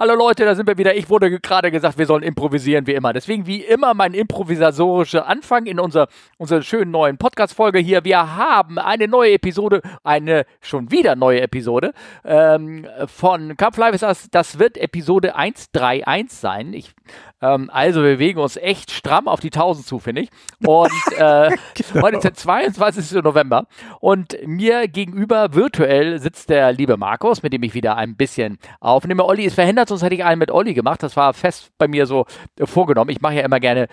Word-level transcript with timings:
Hallo 0.00 0.14
Leute, 0.14 0.44
da 0.44 0.54
sind 0.54 0.68
wir 0.68 0.78
wieder. 0.78 0.94
Ich 0.94 1.10
wurde 1.10 1.40
gerade 1.40 1.72
gesagt, 1.72 1.98
wir 1.98 2.06
sollen 2.06 2.22
improvisieren 2.22 2.86
wie 2.86 2.94
immer. 2.94 3.12
Deswegen 3.12 3.48
wie 3.48 3.64
immer 3.64 3.94
mein 3.94 4.14
improvisatorischer 4.14 5.26
Anfang 5.26 5.66
in 5.66 5.80
unserer, 5.80 6.06
unserer 6.36 6.62
schönen 6.62 6.92
neuen 6.92 7.18
Podcast-Folge 7.18 7.80
hier. 7.80 8.04
Wir 8.04 8.36
haben 8.36 8.78
eine 8.78 9.08
neue 9.08 9.32
Episode, 9.32 9.82
eine 10.04 10.46
schon 10.60 10.92
wieder 10.92 11.16
neue 11.16 11.40
Episode 11.40 11.94
ähm, 12.24 12.86
von 13.06 13.56
Cup 13.56 13.76
Live 13.76 13.96
ist 13.96 14.04
das. 14.04 14.30
Das 14.30 14.60
wird 14.60 14.78
Episode 14.78 15.34
131 15.34 16.30
sein. 16.30 16.74
Ich 16.74 16.94
ähm, 17.40 17.70
also 17.72 18.02
wir 18.02 18.14
bewegen 18.14 18.40
uns 18.40 18.56
echt 18.56 18.90
stramm 18.90 19.28
auf 19.28 19.40
die 19.40 19.48
1000 19.48 19.86
zu, 19.86 19.98
finde 19.98 20.22
ich. 20.22 20.30
Und 20.64 20.90
äh, 21.16 21.50
genau. 21.74 22.02
heute 22.02 22.16
ist 22.16 22.24
der 22.24 22.34
22. 22.34 23.22
November 23.22 23.66
und 24.00 24.36
mir 24.46 24.88
gegenüber 24.88 25.54
virtuell 25.54 26.18
sitzt 26.18 26.50
der 26.50 26.72
liebe 26.72 26.96
Markus, 26.96 27.42
mit 27.42 27.52
dem 27.52 27.62
ich 27.62 27.74
wieder 27.74 27.96
ein 27.96 28.16
bisschen 28.16 28.58
aufnehme. 28.80 29.24
Olli 29.24 29.44
ist 29.44 29.54
verhindert, 29.54 29.87
sonst 29.88 30.02
hätte 30.02 30.14
ich 30.14 30.24
einen 30.24 30.38
mit 30.38 30.50
Olli 30.50 30.74
gemacht. 30.74 31.02
Das 31.02 31.16
war 31.16 31.34
fest 31.34 31.70
bei 31.78 31.88
mir 31.88 32.06
so 32.06 32.26
äh, 32.58 32.66
vorgenommen. 32.66 33.10
Ich 33.10 33.20
mache 33.20 33.34
ja 33.34 33.42
immer 33.42 33.60
gerne 33.60 33.88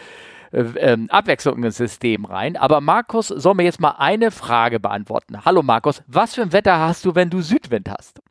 äh, 0.51 0.61
ähm, 0.77 1.09
Abwechslung 1.09 1.63
ins 1.63 1.77
System 1.77 2.25
rein. 2.25 2.57
Aber 2.57 2.81
Markus 2.81 3.27
soll 3.27 3.55
mir 3.55 3.63
jetzt 3.63 3.79
mal 3.79 3.95
eine 3.97 4.31
Frage 4.31 4.79
beantworten. 4.79 5.45
Hallo 5.45 5.63
Markus, 5.63 6.03
was 6.07 6.35
für 6.35 6.41
ein 6.41 6.53
Wetter 6.53 6.79
hast 6.79 7.05
du, 7.05 7.15
wenn 7.15 7.29
du 7.29 7.41
Südwind 7.41 7.89
hast? 7.89 8.21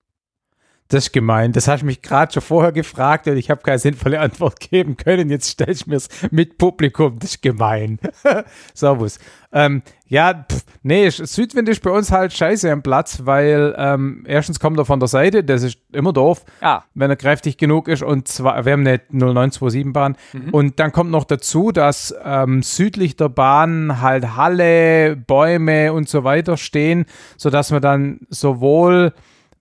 Das 0.95 1.07
ist 1.07 1.13
gemein. 1.13 1.51
Das 1.51 1.67
hast 1.67 1.81
du 1.81 1.87
mich 1.87 2.03
gerade 2.03 2.33
schon 2.33 2.41
vorher 2.41 2.71
gefragt 2.71 3.27
und 3.27 3.37
ich 3.37 3.51
habe 3.51 3.63
keine 3.63 3.81
sinnvolle 3.81 4.21
Antwort 4.21 4.61
geben 4.61 4.97
können. 4.97 5.29
Jetzt 5.29 5.49
stellst 5.49 5.87
du 5.87 5.91
mir 5.91 5.97
es 5.97 6.09
mit 6.31 6.57
Publikum. 6.57 7.19
Das 7.19 7.31
ist 7.31 7.43
gemein. 7.43 7.99
Servus. 8.75 9.19
Ähm, 9.53 9.83
ja, 10.07 10.47
pff, 10.49 10.65
nee, 10.85 11.11
Südwind 11.11 11.69
ist 11.69 11.83
bei 11.83 11.91
uns 11.91 12.13
halt 12.13 12.33
scheiße 12.33 12.71
am 12.71 12.85
Platz, 12.85 13.23
weil 13.25 13.75
ähm, 13.77 14.23
erstens 14.29 14.61
kommt 14.61 14.79
er 14.79 14.85
von 14.85 15.01
der 15.01 15.09
Seite, 15.09 15.43
das 15.43 15.65
ist 15.65 15.79
immer 15.91 16.13
doof, 16.13 16.45
ah. 16.61 16.83
wenn 16.95 17.11
er 17.11 17.17
kräftig 17.17 17.57
genug 17.57 17.89
ist 17.89 18.05
und 18.05 18.29
zwar, 18.29 18.65
wir 18.65 18.73
haben 18.73 18.87
eine 18.87 19.01
0927-Bahn 19.13 20.17
mhm. 20.33 20.51
und 20.51 20.79
dann 20.79 20.93
kommt 20.93 21.11
noch 21.11 21.25
dazu, 21.25 21.73
dass 21.73 22.15
ähm, 22.25 22.63
südlich 22.63 23.17
der 23.17 23.31
Bahn 23.31 24.01
halt 24.01 24.37
Halle, 24.37 25.17
Bäume 25.17 25.93
und 25.93 26.09
so 26.09 26.23
weiter 26.23 26.57
stehen, 26.57 27.07
sodass 27.37 27.73
man 27.73 27.83
dann 27.83 28.21
sowohl 28.29 29.13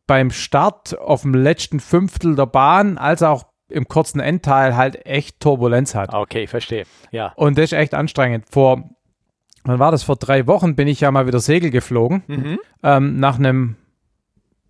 beim 0.07 0.31
Start 0.31 0.97
auf 0.99 1.21
dem 1.21 1.33
letzten 1.33 1.79
Fünftel 1.79 2.35
der 2.35 2.45
Bahn 2.45 2.97
als 2.97 3.23
auch 3.23 3.45
im 3.69 3.87
kurzen 3.87 4.19
Endteil 4.19 4.75
halt 4.75 5.05
echt 5.05 5.39
Turbulenz 5.39 5.95
hat. 5.95 6.13
Okay, 6.13 6.47
verstehe. 6.47 6.85
Ja. 7.11 7.33
Und 7.35 7.57
das 7.57 7.65
ist 7.65 7.73
echt 7.73 7.93
anstrengend. 7.93 8.45
Vor, 8.51 8.89
wann 9.63 9.79
war 9.79 9.91
das? 9.91 10.03
Vor 10.03 10.15
drei 10.15 10.45
Wochen 10.47 10.75
bin 10.75 10.87
ich 10.87 11.01
ja 11.01 11.11
mal 11.11 11.25
wieder 11.25 11.39
Segel 11.39 11.71
geflogen. 11.71 12.23
Mhm. 12.27 12.59
Ähm, 12.83 13.19
nach 13.19 13.39
einem, 13.39 13.77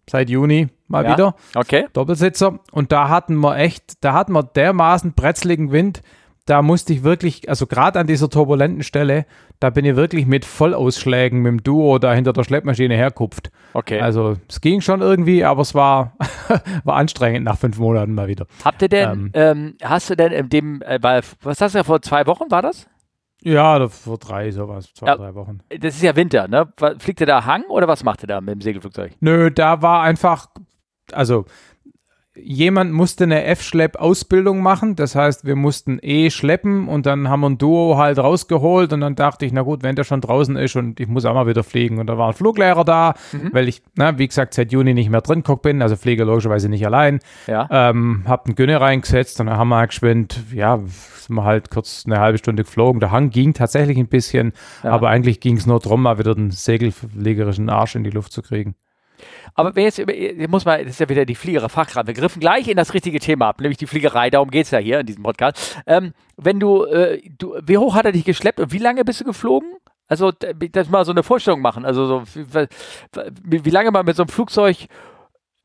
seit 0.09 0.29
Juni 0.29 0.69
mal 0.87 1.03
ja. 1.03 1.13
wieder. 1.13 1.35
Okay. 1.55 1.87
Doppelsitzer. 1.93 2.59
Und 2.71 2.91
da 2.91 3.09
hatten 3.09 3.35
wir 3.37 3.57
echt, 3.57 4.03
da 4.03 4.13
hatten 4.13 4.31
wir 4.33 4.43
dermaßen 4.43 5.13
bretzligen 5.13 5.71
Wind, 5.71 6.01
da 6.45 6.61
musste 6.61 6.91
ich 6.91 7.03
wirklich, 7.03 7.47
also 7.47 7.67
gerade 7.67 7.99
an 7.99 8.07
dieser 8.07 8.29
turbulenten 8.29 8.83
Stelle, 8.83 9.25
da 9.59 9.69
bin 9.69 9.85
ich 9.85 9.95
wirklich 9.95 10.25
mit 10.25 10.43
Vollausschlägen 10.43 11.41
mit 11.41 11.51
dem 11.51 11.63
Duo 11.63 11.99
da 11.99 12.13
hinter 12.13 12.33
der 12.33 12.43
Schleppmaschine 12.43 12.95
herkupft. 12.95 13.49
Okay. 13.73 14.01
Also 14.01 14.35
es 14.49 14.59
ging 14.59 14.81
schon 14.81 15.01
irgendwie, 15.01 15.45
aber 15.45 15.61
es 15.61 15.73
war, 15.73 16.17
war 16.83 16.95
anstrengend 16.95 17.45
nach 17.45 17.57
fünf 17.57 17.79
Monaten 17.79 18.13
mal 18.13 18.27
wieder. 18.27 18.45
Habt 18.63 18.81
ihr 18.81 18.89
denn, 18.89 19.09
ähm, 19.09 19.31
ähm, 19.33 19.77
hast 19.81 20.09
du 20.09 20.15
denn 20.15 20.33
in 20.33 20.49
dem, 20.49 20.81
äh, 20.81 20.99
was 21.01 21.61
hast 21.61 21.75
du 21.75 21.79
ja 21.79 21.83
vor 21.83 22.01
zwei 22.01 22.27
Wochen, 22.27 22.51
war 22.51 22.61
das? 22.61 22.87
Ja, 23.41 23.87
vor 23.89 24.17
drei, 24.17 24.51
sowas, 24.51 24.93
zwei, 24.93 25.07
ja, 25.07 25.15
drei 25.17 25.35
Wochen. 25.35 25.59
Das 25.69 25.95
ist 25.95 26.01
ja 26.01 26.15
Winter, 26.15 26.47
ne? 26.47 26.71
Fliegt 26.97 27.19
ihr 27.19 27.27
da 27.27 27.45
Hang 27.45 27.63
oder 27.65 27.87
was 27.87 28.03
macht 28.03 28.23
ihr 28.23 28.27
da 28.27 28.39
mit 28.39 28.55
dem 28.55 28.61
Segelflugzeug? 28.61 29.13
Nö, 29.19 29.51
da 29.51 29.81
war 29.81 30.01
einfach, 30.01 30.47
also 31.11 31.45
jemand 32.35 32.91
musste 32.93 33.25
eine 33.25 33.43
F-Schlepp-Ausbildung 33.43 34.61
machen. 34.61 34.95
Das 34.95 35.15
heißt, 35.15 35.45
wir 35.45 35.55
mussten 35.55 35.99
E 36.01 36.29
schleppen 36.29 36.87
und 36.87 37.05
dann 37.05 37.29
haben 37.29 37.41
wir 37.41 37.49
ein 37.49 37.57
Duo 37.57 37.97
halt 37.97 38.17
rausgeholt 38.17 38.91
und 38.93 39.01
dann 39.01 39.15
dachte 39.15 39.45
ich, 39.45 39.53
na 39.53 39.61
gut, 39.61 39.83
wenn 39.83 39.95
der 39.95 40.03
schon 40.03 40.21
draußen 40.21 40.55
ist 40.55 40.75
und 40.75 40.99
ich 40.99 41.07
muss 41.07 41.25
auch 41.25 41.33
mal 41.33 41.47
wieder 41.47 41.63
fliegen. 41.63 41.99
Und 41.99 42.07
da 42.07 42.17
war 42.17 42.29
ein 42.29 42.33
Fluglehrer 42.33 42.83
da, 42.83 43.13
mhm. 43.31 43.49
weil 43.51 43.67
ich, 43.67 43.83
na, 43.95 44.17
wie 44.17 44.27
gesagt, 44.27 44.53
seit 44.53 44.71
Juni 44.71 44.93
nicht 44.93 45.09
mehr 45.09 45.21
drin 45.21 45.43
guck 45.43 45.61
bin, 45.61 45.81
also 45.81 45.95
fliege 45.95 46.23
logischerweise 46.23 46.69
nicht 46.69 46.85
allein. 46.85 47.19
Ja. 47.47 47.67
Ähm, 47.69 48.23
hab 48.27 48.45
einen 48.45 48.55
Günne 48.55 48.81
reingesetzt 48.81 49.39
und 49.39 49.47
dann 49.47 49.57
haben 49.57 49.69
wir 49.69 49.77
halt 49.77 49.89
geschwind, 49.91 50.43
ja, 50.53 50.79
sind 51.23 51.35
wir 51.35 51.43
halt 51.43 51.69
kurz 51.69 52.03
eine 52.05 52.19
halbe 52.19 52.37
Stunde 52.37 52.63
geflogen. 52.63 52.99
Der 52.99 53.11
Hang 53.11 53.29
ging 53.29 53.53
tatsächlich 53.53 53.97
ein 53.97 54.07
bisschen, 54.07 54.53
ja. 54.83 54.91
aber 54.91 55.09
eigentlich 55.09 55.39
ging 55.39 55.57
es 55.57 55.65
nur 55.65 55.79
darum, 55.79 56.01
mal 56.01 56.17
wieder 56.17 56.35
den 56.35 56.51
segelfliegerischen 56.51 57.69
Arsch 57.69 57.95
in 57.95 58.03
die 58.03 58.09
Luft 58.09 58.31
zu 58.31 58.41
kriegen. 58.41 58.75
Aber 59.55 59.75
wenn 59.75 59.83
jetzt, 59.83 60.01
muss 60.49 60.65
man, 60.65 60.79
das 60.79 60.91
ist 60.91 60.99
ja 60.99 61.09
wieder 61.09 61.25
die 61.25 61.35
Fliegererfachkraft. 61.35 62.07
Wir 62.07 62.13
griffen 62.13 62.39
gleich 62.39 62.67
in 62.67 62.77
das 62.77 62.93
richtige 62.93 63.19
Thema 63.19 63.49
ab, 63.49 63.61
nämlich 63.61 63.77
die 63.77 63.87
Fliegerei. 63.87 64.29
Darum 64.29 64.49
geht 64.49 64.65
es 64.65 64.71
ja 64.71 64.79
hier 64.79 64.99
in 64.99 65.05
diesem 65.05 65.23
Podcast. 65.23 65.77
Ähm, 65.85 66.13
wenn 66.37 66.59
du, 66.59 66.85
äh, 66.85 67.21
du, 67.37 67.55
wie 67.63 67.77
hoch 67.77 67.95
hat 67.95 68.05
er 68.05 68.11
dich 68.11 68.25
geschleppt 68.25 68.59
und 68.59 68.71
wie 68.71 68.79
lange 68.79 69.05
bist 69.05 69.21
du 69.21 69.25
geflogen? 69.25 69.69
Also, 70.07 70.31
das 70.31 70.89
mal 70.89 71.05
so 71.05 71.11
eine 71.11 71.23
Vorstellung 71.23 71.61
machen. 71.61 71.85
Also, 71.85 72.05
so, 72.05 72.23
wie, 73.43 73.65
wie 73.65 73.69
lange 73.69 73.91
man 73.91 74.05
mit 74.05 74.15
so 74.15 74.23
einem 74.23 74.29
Flugzeug 74.29 74.87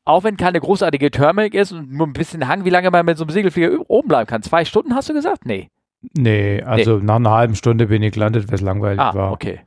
auch 0.05 0.23
wenn 0.23 0.37
keine 0.37 0.59
großartige 0.59 1.11
Thermik 1.11 1.53
ist 1.53 1.71
und 1.71 1.91
nur 1.91 2.07
ein 2.07 2.13
bisschen 2.13 2.47
Hang, 2.47 2.65
wie 2.65 2.71
lange 2.71 2.89
man 2.89 3.05
mit 3.05 3.17
so 3.17 3.23
einem 3.23 3.31
Segelflieger 3.31 3.77
oben 3.87 4.07
bleiben 4.07 4.25
kann. 4.25 4.41
Zwei 4.41 4.65
Stunden 4.65 4.95
hast 4.95 5.07
du 5.07 5.13
gesagt? 5.13 5.45
Nee. 5.45 5.69
Nee, 6.17 6.63
also 6.63 6.97
nee. 6.97 7.05
nach 7.05 7.17
einer 7.17 7.31
halben 7.31 7.55
Stunde 7.55 7.87
bin 7.87 8.01
ich 8.01 8.13
gelandet, 8.13 8.47
weil 8.47 8.55
es 8.55 8.61
langweilig 8.61 8.99
ah, 8.99 9.13
war. 9.13 9.31
okay. 9.31 9.59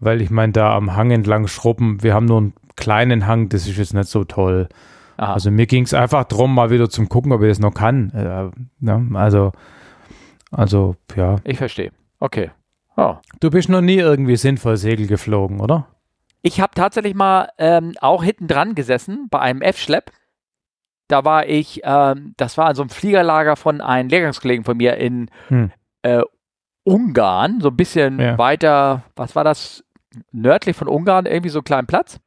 Weil 0.00 0.20
ich 0.20 0.30
meine, 0.30 0.52
da 0.52 0.76
am 0.76 0.94
Hang 0.94 1.10
entlang 1.10 1.46
schrubben, 1.48 2.02
wir 2.02 2.14
haben 2.14 2.26
nur 2.26 2.40
ein 2.40 2.52
kleinen 2.78 3.26
Hang, 3.26 3.48
das 3.48 3.66
ist 3.66 3.76
jetzt 3.76 3.94
nicht 3.94 4.08
so 4.08 4.24
toll. 4.24 4.68
Aha. 5.18 5.34
Also 5.34 5.50
mir 5.50 5.66
ging 5.66 5.84
es 5.84 5.94
einfach 5.94 6.24
darum, 6.24 6.54
mal 6.54 6.70
wieder 6.70 6.88
zum 6.88 7.08
Gucken, 7.08 7.32
ob 7.32 7.42
ich 7.42 7.48
das 7.48 7.58
noch 7.58 7.74
kann. 7.74 8.10
Äh, 8.10 8.50
ne? 8.80 9.08
Also, 9.14 9.52
also, 10.50 10.96
ja. 11.16 11.36
Ich 11.44 11.58
verstehe. 11.58 11.90
Okay. 12.20 12.50
Oh. 12.96 13.16
Du 13.40 13.50
bist 13.50 13.68
noch 13.68 13.80
nie 13.80 13.98
irgendwie 13.98 14.36
sinnvoll 14.36 14.76
Segel 14.76 15.06
geflogen, 15.06 15.60
oder? 15.60 15.86
Ich 16.42 16.60
habe 16.60 16.72
tatsächlich 16.74 17.14
mal 17.14 17.48
ähm, 17.58 17.94
auch 18.00 18.22
hinten 18.22 18.46
dran 18.46 18.74
gesessen 18.74 19.26
bei 19.30 19.40
einem 19.40 19.60
F-Schlepp. 19.60 20.12
Da 21.08 21.24
war 21.24 21.46
ich, 21.46 21.80
ähm, 21.84 22.34
das 22.36 22.56
war 22.56 22.66
an 22.66 22.74
so 22.74 22.82
einem 22.82 22.90
Fliegerlager 22.90 23.56
von 23.56 23.80
einem 23.80 24.08
Lehrgangskollegen 24.08 24.64
von 24.64 24.76
mir 24.76 24.96
in 24.96 25.30
hm. 25.48 25.70
äh, 26.02 26.22
Ungarn, 26.84 27.60
so 27.60 27.68
ein 27.68 27.76
bisschen 27.76 28.20
ja. 28.20 28.38
weiter, 28.38 29.02
was 29.16 29.36
war 29.36 29.44
das? 29.44 29.84
Nördlich 30.32 30.76
von 30.76 30.88
Ungarn, 30.88 31.26
irgendwie 31.26 31.50
so 31.50 31.58
einen 31.58 31.64
kleinen 31.64 31.86
Platz. 31.86 32.18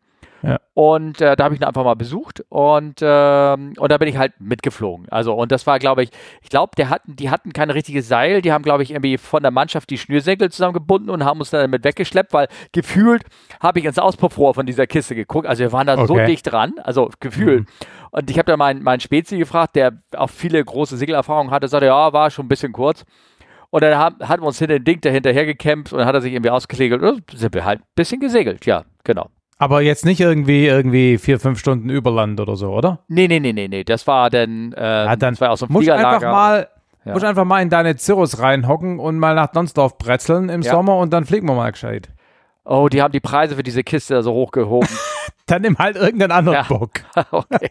Ja. 0.44 0.59
Und 0.74 1.22
äh, 1.22 1.35
da 1.35 1.44
habe 1.44 1.53
ich 1.53 1.62
ihn 1.62 1.66
einfach 1.66 1.84
mal 1.84 1.96
besucht 1.96 2.44
und, 2.50 3.00
ähm, 3.02 3.74
und 3.78 3.91
da 3.91 3.97
bin 3.97 4.07
ich 4.07 4.18
halt 4.18 4.34
mitgeflogen. 4.40 5.07
Also, 5.09 5.34
und 5.34 5.52
das 5.52 5.68
war, 5.68 5.78
glaube 5.79 6.03
ich, 6.03 6.09
ich 6.41 6.50
glaube, 6.50 6.72
hatten, 6.90 7.16
die 7.16 7.29
hatten 7.29 7.53
kein 7.53 7.69
richtiges 7.69 8.07
Seil, 8.07 8.41
die 8.41 8.51
haben, 8.51 8.63
glaube 8.63 8.84
ich, 8.84 8.91
irgendwie 8.91 9.18
von 9.18 9.44
der 9.44 9.51
Mannschaft 9.51 9.90
die 9.90 9.97
Schnürsenkel 9.97 10.51
zusammengebunden 10.51 11.09
und 11.09 11.24
haben 11.25 11.40
uns 11.40 11.51
dann 11.51 11.62
damit 11.62 11.84
weggeschleppt, 11.84 12.34
weil 12.34 12.47
gefühlt 12.72 13.24
habe 13.59 13.80
ich 13.80 13.85
ins 13.85 14.00
Auspuffrohr 14.00 14.53
von 14.53 14.66
dieser 14.66 14.88
Kiste 14.88 15.16
geguckt. 15.16 15.47
Also 15.47 15.62
wir 15.62 15.72
waren 15.72 15.88
da 15.88 15.97
okay. 15.97 16.07
so 16.07 16.16
dicht 16.16 16.51
dran, 16.51 16.74
also 16.84 17.09
gefühlt. 17.19 17.62
Mhm. 17.62 17.68
Und 18.12 18.30
ich 18.30 18.38
habe 18.38 18.51
da 18.51 18.57
meinen 18.57 18.84
mein 18.84 19.00
Spezi 19.00 19.38
gefragt, 19.38 19.75
der 19.75 19.94
auch 20.16 20.30
viele 20.30 20.63
große 20.63 20.97
Segelerfahrungen 20.97 21.51
hatte, 21.51 21.68
sagte, 21.68 21.85
ja, 21.85 22.13
war 22.13 22.31
schon 22.31 22.46
ein 22.46 22.50
bisschen 22.50 22.74
kurz. 22.74 23.06
Und 23.69 23.84
dann 23.84 23.97
haben, 23.97 24.28
hatten 24.28 24.44
wir 24.44 24.47
uns 24.47 24.59
hinter 24.59 24.80
den 24.80 24.84
Ding 24.84 25.01
dahinter 25.01 25.34
gekämpft 25.34 25.94
und 25.94 26.00
dann 26.00 26.07
hat 26.07 26.16
er 26.16 26.22
sich 26.22 26.34
irgendwie 26.34 26.50
ausgeklegelt 26.50 27.01
und 27.01 27.24
sind 27.31 27.53
wir 27.53 27.63
halt 27.63 27.80
ein 27.80 27.85
bisschen 27.96 28.19
gesegelt, 28.19 28.66
ja, 28.66 28.84
genau. 29.03 29.30
Aber 29.61 29.81
jetzt 29.81 30.05
nicht 30.05 30.19
irgendwie 30.19 30.66
irgendwie 30.66 31.19
vier, 31.19 31.39
fünf 31.39 31.59
Stunden 31.59 31.91
Überland 31.91 32.39
oder 32.39 32.55
so, 32.55 32.72
oder? 32.72 32.97
Nee, 33.07 33.27
nee, 33.27 33.39
nee, 33.39 33.53
nee, 33.53 33.67
nee. 33.67 33.83
Das 33.83 34.07
war 34.07 34.31
dann, 34.31 34.73
äh, 34.73 34.81
ja, 34.81 35.16
dann 35.16 35.35
das 35.35 35.41
war 35.41 35.51
aus 35.51 35.59
dem 35.59 35.72
muss 35.72 35.88
einfach 35.88 36.19
mal 36.19 36.67
ja. 37.05 37.13
Muss 37.13 37.23
einfach 37.23 37.45
mal 37.45 37.61
in 37.61 37.69
deine 37.69 37.97
Cirrus 37.97 38.39
reinhocken 38.39 39.00
und 39.00 39.17
mal 39.17 39.35
nach 39.35 39.51
Donsdorf 39.51 39.97
bretzeln 39.97 40.50
im 40.50 40.61
ja. 40.61 40.71
Sommer 40.71 40.97
und 40.97 41.11
dann 41.11 41.25
fliegen 41.25 41.47
wir 41.47 41.55
mal 41.55 41.71
gescheit. 41.71 42.09
Oh, 42.63 42.89
die 42.89 43.01
haben 43.01 43.11
die 43.11 43.19
Preise 43.19 43.55
für 43.55 43.63
diese 43.63 43.83
Kiste 43.83 44.21
so 44.23 44.33
hochgehoben. 44.33 44.89
dann 45.45 45.61
nimm 45.61 45.77
halt 45.77 45.95
irgendeinen 45.95 46.31
anderen 46.31 46.57
ja. 46.57 46.63
Bock. 46.63 46.91
okay. 47.31 47.69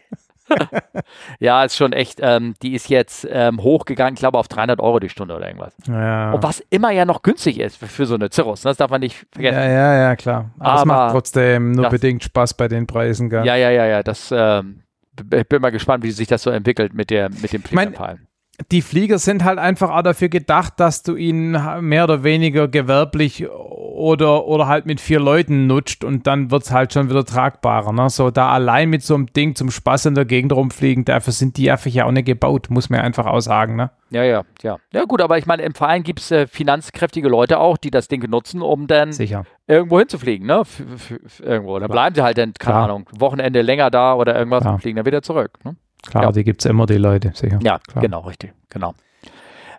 Ja, 1.39 1.63
ist 1.63 1.75
schon 1.75 1.93
echt, 1.93 2.19
ähm, 2.21 2.55
die 2.61 2.73
ist 2.73 2.89
jetzt 2.89 3.27
ähm, 3.29 3.61
hochgegangen, 3.61 4.13
ich 4.15 4.19
glaube 4.19 4.37
auf 4.37 4.47
300 4.47 4.79
Euro 4.79 4.99
die 4.99 5.09
Stunde 5.09 5.35
oder 5.35 5.47
irgendwas. 5.47 5.73
Ja. 5.87 6.31
Und 6.33 6.43
was 6.43 6.61
immer 6.69 6.91
ja 6.91 7.05
noch 7.05 7.21
günstig 7.21 7.59
ist 7.59 7.77
für, 7.77 7.87
für 7.87 8.05
so 8.05 8.15
eine 8.15 8.29
Cirrus, 8.31 8.63
ne? 8.63 8.69
das 8.69 8.77
darf 8.77 8.91
man 8.91 9.01
nicht 9.01 9.25
vergessen. 9.31 9.57
Ja, 9.57 9.67
ja, 9.67 9.95
ja, 9.95 10.15
klar. 10.15 10.51
Aber, 10.59 10.69
Aber 10.69 10.79
es 10.79 10.85
macht 10.85 11.11
trotzdem 11.11 11.71
nur 11.73 11.83
das, 11.83 11.91
bedingt 11.91 12.23
Spaß 12.23 12.55
bei 12.55 12.67
den 12.67 12.87
Preisen, 12.87 13.29
gell? 13.29 13.45
Ja, 13.45 13.55
ja, 13.55 13.69
ja, 13.69 13.85
ja, 13.85 14.03
das, 14.03 14.33
ähm, 14.35 14.83
bin 15.23 15.61
mal 15.61 15.71
gespannt, 15.71 16.03
wie 16.03 16.11
sich 16.11 16.27
das 16.27 16.43
so 16.43 16.49
entwickelt 16.49 16.93
mit, 16.93 17.09
der, 17.09 17.29
mit 17.29 17.53
dem 17.53 17.61
Fliegerfallen 17.63 18.27
die 18.71 18.81
Flieger 18.81 19.17
sind 19.17 19.43
halt 19.43 19.59
einfach 19.59 19.89
auch 19.89 20.01
dafür 20.01 20.29
gedacht, 20.29 20.73
dass 20.77 21.03
du 21.03 21.15
ihn 21.15 21.57
mehr 21.81 22.03
oder 22.03 22.23
weniger 22.23 22.67
gewerblich 22.67 23.49
oder, 23.49 24.45
oder 24.47 24.67
halt 24.67 24.85
mit 24.85 24.99
vier 24.99 25.19
Leuten 25.19 25.67
nutzt 25.67 26.03
und 26.03 26.27
dann 26.27 26.51
wird 26.51 26.63
es 26.63 26.71
halt 26.71 26.93
schon 26.93 27.09
wieder 27.09 27.23
tragbarer. 27.23 27.93
Ne? 27.93 28.09
So 28.09 28.31
da 28.31 28.49
allein 28.51 28.89
mit 28.89 29.03
so 29.03 29.15
einem 29.15 29.27
Ding 29.27 29.55
zum 29.55 29.71
Spaß 29.71 30.07
in 30.07 30.15
der 30.15 30.25
Gegend 30.25 30.53
rumfliegen, 30.53 31.05
dafür 31.05 31.33
sind 31.33 31.57
die 31.57 31.71
einfach 31.71 31.89
ja 31.91 32.05
auch 32.05 32.11
nicht 32.11 32.25
gebaut, 32.25 32.67
muss 32.69 32.89
man 32.89 33.01
einfach 33.01 33.25
auch 33.25 33.39
sagen. 33.39 33.75
Ne? 33.75 33.91
Ja, 34.09 34.23
ja, 34.23 34.43
ja. 34.61 34.77
Ja 34.91 35.03
gut, 35.05 35.21
aber 35.21 35.37
ich 35.37 35.45
meine, 35.45 35.63
im 35.63 35.73
Verein 35.73 36.03
gibt 36.03 36.19
es 36.19 36.31
äh, 36.31 36.47
finanzkräftige 36.47 37.29
Leute 37.29 37.59
auch, 37.59 37.77
die 37.77 37.91
das 37.91 38.07
Ding 38.07 38.27
nutzen, 38.29 38.61
um 38.61 38.87
dann 38.87 39.11
Sicher. 39.13 39.45
irgendwo 39.67 39.99
hinzufliegen, 39.99 40.47
ne? 40.47 40.61
F 40.61 41.13
irgendwo. 41.39 41.79
Dann 41.79 41.89
bleiben 41.89 42.15
sie 42.15 42.21
halt 42.23 42.37
dann, 42.37 42.53
keine 42.53 42.73
Klar. 42.73 42.83
Ahnung, 42.85 43.09
Wochenende 43.17 43.61
länger 43.61 43.89
da 43.89 44.15
oder 44.15 44.37
irgendwas 44.37 44.61
Klar. 44.61 44.73
und 44.73 44.81
fliegen 44.81 44.97
dann 44.97 45.05
wieder 45.05 45.21
zurück. 45.21 45.59
Ne? 45.63 45.75
Klar, 46.07 46.23
Ja. 46.25 46.31
die 46.31 46.43
gibt 46.43 46.61
es 46.61 46.65
immer, 46.69 46.85
die 46.85 46.97
Leute, 46.97 47.31
sicher. 47.33 47.59
Ja, 47.61 47.79
klar. 47.79 48.01
genau, 48.01 48.21
richtig, 48.21 48.53
genau. 48.69 48.93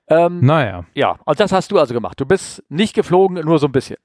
Ähm, 0.09 0.41
Naja. 0.41 0.85
ja, 0.95 1.17
und 1.25 1.41
das 1.41 1.53
hast 1.53 1.71
du 1.71 1.79
also 1.79 1.95
gemacht. 1.95 2.19
Du 2.21 2.27
bist 2.27 2.63
nicht 2.69 2.95
geflogen, 2.95 3.45
nur 3.45 3.59
so 3.59 3.67
ein 3.67 3.73
bisschen. 3.73 3.97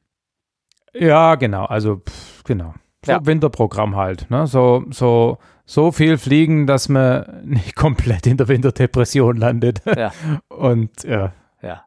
Ja, 0.93 1.35
genau. 1.35 1.65
Also, 1.65 1.97
pff, 1.97 2.43
genau. 2.43 2.73
So 3.05 3.11
Ja. 3.11 3.25
Winterprogramm 3.25 3.95
halt. 3.95 4.29
Ne? 4.31 4.47
So, 4.47 4.85
so, 4.89 5.37
so 5.65 5.91
viel 5.91 6.17
fliegen, 6.17 6.65
dass 6.67 6.89
man 6.89 7.41
nicht 7.45 7.75
komplett 7.75 8.25
in 8.27 8.37
der 8.37 8.47
Winterdepression 8.47 9.37
landet. 9.37 9.81
Ja. 9.85 10.11
Und 10.49 11.03
ja. 11.03 11.33
Ja. 11.61 11.85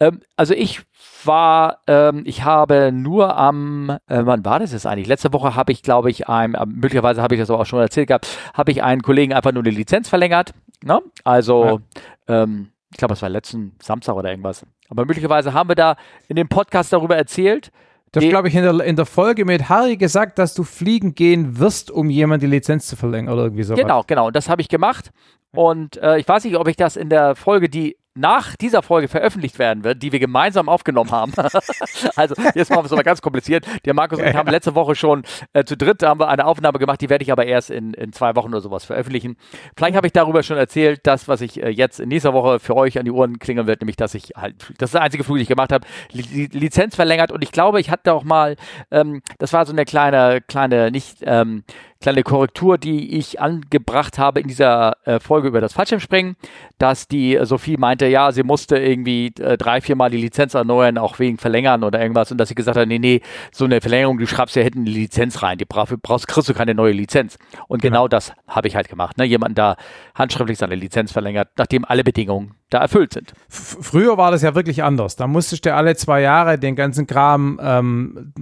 Ähm, 0.00 0.20
also 0.36 0.54
ich 0.54 0.82
war, 1.24 1.78
ähm, 1.86 2.22
ich 2.24 2.44
habe 2.44 2.90
nur 2.92 3.36
am, 3.36 3.90
äh, 4.08 4.20
wann 4.24 4.44
war 4.44 4.58
das 4.58 4.72
jetzt 4.72 4.86
eigentlich? 4.86 5.06
Letzte 5.08 5.32
Woche 5.32 5.54
habe 5.56 5.72
ich, 5.72 5.82
glaube 5.82 6.10
ich, 6.10 6.28
einem, 6.28 6.54
äh, 6.54 6.64
möglicherweise 6.66 7.22
habe 7.22 7.34
ich 7.34 7.40
das 7.40 7.50
aber 7.50 7.60
auch 7.60 7.66
schon 7.66 7.80
erzählt 7.80 8.08
gehabt, 8.08 8.28
habe 8.54 8.70
ich 8.70 8.82
einen 8.82 9.02
Kollegen 9.02 9.32
einfach 9.32 9.52
nur 9.52 9.62
eine 9.62 9.70
Lizenz 9.70 10.08
verlängert. 10.08 10.52
Ne? 10.84 11.00
Also, 11.24 11.80
ähm, 12.28 12.70
ich 12.90 12.96
glaube, 12.98 13.14
es 13.14 13.22
war 13.22 13.28
letzten 13.28 13.76
Samstag 13.82 14.14
oder 14.14 14.30
irgendwas. 14.30 14.64
Aber 14.88 15.04
möglicherweise 15.04 15.52
haben 15.52 15.68
wir 15.68 15.74
da 15.76 15.96
in 16.28 16.36
dem 16.36 16.48
Podcast 16.48 16.92
darüber 16.92 17.16
erzählt. 17.16 17.70
Du 18.12 18.18
hast, 18.20 18.24
Die- 18.24 18.30
glaube 18.30 18.48
ich, 18.48 18.54
in 18.54 18.62
der, 18.62 18.80
in 18.86 18.96
der 18.96 19.04
Folge 19.04 19.44
mit 19.44 19.68
Harry 19.68 19.96
gesagt, 19.98 20.38
dass 20.38 20.54
du 20.54 20.64
fliegen 20.64 21.14
gehen 21.14 21.58
wirst, 21.58 21.90
um 21.90 22.08
jemand 22.08 22.42
die 22.42 22.46
Lizenz 22.46 22.86
zu 22.86 22.96
verlängern 22.96 23.34
oder 23.34 23.44
irgendwie 23.44 23.64
sowas. 23.64 23.80
Genau, 23.80 24.02
genau. 24.06 24.28
Und 24.28 24.36
das 24.36 24.48
habe 24.48 24.62
ich 24.62 24.68
gemacht. 24.68 25.10
Und 25.54 25.96
äh, 25.98 26.18
ich 26.18 26.26
weiß 26.26 26.44
nicht, 26.44 26.56
ob 26.56 26.68
ich 26.68 26.76
das 26.76 26.96
in 26.96 27.10
der 27.10 27.34
Folge, 27.34 27.68
die 27.68 27.96
nach 28.18 28.56
dieser 28.56 28.82
Folge 28.82 29.08
veröffentlicht 29.08 29.58
werden 29.58 29.84
wird, 29.84 30.02
die 30.02 30.12
wir 30.12 30.18
gemeinsam 30.18 30.68
aufgenommen 30.68 31.10
haben. 31.10 31.32
also 32.16 32.34
jetzt 32.54 32.70
machen 32.70 32.82
wir 32.82 32.86
es 32.86 32.92
aber 32.92 33.04
ganz 33.04 33.22
kompliziert. 33.22 33.66
Der 33.84 33.94
Markus 33.94 34.18
und 34.18 34.26
ich 34.26 34.34
haben 34.34 34.50
letzte 34.50 34.74
Woche 34.74 34.94
schon 34.94 35.22
äh, 35.52 35.64
zu 35.64 35.76
dritt 35.76 36.02
haben 36.02 36.20
wir 36.20 36.28
eine 36.28 36.46
Aufnahme 36.46 36.78
gemacht, 36.78 37.00
die 37.00 37.08
werde 37.08 37.22
ich 37.22 37.32
aber 37.32 37.46
erst 37.46 37.70
in, 37.70 37.94
in 37.94 38.12
zwei 38.12 38.34
Wochen 38.34 38.48
oder 38.48 38.60
sowas 38.60 38.84
veröffentlichen. 38.84 39.36
Vielleicht 39.76 39.96
habe 39.96 40.06
ich 40.06 40.12
darüber 40.12 40.42
schon 40.42 40.56
erzählt, 40.56 41.00
das, 41.04 41.28
was 41.28 41.40
ich 41.40 41.62
äh, 41.62 41.68
jetzt 41.68 42.00
in 42.00 42.08
nächster 42.08 42.32
Woche 42.32 42.58
für 42.58 42.76
euch 42.76 42.98
an 42.98 43.04
die 43.04 43.10
Ohren 43.10 43.38
klingeln 43.38 43.66
wird, 43.66 43.80
nämlich, 43.80 43.96
dass 43.96 44.14
ich 44.14 44.32
halt, 44.36 44.72
das 44.78 44.88
ist 44.88 44.94
der 44.94 45.02
einzige 45.02 45.24
Flug, 45.24 45.36
den 45.36 45.42
ich 45.42 45.48
gemacht 45.48 45.72
habe, 45.72 45.86
Li 46.12 46.48
Lizenz 46.52 46.96
verlängert 46.96 47.30
und 47.30 47.42
ich 47.42 47.52
glaube, 47.52 47.80
ich 47.80 47.90
hatte 47.90 48.12
auch 48.12 48.24
mal, 48.24 48.56
ähm, 48.90 49.22
das 49.38 49.52
war 49.52 49.64
so 49.66 49.72
eine 49.72 49.84
kleine, 49.84 50.40
kleine, 50.40 50.90
nicht, 50.90 51.18
ähm, 51.22 51.62
kleine 52.00 52.22
Korrektur, 52.22 52.78
die 52.78 53.16
ich 53.18 53.40
angebracht 53.40 54.18
habe 54.18 54.40
in 54.40 54.48
dieser 54.48 54.96
äh, 55.04 55.18
Folge 55.18 55.48
über 55.48 55.60
das 55.60 55.72
Fallschirmspringen, 55.72 56.36
dass 56.78 57.08
die 57.08 57.36
äh, 57.36 57.44
Sophie 57.44 57.76
meinte, 57.76 58.06
ja, 58.06 58.30
sie 58.30 58.44
musste 58.44 58.78
irgendwie 58.78 59.32
äh, 59.40 59.56
drei, 59.56 59.80
vier 59.80 59.96
Mal 59.96 60.10
die 60.10 60.18
Lizenz 60.18 60.54
erneuern, 60.54 60.98
auch 60.98 61.18
wegen 61.18 61.38
Verlängern 61.38 61.82
oder 61.82 62.00
irgendwas 62.00 62.30
und 62.30 62.38
dass 62.38 62.48
sie 62.48 62.54
gesagt 62.54 62.76
hat, 62.76 62.86
nee, 62.86 62.98
nee, 62.98 63.20
so 63.50 63.64
eine 63.64 63.80
Verlängerung, 63.80 64.18
du 64.18 64.26
schreibst 64.26 64.54
ja 64.54 64.62
hinten 64.62 64.80
eine 64.80 64.90
Lizenz 64.90 65.42
rein, 65.42 65.58
die 65.58 65.64
brauchst, 65.64 66.00
brauchst 66.02 66.28
kriegst 66.28 66.48
du 66.48 66.54
keine 66.54 66.74
neue 66.74 66.92
Lizenz. 66.92 67.38
Und 67.66 67.82
genau, 67.82 68.06
das 68.06 68.32
habe 68.46 68.68
ich 68.68 68.76
halt 68.76 68.88
gemacht, 68.88 69.18
ne? 69.18 69.24
jemanden 69.24 69.56
da 69.56 69.76
handschriftlich 70.14 70.58
seine 70.58 70.76
Lizenz 70.76 71.12
verlängert, 71.12 71.48
nachdem 71.56 71.84
alle 71.84 72.04
Bedingungen 72.04 72.57
da 72.70 72.78
erfüllt 72.78 73.14
sind. 73.14 73.32
F 73.50 73.78
früher 73.80 74.18
war 74.18 74.30
das 74.30 74.42
ja 74.42 74.54
wirklich 74.54 74.82
anders. 74.82 75.16
Da 75.16 75.26
musstest 75.26 75.64
du 75.64 75.74
alle 75.74 75.96
zwei 75.96 76.20
Jahre 76.20 76.58
den 76.58 76.76
ganzen 76.76 77.06
Kram 77.06 77.58
ähm, 77.62 78.32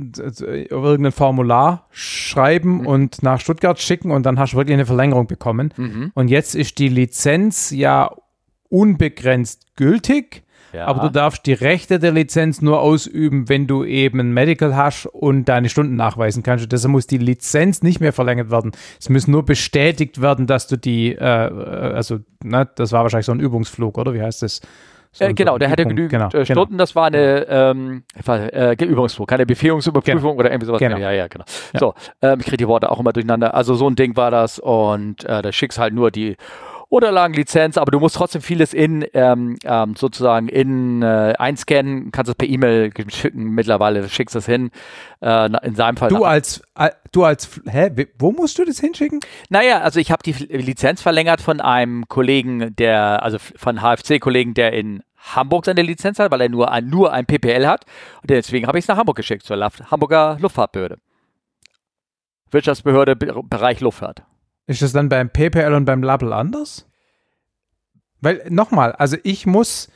irgendein 0.71 1.13
Formular 1.13 1.87
schreiben 1.93 2.79
Mhm. 2.81 2.87
und 2.87 3.23
nach 3.23 3.41
Stuttgart 3.41 3.79
schicken 3.81 4.11
und 4.11 4.27
dann 4.27 4.39
hast 4.39 4.53
du 4.53 4.57
wirklich 4.57 4.75
eine 4.75 4.87
Verlängerung 4.87 5.27
bekommen. 5.27 5.73
Mhm. 5.77 6.11
Und 6.15 6.29
jetzt 6.29 6.55
ist 6.55 6.79
die 6.79 6.89
Lizenz 6.89 7.71
ja 7.71 8.11
unbegrenzt 8.69 9.77
gültig. 9.77 10.43
Ja. 10.77 10.87
Aber 10.87 11.01
du 11.01 11.11
darfst 11.11 11.47
die 11.47 11.55
Rechte 11.55 11.99
der 11.99 12.13
Lizenz 12.13 12.61
nur 12.61 12.81
ausüben, 12.81 13.49
wenn 13.49 13.67
du 13.67 13.83
eben 13.85 14.33
Medical 14.35 14.77
hast 14.77 15.07
und 15.07 15.47
deine 15.47 15.69
Stunden 15.69 15.97
nachweisen 15.97 16.43
kannst. 16.43 16.65
Und 16.65 16.73
deshalb 16.73 16.93
muss 16.93 17.07
die 17.07 17.19
Lizenz 17.19 17.83
nicht 17.83 18.01
mehr 18.01 18.13
verlängert 18.13 18.51
werden. 18.51 18.73
Es 19.01 19.09
muss 19.09 19.27
nur 19.27 19.45
bestätigt 19.45 20.21
werden, 20.21 20.47
dass 20.47 20.67
du 20.69 20.77
die, 20.77 21.13
äh, 21.13 21.19
äh, 21.19 21.95
also, 21.95 22.19
ne, 22.45 22.69
das 22.75 22.93
war 22.93 23.03
wahrscheinlich 23.03 23.27
so 23.27 23.33
ein 23.33 23.41
Übungsflug, 23.41 23.97
oder? 23.97 24.13
Wie 24.15 24.21
heißt 24.23 24.43
das? 24.43 24.61
So 25.13 25.25
Äh, 25.25 25.33
genau, 25.33 25.53
so 25.53 25.59
der 25.59 25.69
ein 25.69 25.73
hatte 25.73 25.83
Übung- 25.85 25.97
genügend 25.97 26.31
genau, 26.31 26.43
äh, 26.43 26.45
Stunden. 26.45 26.77
Das 26.77 26.95
war 26.95 27.07
eine 27.07 27.47
ähm, 27.49 28.03
äh, 28.27 28.85
Übungsflug, 28.85 29.27
keine 29.29 29.47
Befähigungsüberprüfung 29.47 30.37
oder 30.37 30.51
irgendwie 30.51 30.67
sowas. 30.67 30.79
Genau. 30.79 30.99
Ja, 30.99 31.11
ja, 31.11 31.27
genau. 31.27 31.45
Ja. 31.73 31.81
So, 31.81 31.95
ähm, 32.21 32.41
ich 32.41 32.45
kriege 32.45 32.59
die 32.59 32.69
Worte 32.69 32.91
auch 32.91 33.01
immer 33.01 33.15
durcheinander. 33.15 33.55
Also 33.55 33.75
so 33.77 33.89
ein 33.89 33.97
Ding 33.97 34.15
war 34.17 34.31
das 34.31 34.59
und 34.59 35.25
äh, 35.25 35.41
da 35.41 35.53
schickst 35.53 35.79
halt 35.79 35.95
nur 35.95 36.11
die 36.11 36.37
Unterlagenlizenz, 36.89 37.79
aber 37.79 37.91
du 37.91 37.99
musst 37.99 38.17
trotzdem 38.17 38.43
vieles 38.43 38.73
in 38.73 39.05
ähm, 39.13 39.57
ähm, 39.65 39.97
sozusagen 39.97 40.49
in 40.49 41.03
äh, 41.03 41.35
einscannen, 41.37 42.13
kannst 42.13 42.29
es 42.29 42.37
per 42.37 42.49
E-Mail 42.49 42.93
schicken 43.09 43.51
mittlerweile, 43.51 44.09
schickst 44.09 44.37
es 44.37 44.47
hin. 44.47 44.71
Äh, 45.21 45.51
in 45.67 45.75
seinem 45.75 45.97
Fall. 45.97 46.11
Du 46.11 46.25
als, 46.25 46.63
äh, 46.77 46.91
du 47.11 47.25
als, 47.25 47.61
hä, 47.67 47.91
wo 48.19 48.31
musst 48.31 48.59
du 48.59 48.65
das 48.65 48.79
hinschicken? 48.79 49.21
naja, 49.49 49.81
also 49.81 49.99
ich 49.99 50.11
habe 50.13 50.23
die 50.23 50.33
Lizenz 50.33 51.03
verlängert 51.03 51.41
von 51.41 51.61
einem 51.61 52.07
Kollegen, 52.09 52.77
der, 52.77 53.23
also 53.23 53.39
von 53.39 53.81
HFC-Kollegen, 53.81 54.55
der 54.55 54.73
in 54.73 55.03
Hamburg 55.35 55.65
seine 55.65 55.83
Lizenz 55.83 56.19
hat, 56.19 56.31
weil 56.31 56.41
er 56.41 56.49
nur 56.49 56.71
ein, 56.71 56.87
nur 56.89 57.13
ein 57.13 57.27
PPL 57.27 57.67
hat. 57.67 57.85
Und 58.23 58.31
deswegen 58.31 58.67
habe 58.67 58.79
ich 58.79 58.85
es 58.85 58.89
nach 58.89 58.97
Hamburg 58.97 59.17
geschickt, 59.17 59.45
zur 59.45 59.59
Hamburger 59.91 60.37
Luftfahrtbehörde. 60.41 60.99
Wirtschaftsbehörde, 62.51 63.17
Be 63.17 63.43
Bereich 63.43 63.81
Luftfahrt. 63.81 64.23
Ist 64.67 64.83
das 64.83 64.93
dann 64.93 65.09
beim 65.09 65.31
PPL 65.31 65.73
und 65.75 65.85
beim 65.85 66.03
Label 66.03 66.33
anders? 66.33 66.89
Weil, 68.21 68.45
nochmal, 68.49 68.93
also 68.93 69.17
ich 69.23 69.47
muss 69.47 69.89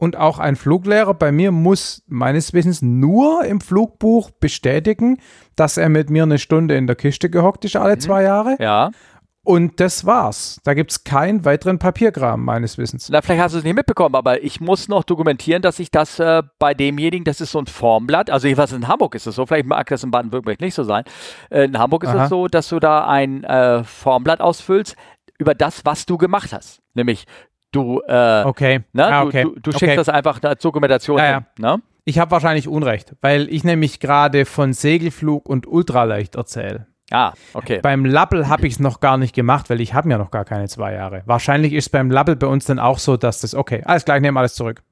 und 0.00 0.16
auch 0.16 0.38
ein 0.38 0.56
Fluglehrer 0.56 1.12
bei 1.12 1.30
mir 1.30 1.52
muss 1.52 2.02
meines 2.06 2.54
Wissens 2.54 2.80
nur 2.80 3.44
im 3.44 3.60
Flugbuch 3.60 4.30
bestätigen, 4.30 5.18
dass 5.56 5.76
er 5.76 5.90
mit 5.90 6.08
mir 6.08 6.22
eine 6.22 6.38
Stunde 6.38 6.74
in 6.74 6.86
der 6.86 6.96
Kiste 6.96 7.28
gehockt 7.28 7.66
ist 7.66 7.76
alle 7.76 7.98
zwei 7.98 8.22
Jahre. 8.22 8.56
Ja. 8.58 8.92
Und 9.42 9.80
das 9.80 10.04
war's. 10.04 10.60
Da 10.64 10.74
gibt 10.74 10.90
es 10.90 11.02
keinen 11.04 11.44
weiteren 11.46 11.78
Papierkram 11.78 12.44
meines 12.44 12.76
Wissens. 12.76 13.08
Na, 13.08 13.22
vielleicht 13.22 13.40
hast 13.42 13.52
du 13.54 13.58
es 13.58 13.64
nicht 13.64 13.74
mitbekommen, 13.74 14.14
aber 14.14 14.42
ich 14.42 14.60
muss 14.60 14.86
noch 14.88 15.02
dokumentieren, 15.02 15.62
dass 15.62 15.78
ich 15.78 15.90
das 15.90 16.18
äh, 16.18 16.42
bei 16.58 16.74
demjenigen, 16.74 17.24
das 17.24 17.40
ist 17.40 17.52
so 17.52 17.58
ein 17.58 17.66
Formblatt, 17.66 18.28
also 18.28 18.46
jedenfalls 18.46 18.72
in 18.72 18.86
Hamburg 18.86 19.14
ist 19.14 19.26
es 19.26 19.34
so, 19.34 19.46
vielleicht 19.46 19.66
mag 19.66 19.88
das 19.88 20.04
in 20.04 20.10
Baden-Württemberg 20.10 20.60
nicht 20.60 20.74
so 20.74 20.84
sein. 20.84 21.04
Äh, 21.48 21.64
in 21.64 21.78
Hamburg 21.78 22.04
ist 22.04 22.12
es 22.12 22.28
so, 22.28 22.48
dass 22.48 22.68
du 22.68 22.80
da 22.80 23.06
ein 23.06 23.42
äh, 23.44 23.82
Formblatt 23.82 24.40
ausfüllst 24.42 24.94
über 25.38 25.54
das, 25.54 25.86
was 25.86 26.04
du 26.04 26.18
gemacht 26.18 26.52
hast. 26.52 26.82
Nämlich, 26.92 27.24
du, 27.72 28.02
äh, 28.06 28.42
Okay. 28.44 28.80
ne, 28.92 29.06
Ah, 29.06 29.22
du, 29.22 29.28
okay. 29.28 29.42
du, 29.44 29.54
du 29.58 29.70
okay. 29.70 29.78
schickst 29.78 29.96
das 29.98 30.08
einfach 30.10 30.42
als 30.42 30.60
Dokumentation 30.60 31.16
Ja, 31.18 31.34
hin. 31.36 31.46
Ne? 31.58 31.80
Ich 32.04 32.18
habe 32.18 32.30
wahrscheinlich 32.30 32.68
Unrecht, 32.68 33.14
weil 33.22 33.48
ich 33.52 33.64
nämlich 33.64 34.00
gerade 34.00 34.44
von 34.44 34.74
Segelflug 34.74 35.48
und 35.48 35.66
Ultraleicht 35.66 36.34
erzähle. 36.34 36.86
Ah, 37.10 37.32
okay. 37.54 37.80
Beim 37.82 38.04
Lappel 38.04 38.48
habe 38.48 38.66
ich 38.66 38.74
es 38.74 38.80
noch 38.80 39.00
gar 39.00 39.16
nicht 39.16 39.34
gemacht, 39.34 39.68
weil 39.70 39.80
ich 39.80 39.94
habe 39.94 40.08
ja 40.10 40.18
noch 40.18 40.30
gar 40.30 40.44
keine 40.44 40.68
zwei 40.68 40.92
Jahre. 40.94 41.22
Wahrscheinlich 41.26 41.72
ist 41.72 41.88
beim 41.90 42.10
Lappel 42.10 42.36
bei 42.36 42.46
uns 42.46 42.66
dann 42.66 42.78
auch 42.78 42.98
so, 42.98 43.16
dass 43.16 43.40
das, 43.40 43.54
okay, 43.54 43.82
alles 43.84 44.04
klar, 44.04 44.16
ich 44.16 44.22
nehme 44.22 44.38
alles 44.38 44.54
zurück. 44.54 44.82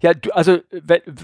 Ja, 0.00 0.12
du, 0.12 0.32
also 0.32 0.58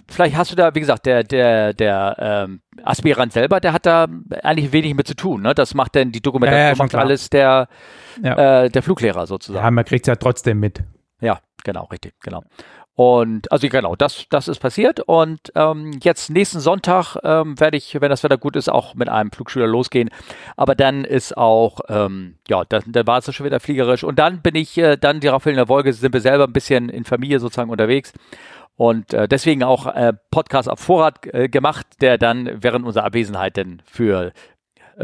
vielleicht 0.08 0.36
hast 0.36 0.52
du 0.52 0.54
da, 0.54 0.72
wie 0.76 0.80
gesagt, 0.80 1.06
der, 1.06 1.24
der, 1.24 1.72
der 1.74 2.16
ähm, 2.46 2.60
Aspirant 2.84 3.32
selber, 3.32 3.58
der 3.58 3.72
hat 3.72 3.84
da 3.84 4.06
eigentlich 4.44 4.70
wenig 4.70 4.94
mit 4.94 5.08
zu 5.08 5.16
tun. 5.16 5.42
Ne? 5.42 5.54
Das 5.56 5.74
macht 5.74 5.96
dann 5.96 6.12
die 6.12 6.20
Dokumentation, 6.20 6.62
Ja, 6.62 6.70
ja, 6.70 6.76
macht 6.76 6.90
klar. 6.90 7.02
alles 7.02 7.30
der, 7.30 7.66
Ja. 8.22 8.62
äh, 8.62 8.70
der 8.70 8.82
Fluglehrer 8.84 9.26
sozusagen. 9.26 9.64
Ja, 9.64 9.70
man 9.72 9.84
kriegt 9.84 10.06
es 10.06 10.08
ja 10.08 10.14
trotzdem 10.14 10.60
mit. 10.60 10.84
Ja, 11.20 11.40
genau, 11.64 11.86
richtig, 11.86 12.14
genau. 12.22 12.44
Und 12.96 13.50
also 13.50 13.68
genau, 13.68 13.96
das, 13.96 14.26
das 14.30 14.46
ist 14.46 14.60
passiert. 14.60 15.00
Und 15.00 15.52
ähm, 15.56 15.98
jetzt 16.02 16.30
nächsten 16.30 16.60
Sonntag 16.60 17.16
ähm, 17.24 17.58
werde 17.58 17.76
ich, 17.76 18.00
wenn 18.00 18.10
das 18.10 18.22
Wetter 18.22 18.38
gut 18.38 18.54
ist, 18.54 18.68
auch 18.68 18.94
mit 18.94 19.08
einem 19.08 19.32
Flugschüler 19.32 19.66
losgehen. 19.66 20.10
Aber 20.56 20.76
dann 20.76 21.04
ist 21.04 21.36
auch, 21.36 21.80
ähm, 21.88 22.36
ja, 22.48 22.64
dann, 22.64 22.84
dann 22.86 23.06
war 23.06 23.18
es 23.18 23.34
schon 23.34 23.46
wieder 23.46 23.58
fliegerisch. 23.58 24.04
Und 24.04 24.18
dann 24.18 24.42
bin 24.42 24.54
ich, 24.54 24.78
äh, 24.78 24.96
dann 24.96 25.18
daraufhin 25.20 25.50
in 25.50 25.56
der 25.56 25.68
Wolke 25.68 25.92
sind 25.92 26.12
wir 26.12 26.20
selber 26.20 26.44
ein 26.44 26.52
bisschen 26.52 26.88
in 26.88 27.04
Familie 27.04 27.40
sozusagen 27.40 27.70
unterwegs. 27.70 28.12
Und 28.76 29.14
äh, 29.14 29.28
deswegen 29.28 29.62
auch 29.62 29.86
äh, 29.86 30.12
Podcast 30.30 30.68
auf 30.68 30.80
Vorrat 30.80 31.26
äh, 31.32 31.48
gemacht, 31.48 31.86
der 32.00 32.18
dann 32.18 32.62
während 32.62 32.84
unserer 32.84 33.04
Abwesenheit 33.04 33.56
dann 33.56 33.82
für 33.86 34.26
äh, 34.26 34.32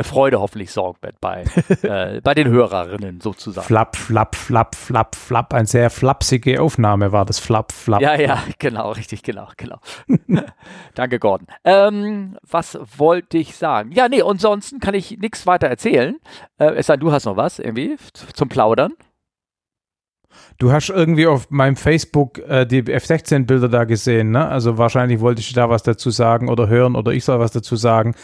Freude 0.03 0.41
hoffentlich 0.41 0.75
wird 0.77 1.21
bei, 1.21 1.45
äh, 1.83 2.21
bei 2.21 2.35
den 2.35 2.49
Hörerinnen 2.49 3.21
sozusagen. 3.21 3.67
Flapp, 3.67 3.97
flapp, 3.97 4.35
flapp, 4.35 4.75
flapp, 4.75 5.15
flapp. 5.15 5.55
Eine 5.55 5.67
sehr 5.67 5.91
flapsige 5.91 6.61
Aufnahme 6.61 7.13
war 7.13 7.25
das 7.25 7.39
Flapp, 7.39 7.73
flapp. 7.73 8.01
Ja, 8.01 8.15
ja, 8.15 8.43
genau, 8.59 8.93
richtig, 8.93 9.23
genau, 9.23 9.49
genau. 9.57 9.79
Danke, 10.95 11.19
Gordon. 11.19 11.47
Ähm, 11.65 12.39
was 12.49 12.79
wollte 12.97 13.39
ich 13.39 13.57
sagen? 13.57 13.93
Ja, 13.93 14.09
nee, 14.09 14.23
ansonsten 14.23 14.81
kann 14.81 14.95
ich 14.95 15.19
nichts 15.19 15.47
weiter 15.47 15.69
erzählen. 15.69 16.17
Äh, 16.59 16.75
es 16.75 16.87
sei 16.87 16.95
denn, 16.95 17.01
du 17.01 17.13
hast 17.13 17.25
noch 17.25 17.37
was 17.37 17.59
irgendwie 17.59 17.97
zum 18.35 18.49
Plaudern. 18.49 18.93
Du 20.59 20.73
hast 20.73 20.91
irgendwie 20.91 21.27
auf 21.27 21.51
meinem 21.51 21.77
Facebook 21.77 22.39
äh, 22.39 22.67
die 22.67 22.81
F-16-Bilder 22.81 23.69
da 23.69 23.85
gesehen, 23.85 24.31
ne? 24.31 24.47
Also 24.47 24.79
wahrscheinlich 24.79 25.21
wollte 25.21 25.41
ich 25.41 25.53
da 25.53 25.71
was 25.71 25.83
dazu 25.83 26.11
sagen 26.11 26.49
oder 26.49 26.69
hören 26.69 26.97
oder 26.97 27.13
ich 27.13 27.25
soll 27.25 27.41
was 27.41 27.53
dazu 27.53 27.77
sagen. 27.77 28.15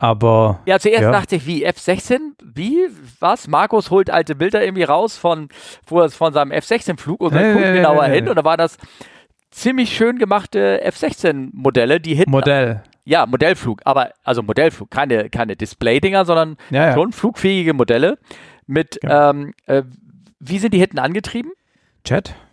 Aber 0.00 0.60
Ja, 0.66 0.78
zuerst 0.78 1.02
Ja. 1.02 1.12
dachte 1.12 1.36
ich, 1.36 1.46
wie 1.46 1.62
F-16? 1.62 2.18
Wie? 2.42 2.88
Was? 3.20 3.46
Markus 3.46 3.90
holt 3.90 4.10
alte 4.10 4.34
Bilder 4.34 4.64
irgendwie 4.64 4.82
raus 4.84 5.16
von, 5.18 5.48
von 5.86 6.32
seinem 6.32 6.50
F-16-Flug 6.52 7.20
und 7.20 7.34
dann 7.34 7.42
Nee, 7.48 7.52
guckt 7.52 7.64
nee, 7.66 7.72
genauer 7.76 8.08
nee, 8.08 8.14
hin 8.14 8.28
und 8.28 8.36
da 8.36 8.42
waren 8.44 8.56
das 8.58 8.78
ziemlich 9.50 9.94
schön 9.94 10.18
gemachte 10.18 10.80
F-16-Modelle, 10.82 12.00
die 12.00 12.14
hinten 12.14 12.30
Modell. 12.30 12.82
Ja, 13.04 13.26
Modellflug, 13.26 13.82
aber 13.84 14.10
also 14.24 14.42
Modellflug, 14.42 14.90
keine, 14.90 15.28
keine 15.28 15.54
Display-Dinger, 15.56 16.24
sondern 16.24 16.56
Ja, 16.70 16.86
ja. 16.88 16.94
schon 16.94 17.12
flugfähige 17.12 17.74
Modelle 17.74 18.18
mit 18.66 18.98
Ja. 19.02 19.30
ähm, 19.30 19.52
äh, 19.66 19.82
wie 20.38 20.58
sind 20.58 20.72
die 20.72 20.78
hinten 20.78 20.98
angetrieben? 20.98 21.52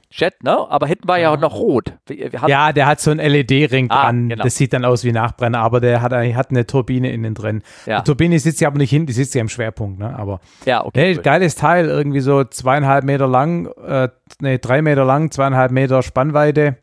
Chat? 0.10 0.34
Jet, 0.36 0.44
ne? 0.44 0.58
Aber 0.70 0.88
hinten 0.88 1.08
war 1.08 1.20
ja 1.20 1.36
noch 1.36 1.56
rot. 1.56 1.94
Wir, 2.06 2.32
wir 2.32 2.42
hatten- 2.42 2.50
Ja, 2.52 2.72
der 2.74 2.86
hat 2.88 3.00
so 3.02 3.12
einen 3.12 3.20
LED-Ring 3.20 3.88
Ah, 3.90 4.04
dran. 4.06 4.30
genau. 4.30 4.44
Das 4.44 4.56
sieht 4.56 4.74
dann 4.74 4.86
aus 4.86 5.04
wie 5.04 5.12
Nachbrenner, 5.12 5.60
aber 5.60 5.80
der 5.82 6.02
hat, 6.02 6.14
hat 6.14 6.50
eine 6.50 6.66
Turbine 6.66 7.12
innen 7.12 7.34
drin. 7.34 7.62
Ja. 7.86 8.00
Die 8.00 8.06
Turbine 8.06 8.40
sitzt 8.40 8.62
ja 8.62 8.68
aber 8.70 8.78
nicht 8.78 8.90
hinten, 8.90 9.08
die 9.08 9.14
sitzt 9.14 9.36
ja 9.36 9.42
im 9.42 9.50
Schwerpunkt, 9.50 10.00
ne? 10.00 10.18
Aber 10.18 10.40
ja, 10.66 10.86
okay. 10.86 11.00
hey, 11.00 11.16
geiles 11.16 11.56
Teil, 11.56 11.88
irgendwie 11.88 12.22
so 12.22 12.44
zweieinhalb 12.44 13.04
Meter 13.04 13.28
lang, 13.28 13.68
äh, 13.86 14.10
nee, 14.40 14.58
drei 14.58 14.82
Meter 14.82 15.04
lang, 15.06 15.32
zweieinhalb 15.32 15.72
Meter 15.72 16.02
Spannweite. 16.04 16.78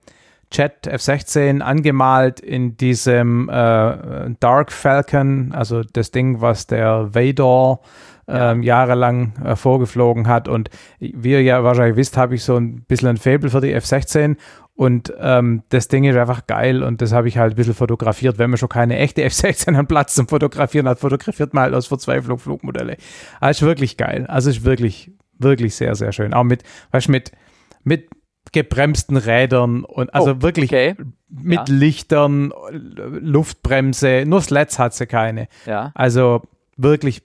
Jet 0.52 0.86
F-16 0.86 1.60
angemalt 1.62 2.38
in 2.38 2.76
diesem 2.76 3.48
äh, 3.48 3.52
Dark 4.38 4.70
Falcon, 4.70 5.50
also 5.52 5.82
das 5.82 6.12
Ding, 6.12 6.40
was 6.40 6.66
der 6.68 7.12
Vador 7.14 7.80
ähm, 8.28 8.62
jahrelang 8.62 9.34
äh, 9.44 9.56
vorgeflogen 9.56 10.26
hat. 10.28 10.48
Und 10.48 10.70
wie 10.98 11.32
ihr 11.32 11.42
ja 11.42 11.62
wahrscheinlich 11.64 11.96
wisst, 11.96 12.16
habe 12.16 12.34
ich 12.34 12.44
so 12.44 12.56
ein 12.56 12.82
bisschen 12.84 13.08
ein 13.08 13.16
Faible 13.16 13.50
für 13.50 13.60
die 13.60 13.72
F-16 13.72 14.36
und 14.76 15.12
ähm, 15.20 15.62
das 15.68 15.86
Ding 15.86 16.02
ist 16.04 16.16
einfach 16.16 16.46
geil 16.48 16.82
und 16.82 17.00
das 17.00 17.12
habe 17.12 17.28
ich 17.28 17.38
halt 17.38 17.52
ein 17.52 17.56
bisschen 17.56 17.74
fotografiert. 17.74 18.38
Wenn 18.38 18.50
man 18.50 18.56
schon 18.58 18.68
keine 18.68 18.98
echte 18.98 19.22
F-16 19.22 19.76
am 19.76 19.86
Platz 19.86 20.14
zum 20.14 20.26
Fotografieren 20.26 20.88
hat, 20.88 20.98
fotografiert 20.98 21.54
man 21.54 21.64
halt 21.64 21.74
aus 21.74 21.86
Verzweiflung 21.86 22.38
Flugmodelle. 22.38 22.96
Also 23.40 23.64
ist 23.66 23.68
wirklich 23.68 23.96
geil. 23.96 24.26
Also 24.26 24.50
ist 24.50 24.64
wirklich, 24.64 25.12
wirklich 25.38 25.76
sehr, 25.76 25.94
sehr 25.94 26.10
schön. 26.12 26.34
Auch 26.34 26.42
mit, 26.42 26.64
weißt 26.90 27.06
du, 27.06 27.12
mit, 27.12 27.30
mit 27.84 28.08
gebremsten 28.52 29.16
Rädern 29.16 29.84
und 29.84 30.12
also 30.14 30.32
Oh, 30.32 30.42
wirklich 30.42 30.70
Okay, 30.70 30.96
mit 31.28 31.68
Ja. 31.68 31.74
Lichtern, 31.74 32.52
Luftbremse, 33.34 34.24
nur 34.26 34.40
Slats 34.42 34.78
hat 34.78 34.94
sie 34.94 35.06
keine. 35.06 35.48
ja. 35.66 35.92
Also 35.94 36.42
wirklich 36.76 37.22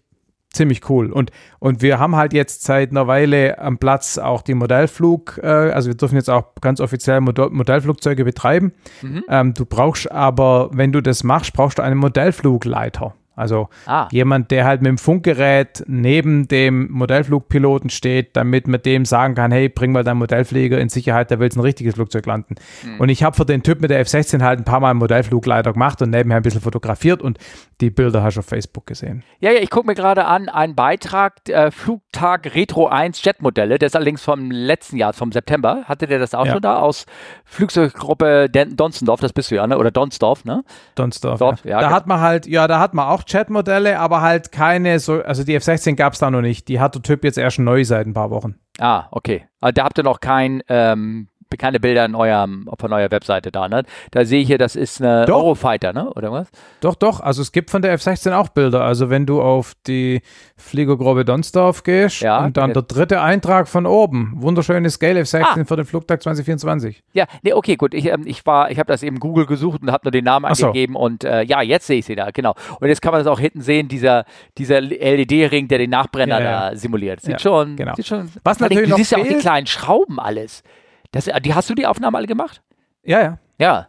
ziemlich 0.59 0.89
cool. 0.89 1.11
Und, 1.11 1.31
und 1.59 1.81
wir 1.81 1.99
haben 1.99 2.15
halt 2.17 2.33
jetzt 2.33 2.63
seit 2.63 2.91
einer 2.91 3.07
Weile 3.07 3.57
am 3.59 3.77
Platz 3.77 4.17
auch 4.17 4.41
die 4.41 4.53
Modellflug, 4.53 5.39
äh, 5.41 5.47
also 5.47 5.87
wir 5.87 5.95
dürfen 5.95 6.15
jetzt 6.15 6.29
auch 6.29 6.53
ganz 6.59 6.81
offiziell 6.81 7.21
Modell, 7.21 7.49
Modellflugzeuge 7.49 8.25
betreiben. 8.25 8.73
Mhm. 9.01 9.23
Ähm, 9.29 9.53
du 9.53 9.65
brauchst 9.65 10.11
aber, 10.11 10.69
wenn 10.73 10.91
du 10.91 11.01
das 11.01 11.23
machst, 11.23 11.53
brauchst 11.53 11.79
du 11.79 11.81
einen 11.81 11.97
Modellflugleiter. 11.97 13.15
Also 13.39 13.69
Ah, 13.85 14.07
jemand, 14.11 14.51
der 14.51 14.65
halt 14.65 14.81
mit 14.81 14.89
dem 14.89 14.97
Funkgerät 14.97 15.83
neben 15.87 16.47
dem 16.47 16.91
Modellflugpiloten 16.91 17.89
steht, 17.89 18.35
damit 18.35 18.67
man 18.67 18.81
dem 18.81 19.05
sagen 19.05 19.35
kann, 19.35 19.51
hey, 19.51 19.69
bring 19.69 19.91
mal 19.91 20.03
deinen 20.03 20.17
Modellflieger 20.19 20.79
in 20.79 20.89
Sicherheit, 20.89 21.31
der 21.31 21.39
will 21.39 21.49
ein 21.53 21.59
richtiges 21.61 21.95
Flugzeug 21.95 22.25
landen. 22.25 22.55
Hm. 22.83 22.99
Und 22.99 23.09
ich 23.09 23.23
habe 23.23 23.35
für 23.35 23.45
den 23.45 23.63
Typ 23.63 23.81
mit 23.81 23.89
der 23.89 23.99
F-16 24.01 24.43
halt 24.43 24.59
ein 24.59 24.65
paar 24.65 24.79
Mal 24.79 24.91
einen 24.91 24.99
Modellflugleiter 24.99 25.73
gemacht 25.73 26.01
und 26.01 26.11
nebenher 26.11 26.37
ein 26.37 26.43
bisschen 26.43 26.61
fotografiert 26.61 27.21
und 27.21 27.39
die 27.81 27.89
Bilder 27.89 28.21
hast 28.21 28.35
du 28.35 28.39
auf 28.41 28.45
Facebook 28.45 28.85
gesehen. 28.85 29.23
Ja, 29.39 29.51
ja, 29.51 29.59
ich 29.61 29.69
gucke 29.69 29.87
mir 29.87 29.95
gerade 29.95 30.25
an, 30.25 30.49
einen 30.49 30.75
Beitrag, 30.75 31.47
äh, 31.47 31.71
Flugtag 31.71 32.53
Retro 32.53 32.87
1 32.87 33.23
Jetmodelle, 33.23 33.79
der 33.79 33.87
ist 33.87 33.95
allerdings 33.95 34.21
vom 34.21 34.51
letzten 34.51 34.97
Jahr, 34.97 35.13
vom 35.13 35.31
September. 35.31 35.83
Hatte 35.85 36.05
der 36.05 36.19
das 36.19 36.33
auch 36.35 36.45
Ja. 36.45 36.53
schon 36.53 36.61
da 36.61 36.79
aus 36.79 37.05
Flugzeuggruppe 37.45 38.49
Donsendorf, 38.49 39.19
das 39.21 39.33
bist 39.33 39.51
du 39.51 39.55
ja, 39.55 39.67
ne? 39.67 39.77
Oder 39.77 39.91
Donsdorf, 39.91 40.45
ne? 40.45 40.63
Donsdorf. 40.95 41.39
Dorf, 41.39 41.65
ja. 41.65 41.71
ja, 41.71 41.77
da 41.79 41.87
genau. 41.87 41.95
hat 41.95 42.07
man 42.07 42.19
halt, 42.19 42.47
ja, 42.47 42.67
da 42.67 42.79
hat 42.79 42.93
man 42.93 43.07
auch 43.07 43.23
Chat-Modelle, 43.29 43.99
aber 43.99 44.21
halt 44.21 44.51
keine 44.51 44.99
so, 44.99 45.21
also 45.21 45.43
die 45.43 45.55
F-16 45.55 45.95
gab 45.95 46.13
es 46.13 46.19
da 46.19 46.29
noch 46.29 46.41
nicht. 46.41 46.67
Die 46.67 46.79
hat 46.79 46.95
der 46.95 47.01
Typ 47.01 47.23
jetzt 47.23 47.37
erst 47.37 47.59
neu 47.59 47.83
seit 47.85 48.05
ein 48.05 48.13
paar 48.13 48.31
Wochen. 48.31 48.55
Ah, 48.79 49.07
okay. 49.11 49.47
Aber 49.61 49.71
da 49.71 49.85
habt 49.85 49.97
ihr 49.97 50.03
noch 50.03 50.19
kein, 50.19 50.61
ähm, 50.67 51.29
keine 51.57 51.79
Bilder 51.79 52.05
in 52.05 52.13
eurem, 52.15 52.67
auf 52.69 52.83
eurer 52.83 53.09
Webseite 53.11 53.51
da, 53.51 53.67
ne? 53.67 53.83
Da 54.11 54.23
sehe 54.25 54.41
ich 54.41 54.47
hier, 54.47 54.57
das 54.59 54.75
ist 54.75 55.01
eine 55.01 55.25
Doch. 55.25 55.37
Eurofighter, 55.37 55.93
ne? 55.93 56.09
Oder 56.13 56.31
was? 56.31 56.47
Doch, 56.81 56.95
doch, 56.95 57.19
also 57.21 57.41
es 57.41 57.51
gibt 57.51 57.71
von 57.71 57.81
der 57.81 57.91
F-16 57.93 58.33
auch 58.33 58.49
Bilder. 58.49 58.83
Also 58.83 59.09
wenn 59.09 59.25
du 59.25 59.41
auf 59.41 59.73
die 59.87 60.21
Fliegergruppe 60.57 61.25
Donsdorf 61.25 61.83
gehst 61.83 62.21
Ja, 62.21 62.45
und 62.45 62.57
dann 62.57 62.69
ja. 62.69 62.73
der 62.75 62.83
dritte 62.83 63.21
Eintrag 63.21 63.67
von 63.67 63.85
oben, 63.85 64.33
wunderschöne 64.35 64.89
Scale 64.89 65.19
F-16 65.21 65.43
Ah. 65.61 65.65
für 65.65 65.75
den 65.75 65.85
Flugtag 65.85 66.21
2024. 66.21 67.01
Ja, 67.13 67.25
nee, 67.41 67.53
okay, 67.53 67.75
gut. 67.75 67.93
Ich, 67.93 68.05
ähm, 68.05 68.23
ich 68.25 68.45
war, 68.45 68.69
ich 68.69 68.77
habe 68.77 68.87
das 68.87 69.01
eben 69.03 69.19
Google 69.19 69.45
gesucht 69.45 69.81
und 69.81 69.91
habe 69.91 70.05
nur 70.05 70.11
den 70.11 70.25
Namen 70.25 70.45
Ach 70.45 70.55
so. 70.55 70.67
eingegeben 70.67 70.95
und 70.95 71.23
äh, 71.23 71.43
ja, 71.43 71.61
jetzt 71.61 71.87
sehe 71.87 71.99
ich 71.99 72.05
sie 72.05 72.15
da, 72.15 72.29
genau. 72.31 72.53
Und 72.79 72.87
jetzt 72.87 73.01
kann 73.01 73.11
man 73.11 73.21
das 73.21 73.27
auch 73.27 73.39
hinten 73.39 73.61
sehen, 73.61 73.87
dieser, 73.87 74.25
dieser 74.57 74.81
LED-Ring, 74.81 75.67
der 75.67 75.77
den 75.79 75.89
Nachbrenner 75.89 76.39
Ja, 76.39 76.43
ja. 76.51 76.69
da 76.71 76.75
simuliert. 76.75 77.21
Sieht 77.21 77.41
schon, 77.41 77.75
genau. 77.75 77.95
sieht 77.95 78.07
schon. 78.07 78.29
Was 78.43 78.59
natürlich 78.59 78.83
du 78.85 78.89
noch 78.91 78.97
siehst 78.97 79.11
ja 79.11 79.17
auch 79.17 79.23
die 79.23 79.29
fehlt- 79.29 79.41
kleinen 79.41 79.67
Schrauben 79.67 80.19
alles. 80.19 80.63
Das, 81.11 81.27
äh, 81.27 81.39
die, 81.41 81.53
hast 81.53 81.69
du 81.69 81.75
die 81.75 81.85
Aufnahmen 81.87 82.15
alle 82.15 82.27
gemacht? 82.27 82.61
Ja, 83.03 83.21
ja. 83.21 83.39
Ja. 83.59 83.87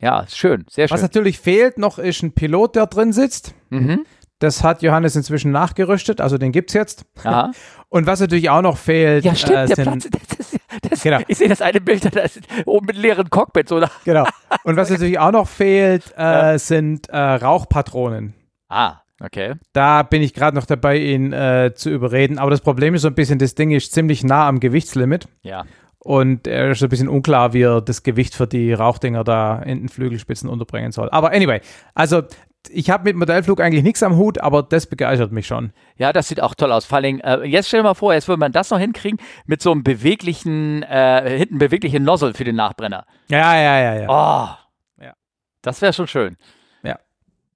Ja, 0.00 0.26
schön, 0.28 0.64
sehr 0.68 0.90
Was 0.90 0.98
schön. 0.98 1.04
natürlich 1.04 1.38
fehlt 1.38 1.78
noch, 1.78 1.98
ist 1.98 2.22
ein 2.22 2.32
Pilot, 2.32 2.74
der 2.74 2.86
drin 2.86 3.12
sitzt. 3.12 3.54
Mhm. 3.70 4.04
Das 4.40 4.64
hat 4.64 4.82
Johannes 4.82 5.14
inzwischen 5.14 5.52
nachgerüstet, 5.52 6.20
also 6.20 6.36
den 6.38 6.50
gibt's 6.50 6.72
jetzt. 6.74 7.04
Aha. 7.22 7.52
Und 7.88 8.06
was 8.08 8.18
natürlich 8.18 8.50
auch 8.50 8.62
noch 8.62 8.76
fehlt, 8.78 9.24
Ja, 9.24 9.36
stimmt, 9.36 9.56
äh, 9.70 9.74
der 9.74 9.82
Platz, 9.84 10.08
das, 10.38 10.40
ist- 10.52 10.60
das, 10.90 11.02
Genau. 11.04 11.20
ich 11.28 11.38
sehe 11.38 11.48
das 11.48 11.62
eine 11.62 11.80
Bild, 11.80 12.04
da 12.16 12.20
ist 12.22 12.40
oben 12.66 12.86
mit 12.86 12.96
leeren 12.96 13.30
Cockpit, 13.30 13.68
so. 13.68 13.80
genau. 14.04 14.26
Und 14.64 14.74
was 14.76 14.90
natürlich 14.90 15.18
auch 15.20 15.30
noch 15.30 15.46
fehlt, 15.46 16.12
äh, 16.16 16.58
sind 16.58 17.08
äh, 17.10 17.16
Rauchpatronen. 17.16 18.34
Ah, 18.68 18.96
okay. 19.22 19.54
Da 19.72 20.02
bin 20.02 20.22
ich 20.22 20.34
gerade 20.34 20.56
noch 20.56 20.66
dabei, 20.66 20.96
ihn 20.98 21.32
äh, 21.32 21.72
zu 21.76 21.90
überreden. 21.90 22.38
Aber 22.38 22.50
das 22.50 22.60
Problem 22.62 22.94
ist 22.94 23.02
so 23.02 23.08
ein 23.08 23.14
bisschen, 23.14 23.38
das 23.38 23.54
Ding 23.54 23.70
ist 23.70 23.92
ziemlich 23.92 24.24
nah 24.24 24.48
am 24.48 24.58
Gewichtslimit. 24.58 25.28
Ja. 25.42 25.64
Und 26.04 26.48
er 26.48 26.72
ist 26.72 26.82
ein 26.82 26.88
bisschen 26.88 27.08
unklar, 27.08 27.52
wie 27.52 27.62
er 27.62 27.80
das 27.80 28.02
Gewicht 28.02 28.34
für 28.34 28.48
die 28.48 28.72
Rauchdinger 28.72 29.22
da 29.22 29.60
in 29.60 29.82
den 29.82 29.88
Flügelspitzen 29.88 30.48
unterbringen 30.48 30.90
soll. 30.90 31.08
Aber 31.10 31.30
anyway, 31.30 31.60
also 31.94 32.22
ich 32.70 32.90
habe 32.90 33.04
mit 33.04 33.16
Modellflug 33.16 33.60
eigentlich 33.60 33.84
nichts 33.84 34.02
am 34.02 34.16
Hut, 34.16 34.40
aber 34.40 34.64
das 34.64 34.86
begeistert 34.86 35.30
mich 35.30 35.46
schon. 35.46 35.72
Ja, 35.96 36.12
das 36.12 36.26
sieht 36.26 36.40
auch 36.40 36.56
toll 36.56 36.72
aus. 36.72 36.84
Vor 36.86 37.00
Dingen, 37.02 37.20
äh, 37.20 37.44
jetzt 37.44 37.68
stell 37.68 37.80
dir 37.80 37.84
mal 37.84 37.94
vor, 37.94 38.14
jetzt 38.14 38.26
würde 38.26 38.40
man 38.40 38.50
das 38.50 38.70
noch 38.70 38.80
hinkriegen 38.80 39.20
mit 39.46 39.62
so 39.62 39.70
einem 39.70 39.84
beweglichen, 39.84 40.82
äh, 40.82 41.38
hinten 41.38 41.58
beweglichen 41.58 42.02
Nozzle 42.02 42.34
für 42.34 42.44
den 42.44 42.56
Nachbrenner. 42.56 43.06
Ja, 43.28 43.54
ja, 43.56 43.78
ja, 43.78 43.94
ja. 44.00 44.08
Oh. 44.08 45.02
Ja. 45.04 45.14
Das 45.62 45.82
wäre 45.82 45.92
schon 45.92 46.08
schön. 46.08 46.36
Ja. 46.82 46.98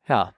Ja. 0.08 0.32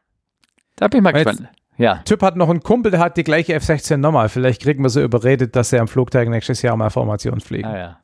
Da 0.76 0.88
bin 0.88 0.98
ich 0.98 1.04
mal 1.04 1.12
gespannt. 1.12 1.48
Ja. 1.78 2.02
Typ 2.04 2.22
hat 2.22 2.36
noch 2.36 2.50
einen 2.50 2.62
Kumpel, 2.62 2.90
der 2.90 3.00
hat 3.00 3.16
die 3.16 3.24
gleiche 3.24 3.54
F-16 3.54 3.96
nochmal. 3.96 4.28
Vielleicht 4.28 4.62
kriegen 4.62 4.82
wir 4.82 4.90
so 4.90 5.00
überredet, 5.00 5.56
dass 5.56 5.72
er 5.72 5.80
am 5.80 5.88
Flugtag 5.88 6.28
nächstes 6.28 6.60
Jahr 6.62 6.76
mal 6.76 6.90
Formation 6.90 7.40
fliegt. 7.40 7.66
Ah, 7.66 7.78
ja. 7.78 7.98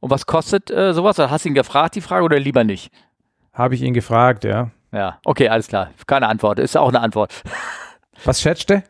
Und 0.00 0.10
was 0.10 0.26
kostet 0.26 0.70
äh, 0.70 0.94
sowas? 0.94 1.18
Hast 1.18 1.44
du 1.44 1.50
ihn 1.50 1.54
gefragt, 1.54 1.94
die 1.94 2.00
Frage, 2.00 2.24
oder 2.24 2.38
lieber 2.38 2.64
nicht? 2.64 2.90
Habe 3.52 3.74
ich 3.74 3.82
ihn 3.82 3.94
gefragt, 3.94 4.44
ja. 4.44 4.70
Ja, 4.90 5.18
okay, 5.24 5.48
alles 5.48 5.68
klar. 5.68 5.90
Keine 6.06 6.28
Antwort. 6.28 6.58
Ist 6.58 6.76
auch 6.76 6.88
eine 6.88 7.00
Antwort. 7.00 7.42
Was 8.24 8.40
schätzt 8.40 8.70
du? 8.70 8.82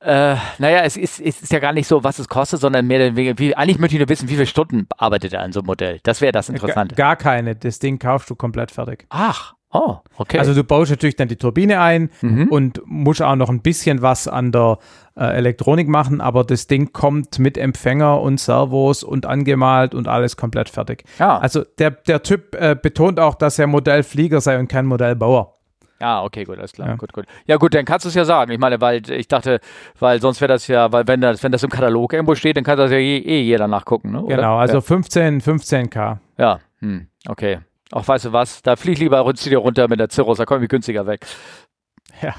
Äh, 0.00 0.36
naja, 0.58 0.82
es 0.84 0.96
ist, 0.96 1.20
es 1.20 1.42
ist 1.42 1.52
ja 1.52 1.58
gar 1.58 1.74
nicht 1.74 1.86
so, 1.86 2.02
was 2.02 2.18
es 2.18 2.26
kostet, 2.26 2.60
sondern 2.60 2.86
mehr 2.86 3.00
oder 3.00 3.16
weniger, 3.16 3.38
wie, 3.38 3.54
eigentlich 3.54 3.78
möchte 3.78 3.96
ich 3.96 4.00
nur 4.00 4.08
wissen, 4.08 4.30
wie 4.30 4.34
viele 4.34 4.46
Stunden 4.46 4.88
arbeitet 4.96 5.34
er 5.34 5.42
an 5.42 5.52
so 5.52 5.60
einem 5.60 5.66
Modell. 5.66 6.00
Das 6.04 6.22
wäre 6.22 6.32
das 6.32 6.48
Interessante. 6.48 6.94
Gar 6.94 7.16
keine. 7.16 7.54
Das 7.54 7.80
Ding 7.80 7.98
kaufst 7.98 8.30
du 8.30 8.34
komplett 8.34 8.70
fertig. 8.70 9.04
Ach, 9.10 9.56
oh, 9.72 9.96
okay. 10.16 10.38
Also 10.38 10.54
du 10.54 10.64
baust 10.64 10.90
natürlich 10.90 11.16
dann 11.16 11.28
die 11.28 11.36
Turbine 11.36 11.80
ein 11.80 12.10
Mhm. 12.22 12.48
und 12.48 12.80
musst 12.86 13.22
auch 13.22 13.36
noch 13.36 13.48
ein 13.50 13.60
bisschen 13.62 14.02
was 14.02 14.28
an 14.28 14.52
der 14.52 14.78
äh, 15.16 15.24
Elektronik 15.36 15.88
machen, 15.88 16.20
aber 16.20 16.44
das 16.44 16.66
Ding 16.66 16.92
kommt 16.92 17.38
mit 17.38 17.58
Empfänger 17.58 18.20
und 18.20 18.38
Servos 18.40 19.02
und 19.02 19.26
angemalt 19.26 19.94
und 19.94 20.08
alles 20.08 20.36
komplett 20.36 20.68
fertig. 20.68 21.04
ja, 21.18 21.38
Also 21.38 21.64
der, 21.78 21.90
der 21.90 22.22
Typ 22.22 22.54
äh, 22.54 22.74
betont 22.80 23.20
auch, 23.20 23.34
dass 23.34 23.58
er 23.58 23.66
Modellflieger 23.66 24.40
sei 24.40 24.58
und 24.58 24.68
kein 24.68 24.86
Modellbauer. 24.86 25.54
ja, 26.00 26.22
okay, 26.24 26.44
gut, 26.44 26.58
alles 26.58 26.72
klar. 26.72 26.88
Ja. 26.88 26.94
Gut, 26.96 27.12
gut. 27.12 27.26
Ja, 27.46 27.56
gut, 27.58 27.74
dann 27.74 27.84
kannst 27.84 28.06
du 28.06 28.08
es 28.08 28.14
ja 28.14 28.24
sagen. 28.24 28.50
Ich 28.52 28.58
meine, 28.58 28.80
weil 28.80 29.02
ich 29.10 29.28
dachte, 29.28 29.60
weil 29.98 30.20
sonst 30.20 30.40
wäre 30.40 30.50
das 30.52 30.66
ja, 30.66 30.90
weil 30.92 31.06
wenn 31.06 31.20
das, 31.20 31.42
wenn 31.42 31.52
das 31.52 31.62
im 31.62 31.68
Katalog 31.70 32.12
irgendwo 32.14 32.34
steht, 32.34 32.56
dann 32.56 32.64
kann 32.64 32.78
das 32.78 32.90
ja 32.90 32.96
eh, 32.96 33.18
eh 33.18 33.42
jeder 33.42 33.68
nachgucken, 33.68 34.12
ne? 34.12 34.22
Oder? 34.22 34.36
Genau, 34.36 34.56
also 34.56 34.80
15, 34.80 35.42
15k. 35.42 36.16
Ja, 36.38 36.58
hm, 36.78 37.08
okay. 37.28 37.58
Auch 37.92 38.06
weißt 38.06 38.26
du 38.26 38.32
was, 38.32 38.62
da 38.62 38.76
flieg 38.76 38.98
lieber 38.98 39.20
rutsch 39.20 39.44
dir 39.44 39.58
runter 39.58 39.88
mit 39.88 39.98
der 40.00 40.10
Cirrus, 40.10 40.38
da 40.38 40.44
kommen 40.44 40.60
wir 40.60 40.68
günstiger 40.68 41.06
weg. 41.06 41.26
Ja. 42.22 42.34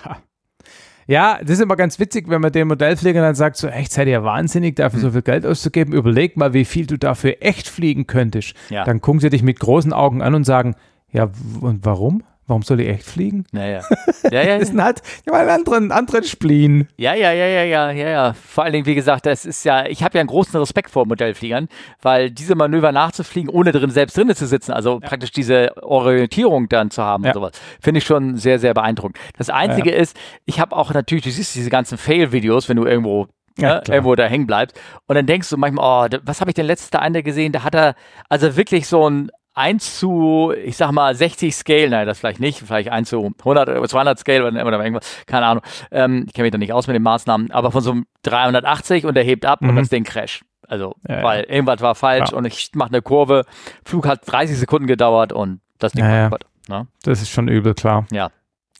Ja, 1.07 1.39
das 1.41 1.51
ist 1.51 1.61
immer 1.61 1.75
ganz 1.75 1.99
witzig, 1.99 2.29
wenn 2.29 2.41
man 2.41 2.51
den 2.51 2.67
Modellflieger 2.67 3.21
dann 3.21 3.35
sagt, 3.35 3.57
so 3.57 3.67
echt, 3.67 3.91
seid 3.91 4.07
ihr 4.07 4.23
wahnsinnig, 4.23 4.75
dafür 4.75 4.97
Hm. 5.01 5.01
so 5.01 5.11
viel 5.11 5.23
Geld 5.23 5.45
auszugeben. 5.45 5.93
Überleg 5.93 6.37
mal, 6.37 6.53
wie 6.53 6.63
viel 6.63 6.85
du 6.85 6.97
dafür 6.97 7.37
echt 7.41 7.67
fliegen 7.67 8.07
könntest. 8.07 8.53
Ja. 8.69 8.85
Dann 8.85 9.01
gucken 9.01 9.19
sie 9.19 9.29
dich 9.29 9.43
mit 9.43 9.59
großen 9.59 9.91
Augen 9.93 10.21
an 10.21 10.35
und 10.35 10.43
sagen, 10.45 10.75
ja, 11.11 11.29
und 11.59 11.83
warum? 11.85 12.23
Warum 12.51 12.63
soll 12.63 12.81
ich 12.81 12.89
echt 12.89 13.03
fliegen? 13.05 13.45
Naja. 13.53 13.81
Ja, 14.29 14.41
ja, 14.43 14.55
ist 14.57 14.77
halt 14.77 15.01
ja, 15.25 15.31
einen 15.31 15.49
anderen, 15.49 15.91
anderen 15.93 16.25
Spleen. 16.25 16.89
Ja, 16.97 17.13
ja, 17.13 17.31
ja, 17.31 17.45
ja, 17.45 17.63
ja, 17.63 17.91
ja, 17.91 18.09
ja. 18.09 18.33
Vor 18.33 18.65
allen 18.65 18.73
Dingen, 18.73 18.85
wie 18.85 18.93
gesagt, 18.93 19.25
das 19.25 19.45
ist 19.45 19.63
ja, 19.63 19.85
ich 19.85 20.03
habe 20.03 20.15
ja 20.17 20.19
einen 20.19 20.27
großen 20.27 20.59
Respekt 20.59 20.89
vor 20.89 21.05
Modellfliegern, 21.05 21.69
weil 22.01 22.29
diese 22.29 22.55
Manöver 22.55 22.91
nachzufliegen, 22.91 23.49
ohne 23.49 23.71
drin 23.71 23.89
selbst 23.89 24.17
drinnen 24.17 24.35
zu 24.35 24.45
sitzen, 24.47 24.73
also 24.73 24.99
praktisch 24.99 25.31
diese 25.31 25.81
Orientierung 25.81 26.67
dann 26.67 26.91
zu 26.91 27.01
haben 27.01 27.23
Ja. 27.23 27.29
und 27.29 27.35
sowas, 27.35 27.51
finde 27.79 27.99
ich 27.99 28.03
schon 28.05 28.35
sehr, 28.35 28.59
sehr 28.59 28.73
beeindruckend. 28.73 29.17
Das 29.37 29.49
Einzige 29.49 29.91
ist, 29.91 30.17
ich 30.43 30.59
habe 30.59 30.75
auch 30.75 30.93
natürlich, 30.93 31.23
du 31.23 31.31
siehst 31.31 31.55
diese 31.55 31.69
ganzen 31.69 31.97
Fail-Videos, 31.97 32.67
wenn 32.67 32.75
du 32.75 32.85
irgendwo 32.85 33.27
Ja, 33.57 33.75
ne, 33.75 33.81
klar. 33.81 33.95
irgendwo 33.95 34.15
da 34.15 34.25
hängen 34.25 34.45
bleibst. 34.45 34.77
Und 35.07 35.15
dann 35.15 35.25
denkst 35.25 35.49
du 35.49 35.55
manchmal, 35.57 36.09
oh, 36.13 36.17
was 36.23 36.41
habe 36.41 36.51
ich 36.51 36.55
denn 36.55 36.65
letztes 36.65 36.89
da 36.89 36.99
eine 36.99 37.23
gesehen? 37.23 37.53
Da 37.53 37.63
hat 37.63 37.75
er 37.75 37.95
also 38.27 38.57
wirklich 38.57 38.87
so 38.87 39.09
ein 39.09 39.31
1 39.53 39.99
zu, 39.99 40.53
ich 40.63 40.77
sag 40.77 40.91
mal 40.91 41.13
60 41.13 41.53
Scale, 41.53 41.89
nein, 41.89 42.07
das 42.07 42.19
vielleicht 42.19 42.39
nicht, 42.39 42.59
vielleicht 42.59 42.89
1 42.89 43.09
zu 43.09 43.33
100 43.39 43.69
oder 43.69 43.87
200 43.87 44.19
Scale 44.19 44.47
oder 44.47 44.83
irgendwas, 44.83 45.25
keine 45.25 45.45
Ahnung. 45.45 45.63
Ähm, 45.91 46.25
ich 46.27 46.33
kenne 46.33 46.45
mich 46.45 46.51
da 46.51 46.57
nicht 46.57 46.73
aus 46.73 46.87
mit 46.87 46.95
den 46.95 47.03
Maßnahmen, 47.03 47.51
aber 47.51 47.71
von 47.71 47.81
so 47.81 47.91
einem 47.91 48.05
380 48.23 49.05
und 49.05 49.15
der 49.15 49.23
hebt 49.23 49.45
ab 49.45 49.61
mhm. 49.61 49.69
und 49.69 49.75
das 49.75 49.89
Ding 49.89 50.03
crasht. 50.03 50.43
Also, 50.67 50.95
ja, 51.07 51.21
weil 51.21 51.43
ja. 51.43 51.49
irgendwas 51.49 51.81
war 51.81 51.95
falsch 51.95 52.31
ja. 52.31 52.37
und 52.37 52.45
ich 52.45 52.69
mache 52.75 52.89
eine 52.89 53.01
Kurve, 53.01 53.45
Flug 53.83 54.07
hat 54.07 54.21
30 54.25 54.57
Sekunden 54.57 54.87
gedauert 54.87 55.33
und 55.33 55.59
das 55.79 55.91
Ding 55.91 56.05
ja, 56.05 56.11
war 56.11 56.29
kaputt. 56.29 56.45
Ne? 56.69 56.87
Das 57.03 57.21
ist 57.21 57.29
schon 57.29 57.49
übel, 57.49 57.73
klar. 57.73 58.05
Ja, 58.11 58.31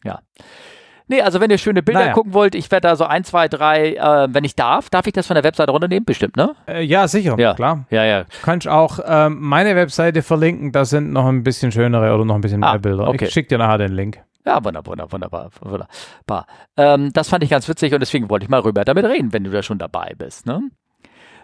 ja. 0.04 0.20
Nee, 1.12 1.22
also 1.22 1.42
wenn 1.42 1.52
ihr 1.52 1.58
schöne 1.58 1.84
Bilder 1.84 2.00
naja. 2.00 2.14
gucken 2.14 2.34
wollt, 2.34 2.56
ich 2.56 2.72
werde 2.72 2.88
da 2.88 2.96
so 2.96 3.04
ein, 3.04 3.26
zwei, 3.26 3.50
drei, 3.50 3.96
äh, 3.96 4.34
wenn 4.34 4.46
ich 4.46 4.56
darf, 4.56 4.90
darf 4.90 5.08
ich 5.08 5.12
das 5.12 5.28
von 5.28 5.36
der 5.36 5.44
Webseite 5.44 5.70
runternehmen? 5.70 6.06
Bestimmt, 6.06 6.38
ne? 6.38 6.56
Äh, 6.68 6.84
ja, 6.84 7.06
sicher, 7.10 7.38
ja. 7.38 7.54
klar. 7.54 7.86
Ja, 7.90 8.06
ja. 8.06 8.24
Kannst 8.44 8.66
auch 8.70 8.98
ähm, 9.06 9.38
meine 9.42 9.76
Webseite 9.76 10.22
verlinken, 10.22 10.72
da 10.72 10.86
sind 10.86 11.12
noch 11.12 11.28
ein 11.28 11.44
bisschen 11.44 11.74
schönere 11.74 12.16
oder 12.16 12.24
noch 12.24 12.36
ein 12.36 12.40
bisschen 12.40 12.62
mehr 12.62 12.70
ah, 12.70 12.78
Bilder. 12.78 13.10
Okay. 13.10 13.26
Ich 13.26 13.32
schicke 13.34 13.50
dir 13.50 13.58
nachher 13.58 13.80
den 13.80 13.92
Link. 13.92 14.22
Ja, 14.46 14.64
wunderbar, 14.64 15.12
wunderbar, 15.12 15.50
wunderbar. 15.60 16.46
Ähm, 16.78 17.12
das 17.12 17.28
fand 17.28 17.44
ich 17.44 17.50
ganz 17.50 17.68
witzig 17.68 17.94
und 17.94 18.00
deswegen 18.00 18.30
wollte 18.30 18.46
ich 18.46 18.50
mal 18.50 18.62
rüber 18.62 18.86
damit 18.86 19.04
reden, 19.04 19.34
wenn 19.34 19.44
du 19.44 19.52
da 19.52 19.62
schon 19.64 19.80
dabei 19.80 20.14
bist, 20.18 20.46
ne? 20.46 20.62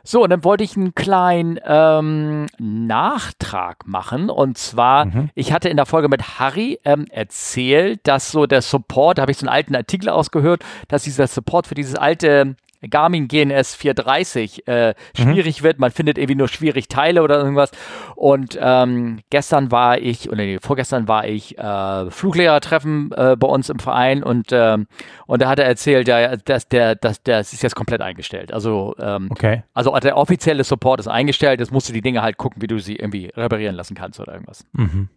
So, 0.09 0.23
und 0.23 0.29
dann 0.29 0.45
wollte 0.45 0.63
ich 0.63 0.77
einen 0.77 0.95
kleinen 0.95 1.59
ähm, 1.65 2.45
Nachtrag 2.57 3.85
machen. 3.85 4.29
Und 4.29 4.57
zwar, 4.57 5.03
mhm. 5.03 5.29
ich 5.35 5.51
hatte 5.51 5.67
in 5.67 5.75
der 5.75 5.85
Folge 5.85 6.07
mit 6.07 6.39
Harry 6.39 6.79
ähm, 6.85 7.07
erzählt, 7.09 7.99
dass 8.07 8.31
so 8.31 8.45
der 8.45 8.61
Support, 8.61 9.17
da 9.17 9.23
habe 9.23 9.33
ich 9.33 9.37
so 9.37 9.45
einen 9.45 9.53
alten 9.53 9.75
Artikel 9.75 10.07
ausgehört, 10.07 10.63
dass 10.87 11.03
dieser 11.03 11.27
Support 11.27 11.67
für 11.67 11.75
dieses 11.75 11.95
alte 11.95 12.55
Garmin 12.89 13.27
GNS 13.27 13.75
430 13.75 14.67
äh, 14.67 14.89
mhm. 14.89 14.93
schwierig 15.13 15.61
mhm. 15.61 15.63
wird. 15.65 15.79
Man 15.79 15.91
findet 15.91 16.17
irgendwie 16.17 16.35
nur 16.35 16.47
schwierig 16.47 16.87
Teile 16.87 17.23
oder 17.23 17.37
irgendwas. 17.37 17.71
Und 18.15 18.57
ähm, 18.61 19.19
gestern 19.29 19.71
war 19.71 19.97
ich, 19.97 20.29
oder 20.29 20.43
nee, 20.43 20.59
vorgestern 20.61 21.07
war 21.07 21.27
ich 21.27 21.57
äh, 21.57 22.11
Fluglehrertreffen 22.11 23.11
äh, 23.15 23.35
bei 23.37 23.47
uns 23.47 23.69
im 23.69 23.79
Verein 23.79 24.23
und, 24.23 24.49
ähm, 24.51 24.87
und 25.25 25.41
da 25.41 25.49
hat 25.49 25.59
er 25.59 25.65
erzählt, 25.65 26.07
ja, 26.07 26.35
dass 26.35 26.67
der, 26.67 26.95
dass 26.95 27.23
der, 27.23 27.37
das 27.37 27.53
ist 27.53 27.63
jetzt 27.63 27.75
komplett 27.75 28.01
eingestellt. 28.01 28.53
Also, 28.53 28.95
ähm, 28.99 29.27
okay. 29.31 29.63
also 29.73 29.97
der 29.97 30.17
offizielle 30.17 30.63
Support 30.63 30.99
ist 30.99 31.07
eingestellt. 31.07 31.59
Jetzt 31.59 31.71
musst 31.71 31.89
du 31.89 31.93
die 31.93 32.01
Dinge 32.01 32.21
halt 32.21 32.37
gucken, 32.37 32.61
wie 32.61 32.67
du 32.67 32.79
sie 32.79 32.95
irgendwie 32.95 33.31
reparieren 33.35 33.75
lassen 33.75 33.95
kannst 33.95 34.19
oder 34.19 34.33
irgendwas. 34.33 34.65
Mhm 34.73 35.09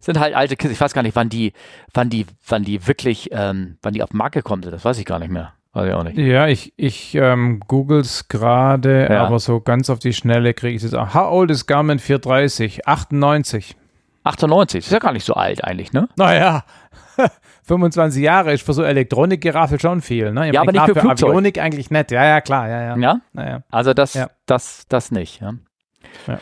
sind 0.00 0.18
halt 0.18 0.34
alte 0.34 0.56
Kisten. 0.56 0.72
Ich 0.72 0.80
weiß 0.80 0.94
gar 0.94 1.02
nicht, 1.02 1.14
wann 1.14 1.28
die, 1.28 1.52
wann 1.92 2.08
die, 2.08 2.26
wann 2.46 2.64
die 2.64 2.86
wirklich, 2.86 3.28
ähm, 3.32 3.76
wann 3.82 3.92
die 3.92 4.02
auf 4.02 4.10
den 4.10 4.16
Markt 4.16 4.34
gekommen 4.34 4.62
sind. 4.62 4.72
Das 4.72 4.84
weiß 4.84 4.98
ich 4.98 5.04
gar 5.04 5.18
nicht 5.18 5.30
mehr. 5.30 5.52
Weiß 5.72 5.86
ich 5.86 5.94
auch 5.94 6.02
nicht. 6.02 6.18
Ja, 6.18 6.48
ich, 6.48 6.72
ich 6.76 7.14
ähm, 7.14 7.60
googles 7.68 8.26
gerade, 8.26 9.08
ja. 9.08 9.24
aber 9.24 9.38
so 9.38 9.60
ganz 9.60 9.88
auf 9.88 10.00
die 10.00 10.12
Schnelle 10.12 10.52
kriege 10.52 10.76
ich 10.76 10.82
es 10.82 10.94
auch. 10.94 11.14
How 11.14 11.30
old 11.30 11.50
is 11.50 11.66
Garmin 11.66 12.00
430? 12.00 12.88
98. 12.88 13.76
98, 14.24 14.84
ist 14.84 14.92
ja 14.92 14.98
gar 14.98 15.12
nicht 15.12 15.24
so 15.24 15.34
alt 15.34 15.64
eigentlich, 15.64 15.92
ne? 15.92 16.08
Naja, 16.16 16.64
25 17.62 18.22
Jahre 18.22 18.52
ist 18.52 18.66
für 18.66 18.72
so 18.72 18.82
Elektronikgeraffel 18.82 19.80
schon 19.80 20.02
viel, 20.02 20.32
ne? 20.32 20.48
Ich 20.48 20.54
ja, 20.54 20.60
aber 20.60 20.72
nicht 20.72 20.84
für, 20.84 20.94
für 20.94 21.00
Flugzeug. 21.00 21.30
Avionik 21.30 21.58
eigentlich 21.58 21.90
nett, 21.90 22.10
ja, 22.10 22.24
ja, 22.24 22.40
klar, 22.40 22.68
ja, 22.68 22.82
ja. 22.82 22.96
Ja? 22.96 23.20
Naja. 23.32 23.62
Also 23.70 23.94
das, 23.94 24.14
ja. 24.14 24.28
das, 24.46 24.86
das 24.88 25.10
nicht, 25.10 25.40
ja. 25.40 25.54
ja. 26.26 26.38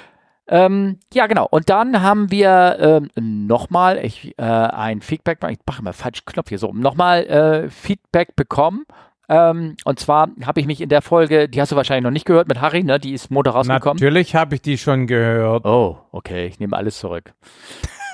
Ähm, 0.51 0.99
ja, 1.13 1.27
genau. 1.27 1.47
Und 1.49 1.69
dann 1.69 2.01
haben 2.01 2.31
wir 2.31 2.79
ähm, 2.81 3.47
nochmal 3.47 3.99
äh, 3.99 4.43
ein 4.43 5.03
Feedback, 5.03 5.39
ich 5.51 5.59
mache 5.67 5.83
immer 5.83 5.93
falschen 5.93 6.25
Knopf 6.25 6.49
hier 6.49 6.59
so, 6.59 6.73
nochmal 6.73 7.27
äh, 7.27 7.71
Feedback 7.71 8.35
bekommen 8.35 8.87
ähm, 9.29 9.77
und 9.85 9.99
zwar 9.99 10.29
habe 10.45 10.61
ich 10.61 10.67
mich 10.67 10.81
in 10.81 10.89
der 10.89 11.03
Folge, 11.03 11.49
die 11.49 11.61
hast 11.61 11.73
du 11.73 11.77
wahrscheinlich 11.77 12.05
noch 12.05 12.11
nicht 12.11 12.25
gehört 12.25 12.49
mit 12.49 12.61
Harry, 12.61 12.83
ne? 12.83 12.99
Die 12.99 13.13
ist 13.13 13.31
Montag 13.31 13.55
rausgekommen. 13.55 13.97
Natürlich 13.97 14.35
habe 14.35 14.55
ich 14.55 14.63
die 14.63 14.79
schon 14.79 15.07
gehört. 15.07 15.65
Oh, 15.65 15.99
okay, 16.13 16.47
ich 16.47 16.59
nehme 16.59 16.77
alles 16.77 16.99
zurück. 16.99 17.35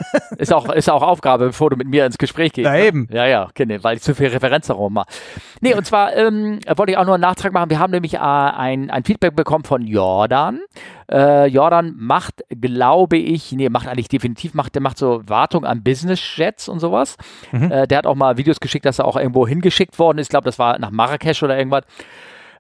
ist, 0.39 0.53
auch, 0.53 0.69
ist 0.71 0.91
auch 0.91 1.03
Aufgabe, 1.03 1.47
bevor 1.47 1.71
du 1.71 1.77
mit 1.77 1.89
mir 1.89 2.07
ins 2.07 2.19
Gespräch 2.19 2.53
gehst. 2.53 2.67
Ja, 2.67 2.73
ne? 2.73 2.87
eben. 2.87 3.09
Ja, 3.11 3.27
ja, 3.27 3.45
okay, 3.45 3.79
weil 3.83 3.97
ich 3.97 4.03
zu 4.03 4.15
viel 4.15 4.29
Referenz 4.29 4.67
darum 4.67 4.95
mache. 4.95 5.07
Nee, 5.61 5.75
und 5.75 5.87
zwar 5.87 6.15
ähm, 6.17 6.61
wollte 6.77 6.93
ich 6.93 6.99
auch 6.99 7.05
nur 7.05 7.15
einen 7.15 7.23
Nachtrag 7.23 7.53
machen. 7.53 7.71
Wir 7.71 7.79
haben 7.79 7.91
nämlich 7.91 8.15
äh, 8.15 8.19
ein, 8.19 8.91
ein 8.91 9.05
Feedback 9.05 9.37
bekommen 9.37 9.65
von 9.65 9.87
Jordan. 9.87 10.61
Äh, 11.11 11.47
Jordan 11.47 11.95
macht, 11.97 12.45
glaube 12.49 13.17
ich, 13.17 13.53
nee, 13.53 13.69
macht 13.69 13.89
eigentlich 13.89 14.09
definitiv, 14.09 14.55
macht, 14.55 14.75
der 14.75 14.83
macht 14.83 14.99
so 14.99 15.23
Wartung 15.27 15.65
an 15.65 15.83
Business 15.83 16.21
Jets 16.37 16.69
und 16.69 16.81
sowas. 16.81 17.17
Mhm. 17.53 17.71
Äh, 17.71 17.87
der 17.87 17.99
hat 17.99 18.07
auch 18.07 18.15
mal 18.15 18.37
Videos 18.37 18.61
geschickt, 18.61 18.87
dass 18.87 18.99
er 18.99 19.05
auch 19.05 19.17
irgendwo 19.17 19.47
hingeschickt 19.47 19.99
worden 19.99 20.19
ist. 20.19 20.27
Ich 20.27 20.31
glaube, 20.31 20.47
das 20.47 20.59
war 20.59 20.79
nach 20.79 20.91
Marrakesch 20.91 21.43
oder 21.43 21.57
irgendwas. 21.57 21.85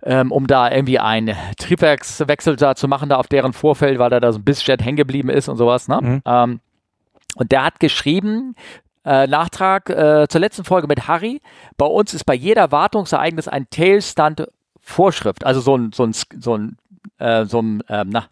Ähm, 0.07 0.33
um 0.33 0.47
da 0.47 0.71
irgendwie 0.71 0.99
einen 0.99 1.35
Triebwerkswechsel 1.57 2.57
da 2.57 2.75
zu 2.75 2.89
machen, 2.89 3.09
da 3.09 3.17
auf 3.17 3.27
deren 3.27 3.55
Vorfeld, 3.55 3.99
weil 3.99 4.11
da 4.11 4.21
da 4.21 4.33
so 4.33 4.39
ein 4.39 4.45
Businessjet 4.45 4.85
hängen 4.85 4.99
geblieben 4.99 5.31
ist 5.31 5.49
und 5.49 5.57
sowas. 5.57 5.89
Ne? 5.89 5.99
Mhm. 6.03 6.23
Ähm, 6.27 6.61
und 7.35 7.53
der 7.53 7.65
hat 7.65 7.81
geschrieben, 7.81 8.55
äh, 9.05 9.27
Nachtrag 9.27 9.91
äh, 9.91 10.27
zur 10.29 10.41
letzten 10.41 10.65
Folge 10.65 10.87
mit 10.87 11.09
Harry. 11.09 11.41
Bei 11.77 11.87
uns 11.87 12.15
ist 12.15 12.25
bei 12.25 12.35
jeder 12.35 12.73
Wartungsereignis 12.73 13.49
ein 13.49 13.69
Tailstand 13.71 14.47
Vorschrift, 14.81 15.45
also 15.45 15.61
so 15.61 15.77
ein, 15.77 15.93
so 15.93 16.05
ein, 16.05 16.13
so 16.13 16.57
ein, 16.57 16.77
äh, 17.19 17.47
so 17.47 17.61
ein, 17.61 17.83
ähm, 17.89 18.11
na, 18.11 18.27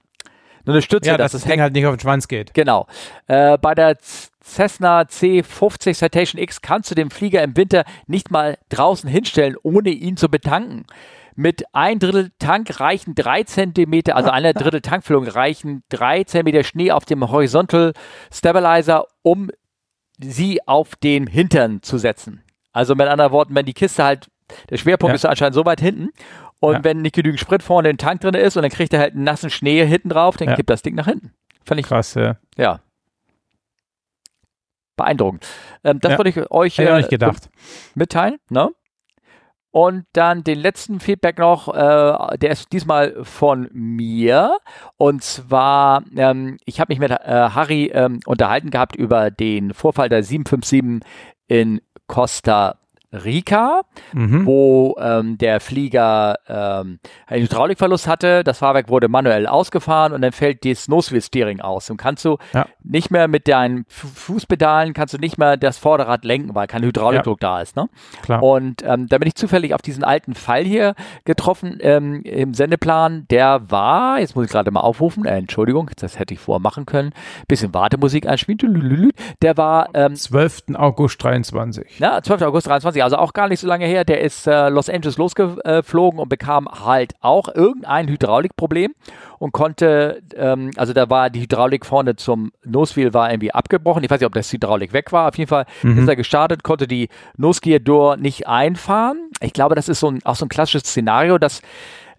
nur 0.65 0.75
eine 0.75 0.83
Stütze, 0.83 1.09
ja, 1.09 1.17
dass 1.17 1.33
das 1.33 1.45
Ding 1.45 1.61
halt 1.61 1.73
nicht 1.73 1.87
auf 1.87 1.95
den 1.97 2.01
Schwanz 2.01 2.29
geht. 2.29 2.55
Genau. 2.55 2.87
Äh, 3.27 3.59
bei 3.59 3.75
der 3.75 3.97
Cessna 4.43 5.03
C50 5.03 5.95
Citation 5.95 6.41
X 6.41 6.61
kannst 6.61 6.91
du 6.91 6.95
den 6.95 7.11
Flieger 7.11 7.43
im 7.43 7.57
Winter 7.57 7.85
nicht 8.07 8.31
mal 8.31 8.59
draußen 8.69 9.09
hinstellen, 9.09 9.57
ohne 9.63 9.91
ihn 9.91 10.17
zu 10.17 10.29
betanken. 10.29 10.85
Mit 11.35 11.65
ein 11.73 11.99
Drittel 11.99 12.31
Tank 12.39 12.81
reichen 12.81 13.15
drei 13.15 13.43
Zentimeter, 13.45 14.17
also 14.17 14.31
eine 14.31 14.55
Drittel 14.55 14.81
Tankfüllung 14.81 15.27
reichen 15.27 15.83
drei 15.89 16.25
Zentimeter 16.25 16.65
Schnee 16.65 16.93
auf 16.93 17.05
dem 17.05 17.31
Horizontal 17.31 17.93
Stabilizer, 18.33 19.07
um 19.23 19.51
sie 20.19 20.67
auf 20.67 20.97
den 20.97 21.27
Hintern 21.27 21.83
zu 21.83 21.99
setzen. 21.99 22.43
Also 22.73 22.95
mit 22.95 23.09
anderen 23.09 23.33
Worten, 23.33 23.55
wenn 23.55 23.67
die 23.67 23.75
Kiste 23.75 24.05
halt, 24.05 24.29
der 24.71 24.77
Schwerpunkt 24.77 25.13
ja. 25.13 25.15
ist 25.15 25.25
anscheinend 25.25 25.55
so 25.55 25.65
weit 25.65 25.81
hinten 25.81 26.11
und 26.61 26.75
ja. 26.75 26.85
wenn 26.85 27.03
nicht 27.03 27.15
genügend 27.15 27.41
Sprit 27.41 27.63
vorne 27.63 27.91
im 27.91 27.99
Tank 27.99 28.21
drin 28.21 28.35
ist 28.35 28.57
und 28.57 28.63
dann 28.63 28.71
kriegt 28.71 28.93
er 28.93 29.01
halt 29.01 29.15
einen 29.15 29.25
nassen 29.25 29.51
Schnee 29.51 29.85
hinten 29.87 30.11
drauf, 30.11 30.37
dann 30.37 30.49
ja. 30.49 30.55
kippt 30.55 30.71
das 30.71 30.83
Ding 30.83 30.95
nach 30.95 31.07
hinten. 31.07 31.33
Fand 31.65 31.81
ich 31.81 31.87
krass, 31.87 32.15
ja. 32.15 32.37
Ja. 32.57 32.81
Beeindruckend. 34.97 35.47
Ähm, 35.85 36.01
das 36.01 36.19
wollte 36.19 36.31
ich 36.31 36.51
euch 36.51 36.79
äh, 36.79 37.03
gedacht. 37.09 37.49
mitteilen. 37.95 38.39
Ne? 38.51 38.71
Und 39.73 40.05
dann 40.13 40.45
den 40.45 40.59
letzten 40.59 41.01
Feedback 41.01 41.39
noch, 41.39 41.69
äh, 41.75 42.37
der 42.39 42.51
ist 42.51 42.73
diesmal 42.73 43.25
von 43.25 43.71
mir. 43.73 44.59
Und 44.99 45.25
zwar, 45.25 46.05
ähm, 46.15 46.59
ich 46.67 46.79
habe 46.79 46.93
mich 46.93 46.99
mit 46.99 47.11
äh, 47.11 47.17
Harry 47.17 47.87
ähm, 47.87 48.21
unterhalten 48.27 48.71
gehabt 48.71 48.95
über 48.95 49.31
den 49.31 49.73
Vorfall 49.73 50.11
der 50.11 50.23
757 50.23 51.01
in 51.49 51.81
Costa 52.07 52.82
Rica, 53.13 53.83
mhm. 54.13 54.47
wo 54.47 54.97
ähm, 54.99 55.39
der 55.39 55.61
Flieger 55.61 56.37
ähm, 56.49 56.99
einen 57.27 57.43
Hydraulikverlust 57.43 58.07
hatte. 58.07 58.43
Das 58.45 58.59
Fahrwerk 58.59 58.89
wurde 58.89 59.09
manuell 59.09 59.47
ausgefahren 59.47 60.13
und 60.13 60.23
dann 60.23 60.33
fällt 60.33 60.65
das 60.65 60.89
Nosewheel-Steering 60.89 61.61
aus. 61.61 61.91
Und 61.91 61.97
kannst 61.97 62.25
du 62.25 62.39
ja. 62.55 62.67
nicht 62.83 63.11
mehr 63.11 63.29
mit 63.29 63.49
deinen 63.49 63.85
Fußpedalen, 63.89 64.95
kannst 64.95 65.15
du 65.15 65.19
nicht 65.19 65.39
mehr 65.39 65.57
das 65.57 65.79
Vorderrad 65.79 66.25
lenken, 66.25 66.55
weil 66.55 66.67
kein 66.67 66.83
Hydraulikdruck 66.83 67.43
ja. 67.43 67.57
da 67.57 67.63
ist. 67.63 67.77
Ne? 67.77 67.89
Klar. 68.23 68.43
Und 68.43 68.83
ähm, 68.85 69.09
da 69.09 69.19
bin 69.19 69.29
ich 69.29 69.35
zufällig 69.35 69.75
auf 69.75 69.83
diesen 69.83 70.05
alten 70.05 70.35
Fall 70.35 70.65
hier 70.65 70.95
getroffen 71.25 71.79
ähm, 71.81 72.23
im 72.23 72.55
Sendeplan. 72.55 73.27
Der 73.31 73.71
war, 73.71 74.21
jetzt 74.21 74.35
muss 74.37 74.47
ich 74.47 74.51
gerade 74.51 74.71
mal 74.71 74.81
aufrufen, 74.81 75.25
äh, 75.25 75.37
Entschuldigung, 75.37 75.91
das 75.97 76.19
hätte 76.19 76.35
ich 76.35 76.41
vorher 76.41 76.61
machen 76.61 76.87
können, 76.87 77.13
bisschen 77.49 77.75
Wartemusik 77.75 78.27
einspielen. 78.27 79.13
Der 79.43 79.57
war... 79.57 79.91
Ähm, 79.95 80.15
12. 80.15 80.75
August 80.75 81.23
23. 81.23 81.99
Ja, 81.99 82.23
12. 82.23 82.43
August 82.43 82.67
23 82.67 83.02
also 83.05 83.17
auch 83.17 83.33
gar 83.33 83.49
nicht 83.49 83.61
so 83.61 83.67
lange 83.67 83.87
her, 83.87 84.05
der 84.05 84.21
ist 84.21 84.47
äh, 84.47 84.69
Los 84.69 84.89
Angeles 84.89 85.17
losgeflogen 85.17 86.19
und 86.19 86.29
bekam 86.29 86.69
halt 86.69 87.15
auch 87.21 87.49
irgendein 87.55 88.09
Hydraulikproblem 88.09 88.95
und 89.39 89.53
konnte, 89.53 90.23
ähm, 90.37 90.71
also 90.77 90.93
da 90.93 91.11
war 91.11 91.31
die 91.31 91.41
Hydraulik 91.41 91.85
vorne 91.85 92.17
zum 92.17 92.53
Nosewheel 92.65 93.13
war 93.13 93.31
irgendwie 93.31 93.53
abgebrochen. 93.53 94.05
Ich 94.05 94.11
weiß 94.11 94.21
nicht, 94.21 94.27
ob 94.27 94.35
das 94.35 94.53
Hydraulik 94.53 94.93
weg 94.93 95.13
war. 95.13 95.29
Auf 95.29 95.37
jeden 95.37 95.49
Fall 95.49 95.67
mhm. 95.83 95.99
ist 95.99 96.09
er 96.09 96.17
gestartet, 96.17 96.63
konnte 96.63 96.87
die 96.87 97.09
Nose 97.37 97.81
Door 97.81 98.17
nicht 98.19 98.47
einfahren. 98.47 99.31
Ich 99.41 99.53
glaube, 99.53 99.75
das 99.75 99.89
ist 99.89 100.01
so 100.01 100.09
ein, 100.09 100.21
auch 100.25 100.37
so 100.37 100.47
ein 100.47 100.49
klassisches 100.49 100.85
Szenario, 100.85 101.39
dass 101.39 101.63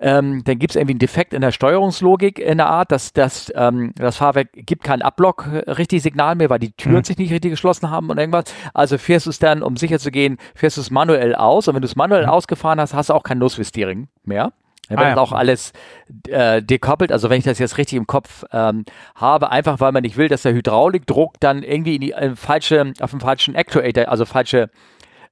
ähm, 0.03 0.43
dann 0.43 0.59
gibt 0.59 0.71
es 0.71 0.75
irgendwie 0.75 0.91
einen 0.91 0.99
Defekt 0.99 1.33
in 1.33 1.39
der 1.39 1.53
Steuerungslogik 1.53 2.37
in 2.37 2.57
der 2.57 2.67
Art, 2.67 2.91
dass, 2.91 3.13
dass 3.13 3.51
ähm, 3.55 3.93
das 3.95 4.17
Fahrwerk 4.17 4.49
gibt 4.51 4.83
kein 4.83 5.01
Ablock 5.01 5.47
äh, 5.47 5.71
richtig 5.71 6.03
Signal 6.03 6.35
mehr, 6.35 6.49
weil 6.49 6.59
die 6.59 6.73
Türen 6.73 6.97
mhm. 6.97 7.03
sich 7.05 7.17
nicht 7.17 7.31
richtig 7.31 7.51
geschlossen 7.51 7.89
haben 7.89 8.09
und 8.09 8.17
irgendwas. 8.17 8.53
Also 8.73 8.97
fährst 8.97 9.27
du 9.27 9.29
es 9.29 9.39
dann, 9.39 9.63
um 9.63 9.77
sicher 9.77 9.99
zu 9.99 10.11
gehen, 10.11 10.37
fährst 10.55 10.75
du 10.75 10.81
es 10.81 10.91
manuell 10.91 11.35
aus 11.35 11.69
und 11.69 11.75
wenn 11.75 11.81
du 11.81 11.87
es 11.87 11.95
manuell 11.95 12.23
mhm. 12.23 12.31
ausgefahren 12.31 12.81
hast, 12.81 12.93
hast 12.93 13.11
du 13.11 13.13
auch 13.13 13.23
kein 13.23 13.37
Nose-Steering 13.37 14.09
mehr. 14.25 14.51
Dann 14.89 14.97
wird 14.97 15.07
ah, 15.07 15.11
ja. 15.11 15.17
auch 15.17 15.31
alles 15.31 15.71
äh, 16.27 16.61
dekoppelt. 16.61 17.13
Also 17.13 17.29
wenn 17.29 17.37
ich 17.37 17.45
das 17.45 17.57
jetzt 17.57 17.77
richtig 17.77 17.97
im 17.97 18.05
Kopf 18.05 18.43
ähm, 18.51 18.83
habe, 19.15 19.51
einfach 19.51 19.79
weil 19.79 19.93
man 19.93 20.03
nicht 20.03 20.17
will, 20.17 20.27
dass 20.27 20.41
der 20.41 20.53
Hydraulikdruck 20.53 21.39
dann 21.39 21.63
irgendwie 21.63 21.95
in 21.95 22.01
die 22.01 22.11
äh, 22.11 22.35
falsche, 22.35 22.91
auf 22.99 23.11
dem 23.11 23.21
falschen 23.21 23.55
Actuator, 23.55 24.09
also 24.09 24.25
falsche 24.25 24.69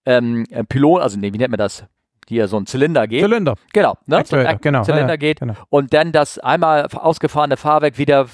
ähm, 0.05 0.45
Pylon, 0.69 1.01
also 1.01 1.19
nee, 1.19 1.33
wie 1.33 1.37
nennt 1.37 1.51
man 1.51 1.57
das? 1.57 1.85
Hier 2.31 2.47
so 2.47 2.57
ein 2.57 2.65
Zylinder 2.65 3.07
geht. 3.07 3.23
Zylinder. 3.23 3.55
Genau, 3.73 3.97
ne? 4.05 4.23
so 4.25 4.37
genau. 4.61 4.83
Zylinder 4.83 5.09
ja, 5.09 5.15
geht. 5.17 5.39
Genau. 5.39 5.53
Und 5.69 5.93
dann 5.93 6.11
das 6.11 6.39
einmal 6.39 6.87
ausgefahrene 6.87 7.57
Fahrwerk 7.57 7.97
wieder 7.97 8.27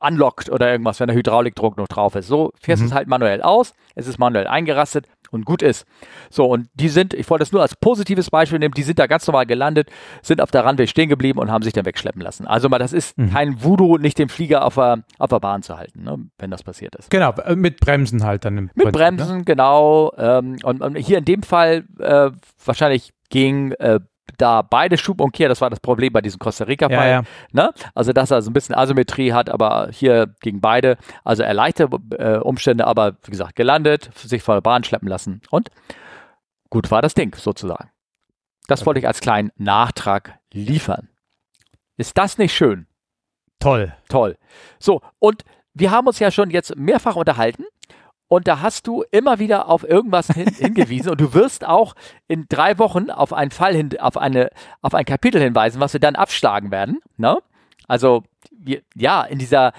unlockt 0.00 0.50
oder 0.50 0.70
irgendwas, 0.70 1.00
wenn 1.00 1.08
der 1.08 1.16
Hydraulikdruck 1.16 1.76
noch 1.76 1.88
drauf 1.88 2.14
ist. 2.14 2.26
So 2.28 2.52
fährst 2.60 2.80
du 2.80 2.84
Mhm. 2.84 2.90
es 2.90 2.94
halt 2.94 3.08
manuell 3.08 3.42
aus, 3.42 3.74
es 3.94 4.06
ist 4.06 4.18
manuell 4.18 4.46
eingerastet 4.46 5.06
und 5.30 5.44
gut 5.44 5.62
ist. 5.62 5.86
So, 6.30 6.46
und 6.46 6.68
die 6.74 6.88
sind, 6.88 7.14
ich 7.14 7.28
wollte 7.30 7.42
das 7.42 7.52
nur 7.52 7.62
als 7.62 7.74
positives 7.76 8.30
Beispiel 8.30 8.58
nehmen, 8.58 8.74
die 8.74 8.82
sind 8.82 8.98
da 8.98 9.06
ganz 9.06 9.26
normal 9.26 9.46
gelandet, 9.46 9.90
sind 10.22 10.40
auf 10.40 10.50
der 10.50 10.64
Runway 10.66 10.86
stehen 10.86 11.08
geblieben 11.08 11.38
und 11.38 11.50
haben 11.50 11.62
sich 11.62 11.72
dann 11.72 11.84
wegschleppen 11.84 12.20
lassen. 12.22 12.46
Also 12.46 12.68
mal, 12.68 12.78
das 12.78 12.92
ist 12.92 13.16
Mhm. 13.18 13.30
kein 13.30 13.62
Voodoo, 13.64 13.98
nicht 13.98 14.18
den 14.18 14.28
Flieger 14.28 14.64
auf 14.64 14.74
der, 14.74 15.02
auf 15.18 15.30
der 15.30 15.40
Bahn 15.40 15.62
zu 15.62 15.76
halten, 15.76 16.02
ne, 16.04 16.18
wenn 16.38 16.50
das 16.50 16.62
passiert 16.62 16.94
ist. 16.96 17.10
Genau, 17.10 17.32
äh, 17.32 17.56
mit 17.56 17.80
Bremsen 17.80 18.24
halt 18.24 18.44
dann. 18.44 18.58
Im 18.58 18.64
Mit 18.74 18.84
Prinzip, 18.84 18.92
Bremsen, 18.92 19.44
genau. 19.44 20.12
Ähm, 20.18 20.56
und, 20.62 20.80
und 20.82 20.96
hier 20.96 21.18
in 21.18 21.24
dem 21.24 21.42
Fall 21.42 21.84
äh, 21.98 22.30
wahrscheinlich 22.64 23.12
ging 23.30 23.72
äh, 23.72 24.00
da 24.38 24.62
beide 24.62 24.98
Schubumkehr, 24.98 25.48
das 25.48 25.60
war 25.60 25.70
das 25.70 25.80
Problem 25.80 26.12
bei 26.12 26.20
diesem 26.20 26.38
Costa? 26.38 26.64
Rica-Fall. 26.64 26.96
Ja, 26.96 27.06
ja. 27.06 27.22
Ne? 27.52 27.72
Also, 27.94 28.12
dass 28.12 28.30
er 28.30 28.42
so 28.42 28.50
ein 28.50 28.52
bisschen 28.52 28.74
Asymmetrie 28.74 29.32
hat, 29.32 29.50
aber 29.50 29.88
hier 29.92 30.34
gegen 30.40 30.60
beide, 30.60 30.96
also 31.24 31.42
erleichterte 31.42 31.98
äh, 32.18 32.38
Umstände, 32.38 32.86
aber 32.86 33.16
wie 33.24 33.30
gesagt, 33.30 33.56
gelandet, 33.56 34.10
sich 34.14 34.42
von 34.42 34.56
der 34.56 34.62
Bahn 34.62 34.84
schleppen 34.84 35.08
lassen 35.08 35.40
und 35.50 35.70
gut 36.70 36.90
war 36.90 37.02
das 37.02 37.14
Ding 37.14 37.34
sozusagen. 37.34 37.90
Das 38.66 38.84
wollte 38.84 39.00
ich 39.00 39.06
als 39.06 39.20
kleinen 39.20 39.50
Nachtrag 39.56 40.38
liefern. 40.52 41.08
Ist 41.96 42.18
das 42.18 42.36
nicht 42.36 42.54
schön? 42.54 42.86
Toll. 43.60 43.94
Toll. 44.08 44.36
So, 44.78 45.00
und 45.18 45.44
wir 45.72 45.90
haben 45.90 46.06
uns 46.06 46.18
ja 46.18 46.30
schon 46.30 46.50
jetzt 46.50 46.76
mehrfach 46.76 47.16
unterhalten 47.16 47.64
und 48.28 48.48
da 48.48 48.60
hast 48.60 48.86
du 48.86 49.04
immer 49.10 49.38
wieder 49.38 49.68
auf 49.68 49.88
irgendwas 49.88 50.28
hin, 50.28 50.48
hingewiesen 50.58 51.10
und 51.10 51.20
du 51.20 51.34
wirst 51.34 51.66
auch 51.66 51.94
in 52.28 52.46
drei 52.48 52.78
Wochen 52.78 53.10
auf 53.10 53.32
einen 53.32 53.50
Fall 53.50 53.74
hin, 53.74 53.90
auf 54.00 54.16
eine, 54.16 54.50
auf 54.82 54.94
ein 54.94 55.04
Kapitel 55.04 55.40
hinweisen, 55.40 55.80
was 55.80 55.92
wir 55.92 56.00
dann 56.00 56.16
abschlagen 56.16 56.70
werden. 56.70 56.98
Ne? 57.16 57.38
Also, 57.88 58.24
ja, 58.94 59.22
in 59.22 59.38
dieser 59.38 59.72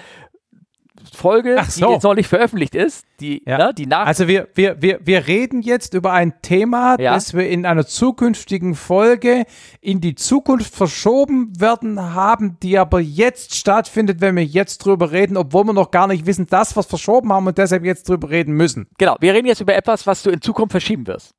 Folge, 1.15 1.57
so. 1.67 1.85
die 1.87 1.93
jetzt 1.93 2.03
noch 2.03 2.15
nicht 2.15 2.27
veröffentlicht 2.27 2.75
ist, 2.75 3.05
die, 3.19 3.43
Ja. 3.45 3.57
ne, 3.57 3.73
die 3.73 3.85
nach. 3.85 4.05
Also 4.05 4.27
wir, 4.27 4.47
wir, 4.55 4.81
wir, 4.81 4.99
wir 5.03 5.27
reden 5.27 5.61
jetzt 5.61 5.93
über 5.93 6.11
ein 6.13 6.41
Thema, 6.41 6.95
Ja. 6.99 7.13
das 7.13 7.33
wir 7.33 7.47
in 7.47 7.65
einer 7.65 7.85
zukünftigen 7.85 8.75
Folge 8.75 9.45
in 9.81 10.01
die 10.01 10.15
Zukunft 10.15 10.73
verschoben 10.75 11.53
werden 11.59 12.13
haben, 12.13 12.57
die 12.61 12.77
aber 12.77 12.99
jetzt 12.99 13.55
stattfindet, 13.55 14.19
wenn 14.21 14.35
wir 14.35 14.45
jetzt 14.45 14.79
drüber 14.79 15.11
reden, 15.11 15.37
obwohl 15.37 15.63
wir 15.65 15.73
noch 15.73 15.91
gar 15.91 16.07
nicht 16.07 16.25
wissen, 16.25 16.47
dass 16.47 16.75
wir 16.75 16.81
es 16.81 16.87
verschoben 16.87 17.31
haben 17.31 17.47
und 17.47 17.57
deshalb 17.57 17.83
jetzt 17.85 18.09
drüber 18.09 18.29
reden 18.29 18.53
müssen. 18.53 18.87
Genau, 18.97 19.15
wir 19.19 19.33
reden 19.33 19.47
jetzt 19.47 19.61
über 19.61 19.75
etwas, 19.75 20.05
was 20.07 20.23
du 20.23 20.29
in 20.29 20.41
Zukunft 20.41 20.71
verschieben 20.71 21.07
wirst. 21.07 21.31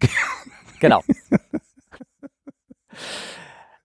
genau. 0.80 1.02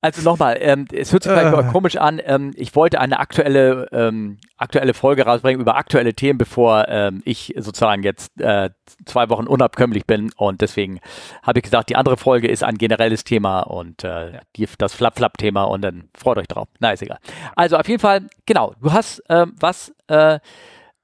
Also 0.01 0.21
nochmal, 0.21 0.57
ähm, 0.61 0.85
es 0.93 1.11
hört 1.11 1.23
sich 1.23 1.31
vielleicht 1.31 1.47
Äh. 1.53 1.61
mal 1.61 1.71
komisch 1.71 1.97
an. 1.97 2.21
Ähm, 2.23 2.53
ich 2.55 2.73
wollte 2.75 3.01
eine 3.01 3.19
aktuelle, 3.19 3.87
ähm, 3.91 4.37
aktuelle 4.57 4.93
Folge 4.93 5.25
rausbringen 5.25 5.59
über 5.59 5.75
aktuelle 5.75 6.13
Themen, 6.13 6.37
bevor 6.37 6.87
ähm, 6.87 7.21
ich 7.25 7.53
sozusagen 7.57 8.03
jetzt 8.03 8.39
äh, 8.39 8.69
zwei 9.05 9.29
Wochen 9.29 9.45
unabkömmlich 9.45 10.05
bin. 10.05 10.31
Und 10.37 10.61
deswegen 10.61 11.01
habe 11.43 11.59
ich 11.59 11.63
gesagt, 11.63 11.89
die 11.89 11.97
andere 11.97 12.15
Folge 12.15 12.47
ist 12.47 12.63
ein 12.63 12.77
generelles 12.77 13.25
Thema 13.25 13.59
und 13.61 14.05
äh, 14.05 14.39
die, 14.55 14.69
das 14.77 14.93
Flap-Flap-Thema 14.93 15.63
und 15.63 15.81
dann 15.81 16.09
freut 16.17 16.37
euch 16.37 16.47
drauf. 16.47 16.69
Na, 16.79 16.91
ist 16.91 17.01
egal. 17.01 17.19
Also 17.57 17.75
auf 17.75 17.87
jeden 17.89 17.99
Fall, 17.99 18.27
genau, 18.45 18.73
du 18.81 18.93
hast 18.93 19.21
ähm, 19.27 19.53
was, 19.59 19.93
äh, 20.07 20.39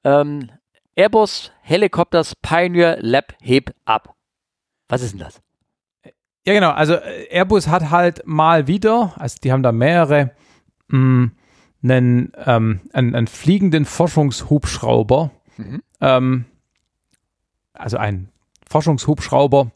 ähm, 0.05 0.49
Airbus 0.95 1.51
Helicopters 1.63 2.33
Pioneer 2.41 2.97
Lab 3.01 3.33
Heb 3.41 3.71
ab. 3.83 4.15
Was 4.87 5.01
ist 5.01 5.11
denn 5.11 5.19
das? 5.19 5.41
Ja, 6.45 6.53
genau. 6.53 6.71
Also 6.71 6.93
äh, 6.95 7.27
Airbus 7.31 7.67
hat 7.67 7.89
halt 7.89 8.21
mal 8.25 8.67
wieder, 8.67 9.13
also 9.17 9.37
die 9.43 9.51
haben 9.51 9.63
da 9.63 9.71
mehrere, 9.71 10.31
mh, 10.89 11.31
einen, 11.83 12.31
ähm, 12.45 12.81
einen, 12.93 13.15
einen 13.15 13.27
fliegenden 13.27 13.85
Forschungshubschrauber. 13.85 15.31
Mhm. 15.57 15.81
Ähm, 16.01 16.45
also 17.73 17.97
ein 17.97 18.29
Forschungshubschrauber, 18.69 19.71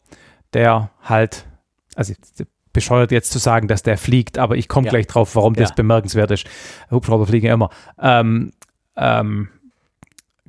der 0.52 0.90
halt, 1.02 1.46
also 1.94 2.12
jetzt 2.12 2.44
bescheuert 2.72 3.10
jetzt 3.10 3.32
zu 3.32 3.38
sagen, 3.38 3.66
dass 3.68 3.82
der 3.82 3.98
fliegt, 3.98 4.38
aber 4.38 4.56
ich 4.56 4.68
komme 4.68 4.86
Ja. 4.86 4.90
gleich 4.90 5.06
drauf, 5.08 5.34
warum 5.34 5.54
das 5.54 5.70
Ja. 5.70 5.74
bemerkenswert 5.74 6.30
ist. 6.30 6.46
Hubschrauber 6.90 7.26
fliegen 7.26 7.46
ja 7.46 7.54
immer. 7.54 7.70
Ähm, 8.00 8.52
ähm, 8.96 9.48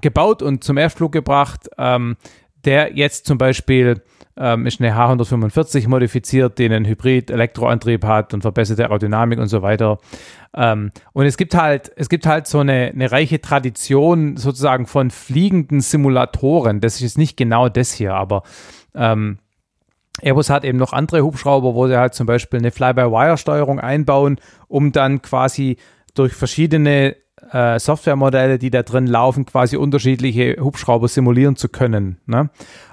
gebaut 0.02 0.42
und 0.42 0.64
zum 0.64 0.78
Erstflug 0.78 1.12
gebracht, 1.12 1.68
ähm, 1.78 2.18
der 2.66 2.96
jetzt 2.96 3.26
zum 3.26 3.38
Beispiel 3.38 4.02
ähm, 4.38 4.66
ist 4.66 4.82
eine 4.82 4.96
H145 4.96 5.88
modifiziert, 5.88 6.58
die 6.58 6.66
einen 6.66 6.86
Hybrid-Elektroantrieb 6.86 8.04
hat 8.06 8.34
und 8.34 8.42
verbesserte 8.42 8.84
Aerodynamik 8.84 9.40
und 9.40 9.48
so 9.48 9.62
weiter. 9.62 10.00
Ähm, 10.56 10.92
und 11.14 11.26
es 11.26 11.38
gibt 11.38 11.56
halt, 11.56 11.92
es 11.96 12.10
gibt 12.10 12.26
halt 12.26 12.48
so 12.48 12.60
eine, 12.60 12.92
eine 12.94 13.12
reiche 13.12 13.42
Tradition 13.42 14.38
sozusagen 14.38 14.86
von 14.86 15.12
fliegenden 15.12 15.82
Simulatoren. 15.82 16.82
Das 16.82 16.96
ist 16.96 17.02
jetzt 17.02 17.18
nicht 17.18 17.38
genau 17.38 17.70
das 17.70 17.94
hier, 17.94 18.14
aber 18.16 18.44
ähm, 18.96 19.40
Airbus 20.22 20.50
hat 20.50 20.66
eben 20.66 20.78
noch 20.78 20.94
andere 20.94 21.24
Hubschrauber, 21.24 21.74
wo 21.74 21.88
sie 21.88 21.98
halt 21.98 22.14
zum 22.14 22.28
Beispiel 22.28 22.60
eine 22.60 22.72
Fly-by-Wire-Steuerung 22.72 23.80
einbauen, 23.80 24.38
um 24.68 24.92
dann 24.92 25.22
quasi 25.22 25.78
durch 26.14 26.34
verschiedene 26.34 27.16
äh, 27.52 27.80
Softwaremodelle, 27.80 28.60
die 28.60 28.70
da 28.70 28.84
drin 28.84 29.08
laufen, 29.08 29.46
quasi 29.46 29.78
unterschiedliche 29.78 30.58
Hubschrauber 30.60 31.08
simulieren 31.08 31.56
zu 31.56 31.70
können. 31.70 32.18
Ne? 32.26 32.50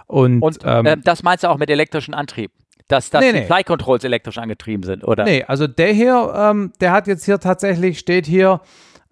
Und, 0.08 0.42
Und 0.42 0.58
ähm, 0.64 0.86
ähm, 0.86 1.02
das 1.04 1.22
meinst 1.22 1.44
du 1.44 1.48
auch 1.48 1.58
mit 1.58 1.70
elektrischen 1.70 2.14
Antrieb? 2.14 2.50
Dass, 2.88 3.10
dass 3.10 3.20
Nee, 3.20 3.32
die 3.32 3.40
nee. 3.40 3.46
Flight 3.46 3.66
Controls 3.66 4.02
elektrisch 4.02 4.38
angetrieben 4.38 4.82
sind, 4.82 5.04
oder? 5.04 5.24
Nee, 5.24 5.44
also 5.44 5.66
der 5.66 5.92
hier, 5.92 6.32
ähm, 6.34 6.72
der 6.80 6.92
hat 6.92 7.06
jetzt 7.06 7.26
hier 7.26 7.38
tatsächlich, 7.38 7.98
steht 7.98 8.26
hier, 8.26 8.62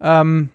ähm, 0.01 0.49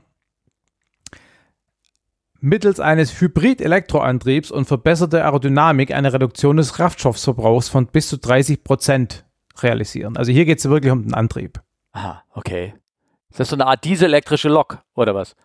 mittels 2.40 2.80
eines 2.80 3.20
Hybrid-Elektroantriebs 3.20 4.50
und 4.50 4.64
verbesserte 4.64 5.22
Aerodynamik 5.22 5.92
eine 5.94 6.12
Reduktion 6.12 6.56
des 6.56 6.74
Kraftstoffverbrauchs 6.74 7.68
von 7.68 7.86
bis 7.86 8.08
zu 8.08 8.18
30 8.18 8.64
Prozent 8.64 9.24
realisieren. 9.60 10.16
Also 10.16 10.32
hier 10.32 10.44
geht 10.44 10.58
es 10.58 10.68
wirklich 10.68 10.90
um 10.90 11.02
den 11.04 11.14
Antrieb. 11.14 11.60
Aha, 11.92 12.24
okay. 12.34 12.74
Ist 13.30 13.38
das 13.38 13.48
so 13.50 13.56
eine 13.56 13.66
Art 13.66 13.84
dieselelektrische 13.84 14.48
Lok, 14.48 14.78
oder 14.96 15.14
was? 15.14 15.36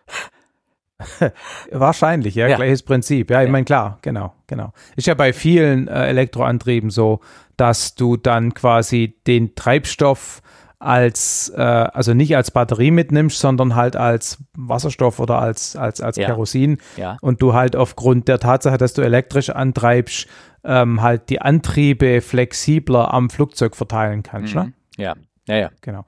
Wahrscheinlich, 1.70 2.34
ja, 2.34 2.48
Ja. 2.48 2.56
gleiches 2.56 2.82
Prinzip. 2.82 3.30
Ja, 3.30 3.40
ich 3.42 3.46
Ja. 3.46 3.52
meine, 3.52 3.64
klar, 3.64 3.98
genau, 4.02 4.32
genau. 4.46 4.72
Ist 4.96 5.06
ja 5.06 5.14
bei 5.14 5.32
vielen 5.32 5.88
äh, 5.88 6.06
Elektroantrieben 6.06 6.90
so, 6.90 7.20
dass 7.56 7.94
du 7.94 8.16
dann 8.16 8.54
quasi 8.54 9.16
den 9.26 9.54
Treibstoff 9.54 10.42
als, 10.80 11.52
äh, 11.56 11.60
also 11.60 12.14
nicht 12.14 12.36
als 12.36 12.52
Batterie 12.52 12.92
mitnimmst, 12.92 13.40
sondern 13.40 13.74
halt 13.74 13.96
als 13.96 14.38
Wasserstoff 14.56 15.18
oder 15.18 15.40
als, 15.40 15.74
als, 15.74 16.00
als 16.00 16.16
Ja. 16.16 16.26
Kerosin 16.26 16.78
Ja. 16.96 17.16
und 17.20 17.42
du 17.42 17.52
halt 17.52 17.74
aufgrund 17.74 18.28
der 18.28 18.38
Tatsache, 18.38 18.78
dass 18.78 18.94
du 18.94 19.02
elektrisch 19.02 19.50
antreibst, 19.50 20.28
ähm, 20.64 21.02
halt 21.02 21.30
die 21.30 21.40
Antriebe 21.40 22.20
flexibler 22.20 23.12
am 23.12 23.28
Flugzeug 23.30 23.74
verteilen 23.74 24.22
kannst. 24.22 24.54
Ne? 24.54 24.64
Mhm. 24.66 24.74
Ja, 24.98 25.14
ja, 25.48 25.56
ja. 25.56 25.70
Genau. 25.80 26.04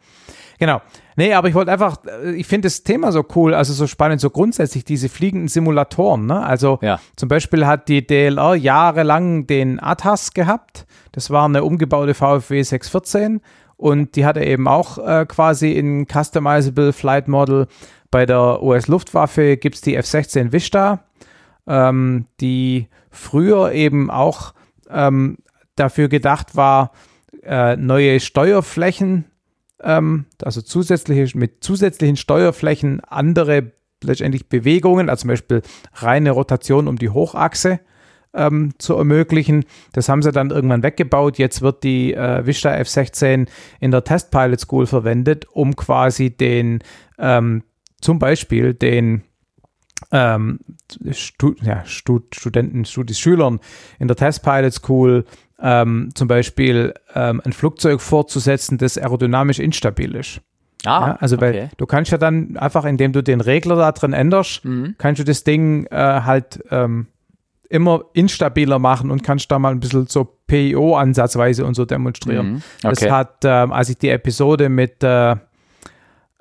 Genau. 0.60 0.80
Nee, 1.16 1.32
aber 1.34 1.48
ich 1.48 1.54
wollte 1.54 1.72
einfach, 1.72 1.96
äh, 2.04 2.32
ich 2.32 2.46
finde 2.46 2.66
das 2.66 2.82
Thema 2.84 3.10
so 3.10 3.24
cool, 3.34 3.54
also 3.54 3.72
so 3.72 3.86
spannend, 3.86 4.20
so 4.20 4.30
grundsätzlich 4.30 4.84
diese 4.84 5.08
fliegenden 5.08 5.48
Simulatoren. 5.48 6.26
Ne? 6.26 6.40
Also 6.40 6.78
Ja. 6.82 7.00
zum 7.16 7.28
Beispiel 7.28 7.66
hat 7.66 7.88
die 7.88 8.06
DLR 8.06 8.54
jahrelang 8.54 9.46
den 9.46 9.80
ATAS 9.80 10.34
gehabt. 10.34 10.86
Das 11.12 11.30
war 11.30 11.46
eine 11.46 11.64
umgebaute 11.64 12.14
VFW 12.14 12.62
614 12.62 13.40
und 13.76 14.14
die 14.16 14.26
hatte 14.26 14.44
eben 14.44 14.68
auch 14.68 14.98
äh, 14.98 15.24
quasi 15.26 15.72
in 15.72 16.06
Customizable 16.06 16.92
Flight 16.92 17.26
Model. 17.26 17.66
Bei 18.10 18.26
der 18.26 18.62
US-Luftwaffe 18.62 19.56
gibt 19.56 19.76
es 19.76 19.80
die 19.80 19.96
F-16 19.96 20.52
Vista, 20.52 21.04
ähm, 21.66 22.26
die 22.40 22.88
früher 23.10 23.72
eben 23.72 24.10
auch 24.10 24.52
ähm, 24.90 25.38
dafür 25.76 26.08
gedacht 26.08 26.54
war, 26.56 26.92
äh, 27.42 27.76
neue 27.76 28.20
Steuerflächen, 28.20 29.24
ähm, 29.82 30.26
also 30.42 30.60
zusätzliche, 30.62 31.36
mit 31.36 31.62
zusätzlichen 31.62 32.16
Steuerflächen 32.16 33.00
andere 33.00 33.72
letztendlich 34.02 34.48
Bewegungen, 34.48 35.08
also 35.08 35.22
zum 35.22 35.28
Beispiel 35.28 35.62
reine 35.94 36.30
Rotation 36.30 36.88
um 36.88 36.96
die 36.96 37.10
Hochachse 37.10 37.80
ähm, 38.32 38.72
zu 38.78 38.96
ermöglichen. 38.96 39.64
Das 39.92 40.08
haben 40.08 40.22
sie 40.22 40.32
dann 40.32 40.50
irgendwann 40.50 40.82
weggebaut. 40.82 41.38
Jetzt 41.38 41.62
wird 41.62 41.82
die 41.82 42.14
äh, 42.14 42.46
Vista 42.46 42.74
F-16 42.74 43.48
in 43.80 43.90
der 43.90 44.04
Test 44.04 44.30
Pilot 44.30 44.60
School 44.60 44.86
verwendet, 44.86 45.46
um 45.52 45.76
quasi 45.76 46.30
den, 46.30 46.80
ähm, 47.18 47.62
zum 48.00 48.18
Beispiel 48.18 48.74
den 48.74 49.22
ähm, 50.12 50.60
Stu 51.10 51.54
ja, 51.62 51.84
Stu 51.84 52.20
Studenten, 52.32 52.84
Studis, 52.84 53.18
Schülern 53.18 53.60
in 53.98 54.08
der 54.08 54.16
Test 54.16 54.42
Pilot 54.42 54.72
School 54.72 55.24
ähm, 55.62 56.10
zum 56.14 56.28
Beispiel 56.28 56.94
ähm, 57.14 57.40
ein 57.44 57.52
Flugzeug 57.52 58.00
fortzusetzen, 58.00 58.78
das 58.78 58.96
aerodynamisch 58.98 59.58
instabil 59.58 60.14
ist. 60.14 60.40
Ah, 60.86 61.08
ja, 61.08 61.16
also 61.20 61.40
weil 61.40 61.50
okay. 61.50 61.68
du 61.76 61.84
kannst 61.86 62.10
ja 62.10 62.16
dann 62.18 62.56
einfach, 62.56 62.84
indem 62.86 63.12
du 63.12 63.22
den 63.22 63.40
Regler 63.42 63.76
da 63.76 63.92
drin 63.92 64.12
änderst, 64.14 64.64
Mhm. 64.64 64.94
kannst 64.96 65.20
du 65.20 65.24
das 65.24 65.44
Ding 65.44 65.84
äh, 65.90 65.96
halt 65.96 66.62
ähm, 66.70 67.06
immer 67.68 68.02
instabiler 68.14 68.78
machen 68.78 69.10
und 69.10 69.22
kannst 69.22 69.50
da 69.52 69.58
mal 69.58 69.72
ein 69.72 69.80
bisschen 69.80 70.06
so 70.06 70.24
PIO 70.46 70.96
ansatzweise 70.96 71.64
und 71.66 71.74
so 71.74 71.84
demonstrieren. 71.84 72.52
Mhm. 72.54 72.62
Das 72.82 73.02
Okay. 73.02 73.10
hat, 73.10 73.36
ähm, 73.44 73.72
als 73.72 73.90
ich 73.90 73.98
die 73.98 74.08
Episode 74.08 74.68
mit, 74.70 75.04
äh, 75.04 75.36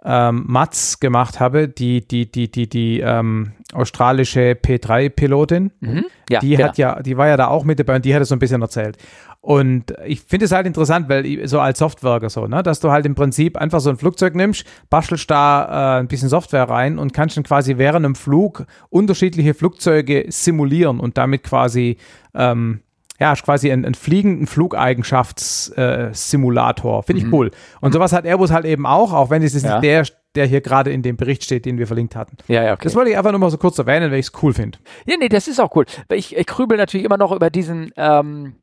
ähm, 0.03 0.45
Mats 0.47 0.99
gemacht 0.99 1.39
habe, 1.39 1.67
die, 1.67 2.08
die, 2.08 2.32
die, 2.32 2.49
die, 2.49 2.69
die 2.69 3.01
ähm, 3.01 3.51
australische 3.73 4.51
P3-Pilotin. 4.53 5.71
Mhm. 5.79 6.05
Ja, 6.29 6.39
die 6.39 6.55
genau. 6.55 6.69
hat 6.69 6.77
ja, 6.77 7.01
die 7.01 7.17
war 7.17 7.27
ja 7.27 7.38
da 7.38 7.47
auch 7.47 7.63
mit 7.63 7.79
dabei 7.79 7.95
und 7.97 8.05
die 8.05 8.13
hat 8.15 8.21
es 8.21 8.29
so 8.29 8.36
ein 8.36 8.39
bisschen 8.39 8.62
erzählt. 8.62 8.97
Und 9.41 9.93
ich 10.05 10.21
finde 10.21 10.45
es 10.45 10.51
halt 10.51 10.67
interessant, 10.67 11.08
weil 11.08 11.47
so 11.47 11.62
als 11.62 11.79
Softwerker 11.79 12.29
so, 12.29 12.47
ne, 12.47 12.62
dass 12.62 12.82
du 12.82 12.91
halt 12.91 13.05
im 13.05 13.15
Prinzip 13.15 13.55
einfach 13.58 13.79
so 13.79 13.89
ein 13.89 13.95
Flugzeug 13.97 14.36
nimmst, 14.36 14.65
bastelst 14.89 15.32
da 15.32 15.97
äh, 15.97 16.01
ein 16.01 16.08
bisschen 16.08 16.27
Software 16.29 16.69
rein 16.69 16.99
und 16.99 17.13
kannst 17.13 17.38
dann 17.38 17.45
quasi 17.45 17.77
während 17.77 18.05
einem 18.05 18.15
Flug 18.15 18.65
unterschiedliche 18.89 19.53
Flugzeuge 19.53 20.25
simulieren 20.29 20.99
und 20.99 21.17
damit 21.17 21.43
quasi 21.43 21.95
ähm, 22.34 22.82
ja, 23.19 23.34
ist 23.34 23.43
quasi 23.43 23.71
ein, 23.71 23.86
ein 23.86 23.93
fliegenden 23.95 24.47
Flugeigenschaftssimulator. 24.47 26.99
Äh. 26.99 27.03
Finde 27.03 27.21
ich 27.25 27.32
cool. 27.32 27.51
Und 27.82 27.93
sowas 27.93 28.13
hat 28.13 28.25
Airbus 28.25 28.51
halt 28.51 28.65
eben 28.65 28.86
auch, 28.86 29.13
auch 29.13 29.29
wenn 29.29 29.43
es 29.43 29.53
jetzt 29.53 29.65
Ja. 29.65 29.79
nicht 29.79 29.84
der, 29.84 30.03
der 30.36 30.46
hier 30.46 30.62
gerade 30.62 30.92
in 30.92 31.02
dem 31.02 31.18
Bericht 31.18 31.44
steht, 31.44 31.65
den 31.65 31.78
wir 31.78 31.88
verlinkt 31.88 32.15
hatten. 32.15 32.38
ja, 32.48 32.63
ja, 32.63 32.74
okay. 32.74 32.84
Das 32.84 32.96
wollte 32.96 33.12
ich 33.12 33.18
einfach 33.18 33.32
nur 33.32 33.39
mal 33.39 33.50
so 33.50 33.58
kurz 33.58 33.78
erwähnen, 33.80 34.12
weil 34.12 34.20
ich 34.20 34.28
es 34.28 34.44
cool 34.44 34.54
finde. 34.54 34.78
Ja, 35.06 35.15
nee, 35.18 35.30
das 35.30 35.48
ist 35.48 35.60
auch 35.60 35.76
cool. 35.76 35.86
Ich, 36.12 36.36
ich 36.36 36.46
grübel 36.46 36.78
natürlich 36.78 37.06
immer 37.06 37.18
noch 37.18 37.32
über 37.32 37.50
diesen 37.50 37.92
ähm, 37.98 38.56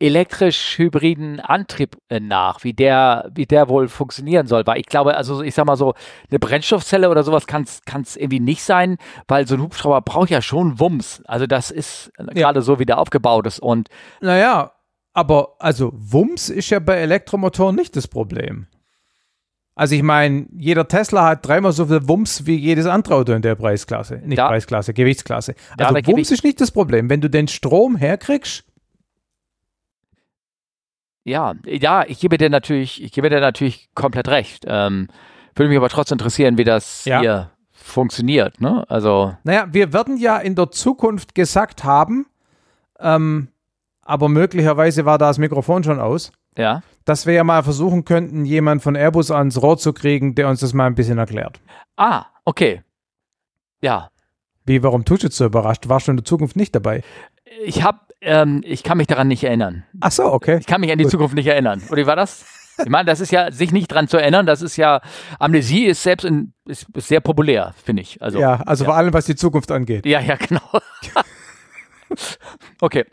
elektrisch-hybriden 0.00 1.40
Antrieb 1.40 1.96
äh, 2.08 2.18
nach, 2.20 2.64
wie 2.64 2.72
der, 2.72 3.30
wie 3.34 3.46
der 3.46 3.68
wohl 3.68 3.88
funktionieren 3.88 4.46
soll. 4.46 4.66
Weil 4.66 4.80
ich 4.80 4.86
glaube, 4.86 5.16
also 5.16 5.42
ich 5.42 5.54
sag 5.54 5.66
mal 5.66 5.76
so, 5.76 5.94
eine 6.30 6.38
Brennstoffzelle 6.38 7.08
oder 7.08 7.22
sowas 7.22 7.46
kann 7.46 7.62
es 7.62 8.16
irgendwie 8.16 8.40
nicht 8.40 8.62
sein, 8.62 8.98
weil 9.28 9.46
so 9.46 9.54
ein 9.54 9.62
Hubschrauber 9.62 10.02
braucht 10.02 10.30
ja 10.30 10.42
schon 10.42 10.80
Wumms. 10.80 11.22
Also 11.26 11.46
das 11.46 11.70
ist 11.70 12.12
gerade 12.16 12.62
so, 12.62 12.78
wie 12.78 12.86
der 12.86 12.98
aufgebaut 12.98 13.46
ist. 13.46 13.60
Und 13.60 13.88
Naja, 14.20 14.72
aber 15.12 15.54
also 15.60 15.92
Wumms 15.94 16.50
ist 16.50 16.70
ja 16.70 16.80
bei 16.80 16.96
Elektromotoren 16.96 17.76
nicht 17.76 17.94
das 17.94 18.08
Problem. 18.08 18.66
Also 19.76 19.94
ich 19.96 20.02
meine, 20.04 20.46
jeder 20.56 20.86
Tesla 20.86 21.26
hat 21.26 21.46
dreimal 21.46 21.72
so 21.72 21.86
viel 21.86 22.06
Wumms 22.08 22.46
wie 22.46 22.54
jedes 22.54 22.86
andere 22.86 23.16
Auto 23.16 23.32
in 23.32 23.42
der 23.42 23.56
Preisklasse. 23.56 24.20
Nicht 24.24 24.38
Da- 24.38 24.46
Preisklasse, 24.48 24.94
Gewichtsklasse. 24.94 25.54
Also 25.76 25.94
Wumms 26.06 26.30
ist 26.30 26.44
nicht 26.44 26.60
das 26.60 26.70
Problem. 26.70 27.10
Wenn 27.10 27.20
du 27.20 27.28
den 27.28 27.48
Strom 27.48 27.96
herkriegst, 27.96 28.64
ja, 31.24 31.54
ja, 31.64 32.04
ich 32.06 32.20
gebe 32.20 32.36
dir 32.38 32.50
natürlich, 32.50 33.02
ich 33.02 33.12
gebe 33.12 33.30
dir 33.30 33.40
natürlich 33.40 33.88
komplett 33.94 34.28
recht. 34.28 34.64
Ähm, 34.68 35.08
würde 35.54 35.68
mich 35.70 35.78
aber 35.78 35.88
trotzdem 35.88 36.16
interessieren, 36.16 36.58
wie 36.58 36.64
das 36.64 37.04
Ja. 37.06 37.20
hier 37.20 37.50
funktioniert. 37.72 38.60
Ne? 38.60 38.84
Also 38.88 39.34
naja, 39.44 39.66
wir 39.72 39.92
werden 39.92 40.18
ja 40.18 40.36
in 40.38 40.54
der 40.54 40.70
Zukunft 40.70 41.34
gesagt 41.34 41.82
haben, 41.84 42.26
ähm, 43.00 43.48
aber 44.02 44.28
möglicherweise 44.28 45.04
war 45.06 45.16
da 45.18 45.28
das 45.28 45.38
Mikrofon 45.38 45.82
schon 45.82 45.98
aus, 45.98 46.30
ja. 46.56 46.82
dass 47.04 47.26
wir 47.26 47.34
ja 47.34 47.44
mal 47.44 47.62
versuchen 47.62 48.04
könnten, 48.04 48.44
jemand 48.44 48.82
von 48.82 48.96
Airbus 48.96 49.30
ans 49.30 49.60
Rohr 49.60 49.78
zu 49.78 49.92
kriegen, 49.92 50.34
der 50.34 50.48
uns 50.48 50.60
das 50.60 50.72
mal 50.72 50.86
ein 50.86 50.94
bisschen 50.94 51.18
erklärt. 51.18 51.60
Ah, 51.96 52.26
okay. 52.44 52.82
Ja, 53.82 54.10
Wie, 54.64 54.82
warum 54.82 55.04
tust 55.04 55.22
du 55.22 55.26
jetzt 55.26 55.36
so 55.36 55.44
überrascht? 55.44 55.88
Warst 55.88 56.06
du 56.06 56.12
in 56.12 56.16
der 56.16 56.24
Zukunft 56.24 56.56
nicht 56.56 56.74
dabei? 56.74 57.02
ich 57.62 57.82
habe, 57.82 58.00
ähm, 58.20 58.62
ich 58.64 58.82
kann 58.82 58.98
mich 58.98 59.06
daran 59.06 59.28
nicht 59.28 59.44
erinnern. 59.44 59.84
Ach 60.00 60.12
so, 60.12 60.24
okay. 60.24 60.58
Ich 60.60 60.66
kann 60.66 60.80
mich 60.80 60.90
an 60.90 60.98
die 60.98 61.04
Gut. 61.04 61.12
Zukunft 61.12 61.34
nicht 61.34 61.46
erinnern. 61.46 61.82
Oder 61.88 62.02
wie 62.02 62.06
war 62.06 62.16
das? 62.16 62.44
Ich 62.82 62.88
meine, 62.88 63.06
das 63.06 63.20
ist 63.20 63.30
ja, 63.30 63.52
sich 63.52 63.70
nicht 63.70 63.86
dran 63.86 64.08
zu 64.08 64.16
erinnern, 64.16 64.46
das 64.46 64.60
ist 64.60 64.76
ja, 64.76 65.00
Amnesie 65.38 65.84
ist 65.84 66.02
selbst 66.02 66.24
in, 66.24 66.54
ist, 66.64 66.86
ist 66.96 67.06
sehr 67.06 67.20
populär, 67.20 67.72
finde 67.84 68.02
ich. 68.02 68.20
Also, 68.20 68.40
ja, 68.40 68.54
also 68.66 68.84
vor 68.84 68.96
allem, 68.96 69.12
was 69.12 69.26
die 69.26 69.36
Zukunft 69.36 69.70
angeht. 69.70 70.04
ja, 70.06 70.20
ja, 70.20 70.34
genau. 70.34 70.60
okay. 72.80 73.04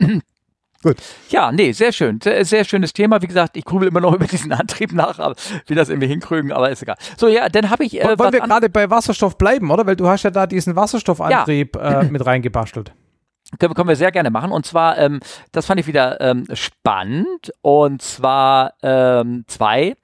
Gut. 0.82 0.96
Ja, 1.28 1.52
nee, 1.52 1.72
sehr 1.72 1.92
schön. 1.92 2.20
Sehr, 2.20 2.44
sehr 2.44 2.64
schönes 2.64 2.92
Thema. 2.92 3.22
Wie 3.22 3.26
gesagt, 3.26 3.56
ich 3.56 3.64
grübel 3.64 3.88
immer 3.88 4.00
noch 4.00 4.14
über 4.16 4.26
diesen 4.26 4.52
Antrieb 4.52 4.92
nach, 4.92 5.18
aber 5.18 5.34
wie 5.66 5.74
das 5.74 5.88
irgendwie 5.88 6.08
hinkriegen, 6.08 6.52
aber 6.52 6.70
ist 6.70 6.82
egal. 6.82 6.96
So, 7.16 7.28
ja, 7.28 7.48
dann 7.48 7.70
habe 7.70 7.84
ich. 7.84 8.00
Äh, 8.00 8.18
Wollen 8.18 8.32
wir 8.32 8.40
gerade 8.40 8.68
bei 8.68 8.90
Wasserstoff 8.90 9.38
bleiben, 9.38 9.70
oder? 9.70 9.86
Weil 9.86 9.96
du 9.96 10.08
hast 10.08 10.24
ja 10.24 10.30
da 10.30 10.46
diesen 10.46 10.76
Wasserstoffantrieb 10.76 11.76
äh, 11.76 12.04
mit 12.10 12.24
reingebastelt. 12.24 12.92
Können, 13.58 13.74
können 13.74 13.88
wir 13.88 13.96
sehr 13.96 14.12
gerne 14.12 14.30
machen. 14.30 14.50
Und 14.50 14.66
zwar, 14.66 14.98
ähm, 14.98 15.20
das 15.52 15.66
fand 15.66 15.78
ich 15.80 15.86
wieder 15.86 16.20
ähm, 16.20 16.46
spannend. 16.54 17.52
Und 17.60 18.02
zwar 18.02 18.74
ähm, 18.82 19.44
zwei. 19.46 19.94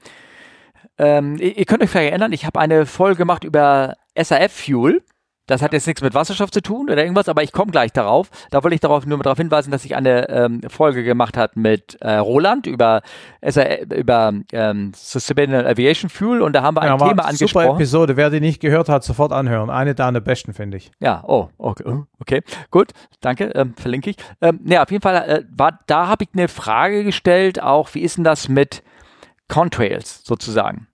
Ähm, 0.99 1.37
ihr, 1.39 1.57
ihr 1.57 1.65
könnt 1.65 1.83
euch 1.83 1.91
vielleicht 1.91 2.11
erinnern, 2.11 2.33
ich 2.33 2.45
habe 2.45 2.61
eine 2.61 2.87
Folge 2.87 3.17
gemacht 3.17 3.45
über 3.45 3.95
SAF-Fuel. 4.17 5.03
Das 5.49 5.63
hat 5.63 5.73
jetzt 5.73 5.87
nichts 5.87 6.03
mit 6.03 6.15
Wasserstoff 6.15 6.51
zu 6.51 6.63
tun 6.63 6.89
oder 6.91 7.03
irgendwas, 7.03 7.29
aber 7.29 7.43
ich 7.43 7.53
komme 7.53 7.73
gleich 7.73 7.93
darauf. 7.93 8.31
Da 8.51 8.63
wollte 8.63 8.75
ich 8.75 8.81
darauf 8.81 9.05
nur 9.07 9.19
mal 9.19 9.25
darauf 9.25 9.39
hinweisen, 9.39 9.71
dass 9.71 9.85
ich 9.85 9.97
eine 9.97 10.29
ähm, 10.29 10.61
Folge 10.69 11.03
gemacht 11.03 11.37
hat 11.37 11.57
mit 11.57 11.97
äh, 12.01 12.17
Roland 12.17 12.67
über, 12.67 13.03
SAF, 13.43 13.91
über 13.97 14.33
ähm, 14.53 14.93
Sustainable 14.95 15.67
Aviation 15.69 16.11
Fuel 16.11 16.43
und 16.43 16.53
da 16.53 16.63
haben 16.63 16.77
wir 16.77 16.83
ein 16.83 16.89
Ja, 16.89 16.97
Thema 16.99 17.11
Super 17.11 17.29
angesprochen. 17.29 17.77
Episode. 17.77 18.17
Wer 18.17 18.31
die 18.31 18.41
nicht 18.41 18.61
gehört 18.61 18.89
hat, 18.89 19.05
sofort 19.05 19.33
anhören. 19.33 19.71
Eine 19.71 19.95
deiner 19.95 20.21
besten, 20.21 20.53
finde 20.53 20.77
ich. 20.77 20.91
Ja, 21.01 21.25
oh, 21.27 21.49
okay, 21.57 21.85
oh, 21.87 22.05
okay. 22.21 22.43
gut, 22.71 22.93
danke, 23.21 23.47
ähm, 23.55 23.75
verlinke 23.75 24.11
ich. 24.11 24.17
Ähm, 24.43 24.61
ja, 24.67 24.83
auf 24.83 24.91
jeden 24.91 25.03
Fall, 25.03 25.17
äh, 25.17 25.45
war, 25.57 25.81
da 25.87 26.09
habe 26.09 26.25
ich 26.25 26.31
eine 26.35 26.49
Frage 26.49 27.05
gestellt, 27.05 27.63
auch 27.63 27.95
wie 27.95 28.01
ist 28.01 28.19
denn 28.19 28.25
das 28.25 28.49
mit 28.49 28.83
Contrails 29.49 30.23
sozusagen? 30.25 30.89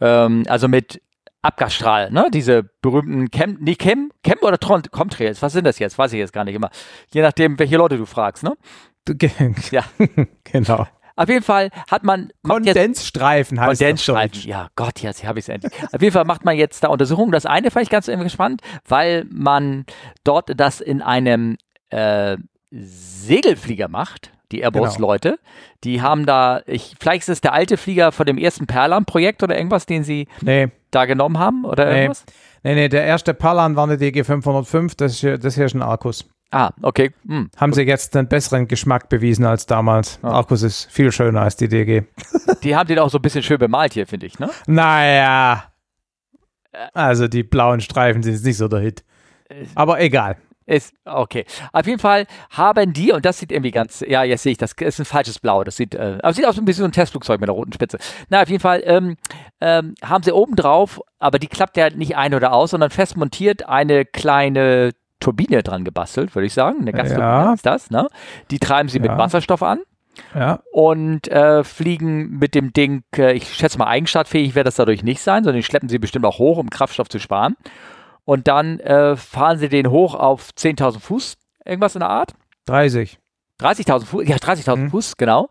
Ähm, 0.00 0.44
also 0.48 0.68
mit 0.68 1.02
Abgasstrahl, 1.42 2.10
ne? 2.10 2.26
Diese 2.32 2.62
berühmten 2.62 3.30
Chem, 3.30 3.58
nee, 3.60 3.74
Chem, 3.74 4.12
Chem 4.22 4.38
oder 4.42 4.58
Tron, 4.58 4.82
Comtrails, 4.90 5.42
was 5.42 5.52
sind 5.52 5.66
das 5.66 5.78
jetzt? 5.78 5.98
Weiß 5.98 6.12
ich 6.12 6.18
jetzt 6.18 6.32
gar 6.32 6.44
nicht 6.44 6.54
immer. 6.54 6.70
Je 7.12 7.20
nachdem, 7.20 7.58
welche 7.58 7.76
Leute 7.76 7.96
du 7.98 8.06
fragst, 8.06 8.44
ne? 8.44 8.56
Ja. 9.72 9.82
genau. 10.44 10.86
Auf 11.16 11.28
jeden 11.28 11.42
Fall 11.42 11.70
hat 11.90 12.04
man 12.04 12.32
Kondensstreifen 12.42 13.60
heißt 13.60 13.80
Kondensstreifen. 13.80 14.48
Ja, 14.48 14.68
Gott, 14.76 15.00
jetzt 15.00 15.24
habe 15.24 15.38
ich 15.40 15.44
es 15.44 15.48
endlich. 15.48 15.72
Auf 15.92 16.00
jeden 16.00 16.12
Fall 16.12 16.24
macht 16.24 16.44
man 16.44 16.56
jetzt 16.56 16.84
da 16.84 16.88
Untersuchungen. 16.88 17.32
Das 17.32 17.44
eine 17.44 17.70
fand 17.70 17.84
ich 17.84 17.90
ganz 17.90 18.08
spannend, 18.32 18.62
weil 18.86 19.26
man 19.30 19.84
dort 20.24 20.58
das 20.58 20.80
in 20.80 21.02
einem 21.02 21.58
äh, 21.90 22.36
Segelflieger 22.70 23.88
macht. 23.88 24.32
Die 24.52 24.58
Genau. 24.58 24.66
Airbus-Leute, 24.66 25.38
die 25.82 26.02
haben 26.02 26.26
da, 26.26 26.60
ich, 26.66 26.94
vielleicht 27.00 27.22
ist 27.22 27.28
es 27.30 27.40
der 27.40 27.54
alte 27.54 27.78
Flieger 27.78 28.12
von 28.12 28.26
dem 28.26 28.36
ersten 28.36 28.66
Perlan-Projekt 28.66 29.42
oder 29.42 29.56
irgendwas, 29.56 29.86
den 29.86 30.04
sie 30.04 30.28
Nee, 30.42 30.68
da 30.92 31.04
genommen 31.06 31.38
haben 31.38 31.64
oder 31.64 31.86
Nee. 31.86 32.00
irgendwas? 32.02 32.24
nee, 32.62 32.74
nee. 32.74 32.88
Der 32.88 33.04
erste 33.04 33.34
Palan 33.34 33.74
war 33.76 33.84
eine 33.84 33.96
DG505. 33.96 34.94
Das 34.96 35.12
ist, 35.12 35.20
hier- 35.20 35.38
das 35.38 35.56
hier 35.56 35.66
ist 35.66 35.74
ein 35.74 35.82
Arcus. 35.82 36.28
Ah, 36.50 36.70
okay. 36.82 37.12
Hm. 37.26 37.50
Haben 37.56 37.72
sie 37.72 37.82
jetzt 37.82 38.14
einen 38.16 38.28
besseren 38.28 38.68
Geschmack 38.68 39.08
bewiesen 39.08 39.44
als 39.46 39.64
damals. 39.66 40.18
Ah. 40.22 40.32
Arcus 40.32 40.62
ist 40.62 40.90
viel 40.92 41.10
schöner 41.10 41.40
als 41.42 41.56
die 41.56 41.68
DG. 41.68 42.02
Die 42.62 42.76
haben 42.76 42.86
den 42.86 42.98
auch 42.98 43.08
so 43.10 43.18
ein 43.18 43.22
bisschen 43.22 43.42
schön 43.42 43.58
bemalt 43.58 43.94
hier, 43.94 44.06
finde 44.06 44.26
ich, 44.26 44.38
ne? 44.38 44.50
Naja. 44.66 45.64
Also 46.94 47.26
die 47.28 47.42
blauen 47.42 47.80
Streifen 47.80 48.22
sind 48.22 48.32
jetzt 48.34 48.44
nicht 48.44 48.56
so 48.56 48.68
der 48.68 48.80
Hit. 48.80 49.02
Äh. 49.48 49.64
Aber 49.74 50.00
egal. 50.00 50.36
Ist, 50.66 50.94
okay. 51.04 51.44
Auf 51.72 51.86
jeden 51.86 51.98
Fall 51.98 52.26
haben 52.50 52.92
die, 52.92 53.12
und 53.12 53.24
das 53.24 53.38
sieht 53.38 53.50
irgendwie 53.52 53.70
ganz, 53.72 54.04
ja, 54.06 54.22
jetzt 54.22 54.42
sehe 54.42 54.52
ich 54.52 54.58
das, 54.58 54.72
ist 54.72 54.98
ein 55.00 55.04
falsches 55.04 55.38
Blau. 55.38 55.64
Das 55.64 55.76
sieht, 55.76 55.94
äh, 55.94 56.18
aber 56.22 56.32
sieht 56.32 56.46
aus 56.46 56.56
wie 56.64 56.72
so 56.72 56.84
ein 56.84 56.92
Testflugzeug 56.92 57.40
mit 57.40 57.48
einer 57.48 57.56
roten 57.56 57.72
Spitze. 57.72 57.98
Na, 58.28 58.42
auf 58.42 58.48
jeden 58.48 58.60
Fall 58.62 58.82
ähm, 58.84 59.16
ähm, 59.60 59.94
haben 60.04 60.22
sie 60.22 60.32
oben 60.32 60.56
drauf, 60.56 61.00
aber 61.18 61.38
die 61.38 61.48
klappt 61.48 61.76
ja 61.76 61.90
nicht 61.90 62.16
ein 62.16 62.34
oder 62.34 62.52
aus, 62.52 62.70
sondern 62.70 62.90
fest 62.90 63.16
montiert 63.16 63.68
eine 63.68 64.04
kleine 64.04 64.90
Turbine 65.20 65.62
dran 65.62 65.84
gebastelt, 65.84 66.34
würde 66.34 66.46
ich 66.46 66.52
sagen. 66.54 66.80
Eine 66.80 66.92
Gasturbine 66.92 67.26
Ja. 67.26 67.52
ist 67.52 67.66
das, 67.66 67.90
ne? 67.90 68.08
Die 68.50 68.58
treiben 68.58 68.88
sie 68.88 68.98
mit 68.98 69.10
Ja. 69.10 69.18
Wasserstoff 69.18 69.62
an 69.62 69.80
Ja. 70.34 70.60
und 70.72 71.28
äh, 71.28 71.62
fliegen 71.64 72.38
mit 72.38 72.54
dem 72.54 72.72
Ding, 72.72 73.04
äh, 73.16 73.32
ich 73.32 73.54
schätze 73.54 73.78
mal, 73.78 73.86
eigenstartfähig 73.86 74.54
wird 74.54 74.66
das 74.66 74.76
dadurch 74.76 75.02
nicht 75.04 75.20
sein, 75.22 75.44
sondern 75.44 75.60
die 75.60 75.64
schleppen 75.64 75.88
sie 75.88 75.98
bestimmt 75.98 76.24
auch 76.24 76.38
hoch, 76.38 76.58
um 76.58 76.70
Kraftstoff 76.70 77.08
zu 77.08 77.18
sparen. 77.20 77.56
Und 78.24 78.46
dann 78.48 78.78
äh, 78.80 79.16
fahren 79.16 79.58
sie 79.58 79.68
den 79.68 79.90
hoch 79.90 80.14
auf 80.14 80.50
10.000 80.56 81.00
Fuß, 81.00 81.34
irgendwas 81.64 81.94
in 81.96 82.00
der 82.00 82.10
Art. 82.10 82.34
30. 82.66 83.18
30.000 83.60 84.04
Fuß, 84.04 84.28
ja, 84.28 84.36
30.000 84.36 84.76
Mhm. 84.76 84.90
Fuß, 84.90 85.16
genau. 85.16 85.48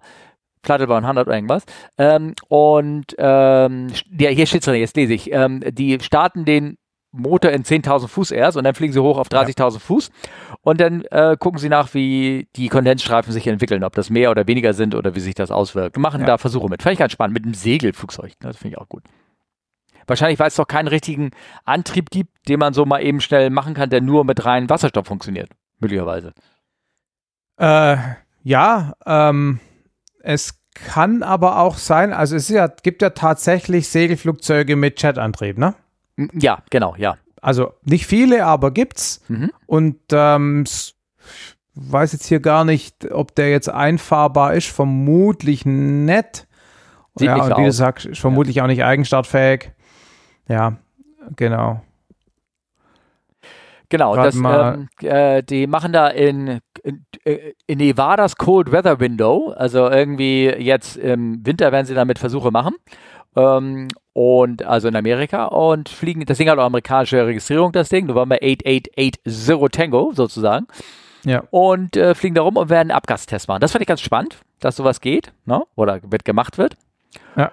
Plattebahn 0.61 1.03
100 1.03 1.27
oder 1.27 1.35
irgendwas. 1.35 1.63
Ähm, 1.97 2.35
und 2.47 3.15
ähm, 3.17 3.87
ja, 4.17 4.29
hier 4.29 4.45
steht 4.45 4.65
drin, 4.65 4.75
jetzt 4.75 4.95
lese 4.95 5.13
ich. 5.13 5.31
Ähm, 5.33 5.61
die 5.71 5.97
starten 6.01 6.45
den 6.45 6.77
Motor 7.13 7.51
in 7.51 7.63
10.000 7.63 8.07
Fuß 8.07 8.31
erst 8.31 8.55
und 8.57 8.63
dann 8.63 8.73
fliegen 8.75 8.93
sie 8.93 9.01
hoch 9.01 9.17
auf 9.17 9.27
30.000 9.27 9.79
Fuß 9.79 10.11
und 10.61 10.79
dann 10.79 11.03
äh, 11.11 11.35
gucken 11.37 11.59
sie 11.59 11.67
nach, 11.67 11.93
wie 11.93 12.47
die 12.55 12.69
Kondensstreifen 12.69 13.33
sich 13.33 13.47
entwickeln, 13.47 13.83
ob 13.83 13.93
das 13.95 14.09
mehr 14.09 14.31
oder 14.31 14.47
weniger 14.47 14.73
sind 14.73 14.95
oder 14.95 15.13
wie 15.15 15.19
sich 15.19 15.35
das 15.35 15.51
auswirkt. 15.51 15.97
Machen 15.97 16.21
Ja. 16.21 16.27
da 16.27 16.37
Versuche 16.37 16.69
mit. 16.69 16.81
Fand 16.83 16.93
ich 16.93 16.99
ganz 16.99 17.11
spannend, 17.11 17.33
mit 17.33 17.43
einem 17.43 17.53
Segelflugzeug. 17.53 18.29
ne, 18.29 18.35
Das 18.49 18.57
finde 18.57 18.75
ich 18.75 18.77
auch 18.81 18.87
gut. 18.87 19.03
Wahrscheinlich, 20.07 20.39
weil 20.39 20.47
es 20.47 20.55
doch 20.55 20.67
keinen 20.67 20.87
richtigen 20.87 21.31
Antrieb 21.65 22.09
gibt, 22.09 22.49
den 22.49 22.59
man 22.59 22.73
so 22.73 22.85
mal 22.85 23.01
eben 23.01 23.21
schnell 23.21 23.49
machen 23.49 23.73
kann, 23.73 23.89
der 23.89 24.01
nur 24.01 24.25
mit 24.25 24.45
reinem 24.45 24.69
Wasserstoff 24.69 25.07
funktioniert. 25.07 25.49
Möglicherweise. 25.79 26.33
Äh, 27.57 27.97
ja, 28.43 28.93
ähm, 29.05 29.59
es 30.19 30.59
kann 30.73 31.23
aber 31.23 31.59
auch 31.59 31.77
sein, 31.77 32.13
also 32.13 32.35
es 32.35 32.49
ja, 32.49 32.67
gibt 32.67 33.01
ja 33.01 33.11
tatsächlich 33.11 33.87
Segelflugzeuge 33.89 34.75
mit 34.75 35.01
Jetantrieb, 35.01 35.57
ne? 35.57 35.75
Ja, 36.33 36.63
genau, 36.69 36.95
ja. 36.97 37.17
Also 37.41 37.73
nicht 37.83 38.05
viele, 38.05 38.45
aber 38.45 38.71
gibt's. 38.71 39.21
Mhm. 39.27 39.51
Und 39.65 39.97
ähm, 40.11 40.65
weiß 41.75 42.13
jetzt 42.13 42.27
hier 42.27 42.39
gar 42.39 42.65
nicht, 42.65 43.11
ob 43.11 43.35
der 43.35 43.49
jetzt 43.49 43.69
einfahrbar 43.69 44.53
ist. 44.53 44.67
Vermutlich 44.67 45.65
nicht. 45.65 46.47
Sieht 47.15 47.27
ja, 47.27 47.35
und 47.35 47.57
wie 47.57 47.65
du 47.65 47.71
sagst, 47.71 48.05
ist 48.05 48.19
vermutlich 48.19 48.61
auch 48.61 48.67
nicht 48.67 48.83
eigenstartfähig. 48.83 49.71
Ja, 50.47 50.77
genau. 51.35 51.81
Genau, 53.91 54.15
das, 54.15 54.35
ähm, 54.35 54.87
äh, 55.01 55.43
die 55.43 55.67
machen 55.67 55.91
da 55.91 56.07
in, 56.07 56.61
in, 56.81 57.05
äh, 57.25 57.51
in 57.67 57.77
Nevadas 57.79 58.37
Cold 58.37 58.71
Weather 58.71 59.01
Window, 59.01 59.53
also 59.57 59.89
irgendwie 59.89 60.45
jetzt 60.45 60.95
im 60.95 61.45
Winter 61.45 61.73
werden 61.73 61.85
sie 61.85 61.93
damit 61.93 62.17
Versuche 62.17 62.51
machen. 62.51 62.75
Ähm, 63.35 63.89
und 64.13 64.63
also 64.63 64.87
in 64.87 64.95
Amerika 64.95 65.45
und 65.45 65.89
fliegen, 65.89 66.25
das 66.25 66.37
Ding 66.37 66.49
hat 66.49 66.57
auch 66.57 66.65
amerikanische 66.65 67.25
Registrierung, 67.25 67.73
das 67.73 67.89
Ding, 67.89 68.05
November 68.05 68.37
8880 68.41 69.71
Tango 69.71 70.11
sozusagen. 70.13 70.67
Ja. 71.25 71.43
Und 71.51 71.97
äh, 71.97 72.15
fliegen 72.15 72.35
da 72.35 72.43
rum 72.43 72.55
und 72.55 72.69
werden 72.69 72.91
einen 72.91 72.97
Abgastest 72.97 73.49
machen. 73.49 73.59
Das 73.59 73.73
fand 73.73 73.81
ich 73.81 73.87
ganz 73.87 74.01
spannend, 74.01 74.37
dass 74.59 74.77
sowas 74.77 75.01
geht, 75.01 75.33
ne? 75.45 75.63
oder 75.75 75.99
wird 76.03 76.23
gemacht 76.23 76.57
wird. 76.57 76.77
Ja. 77.35 77.51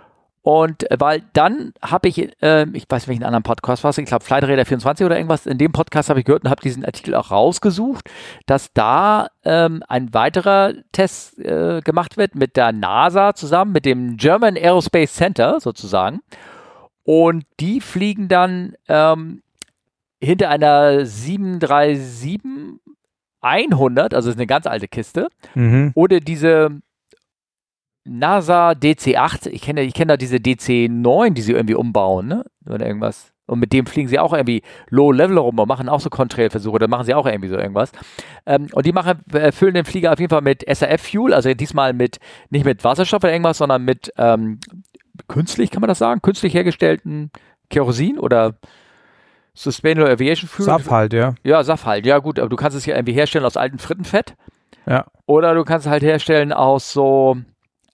Und 0.48 0.90
äh, 0.90 0.96
weil 0.98 1.24
dann 1.34 1.74
habe 1.82 2.08
ich, 2.08 2.16
äh, 2.42 2.62
ich 2.72 2.86
weiß 2.88 3.02
nicht, 3.02 3.08
welchen 3.08 3.24
anderen 3.24 3.42
Podcast 3.42 3.84
war 3.84 3.90
es, 3.90 3.98
ich 3.98 4.06
glaube 4.06 4.24
Flightradar 4.24 4.64
24 4.64 5.04
oder 5.04 5.16
irgendwas, 5.18 5.44
in 5.44 5.58
dem 5.58 5.72
Podcast 5.72 6.08
habe 6.08 6.20
ich 6.20 6.24
gehört 6.24 6.44
und 6.44 6.48
habe 6.50 6.62
diesen 6.62 6.86
Artikel 6.86 7.14
auch 7.14 7.30
rausgesucht, 7.30 8.08
dass 8.46 8.72
da 8.72 9.28
ähm, 9.44 9.82
ein 9.88 10.14
weiterer 10.14 10.72
Test 10.92 11.38
äh, 11.38 11.82
gemacht 11.84 12.16
wird 12.16 12.34
mit 12.34 12.56
der 12.56 12.72
NASA 12.72 13.34
zusammen, 13.34 13.72
mit 13.72 13.84
dem 13.84 14.16
German 14.16 14.56
Aerospace 14.56 15.12
Center 15.12 15.60
sozusagen. 15.60 16.20
Und 17.02 17.44
die 17.60 17.82
fliegen 17.82 18.28
dann 18.28 18.72
ähm, 18.88 19.42
hinter 20.18 20.48
einer 20.48 21.04
737 21.04 22.40
100, 23.42 24.14
also 24.14 24.30
ist 24.30 24.36
eine 24.36 24.46
ganz 24.46 24.66
alte 24.66 24.88
Kiste, 24.88 25.28
Mhm. 25.54 25.92
oder 25.94 26.20
diese 26.20 26.70
NASA 28.08 28.70
DC-8, 28.70 29.48
ich 29.48 29.62
kenne 29.62 29.82
ich 29.82 29.94
kenne 29.94 30.12
da 30.12 30.16
diese 30.16 30.36
DC-9, 30.36 31.30
die 31.30 31.42
sie 31.42 31.52
irgendwie 31.52 31.74
umbauen, 31.74 32.28
ne? 32.28 32.44
Oder 32.66 32.86
irgendwas. 32.86 33.32
Und 33.46 33.60
mit 33.60 33.72
dem 33.72 33.86
fliegen 33.86 34.08
sie 34.08 34.18
auch 34.18 34.34
irgendwie 34.34 34.62
Low-Level 34.90 35.38
rum 35.38 35.58
und 35.58 35.68
machen 35.68 35.88
auch 35.88 36.00
so 36.00 36.10
Contrail-Versuche, 36.10 36.78
da 36.78 36.86
machen 36.86 37.06
sie 37.06 37.14
auch 37.14 37.26
irgendwie 37.26 37.48
so 37.48 37.56
irgendwas. 37.56 37.92
Ähm, 38.44 38.68
und 38.72 38.84
die 38.84 38.92
machen, 38.92 39.20
äh, 39.32 39.52
füllen 39.52 39.74
den 39.74 39.86
Flieger 39.86 40.12
auf 40.12 40.20
jeden 40.20 40.30
Fall 40.30 40.42
mit 40.42 40.64
SAF-Fuel, 40.68 41.32
also 41.32 41.52
diesmal 41.54 41.94
mit, 41.94 42.18
nicht 42.50 42.66
mit 42.66 42.84
Wasserstoff 42.84 43.22
oder 43.24 43.32
irgendwas, 43.32 43.58
sondern 43.58 43.84
mit 43.84 44.12
ähm, 44.18 44.60
künstlich, 45.28 45.70
kann 45.70 45.80
man 45.80 45.88
das 45.88 45.98
sagen? 45.98 46.20
Künstlich 46.20 46.52
hergestellten 46.52 47.30
Kerosin 47.70 48.18
oder 48.18 48.56
Sustainable 49.54 50.10
Aviation 50.10 50.48
Fuel? 50.48 50.66
Saf 50.66 50.90
halt, 50.90 51.14
ja. 51.14 51.34
Ja, 51.42 51.64
SAF 51.64 51.86
halt, 51.86 52.04
ja 52.04 52.18
gut, 52.18 52.38
aber 52.38 52.50
du 52.50 52.56
kannst 52.56 52.76
es 52.76 52.84
ja 52.84 52.96
irgendwie 52.96 53.14
herstellen 53.14 53.46
aus 53.46 53.56
altem 53.56 53.78
Frittenfett. 53.78 54.34
Ja. 54.86 55.06
Oder 55.26 55.54
du 55.54 55.64
kannst 55.64 55.86
es 55.86 55.90
halt 55.90 56.02
herstellen 56.02 56.52
aus 56.52 56.92
so 56.92 57.38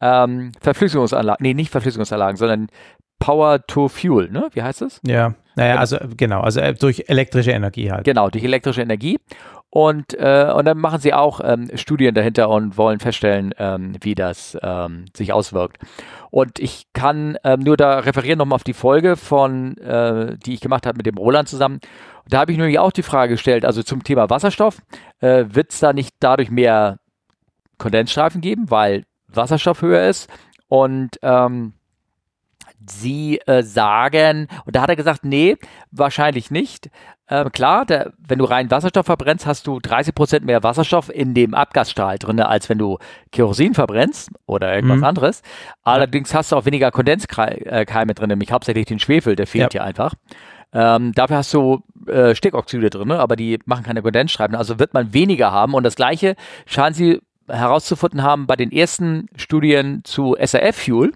ähm, 0.00 0.52
Verflüssigungsanlagen, 0.61 1.42
nee, 1.42 1.54
nicht 1.54 1.70
Verflüssigungsanlagen, 1.70 2.37
sondern 2.37 2.68
Power 3.18 3.64
to 3.66 3.88
Fuel, 3.88 4.30
ne? 4.30 4.48
Wie 4.52 4.62
heißt 4.62 4.83
es? 4.83 5.00
Ja. 5.07 5.35
Naja, 5.57 5.76
also 5.76 5.98
genau, 6.16 6.40
also 6.40 6.61
äh, 6.61 6.74
durch 6.74 7.04
elektrische 7.07 7.52
Energie 7.52 7.90
halt. 7.90 8.04
Genau, 8.04 8.28
durch 8.28 8.44
elektrische 8.44 8.83
Energie. 8.83 9.18
Und, 9.70 10.14
äh, 10.14 10.52
und 10.54 10.66
dann 10.66 10.78
machen 10.78 11.00
sie 11.00 11.12
auch 11.12 11.40
ähm, 11.42 11.68
Studien 11.74 12.14
dahinter 12.14 12.48
und 12.48 12.76
wollen 12.76 13.00
feststellen, 13.00 13.52
ähm, 13.59 13.96
wie 14.02 14.14
das 14.14 14.57
ähm, 14.62 15.07
sich 15.16 15.33
auswirkt. 15.33 15.78
Und 16.30 16.61
ich 16.61 16.85
kann 16.92 17.37
ähm, 17.42 17.61
nur 17.61 17.76
da 17.76 17.98
referieren 17.98 18.38
nochmal 18.38 18.57
auf 18.57 18.64
die 18.64 18.72
Folge 18.72 19.16
von, 19.16 19.76
äh, 19.78 20.37
die 20.38 20.54
ich 20.54 20.61
gemacht 20.61 20.87
habe 20.87 20.96
mit 20.96 21.07
dem 21.07 21.16
Roland 21.16 21.48
zusammen. 21.48 21.80
Da 22.28 22.38
habe 22.38 22.52
ich 22.52 22.59
nämlich 22.59 22.78
auch 22.78 22.92
die 22.92 23.02
Frage 23.02 23.33
gestellt, 23.33 23.64
also 23.64 23.83
zum 23.83 24.04
Thema 24.04 24.30
Wasserstoff, 24.30 24.78
äh, 25.20 25.46
wird 25.48 25.72
es 25.72 25.80
da 25.80 25.92
nicht 25.92 26.14
dadurch 26.20 26.50
mehr 26.50 26.98
Kondensstreifen 27.78 28.40
geben, 28.40 28.70
weil 28.70 29.02
Wasserstoff 29.36 29.82
höher 29.82 30.08
ist? 30.08 30.28
Und 30.68 31.18
ähm, 31.22 31.74
sie 32.86 33.38
äh, 33.46 33.62
sagen, 33.62 34.48
und 34.66 34.76
da 34.76 34.82
hat 34.82 34.90
er 34.90 34.96
gesagt, 34.96 35.24
nee, 35.24 35.56
wahrscheinlich 35.90 36.50
nicht. 36.50 36.90
Ähm, 37.28 37.50
klar, 37.52 37.86
der, 37.86 38.12
wenn 38.18 38.38
du 38.38 38.44
rein 38.44 38.70
Wasserstoff 38.70 39.06
verbrennst, 39.06 39.46
hast 39.46 39.66
du 39.66 39.78
30% 39.78 40.42
mehr 40.44 40.62
Wasserstoff 40.62 41.08
in 41.08 41.32
dem 41.32 41.54
Abgasstrahl 41.54 42.18
drin, 42.18 42.38
als 42.40 42.68
wenn 42.68 42.76
du 42.76 42.98
Kerosin 43.32 43.72
verbrennst 43.72 44.30
oder 44.44 44.74
irgendwas 44.74 44.98
Mhm. 44.98 45.04
anderes. 45.04 45.42
Allerdings 45.82 46.34
hast 46.34 46.52
du 46.52 46.56
auch 46.56 46.66
weniger 46.66 46.90
Kondenskeime 46.90 48.14
drin, 48.14 48.28
nämlich 48.28 48.52
hauptsächlich 48.52 48.84
den 48.86 48.98
Schwefel, 48.98 49.36
der 49.36 49.46
fehlt 49.46 49.72
Ja. 49.72 49.80
hier 49.80 49.84
einfach. 49.84 50.14
Ähm, 50.74 51.12
dafür 51.12 51.38
hast 51.38 51.54
du 51.54 51.82
äh, 52.08 52.34
Stickoxide 52.34 52.90
drin, 52.90 53.12
aber 53.12 53.36
die 53.36 53.58
machen 53.64 53.84
keine 53.84 54.02
Kondensstreifen. 54.02 54.56
Also 54.56 54.78
wird 54.78 54.92
man 54.92 55.14
weniger 55.14 55.50
haben. 55.52 55.72
Und 55.72 55.84
das 55.84 55.94
Gleiche 55.96 56.34
scheinen 56.66 56.94
sie 56.94 57.20
herauszufinden 57.48 58.22
haben 58.22 58.46
bei 58.46 58.57
den 58.57 58.72
ersten 58.72 59.28
Studien 59.37 60.02
zu 60.04 60.37
SAF-Fuel, 60.40 61.12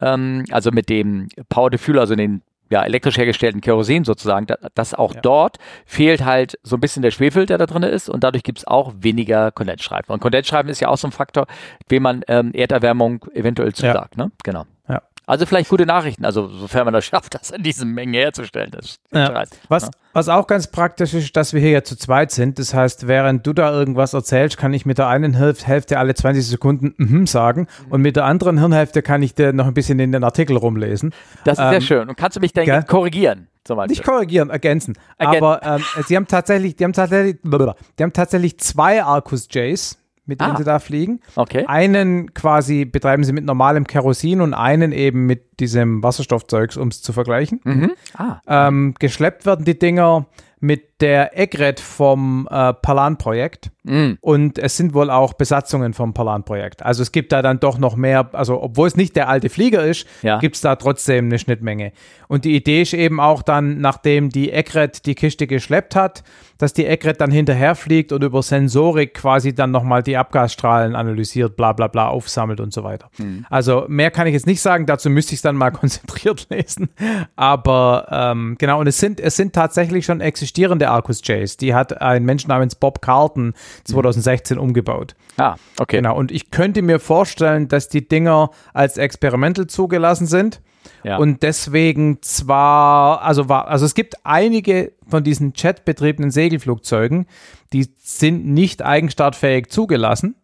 ähm, 0.00 0.44
also 0.50 0.70
mit 0.70 0.88
dem 0.88 1.28
Power 1.48 1.70
to 1.70 1.78
Fuel, 1.78 1.98
also 1.98 2.14
den 2.14 2.42
ja, 2.70 2.82
elektrisch 2.84 3.18
hergestellten 3.18 3.60
Kerosin 3.60 4.04
sozusagen, 4.04 4.46
da, 4.46 4.56
dass 4.74 4.94
auch 4.94 5.14
Ja. 5.14 5.20
dort 5.20 5.58
fehlt 5.84 6.24
halt 6.24 6.58
so 6.62 6.76
ein 6.76 6.80
bisschen 6.80 7.02
der 7.02 7.10
Schwefel, 7.10 7.44
der 7.44 7.58
da 7.58 7.66
drin 7.66 7.82
ist 7.82 8.08
und 8.08 8.24
dadurch 8.24 8.42
gibt 8.44 8.58
es 8.58 8.66
auch 8.66 8.94
weniger 8.98 9.50
Kondensstreifen. 9.52 10.10
Und 10.10 10.20
Kondensstreifen 10.20 10.70
ist 10.70 10.80
ja 10.80 10.88
auch 10.88 10.96
so 10.96 11.06
ein 11.06 11.12
Faktor, 11.12 11.46
dem 11.90 12.02
man 12.02 12.22
ähm, 12.28 12.52
Erderwärmung 12.54 13.26
eventuell 13.34 13.74
zusagt. 13.74 14.16
Ne? 14.16 14.30
Genau. 14.42 14.64
Ja. 14.88 15.02
Also 15.26 15.44
vielleicht 15.44 15.68
gute 15.68 15.84
Nachrichten, 15.84 16.24
also 16.24 16.48
sofern 16.48 16.86
man 16.86 16.94
das 16.94 17.04
schafft, 17.04 17.34
das 17.38 17.50
in 17.50 17.62
diesen 17.62 17.90
Mengen 17.90 18.14
herzustellen. 18.14 18.70
Das 18.70 18.86
ist 18.86 19.00
Ja. 19.12 19.44
Was, 19.68 19.84
ne? 19.84 19.90
Was 20.12 20.28
auch 20.28 20.46
ganz 20.46 20.66
praktisch 20.66 21.14
ist, 21.14 21.36
dass 21.36 21.52
wir 21.54 21.60
hier 21.60 21.70
ja 21.70 21.82
zu 21.84 21.96
zweit 21.96 22.30
sind. 22.30 22.58
Das 22.58 22.74
heißt, 22.74 23.08
während 23.08 23.46
du 23.46 23.52
da 23.52 23.72
irgendwas 23.72 24.14
erzählst, 24.14 24.56
kann 24.58 24.72
ich 24.74 24.84
mit 24.86 24.98
der 24.98 25.08
einen 25.08 25.34
Hälfte 25.34 25.98
alle 25.98 26.14
20 26.14 26.46
Sekunden 26.46 26.94
mhm 26.98 27.26
sagen 27.26 27.66
und 27.90 28.02
mit 28.02 28.16
der 28.16 28.24
anderen 28.24 28.58
Hirnhälfte 28.58 29.02
kann 29.02 29.22
ich 29.22 29.34
dir 29.34 29.52
noch 29.52 29.66
ein 29.66 29.74
bisschen 29.74 29.98
in 29.98 30.12
den 30.12 30.24
Artikel 30.24 30.56
rumlesen. 30.56 31.12
Das 31.44 31.58
ist 31.58 31.64
sehr 31.64 31.72
Ähm, 31.74 31.80
schön. 31.80 32.08
Und 32.08 32.16
kannst 32.16 32.36
du 32.36 32.40
mich 32.40 32.52
dann 32.52 32.64
gell? 32.64 32.82
korrigieren? 32.84 33.48
Zum 33.64 33.76
Beispiel. 33.76 33.96
Nicht 33.96 34.04
korrigieren, 34.04 34.50
ergänzen. 34.50 34.94
Ergän- 35.20 35.36
Aber 35.36 35.62
ähm, 35.62 35.84
sie 36.08 36.16
haben 36.16 36.26
tatsächlich, 36.26 36.74
die 36.74 36.82
haben 36.84 36.92
tatsächlich, 36.92 37.36
die 37.42 38.02
haben 38.02 38.12
tatsächlich 38.12 38.58
zwei 38.58 39.04
Arcus 39.04 39.46
Jays, 39.50 39.98
mit 40.32 40.40
denen 40.40 40.52
Ah. 40.52 40.56
sie 40.58 40.64
da 40.64 40.78
fliegen. 40.78 41.20
Okay. 41.36 41.64
Einen 41.66 42.32
quasi 42.34 42.84
betreiben 42.84 43.22
sie 43.24 43.32
mit 43.32 43.44
normalem 43.44 43.86
Kerosin 43.86 44.40
und 44.40 44.54
einen 44.54 44.92
eben 44.92 45.26
mit 45.26 45.60
diesem 45.60 46.02
Wasserstoffzeugs, 46.02 46.76
um 46.76 46.88
es 46.88 47.02
zu 47.02 47.12
vergleichen. 47.12 47.60
Mhm. 47.64 47.92
Ah. 48.16 48.40
Ähm, 48.46 48.94
geschleppt 48.98 49.46
werden 49.46 49.64
die 49.64 49.78
Dinger 49.78 50.26
mit 50.60 50.91
der 51.02 51.38
Egret 51.38 51.80
vom 51.80 52.48
äh, 52.50 52.72
Palan-Projekt. 52.72 53.70
Mhm. 53.84 54.16
Und 54.20 54.58
es 54.60 54.76
sind 54.76 54.94
wohl 54.94 55.10
auch 55.10 55.32
Besatzungen 55.32 55.92
vom 55.92 56.14
Palan-Projekt. 56.14 56.84
Also 56.84 57.02
es 57.02 57.10
gibt 57.10 57.32
da 57.32 57.42
dann 57.42 57.58
doch 57.58 57.76
noch 57.78 57.96
mehr, 57.96 58.30
also 58.32 58.62
obwohl 58.62 58.86
es 58.86 58.96
nicht 58.96 59.16
der 59.16 59.28
alte 59.28 59.48
Flieger 59.50 59.84
ist, 59.84 60.06
Ja. 60.22 60.38
gibt 60.38 60.54
es 60.54 60.60
da 60.60 60.76
trotzdem 60.76 61.26
eine 61.26 61.38
Schnittmenge. 61.40 61.92
Und 62.28 62.44
die 62.44 62.54
Idee 62.54 62.82
ist 62.82 62.94
eben 62.94 63.18
auch 63.20 63.42
dann, 63.42 63.80
nachdem 63.80 64.30
die 64.30 64.52
Egret 64.52 65.04
die 65.04 65.16
Kiste 65.16 65.46
geschleppt 65.48 65.96
hat, 65.96 66.22
dass 66.58 66.72
die 66.72 66.86
Egret 66.86 67.20
dann 67.20 67.32
hinterher 67.32 67.74
fliegt 67.74 68.12
und 68.12 68.22
über 68.22 68.40
Sensorik 68.40 69.14
quasi 69.14 69.52
dann 69.52 69.72
nochmal 69.72 70.04
die 70.04 70.16
Abgasstrahlen 70.16 70.94
analysiert, 70.94 71.56
bla 71.56 71.72
bla 71.72 71.88
bla, 71.88 72.06
aufsammelt 72.08 72.60
und 72.60 72.72
so 72.72 72.84
weiter. 72.84 73.10
Also 73.50 73.84
mehr 73.88 74.12
kann 74.12 74.28
ich 74.28 74.34
jetzt 74.34 74.46
nicht 74.46 74.60
sagen, 74.60 74.86
dazu 74.86 75.10
müsste 75.10 75.32
ich 75.32 75.38
es 75.38 75.42
dann 75.42 75.56
mal 75.56 75.70
konzentriert 75.72 76.46
lesen. 76.50 76.90
Aber 77.34 78.06
ähm, 78.10 78.54
genau, 78.58 78.78
und 78.78 78.86
es 78.86 78.98
sind, 78.98 79.18
es 79.18 79.34
sind 79.36 79.52
tatsächlich 79.54 80.04
schon 80.04 80.20
existierende 80.20 80.88
Arcus 80.92 81.20
Jays. 81.24 81.56
Die 81.56 81.74
hat 81.74 82.00
ein 82.00 82.24
Mensch 82.24 82.46
namens 82.46 82.74
Bob 82.74 83.02
Carlton 83.02 83.54
2016 83.84 84.58
umgebaut. 84.58 85.14
Ah, 85.36 85.56
okay. 85.78 85.96
Genau, 85.96 86.16
und 86.16 86.30
ich 86.32 86.50
könnte 86.50 86.82
mir 86.82 87.00
vorstellen, 87.00 87.68
dass 87.68 87.88
die 87.88 88.06
Dinger 88.06 88.50
als 88.72 88.96
Experimental 88.96 89.66
zugelassen 89.66 90.26
sind. 90.26 90.60
Ja. 91.04 91.16
Und 91.16 91.42
deswegen 91.42 92.22
zwar, 92.22 93.22
also 93.22 93.48
war, 93.48 93.68
also 93.68 93.84
es 93.84 93.94
gibt 93.94 94.14
einige 94.24 94.92
von 95.06 95.24
diesen 95.24 95.52
jetbetriebenen 95.54 96.30
Segelflugzeugen, 96.30 97.26
die 97.72 97.88
sind 97.98 98.46
nicht 98.46 98.82
eigenstartfähig 98.82 99.68
zugelassen. 99.68 100.36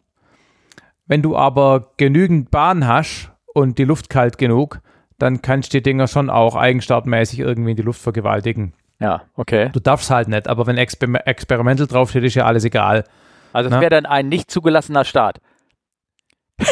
Wenn 1.06 1.22
du 1.22 1.36
aber 1.36 1.92
genügend 1.96 2.50
Bahn 2.50 2.86
hast 2.86 3.32
und 3.54 3.78
die 3.78 3.84
Luft 3.84 4.10
kalt 4.10 4.38
genug, 4.38 4.80
dann 5.18 5.42
kannst 5.42 5.72
du 5.72 5.78
die 5.78 5.82
Dinger 5.82 6.06
schon 6.06 6.30
auch 6.30 6.54
eigenstartmäßig 6.54 7.40
irgendwie 7.40 7.72
in 7.72 7.76
die 7.76 7.82
Luft 7.82 8.00
vergewaltigen. 8.00 8.72
Ja, 9.00 9.22
okay. 9.36 9.70
Du 9.72 9.80
darfst 9.80 10.10
halt 10.10 10.28
nicht, 10.28 10.48
aber 10.48 10.66
wenn 10.66 10.76
Exper 10.76 11.26
Experimental 11.26 11.86
draufsteht, 11.86 12.24
ist 12.24 12.34
ja 12.34 12.44
alles 12.44 12.64
egal. 12.64 13.04
Also 13.52 13.68
es 13.68 13.74
Na? 13.74 13.80
wäre 13.80 13.90
dann 13.90 14.06
ein 14.06 14.28
nicht 14.28 14.50
zugelassener 14.50 15.04
Start. 15.04 15.40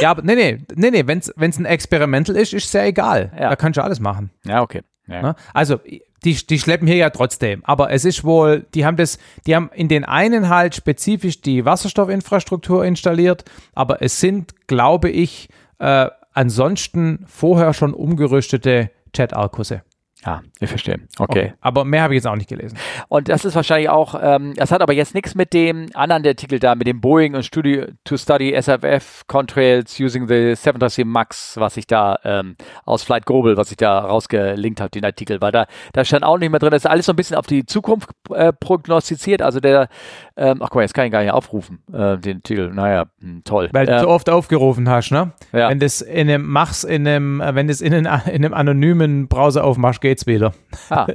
Ja, 0.01 0.11
aber 0.11 0.23
nee, 0.23 0.35
nee, 0.35 0.59
nee, 0.75 0.91
nee, 0.91 1.07
wenn 1.07 1.19
es 1.19 1.59
ein 1.59 1.65
Experimental 1.65 2.35
ist, 2.37 2.53
ist 2.53 2.67
es 2.67 2.73
ja 2.73 2.85
egal. 2.85 3.31
Ja. 3.39 3.51
Da 3.51 3.57
kannst 3.57 3.77
du 3.77 3.85
alles 3.85 4.01
machen. 4.01 4.31
Ja, 4.45 4.63
okay. 4.63 4.83
Ja. 5.07 5.23
Ne? 5.23 5.37
Also, 5.55 5.79
die, 6.25 6.35
die 6.35 6.59
schleppen 6.59 6.89
hier 6.89 6.97
ja 6.97 7.11
trotzdem. 7.11 7.65
Aber 7.65 7.93
es 7.93 8.05
ist 8.05 8.25
wohl, 8.25 8.67
die 8.75 8.85
haben 8.85 8.97
das, 8.97 9.19
die 9.47 9.55
haben 9.55 9.71
in 9.73 9.89
den 9.89 10.05
einen 10.05 10.49
halt 10.49 10.75
spezifisch 10.75 11.41
die 11.41 11.65
Wasserstoffinfrastruktur 11.65 12.85
installiert, 12.85 13.45
aber 13.75 14.03
es 14.03 14.19
sind, 14.19 14.67
glaube 14.67 15.09
ich, 15.09 15.49
äh, 15.79 16.09
ansonsten 16.33 17.25
vorher 17.29 17.73
schon 17.73 17.95
umgerüstete 17.95 18.91
Jet-Arkusse. 19.15 19.83
Ah, 20.27 20.41
ich 20.59 20.69
verstehe. 20.69 20.99
Okay. 21.21 21.53
Aber 21.61 21.85
mehr 21.85 22.03
habe 22.03 22.15
ich 22.15 22.19
jetzt 22.19 22.27
auch 22.27 22.35
nicht 22.35 22.49
gelesen. 22.49 22.77
Und 23.07 23.29
das 23.29 23.45
ist 23.45 23.55
wahrscheinlich 23.55 23.89
auch, 23.89 24.19
ähm, 24.21 24.55
das 24.57 24.73
hat 24.73 24.83
aber 24.83 24.93
jetzt 24.93 25.15
nichts 25.15 25.37
mit 25.37 25.53
dem 25.53 25.87
anderen 25.95 26.27
Artikel 26.27 26.59
da, 26.59 26.75
mit 26.75 26.89
dem 26.89 27.01
Boeing 27.01 27.37
und 27.37 27.45
Studio 27.45 27.87
to 28.03 28.17
Study 28.17 28.53
SFF 28.61 29.23
Contrails 29.29 30.01
using 30.01 30.27
the 30.27 30.57
737 30.57 31.05
MAX, 31.05 31.57
was 31.59 31.77
ich 31.77 31.87
da 31.87 32.19
ähm, 32.25 32.57
aus 32.85 33.05
Flight 33.05 33.25
Global, 33.25 33.57
was 33.57 33.71
ich 33.71 33.77
da 33.77 34.01
rausgelinkt 34.01 34.81
habe, 34.81 34.91
den 34.91 35.05
Artikel, 35.05 35.41
weil 35.41 35.53
da, 35.53 35.67
da 35.93 36.05
stand 36.05 36.25
auch 36.25 36.39
nicht 36.39 36.51
mehr 36.51 36.59
drin, 36.59 36.73
das 36.73 36.83
ist 36.83 36.91
alles 36.91 37.07
so 37.07 37.13
ein 37.13 37.17
bisschen 37.17 37.37
auf 37.37 37.47
die 37.47 37.65
Zukunft 37.65 38.11
äh, 38.35 38.53
prognostiziert. 38.53 39.43
Also 39.43 39.61
der, 39.61 39.89
ähm, 40.37 40.61
ach 40.61 40.71
guck 40.71 40.77
mal, 40.77 40.83
jetzt 40.83 40.95
kann 40.95 41.07
ich 41.07 41.13
gar 41.13 41.23
nicht 41.23 41.31
aufrufen, 41.31 41.85
äh, 41.93 42.19
den 42.19 42.43
Titel. 42.43 42.73
Naja, 42.75 43.07
hm, 43.21 43.43
toll. 43.45 43.69
Weil 43.71 43.87
du 43.87 44.09
oft 44.09 44.29
aufgerufen 44.29 44.89
hast, 44.89 45.13
ne? 45.13 45.31
Ja. 45.53 45.69
Wenn 45.69 45.79
das 45.79 46.01
in 46.01 46.29
einem, 46.29 46.51
machst 46.51 46.85
in 46.85 47.07
einem, 47.07 47.41
äh, 47.41 47.55
wenn 47.55 47.69
das 47.69 47.81
in 47.81 47.95
einem, 47.95 48.07
in 48.27 48.45
einem 48.45 48.55
anonymen 48.55 49.29
Browser 49.29 49.63
aufmachst, 49.63 50.01
geht's 50.17 50.27
wieder. 50.27 50.53
ah, 50.91 51.07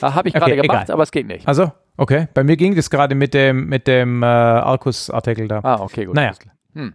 da 0.00 0.14
habe 0.14 0.28
ich 0.28 0.34
gerade 0.34 0.52
Okay, 0.52 0.60
gemacht, 0.62 0.84
egal. 0.84 0.94
aber 0.94 1.02
es 1.02 1.10
geht 1.10 1.26
nicht. 1.26 1.48
Also, 1.48 1.72
okay. 1.96 2.28
Bei 2.34 2.44
mir 2.44 2.56
ging 2.56 2.74
das 2.74 2.90
gerade 2.90 3.14
mit 3.14 3.32
dem, 3.34 3.66
mit 3.66 3.86
dem 3.86 4.22
äh, 4.22 4.26
Arcus-Artikel 4.26 5.48
da. 5.48 5.60
Ah, 5.62 5.80
okay, 5.80 6.04
gut. 6.04 6.14
Naja. 6.14 6.32
Hm. 6.74 6.94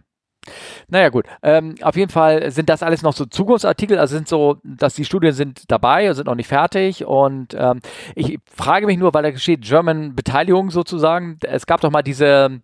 Naja, 0.88 1.08
gut. 1.10 1.26
Ähm, 1.42 1.74
auf 1.82 1.96
jeden 1.96 2.10
Fall 2.10 2.50
sind 2.52 2.68
das 2.70 2.82
alles 2.82 3.02
noch 3.02 3.12
so 3.12 3.26
Zukunftsartikel, 3.26 3.98
also 3.98 4.16
sind 4.16 4.28
so, 4.28 4.58
dass 4.64 4.94
die 4.94 5.04
Studien 5.04 5.32
sind 5.32 5.64
dabei, 5.70 6.10
sind 6.14 6.26
noch 6.26 6.36
nicht 6.36 6.48
fertig. 6.48 7.04
Und 7.04 7.54
ähm, 7.58 7.80
ich 8.14 8.38
frage 8.50 8.86
mich 8.86 8.96
nur, 8.98 9.12
weil 9.12 9.24
da 9.30 9.36
steht 9.36 9.62
German 9.62 10.14
Beteiligung 10.14 10.70
sozusagen. 10.70 11.38
Es 11.42 11.66
gab 11.66 11.80
doch 11.80 11.90
mal 11.90 12.02
diese, 12.02 12.60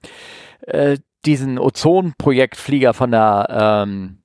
äh, 0.63 0.97
diesen 1.27 1.59
Ozonprojektflieger 1.59 2.95
von 2.95 3.11
der, 3.11 3.85
ähm, 3.87 4.19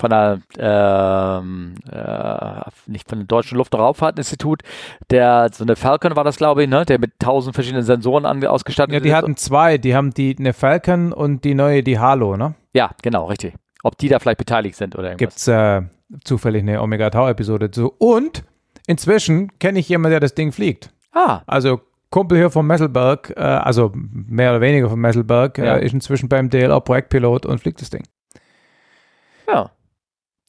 von 0.00 0.10
der, 0.10 0.40
ähm, 0.58 1.74
äh, 1.90 2.60
nicht 2.86 3.08
von 3.08 3.18
dem 3.20 3.28
Deutschen 3.28 3.58
Luft- 3.58 3.74
und 3.74 3.80
Raumfahrtinstitut, 3.80 4.62
der, 5.10 5.48
so 5.52 5.62
eine 5.64 5.76
Falcon 5.76 6.16
war 6.16 6.24
das, 6.24 6.36
glaube 6.36 6.64
ich, 6.64 6.68
ne, 6.68 6.84
der 6.84 6.98
mit 6.98 7.12
tausend 7.18 7.54
verschiedenen 7.54 7.84
Sensoren 7.84 8.24
an, 8.26 8.44
ausgestattet 8.44 8.94
Ja, 8.94 9.00
die 9.00 9.08
ist. 9.10 9.14
hatten 9.14 9.36
zwei. 9.36 9.78
Die 9.78 9.94
haben 9.94 10.12
die 10.12 10.34
eine 10.38 10.52
Falcon 10.52 11.12
und 11.12 11.44
die 11.44 11.54
neue, 11.54 11.82
die 11.82 11.98
Halo, 11.98 12.36
ne? 12.36 12.54
Ja, 12.72 12.90
genau, 13.02 13.26
richtig. 13.26 13.54
Ob 13.82 13.96
die 13.98 14.08
da 14.08 14.18
vielleicht 14.18 14.38
beteiligt 14.38 14.76
sind 14.76 14.94
oder 14.96 15.10
irgendwas. 15.10 15.18
Gibt's 15.18 15.48
äh, 15.48 15.82
zufällig 16.24 16.62
eine 16.62 16.82
Omega 16.82 17.10
Tau-Episode 17.10 17.70
zu. 17.70 17.92
Und 17.98 18.42
inzwischen 18.86 19.58
kenne 19.58 19.78
ich 19.78 19.88
jemanden, 19.88 20.12
der 20.12 20.20
das 20.20 20.34
Ding 20.34 20.52
fliegt. 20.52 20.90
Ah, 21.12 21.40
Also 21.46 21.80
Kumpel 22.10 22.38
hier 22.38 22.50
vom 22.50 22.66
Messelberg, 22.66 23.32
äh, 23.36 23.40
also 23.40 23.92
mehr 23.94 24.50
oder 24.50 24.60
weniger 24.60 24.88
vom 24.90 25.00
Messelberg, 25.00 25.58
Ja. 25.58 25.76
äh, 25.76 25.84
ist 25.86 25.92
inzwischen 25.94 26.28
beim 26.28 26.50
DLR 26.50 26.80
Projektpilot 26.80 27.46
und 27.46 27.58
fliegt 27.60 27.80
das 27.80 27.90
Ding. 27.90 28.02
ja. 29.46 29.70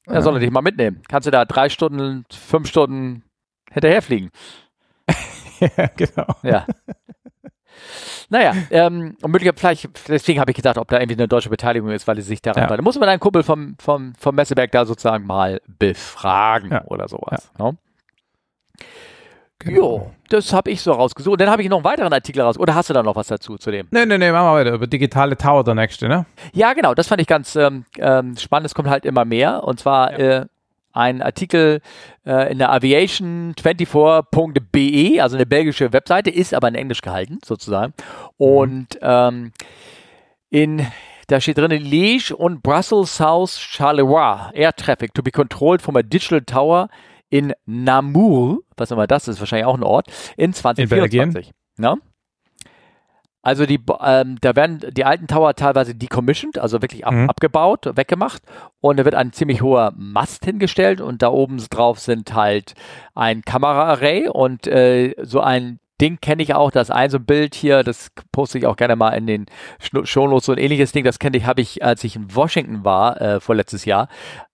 Er 0.07 0.21
soll 0.21 0.35
er 0.35 0.39
dich 0.39 0.51
mal 0.51 0.61
mitnehmen. 0.61 1.01
Kannst 1.07 1.27
du 1.27 1.31
da 1.31 1.45
drei 1.45 1.69
Stunden, 1.69 2.25
fünf 2.31 2.67
Stunden 2.67 3.23
hinterherfliegen. 3.71 4.31
ja, 5.59 5.87
genau. 5.95 6.27
Ja. 6.43 6.65
naja, 8.29 8.53
ähm, 8.71 9.15
und 9.21 9.31
möglicherweise, 9.31 9.59
vielleicht, 9.59 10.07
deswegen 10.09 10.39
habe 10.39 10.51
ich 10.51 10.57
gedacht, 10.57 10.77
ob 10.77 10.87
da 10.87 10.99
irgendwie 10.99 11.15
eine 11.19 11.27
deutsche 11.27 11.49
Beteiligung 11.49 11.89
ist, 11.91 12.07
weil 12.07 12.15
sie 12.17 12.21
sich 12.23 12.41
daran 12.41 12.63
Ja. 12.69 12.75
Da 12.75 12.81
muss 12.81 12.97
man 12.99 13.07
deinen 13.07 13.19
Kumpel 13.19 13.43
vom, 13.43 13.75
vom, 13.79 14.13
vom 14.15 14.35
Messeberg 14.35 14.71
da 14.71 14.85
sozusagen 14.85 15.25
mal 15.25 15.61
befragen 15.67 16.71
Ja. 16.71 16.85
oder 16.85 17.07
sowas. 17.07 17.51
Ne? 17.57 17.77
Genau. 19.63 19.77
Jo, 19.77 20.11
das 20.29 20.53
habe 20.53 20.71
ich 20.71 20.81
so 20.81 20.91
rausgesucht. 20.91 21.33
Und 21.33 21.41
dann 21.41 21.49
habe 21.49 21.61
ich 21.61 21.69
noch 21.69 21.77
einen 21.77 21.85
weiteren 21.85 22.13
Artikel 22.13 22.41
raus. 22.41 22.57
Oder 22.57 22.75
hast 22.75 22.89
du 22.89 22.93
da 22.93 23.03
noch 23.03 23.15
was 23.15 23.27
dazu 23.27 23.57
zu 23.57 23.71
dem? 23.71 23.87
Nee, 23.91 24.05
nee, 24.05 24.17
nee, 24.17 24.31
machen 24.31 24.47
wir 24.47 24.55
weiter. 24.55 24.73
Über 24.73 24.87
digitale 24.87 25.37
Tower 25.37 25.63
der 25.63 25.75
nächste, 25.75 26.07
ne? 26.07 26.25
Ja, 26.53 26.73
genau, 26.73 26.93
das 26.93 27.07
fand 27.07 27.21
ich 27.21 27.27
ganz 27.27 27.55
ähm, 27.55 27.85
ähm, 27.97 28.35
spannend. 28.37 28.67
Es 28.67 28.75
kommt 28.75 28.89
halt 28.89 29.05
immer 29.05 29.25
mehr. 29.25 29.63
Und 29.63 29.79
zwar 29.79 30.17
äh, 30.19 30.45
ein 30.93 31.21
Artikel 31.21 31.81
äh, 32.25 32.51
in 32.51 32.57
der 32.57 32.73
aviation24.be, 32.73 35.21
also 35.21 35.37
eine 35.37 35.45
belgische 35.45 35.93
Webseite, 35.93 36.29
ist 36.29 36.53
aber 36.53 36.67
in 36.67 36.75
Englisch 36.75 37.01
gehalten, 37.01 37.39
sozusagen. 37.43 37.93
Und 38.37 38.99
ähm, 39.01 39.53
in 40.49 40.85
da 41.27 41.39
steht 41.39 41.57
drin, 41.57 41.71
Liège 41.71 42.33
und 42.33 42.61
Brussels 42.61 43.15
South 43.15 43.57
Charleroi 43.57 44.51
Air 44.53 44.75
Traffic 44.75 45.13
to 45.13 45.23
be 45.23 45.31
controlled 45.31 45.81
from 45.81 45.95
a 45.95 46.01
digital 46.01 46.41
tower 46.41 46.89
in 47.31 47.53
Namur, 47.65 48.59
was 48.77 48.91
immer 48.91 49.07
das 49.07 49.27
ist, 49.27 49.39
wahrscheinlich 49.39 49.65
auch 49.65 49.75
ein 49.77 49.83
Ort, 49.83 50.07
in 50.37 50.53
2024. 50.53 51.51
Ne? 51.77 51.97
Also 53.43 53.65
die, 53.65 53.79
ähm, 54.03 54.37
da 54.41 54.55
werden 54.55 54.81
die 54.91 55.03
alten 55.03 55.25
Tower 55.25 55.55
teilweise 55.55 55.95
decommissioned, 55.95 56.59
also 56.59 56.79
wirklich 56.83 57.07
ab, 57.07 57.13
Mhm. 57.13 57.27
abgebaut, 57.29 57.89
weggemacht 57.95 58.43
und 58.81 58.99
da 58.99 59.05
wird 59.05 59.15
ein 59.15 59.33
ziemlich 59.33 59.63
hoher 59.63 59.93
Mast 59.97 60.45
hingestellt 60.45 61.01
und 61.01 61.23
da 61.23 61.29
oben 61.29 61.57
drauf 61.69 61.97
sind 61.99 62.35
halt 62.35 62.75
ein 63.15 63.41
Kameraarray 63.41 64.27
und 64.27 64.67
äh, 64.67 65.15
so 65.23 65.39
ein 65.39 65.79
Ding 66.01 66.17
kenne 66.19 66.41
ich 66.43 66.53
auch, 66.55 66.71
das 66.71 66.89
ein 66.89 67.09
so 67.11 67.17
ein 67.17 67.25
Bild 67.25 67.53
hier, 67.55 67.83
das 67.83 68.09
poste 68.31 68.57
ich 68.57 68.65
auch 68.65 68.75
gerne 68.75 68.95
mal 68.95 69.09
in 69.11 69.27
den 69.27 69.45
Shownotes, 70.03 70.45
so 70.47 70.51
ein 70.51 70.57
ähnliches 70.57 70.91
Ding, 70.91 71.03
das 71.05 71.19
kenne 71.19 71.37
ich, 71.37 71.45
habe 71.45 71.61
ich, 71.61 71.83
als 71.83 72.03
ich 72.03 72.15
in 72.15 72.33
Washington 72.35 72.83
war, 72.83 73.21
äh, 73.21 73.39
vorletztes 73.39 73.85
Jahr, 73.85 74.07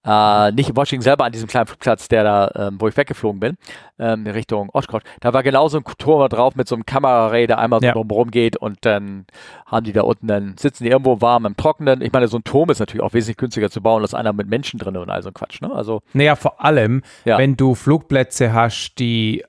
äh, 0.06 0.52
nicht 0.52 0.70
in 0.70 0.76
Washington 0.76 1.04
selber, 1.04 1.26
an 1.26 1.32
diesem 1.32 1.48
kleinen 1.48 1.68
Flugplatz, 1.68 2.08
der 2.10 2.24
da, 2.24 2.52
ähm, 2.68 2.76
wo 2.80 2.88
ich 2.88 2.98
weggeflogen 2.98 3.40
bin, 3.40 3.56
ähm, 4.00 4.28
Richtung 4.28 4.70
Oshkosh, 4.74 5.04
da 5.22 5.34
war 5.34 5.42
genauso 5.44 5.78
ein 5.78 5.84
Turm 5.98 6.28
drauf 6.30 6.56
mit 6.56 6.68
so 6.68 6.76
einem 6.76 6.86
Kameraarray, 6.86 7.48
der 7.48 7.60
einmal 7.60 7.80
so 7.80 7.86
Ja. 7.88 7.94
drumherum 7.94 8.30
geht 8.32 8.58
und 8.58 8.80
dann 8.86 9.26
haben 9.66 9.86
die 9.86 9.94
da 9.94 10.02
unten, 10.02 10.28
dann 10.28 10.56
sitzen 10.58 10.84
die 10.84 10.90
irgendwo 10.90 11.22
warm 11.22 11.46
im 11.46 11.56
Trockenen. 11.56 12.02
Ich 12.02 12.12
meine, 12.12 12.28
so 12.28 12.38
ein 12.38 12.44
Turm 12.44 12.70
ist 12.70 12.80
natürlich 12.80 13.02
auch 13.04 13.14
wesentlich 13.14 13.38
günstiger 13.38 13.70
zu 13.70 13.82
bauen 13.82 14.02
als 14.02 14.14
einer 14.14 14.34
mit 14.34 14.48
Menschen 14.50 14.80
drin 14.80 14.98
und 14.98 15.10
all 15.10 15.24
so 15.24 15.30
ein 15.30 15.34
Quatsch, 15.34 15.62
ne? 15.62 15.72
Also, 15.72 16.02
Naja, 16.14 16.36
vor 16.36 16.64
allem, 16.64 17.04
Ja. 17.26 17.38
wenn 17.38 17.56
du 17.56 17.76
Flugplätze 17.76 18.54
hast, 18.54 18.96
die 19.00 19.44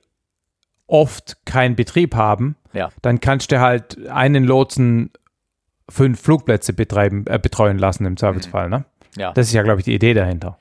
oft 0.89 1.37
keinen 1.45 1.75
Betrieb 1.75 2.15
haben, 2.15 2.55
Ja. 2.73 2.89
dann 3.01 3.19
kannst 3.19 3.51
du 3.51 3.59
halt 3.59 4.07
einen 4.09 4.43
Lotsen 4.43 5.11
fünf 5.89 6.21
Flugplätze 6.21 6.73
betreiben, 6.73 7.25
äh, 7.27 7.39
betreuen 7.39 7.77
lassen 7.79 8.05
im 8.05 8.17
Zweifelsfall. 8.17 8.69
Ne? 8.69 8.85
ja. 9.17 9.31
Das 9.33 9.47
ist 9.47 9.53
ja, 9.53 9.63
glaube 9.63 9.79
ich, 9.81 9.85
die 9.85 9.93
Idee 9.95 10.13
dahinter. 10.13 10.59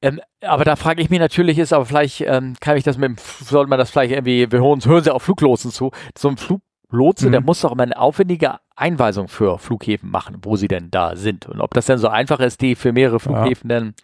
Ähm, 0.00 0.20
aber 0.42 0.64
da 0.64 0.76
frage 0.76 1.02
ich 1.02 1.10
mich 1.10 1.18
natürlich, 1.18 1.58
ist 1.58 1.72
aber 1.72 1.84
vielleicht, 1.84 2.20
ähm, 2.20 2.54
kann 2.60 2.76
ich 2.76 2.84
das 2.84 2.96
mit 2.98 3.08
dem, 3.10 3.16
sollte 3.44 3.68
man 3.68 3.78
das 3.78 3.90
vielleicht 3.90 4.12
irgendwie, 4.12 4.50
wir 4.50 4.60
hören, 4.60 4.80
hören 4.84 5.02
Sie 5.02 5.12
auch 5.12 5.18
Fluglotsen 5.20 5.70
zu. 5.72 5.90
So 6.16 6.28
ein 6.28 6.36
Fluglotse, 6.36 7.26
Mhm. 7.26 7.32
der 7.32 7.40
muss 7.40 7.60
doch 7.62 7.72
immer 7.72 7.82
eine 7.82 7.98
aufwendige 7.98 8.60
Einweisung 8.76 9.26
für 9.28 9.58
Flughäfen 9.58 10.08
machen, 10.10 10.38
wo 10.42 10.54
sie 10.56 10.68
denn 10.68 10.90
da 10.92 11.16
sind. 11.16 11.46
Und 11.46 11.60
ob 11.60 11.74
das 11.74 11.86
denn 11.86 11.98
so 11.98 12.08
einfach 12.08 12.38
ist, 12.40 12.60
die 12.60 12.76
für 12.76 12.92
mehrere 12.92 13.18
Flughäfen 13.18 13.68
denn 13.68 13.94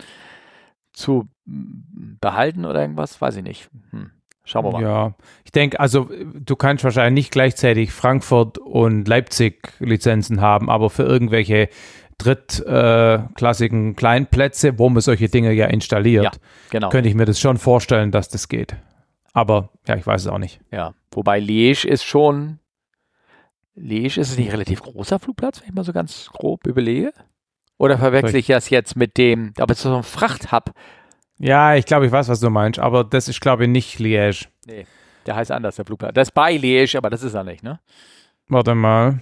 zu 0.93 1.29
mm, 1.47 2.17
behalten 2.21 2.65
oder 2.65 2.81
irgendwas, 2.81 3.21
weiß 3.21 3.37
ich 3.37 3.45
nicht. 3.45 3.71
Hm. 3.91 4.11
Schauen 4.45 4.65
wir 4.67 4.73
mal. 4.73 4.83
Ja, 4.83 5.15
ich 5.45 5.53
denke, 5.53 5.81
also 5.81 6.11
du 6.35 6.55
kannst 6.57 6.85
wahrscheinlich 6.85 7.25
nicht 7.25 7.33
gleichzeitig 7.33 7.93
Frankfurt 7.93 8.59
und 8.59 9.09
Leipzig 9.09 9.73
Lizenzen 9.79 10.41
haben, 10.41 10.69
aber 10.69 10.91
für 10.91 11.05
irgendwelche 11.05 11.69
drittklassigen 12.19 13.93
äh, 13.93 13.95
Kleinplätze, 13.95 14.79
wo 14.79 14.89
man 14.89 15.01
solche 15.01 15.29
Dinge 15.29 15.53
ja 15.53 15.67
installiert, 15.67 16.25
Ja, 16.25 16.31
genau. 16.71 16.89
könnte 16.91 17.09
ich 17.09 17.15
mir 17.15 17.25
das 17.25 17.41
schon 17.41 17.57
vorstellen, 17.59 18.11
dass 18.11 18.29
das 18.29 18.49
geht. 18.49 18.77
Aber 19.33 19.71
ja, 19.89 19.97
ich 19.97 20.07
weiß 20.07 20.23
es 20.23 20.29
auch 20.29 20.39
nicht. 20.39 20.61
Ja, 20.71 20.95
wobei 21.11 21.39
Liège 21.41 21.87
ist 21.87 22.05
schon. 22.05 22.61
Liège 23.77 24.21
ist 24.21 24.31
es 24.31 24.39
nicht 24.39 24.49
ein 24.49 24.53
relativ 24.53 24.83
großer 24.83 25.19
Flugplatz, 25.19 25.61
wenn 25.61 25.71
ich 25.71 25.75
mal 25.75 25.85
so 25.85 25.93
ganz 25.93 26.31
grob 26.33 26.67
überlege? 26.67 27.13
Oder 27.79 27.99
verwechsel 27.99 28.37
ich 28.37 28.47
das 28.47 28.71
jetzt 28.71 28.95
mit 28.97 29.19
dem, 29.19 29.53
aber 29.59 29.73
es 29.73 29.79
ist 29.79 29.85
so 29.85 29.97
ein 29.97 30.05
Frachthub. 30.05 30.73
Ja, 31.39 31.75
ich 31.75 31.85
glaube, 31.85 32.07
ich 32.07 32.13
weiß, 32.13 32.29
was 32.29 32.41
du 32.41 32.51
meinst, 32.51 32.79
aber 32.79 33.05
das 33.05 33.29
ist, 33.29 33.41
glaube 33.41 33.65
ich, 33.65 33.71
nicht 33.71 33.99
Liège. 33.99 34.47
Nee, 34.67 34.87
der 35.27 35.37
heißt 35.37 35.51
anders, 35.51 35.77
der 35.77 35.85
Flugplatz. 35.85 36.15
Das 36.15 36.29
ist 36.29 36.35
bei 36.35 36.55
Liège, 36.57 36.97
aber 36.97 37.11
das 37.11 37.23
ist 37.23 37.35
er 37.35 37.45
nicht, 37.45 37.63
ne? 37.63 37.81
Warte 38.49 38.75
mal. 38.75 39.21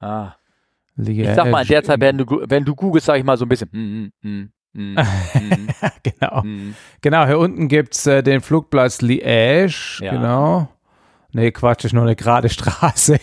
Ah. 0.00 0.32
Liège. 0.96 1.30
Ich 1.30 1.34
sag 1.34 1.50
mal, 1.50 1.62
in 1.62 1.68
der 1.68 1.84
Zeit, 1.84 2.00
wenn 2.00 2.18
du, 2.18 2.44
wenn 2.48 2.64
du 2.64 2.74
googelst, 2.74 3.06
sag 3.06 3.18
ich 3.18 3.24
mal 3.24 3.36
so 3.36 3.44
ein 3.44 3.48
bisschen. 3.48 3.68
Mm, 3.72 4.28
mm, 4.28 4.50
mm, 4.72 4.96
genau. 6.02 6.42
mm. 6.42 6.74
Genau, 7.00 7.26
hier 7.26 7.38
unten 7.38 7.68
gibt 7.68 7.94
es 7.94 8.06
äh, 8.06 8.22
den 8.22 8.40
Flugplatz 8.40 9.00
Liège. 9.00 10.02
Ja. 10.02 10.12
Genau. 10.12 10.68
Nee, 11.32 11.50
Quatsch, 11.50 11.84
ist 11.84 11.92
nur 11.92 12.04
eine 12.04 12.14
gerade 12.14 12.48
Straße. 12.48 13.18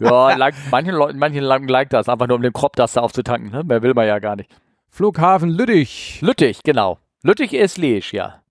Ja, 0.00 0.34
like, 0.34 0.54
manchen 0.70 0.94
Leuten, 0.94 1.18
manchen 1.18 1.42
like 1.42 1.90
das, 1.90 2.08
einfach 2.08 2.26
nur 2.26 2.36
um 2.36 2.42
den 2.42 2.52
Crop-Duster 2.52 3.02
aufzutanken, 3.02 3.50
ne? 3.50 3.64
Mehr 3.64 3.82
will 3.82 3.94
man 3.94 4.06
ja 4.06 4.18
gar 4.18 4.36
nicht. 4.36 4.50
Flughafen 4.90 5.50
Lüttich. 5.50 6.20
Lüttich, 6.22 6.62
genau. 6.62 6.98
Lüttich 7.22 7.52
ist 7.52 7.78
Liège, 7.78 8.14
ja. 8.14 8.42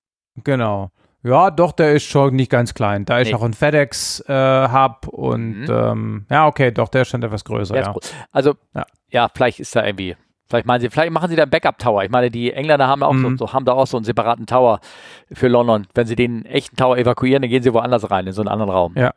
Genau. 0.43 0.91
Ja, 1.23 1.51
doch, 1.51 1.71
der 1.71 1.93
ist 1.93 2.03
schon 2.05 2.35
nicht 2.35 2.51
ganz 2.51 2.73
klein. 2.73 3.03
Da 3.05 3.19
ist 3.19 3.27
Nee. 3.27 3.33
noch 3.33 3.43
ein 3.43 3.53
FedEx-Hub 3.53 5.07
und 5.07 5.61
Mhm. 5.61 5.67
ähm, 5.69 6.25
ja, 6.29 6.47
okay, 6.47 6.71
doch, 6.71 6.88
der 6.89 7.01
ist 7.01 7.09
schon 7.09 7.23
etwas 7.23 7.43
größer, 7.43 7.75
ja. 7.75 7.91
groß. 7.91 8.13
Also, 8.31 8.55
ja. 8.75 8.85
Ja. 9.09 9.29
vielleicht 9.33 9.59
ist 9.59 9.75
da 9.75 9.85
irgendwie, 9.85 10.15
vielleicht 10.47 10.65
meinen 10.67 10.79
sie, 10.81 10.89
vielleicht 10.89 11.11
machen 11.11 11.29
sie 11.29 11.35
da 11.35 11.43
einen 11.43 11.49
Backup-Tower. 11.51 12.03
Ich 12.03 12.09
meine, 12.11 12.29
die 12.31 12.53
Engländer 12.53 12.88
haben 12.88 13.03
auch 13.03 13.13
Mhm. 13.13 13.38
so, 13.38 13.47
so, 13.47 13.53
haben 13.53 13.65
da 13.65 13.73
auch 13.73 13.88
so 13.88 13.97
einen 13.97 14.03
separaten 14.05 14.45
Tower 14.45 14.79
für 15.33 15.47
London. 15.47 15.88
Wenn 15.93 16.07
sie 16.07 16.15
den 16.15 16.45
echten 16.45 16.75
Tower 16.77 16.97
evakuieren, 16.97 17.41
dann 17.41 17.49
gehen 17.49 17.63
sie 17.63 17.73
woanders 17.73 18.09
rein, 18.11 18.27
in 18.27 18.33
so 18.33 18.41
einen 18.41 18.49
anderen 18.49 18.71
Raum. 18.71 18.93
Ja. 18.95 19.13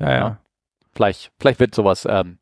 Ja, 0.00 0.10
ja. 0.10 0.18
Ja. 0.18 0.38
Vielleicht, 0.94 1.30
vielleicht 1.38 1.60
wird 1.60 1.74
sowas, 1.74 2.06
ähm, 2.08 2.38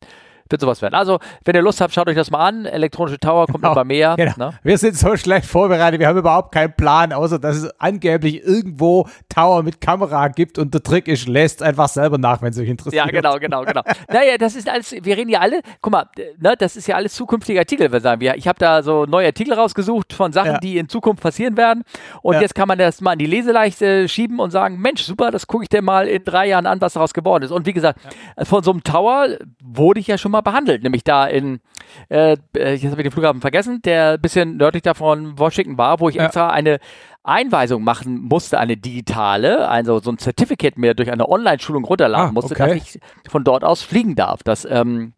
wird 0.53 0.61
sowas 0.61 0.81
werden. 0.83 0.95
Also, 0.95 1.19
wenn 1.45 1.55
ihr 1.55 1.63
Lust 1.63 1.81
habt, 1.81 1.93
schaut 1.93 2.09
euch 2.09 2.15
das 2.17 2.31
mal 2.31 2.47
an. 2.47 2.65
Elektronische 2.67 3.19
Tower 3.19 3.47
kommt 3.47 3.63
Genau, 3.63 3.73
immer 3.73 3.85
mehr. 3.85 4.15
Genau. 4.17 4.33
Ne? 4.37 4.53
Wir 4.63 4.79
sind 4.79 4.97
so 4.97 5.17
schlecht 5.17 5.47
vorbereitet, 5.47 5.99
wir 6.01 6.07
haben 6.07 6.19
überhaupt 6.19 6.53
keinen 6.53 6.73
Plan, 6.75 7.13
außer 7.13 7.39
dass 7.39 7.57
es 7.57 7.81
angeblich 7.81 8.43
irgendwo 8.45 9.07
Tower 9.29 9.63
mit 9.63 9.81
Kamera 9.81 10.29
gibt 10.29 10.59
und 10.59 10.73
der 10.75 10.83
Trick 10.83 11.09
ist, 11.09 11.27
lässt 11.29 11.63
einfach 11.63 11.89
selber 11.89 12.19
nach, 12.19 12.43
wenn 12.43 12.51
es 12.51 12.59
euch 12.59 12.69
interessiert. 12.69 13.05
Ja, 13.07 13.11
genau, 13.11 13.39
genau, 13.39 13.65
genau. 13.65 13.83
naja, 14.09 14.37
das 14.39 14.55
ist 14.55 14.69
alles, 14.69 14.93
wir 14.93 15.17
reden 15.17 15.31
ja 15.31 15.41
alle, 15.41 15.61
guck 15.81 15.93
mal, 15.93 16.07
ne, 16.39 16.55
das 16.59 16.77
ist 16.77 16.87
ja 16.87 16.97
alles 16.97 17.15
zukünftige 17.15 17.59
Artikel, 17.59 17.91
wir 17.91 18.01
sagen 18.01 18.21
wir. 18.21 18.37
Ich 18.37 18.47
habe 18.47 18.59
da 18.59 18.83
so 18.83 19.07
neue 19.07 19.27
Artikel 19.27 19.55
rausgesucht 19.55 20.13
von 20.13 20.33
Sachen, 20.33 20.53
Ja. 20.53 20.59
die 20.59 20.79
in 20.79 20.89
Zukunft 20.89 21.23
passieren 21.23 21.57
werden. 21.57 21.85
Und 22.23 22.35
Ja. 22.35 22.41
jetzt 22.43 22.55
kann 22.55 22.69
man 22.69 22.79
das 22.79 23.01
mal 23.01 23.13
in 23.15 23.19
die 23.19 23.27
Leseleichte 23.27 24.09
schieben 24.09 24.39
und 24.41 24.51
sagen, 24.51 24.79
Mensch, 24.79 25.03
super, 25.03 25.31
das 25.31 25.47
gucke 25.47 25.65
ich 25.65 25.69
dir 25.69 25.83
mal 25.83 26.07
in 26.09 26.23
drei 26.25 26.49
Jahren 26.49 26.67
an, 26.67 26.81
was 26.81 26.93
daraus 26.93 27.15
geworden 27.15 27.45
ist. 27.45 27.51
Und 27.51 27.67
wie 27.67 27.73
gesagt, 27.73 28.01
von 28.43 28.63
so 28.63 28.71
einem 28.73 28.83
Tower 28.85 29.29
wurde 29.63 30.01
ich 30.01 30.07
ja 30.07 30.19
schon 30.19 30.33
mal 30.33 30.42
behandelt, 30.43 30.83
nämlich 30.83 31.05
da 31.05 31.27
in, 31.27 31.61
äh, 32.09 32.37
äh, 32.57 32.75
jetzt 32.75 32.91
habe 32.91 33.01
ich 33.01 33.07
den 33.07 33.11
Flughafen 33.13 33.41
vergessen, 33.41 33.81
der 33.83 34.13
ein 34.13 34.21
bisschen 34.21 34.57
nördlich 34.57 34.83
davon 34.83 35.39
Washington 35.39 35.79
war, 35.79 36.01
wo 36.01 36.09
ich 36.09 36.17
Ja. 36.17 36.25
extra 36.27 36.51
eine 36.51 36.79
Einweisung 37.25 37.85
machen 37.85 38.21
musste, 38.23 38.59
eine 38.59 38.77
digitale, 38.77 39.69
also 39.69 40.01
so 40.01 40.11
ein 40.11 40.19
Certificate 40.19 40.77
mir 40.77 40.95
durch 40.95 41.11
eine 41.13 41.29
Online-Schulung 41.29 41.85
runterladen 41.85 42.29
Ah, 42.31 42.33
musste, 42.33 42.55
okay. 42.55 42.79
dass 42.79 42.95
ich 42.97 43.01
von 43.31 43.45
dort 43.45 43.63
aus 43.65 43.83
fliegen 43.83 44.17
darf. 44.17 44.43
Das, 44.43 44.65
ähm, 44.69 45.13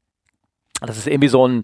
das 0.81 0.99
ist 0.99 1.07
irgendwie 1.07 1.29
so 1.29 1.47
ein, 1.49 1.63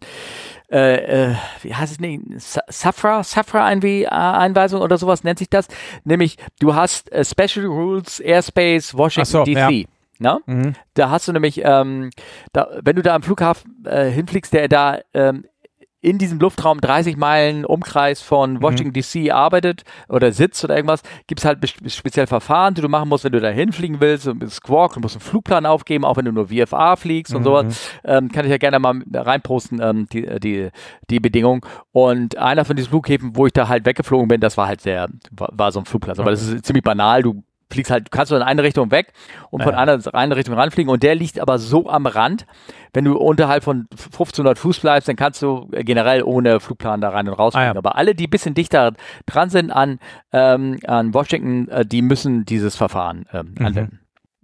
äh, 0.71 1.31
äh, 1.33 1.35
wie 1.63 1.75
heißt 1.75 1.93
es 1.93 2.01
nicht, 2.01 2.23
Sa- 2.41 2.63
Safra, 2.69 3.23
Safra 3.23 3.71
äh, 3.71 4.07
Einweisung 4.07 4.81
oder 4.81 4.97
sowas 4.97 5.25
nennt 5.25 5.39
sich 5.39 5.51
das. 5.51 5.69
Nämlich, 6.05 6.37
du 6.61 6.75
hast 6.75 7.13
äh, 7.13 7.25
Special 7.25 7.67
Rules 7.67 8.21
Airspace 8.21 8.95
Washington 8.97 9.31
so, 9.31 9.45
DC. 9.45 9.57
ja. 9.59 9.85
Na? 10.21 10.41
Mhm. 10.47 10.75
Da 10.95 11.11
hast 11.11 11.27
du 11.27 11.33
nämlich, 11.33 11.62
ähm, 11.64 12.11
da, 12.53 12.68
wenn 12.85 12.95
du 12.95 13.03
da 13.03 13.14
am 13.14 13.23
Flughafen 13.23 13.85
äh, 13.87 14.11
hinfliegst, 14.11 14.53
der 14.53 14.68
da 14.68 14.99
ähm, 15.14 15.45
in 16.03 16.18
diesem 16.18 16.39
Luftraum 16.39 16.81
30 16.81 17.16
Meilen 17.16 17.64
Umkreis 17.64 18.23
von 18.23 18.62
Washington 18.62 18.93
DC 18.93 19.33
arbeitet 19.33 19.83
oder 20.09 20.33
sitzt 20.33 20.64
oder 20.64 20.75
irgendwas, 20.75 21.03
gibt 21.27 21.41
es 21.41 21.45
halt 21.45 21.59
speziell 21.89 22.27
Verfahren, 22.27 22.75
die 22.75 22.81
du 22.81 22.89
machen 22.89 23.09
musst, 23.09 23.25
wenn 23.25 23.33
du 23.33 23.41
da 23.41 23.49
hinfliegen 23.49 24.01
willst, 24.01 24.27
mit 24.27 24.51
Squawk, 24.51 24.95
du 24.95 25.01
musst 25.01 25.16
einen 25.16 25.23
Flugplan 25.23 25.66
aufgeben, 25.66 26.05
auch 26.05 26.16
wenn 26.16 26.25
du 26.25 26.33
nur 26.33 26.49
VFA 26.49 26.97
fliegst 26.97 27.35
und 27.35 27.45
sowas. 27.45 27.91
Ähm, 28.05 28.31
kann 28.31 28.45
ich 28.45 28.51
ja 28.51 28.57
gerne 28.57 28.79
mal 28.79 29.03
reinposten, 29.12 29.81
ähm, 29.83 30.07
die, 30.11 30.27
die, 30.41 30.71
die 31.11 31.21
Bedingung. 31.21 31.66
Und 31.93 32.39
einer 32.39 32.64
von 32.64 32.77
diesen 32.77 32.89
Flughäfen, 32.89 33.37
wo 33.37 33.47
ich 33.47 33.53
da 33.53 33.68
halt 33.68 33.85
weggeflogen 33.85 34.29
bin, 34.29 34.41
das 34.41 34.57
war 34.57 34.68
halt 34.68 34.85
der, 34.85 35.09
war, 35.31 35.51
war 35.53 35.73
so 35.73 35.81
ein 35.81 35.85
Flugplatz. 35.85 36.18
Aber 36.18 36.31
das 36.31 36.43
ist 36.43 36.64
ziemlich 36.64 36.85
banal, 36.85 37.23
du 37.23 37.43
fliegst 37.71 37.91
halt, 37.91 38.07
du 38.07 38.11
kannst 38.11 38.31
nur 38.33 38.41
in 38.41 38.47
eine 38.47 38.62
Richtung 38.62 38.91
weg 38.91 39.12
und 39.51 39.62
von 39.62 39.73
Ja. 39.73 39.79
einer 39.79 39.99
eine 40.14 40.37
Richtung 40.37 40.55
ranfliegen 40.55 40.91
und 40.93 41.03
der 41.03 41.14
liegt 41.14 41.39
aber 41.41 41.59
so 41.59 41.89
am 41.89 42.07
Rand, 42.07 42.47
wenn 42.93 43.05
du 43.05 43.16
unterhalb 43.16 43.62
von 43.64 43.87
1500 43.91 44.59
Fuß 44.59 44.81
bleibst, 44.81 45.09
dann 45.09 45.16
kannst 45.16 45.41
du 45.43 45.68
äh, 45.73 45.85
generell 45.85 46.23
ohne 46.23 46.61
Flugplan 46.61 47.01
da 47.01 47.11
rein 47.11 47.29
und 47.29 47.35
rausfliegen. 47.35 47.71
Ah, 47.71 47.73
ja. 47.75 47.79
Aber 47.79 47.97
alle, 47.97 48.14
die 48.14 48.27
ein 48.27 48.31
bisschen 48.31 48.55
dichter 48.55 48.93
dran 49.27 49.51
sind 49.51 49.71
an, 49.71 49.99
ähm, 50.33 50.79
an 50.87 51.14
Washington, 51.14 51.68
äh, 51.68 51.87
die 51.87 52.03
müssen 52.03 52.45
dieses 52.45 52.77
Verfahren 52.77 53.27
ähm, 53.33 53.55
Mhm. 53.59 53.66
anwenden. 53.66 54.01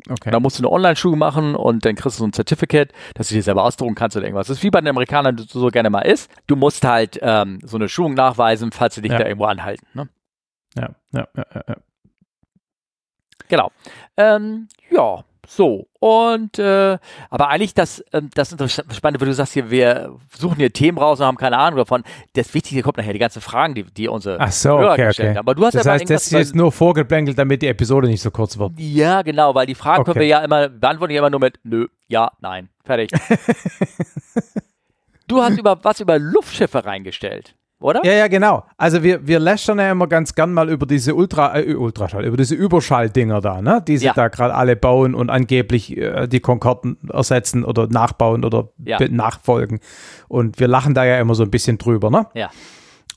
Okay. 0.09 0.31
Da 0.31 0.39
musst 0.39 0.57
du 0.57 0.63
eine 0.63 0.71
Online-Schule 0.71 1.17
machen 1.17 1.57
und 1.57 1.85
dann 1.85 1.97
kriegst 1.97 2.19
du 2.19 2.21
so 2.23 2.27
ein 2.29 2.33
Certificate, 2.33 2.93
dass 3.15 3.29
du 3.29 3.35
dir 3.35 3.43
selber 3.43 3.65
ausdrucken 3.65 3.97
kannst 3.97 4.17
oder 4.17 4.25
irgendwas. 4.25 4.47
Das 4.47 4.59
ist 4.59 4.63
wie 4.63 4.71
bei 4.71 4.81
den 4.81 4.87
Amerikanern 4.89 5.37
so 5.39 5.59
so 5.59 5.67
gerne 5.69 5.91
mal 5.91 6.03
ist. 6.03 6.31
Du 6.47 6.55
musst 6.55 6.85
halt 6.85 7.19
ähm, 7.23 7.59
so 7.65 7.77
eine 7.77 7.89
Schulung 7.89 8.15
nachweisen, 8.15 8.71
falls 8.71 8.95
sie 8.95 9.03
dich 9.03 9.11
Ja. 9.11 9.19
da 9.19 9.25
irgendwo 9.27 9.47
anhalten. 9.47 9.85
Ne? 9.95 10.09
Ja, 10.77 10.91
ja, 11.13 11.27
ja, 11.37 11.45
ja. 11.67 11.77
Genau. 13.49 13.71
Ähm, 14.17 14.69
ja, 14.91 15.25
so. 15.47 15.87
Und 16.01 16.59
äh, 16.59 16.99
aber 17.31 17.49
eigentlich 17.49 17.75
das, 17.75 18.05
ähm, 18.13 18.31
das 18.35 18.51
Spannende, 18.95 19.21
wo 19.21 19.25
du 19.25 19.33
sagst 19.33 19.55
hier, 19.55 19.71
wir 19.71 20.17
suchen 20.37 20.57
hier 20.57 20.73
Themen 20.73 20.99
raus 20.99 21.21
und 21.21 21.27
haben 21.27 21.37
keine 21.37 21.59
Ahnung 21.59 21.79
davon. 21.79 22.03
Das 22.35 22.53
Wichtige 22.55 22.83
kommt 22.83 22.97
nachher, 22.97 23.13
die 23.13 23.19
ganzen 23.19 23.43
Fragen, 23.43 23.75
die, 23.75 23.85
die 23.85 24.09
unsere 24.09 24.39
Ach 24.41 24.53
so, 24.53 24.79
Hörer 24.79 24.93
okay, 24.93 25.07
gestellt 25.07 25.29
okay. 25.31 25.39
haben. 25.39 25.47
Aber 25.47 25.55
du 25.55 25.65
hast 25.65 25.75
Das 25.75 25.87
ja 25.87 25.93
heißt, 25.93 26.11
das 26.11 26.33
ist 26.33 26.55
nur 26.55 26.73
vorgeblänkelt, 26.73 27.39
damit 27.39 27.63
die 27.63 27.69
Episode 27.69 28.09
nicht 28.09 28.23
so 28.23 28.31
kurz 28.31 28.59
wird. 28.59 28.73
Ja, 28.79 29.23
genau, 29.23 29.55
weil 29.55 29.67
die 29.67 29.75
Fragen 29.75 30.05
können 30.05 30.13
Okay. 30.13 30.21
wir 30.21 30.27
ja 30.27 30.45
immer, 30.45 30.69
beantworten 30.69 31.13
ja 31.13 31.19
immer 31.21 31.31
nur 31.31 31.41
mit 31.41 31.59
nö, 31.65 31.87
ja, 32.09 32.31
nein. 32.41 32.69
Fertig. 32.85 33.11
du 35.29 35.43
hast 35.43 35.59
über 35.59 35.79
was 35.83 36.01
über 36.01 36.19
Luftschiffe 36.19 36.85
reingestellt, 36.85 37.56
oder? 37.79 38.01
Ja, 38.05 38.13
ja, 38.13 38.29
genau. 38.29 38.65
Also 38.79 39.03
wir, 39.03 39.27
wir 39.27 39.39
lästern 39.39 39.79
ja 39.79 39.91
immer 39.93 40.07
ganz 40.07 40.35
gern 40.35 40.53
mal 40.55 40.71
über 40.71 40.87
diese 40.87 41.15
Ultra, 41.15 41.59
äh, 41.59 41.75
Ultraschall, 41.75 42.25
über 42.25 42.37
diese 42.37 42.55
Überschalldinger 42.55 43.41
da, 43.41 43.61
ne? 43.61 43.83
Die 43.87 43.99
sie 43.99 44.07
Ja. 44.07 44.13
da 44.15 44.29
gerade 44.29 44.55
alle 44.55 44.77
bauen 44.77 45.15
und 45.15 45.29
angeblich 45.31 45.97
äh, 45.97 46.27
die 46.27 46.41
Concorden 46.41 46.97
ersetzen 47.13 47.65
oder 47.65 47.87
nachbauen 47.89 48.45
oder 48.45 48.71
Ja. 48.85 48.99
nachfolgen. 49.11 49.81
Und 50.29 50.59
wir 50.59 50.69
lachen 50.69 50.95
da 50.95 51.05
ja 51.05 51.19
immer 51.21 51.35
so 51.35 51.43
ein 51.43 51.51
bisschen 51.51 51.79
drüber, 51.79 52.11
ne? 52.11 52.27
Ja. 52.35 52.51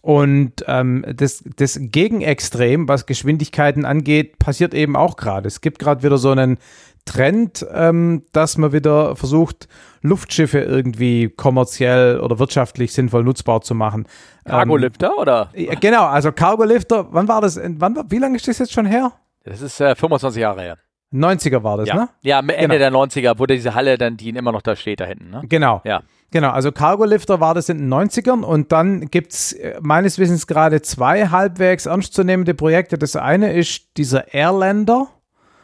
Und 0.02 0.64
ähm, 0.68 1.04
das, 1.14 1.44
das 1.58 1.78
Gegenextrem, 1.82 2.88
was 2.88 3.06
Geschwindigkeiten 3.06 3.84
angeht, 3.84 4.40
passiert 4.40 4.74
eben 4.74 4.96
auch 4.96 5.18
gerade. 5.18 5.46
Es 5.48 5.60
gibt 5.60 5.78
gerade 5.80 6.04
wieder 6.04 6.18
so 6.18 6.32
einen 6.32 6.58
Trend, 7.06 7.66
ähm, 7.74 8.24
dass 8.34 8.58
man 8.58 8.72
wieder 8.74 9.16
versucht, 9.16 9.68
Luftschiffe 10.02 10.60
irgendwie 10.60 11.30
kommerziell 11.30 12.20
oder 12.20 12.40
wirtschaftlich 12.40 12.94
sinnvoll 12.94 13.24
nutzbar 13.24 13.62
zu 13.62 13.76
machen. 13.76 14.06
Ähm, 14.46 14.52
Cargolifter, 14.52 15.18
oder? 15.18 15.50
ja, 15.56 15.76
genau, 15.76 16.06
also 16.06 16.32
Cargolifter, 16.32 17.08
wann 17.12 17.28
war 17.28 17.42
das? 17.42 17.60
Wann, 17.62 17.98
wie 18.10 18.18
lange 18.18 18.36
ist 18.38 18.48
das 18.48 18.60
jetzt 18.60 18.72
schon 18.74 18.86
her? 18.86 19.12
Das 19.44 19.62
ist 19.62 19.80
äh, 19.82 19.96
25 19.96 20.42
Jahre 20.42 20.62
her. 20.62 20.78
90er 21.12 21.64
war 21.64 21.78
das, 21.78 21.88
Ja, 21.88 21.96
ne? 21.96 22.10
ja 22.22 22.38
am 22.40 22.50
Ende 22.50 22.78
Genau. 22.78 23.06
der 23.08 23.24
90er, 23.24 23.40
wo 23.40 23.48
diese 23.48 23.74
Halle 23.74 23.98
dann, 23.98 24.16
die 24.16 24.30
immer 24.30 24.52
noch 24.52 24.62
da 24.62 24.76
steht, 24.76 25.00
da 25.00 25.06
hinten. 25.06 25.32
Ne? 25.32 25.42
Genau. 25.50 25.82
Ja. 25.84 26.04
Genau, 26.32 26.52
also 26.52 26.72
Cargolifter 26.72 27.40
war 27.40 27.56
das 27.56 27.70
in 27.70 27.80
den 27.80 27.92
90ern 27.92 28.44
und 28.44 28.72
dann 28.72 29.10
gibt 29.10 29.34
es 29.34 29.58
meines 29.82 30.20
Wissens 30.20 30.46
gerade 30.46 30.84
zwei 30.84 31.28
halbwegs 31.30 31.88
ernstzunehmende 31.88 32.54
Projekte. 32.54 33.00
Das 33.00 33.16
eine 33.16 33.54
ist 33.54 33.98
dieser 33.98 34.32
Airlander 34.32 35.08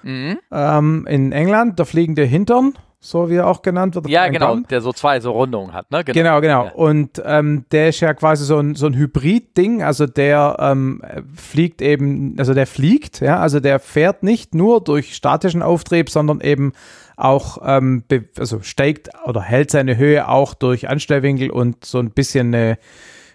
Mhm. 0.05 0.37
ähm, 0.51 1.07
in 1.09 1.31
England, 1.31 1.79
der 1.79 1.87
fliegende 1.87 2.23
Hintern, 2.23 2.77
so 2.99 3.27
wie 3.29 3.35
er 3.35 3.47
auch 3.47 3.63
genannt 3.63 3.95
wird. 3.95 4.07
Ja, 4.07 4.27
genau, 4.27 4.53
Gun. 4.53 4.65
der 4.69 4.81
so 4.81 4.93
zwei 4.93 5.19
so 5.19 5.31
Rundungen 5.31 5.73
hat, 5.73 5.89
ne? 5.89 6.03
Genau, 6.03 6.41
genau. 6.41 6.65
Ja. 6.65 6.71
Und 6.73 7.21
ähm, 7.25 7.65
der 7.71 7.89
ist 7.89 8.01
ja 8.01 8.13
quasi 8.13 8.45
so 8.45 8.59
ein, 8.59 8.75
so 8.75 8.85
ein 8.85 8.95
Hybrid-Ding. 8.95 9.81
Also 9.81 10.05
der 10.05 10.57
ähm, 10.59 11.01
fliegt 11.35 11.81
eben, 11.81 12.35
also 12.37 12.53
der 12.53 12.67
fliegt, 12.67 13.19
ja, 13.19 13.39
also 13.39 13.59
der 13.59 13.79
fährt 13.79 14.21
nicht 14.21 14.53
nur 14.53 14.83
durch 14.83 15.15
statischen 15.15 15.63
Auftrieb, 15.63 16.11
sondern 16.11 16.39
eben 16.41 16.73
auch, 17.17 17.57
ähm, 17.63 18.03
also 18.37 18.61
steigt 18.61 19.09
oder 19.25 19.41
hält 19.41 19.71
seine 19.71 19.97
Höhe 19.97 20.27
auch 20.27 20.53
durch 20.53 20.87
Anstellwinkel 20.87 21.49
und 21.49 21.83
so 21.83 21.97
ein 21.97 22.11
bisschen 22.11 22.53
eine 22.53 22.77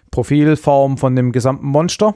Profilform 0.09 0.97
von 0.97 1.15
dem 1.17 1.33
gesamten 1.33 1.67
Monster. 1.67 2.15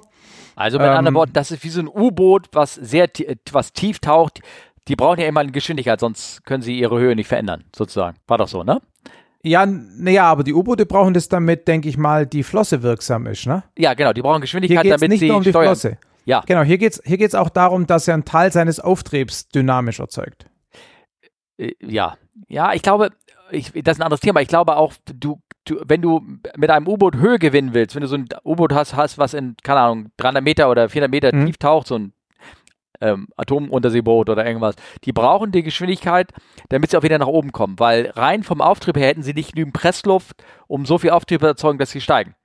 Also 0.56 0.78
mit 0.78 0.88
Ähm, 0.88 0.94
anderen 0.94 1.16
Worten, 1.16 1.34
das 1.34 1.52
ist 1.52 1.64
wie 1.64 1.70
so 1.70 1.82
ein 1.82 1.88
U-Boot, 1.88 2.48
was 2.54 2.76
sehr 2.76 3.10
äh, 3.20 3.36
was 3.52 3.74
tief 3.74 4.00
taucht. 4.00 4.40
Die 4.88 4.96
brauchen 4.96 5.20
ja 5.20 5.28
immer 5.28 5.40
eine 5.42 5.52
Geschwindigkeit, 5.52 6.00
sonst 6.00 6.46
können 6.46 6.62
sie 6.62 6.78
ihre 6.78 7.00
Höhe 7.00 7.16
nicht 7.16 7.28
verändern, 7.28 7.64
sozusagen. 7.76 8.18
War 8.28 8.38
doch 8.38 8.48
so, 8.48 8.64
ne? 8.64 8.82
Ja, 9.44 9.66
naja, 9.66 10.26
aber 10.26 10.44
die 10.44 10.54
U-Boote 10.54 10.86
brauchen 10.86 11.14
das 11.14 11.28
damit, 11.30 11.68
denke 11.68 11.88
ich 11.90 11.98
mal, 11.98 12.26
die 12.26 12.42
Flosse 12.44 12.82
wirksam 12.84 13.28
ist, 13.28 13.46
ne? 13.46 13.64
Ja, 13.78 13.94
genau, 13.94 14.14
die 14.14 14.22
brauchen 14.22 14.36
Hier 14.38 14.42
Geschwindigkeit, 14.42 14.84
geht 14.84 14.94
es 14.94 15.00
damit 15.00 15.10
nicht 15.12 15.20
sie 15.20 15.28
nur 15.28 15.38
um 15.38 15.44
die 15.44 15.50
steuern. 15.50 15.68
Flosse. 15.68 15.98
Ja, 16.26 16.42
Genau, 16.48 16.64
hier 16.64 16.80
geht 16.80 16.94
es 16.94 17.02
hier 17.06 17.18
geht's 17.18 17.36
auch 17.36 17.50
darum, 17.50 17.86
dass 17.86 18.08
er 18.08 18.16
einen 18.16 18.26
Teil 18.26 18.52
seines 18.52 18.80
Auftriebs 18.80 19.48
dynamisch 19.50 20.00
erzeugt. 20.00 20.48
äh, 21.58 21.74
ja. 21.82 22.18
Ja, 22.48 22.74
ich 22.74 22.82
glaube, 22.82 23.12
ich, 23.52 23.72
das 23.72 23.94
ist 23.96 24.00
ein 24.00 24.04
anderes 24.04 24.20
Thema. 24.22 24.42
Ich 24.42 24.48
glaube 24.48 24.76
auch, 24.76 24.94
du, 25.06 25.40
du, 25.66 25.82
wenn 25.86 26.02
du 26.02 26.22
mit 26.56 26.70
einem 26.70 26.88
U-Boot 26.88 27.16
Höhe 27.18 27.40
gewinnen 27.40 27.74
willst, 27.74 27.96
wenn 27.96 28.02
du 28.02 28.08
so 28.08 28.16
ein 28.16 28.28
U-Boot 28.44 28.74
hast, 28.74 28.96
hast, 28.96 29.18
was 29.18 29.34
in, 29.34 29.56
keine 29.64 29.82
Ahnung, 29.82 30.12
300 30.18 30.44
Meter 30.44 30.70
oder 30.70 30.90
400 30.90 31.12
Meter 31.12 31.36
Mhm. 31.36 31.48
tief 31.48 31.58
taucht, 31.58 31.88
so 31.88 31.96
ein 31.96 32.14
ähm, 33.02 33.28
Atomunterseeboot 33.36 34.30
oder 34.30 34.46
irgendwas, 34.46 34.76
die 35.04 35.12
brauchen 35.12 35.52
die 35.52 35.64
Geschwindigkeit, 35.64 36.32
damit 36.70 36.92
sie 36.92 36.98
auch 36.98 37.04
wieder 37.04 37.18
nach 37.18 37.28
oben 37.28 37.52
kommen, 37.52 37.78
weil 37.78 38.12
rein 38.16 38.44
vom 38.44 38.62
Auftrieb 38.62 38.98
her 38.98 39.08
hätten 39.08 39.24
sie 39.24 39.34
nicht 39.34 39.54
genügend 39.54 39.74
Pressluft, 39.74 40.44
um 40.68 40.86
so 40.86 40.98
viel 40.98 41.10
Auftrieb 41.10 41.42
zu 41.42 41.48
erzeugen, 41.48 41.78
dass 41.78 41.92
sie 41.92 42.02
steigen. 42.02 42.36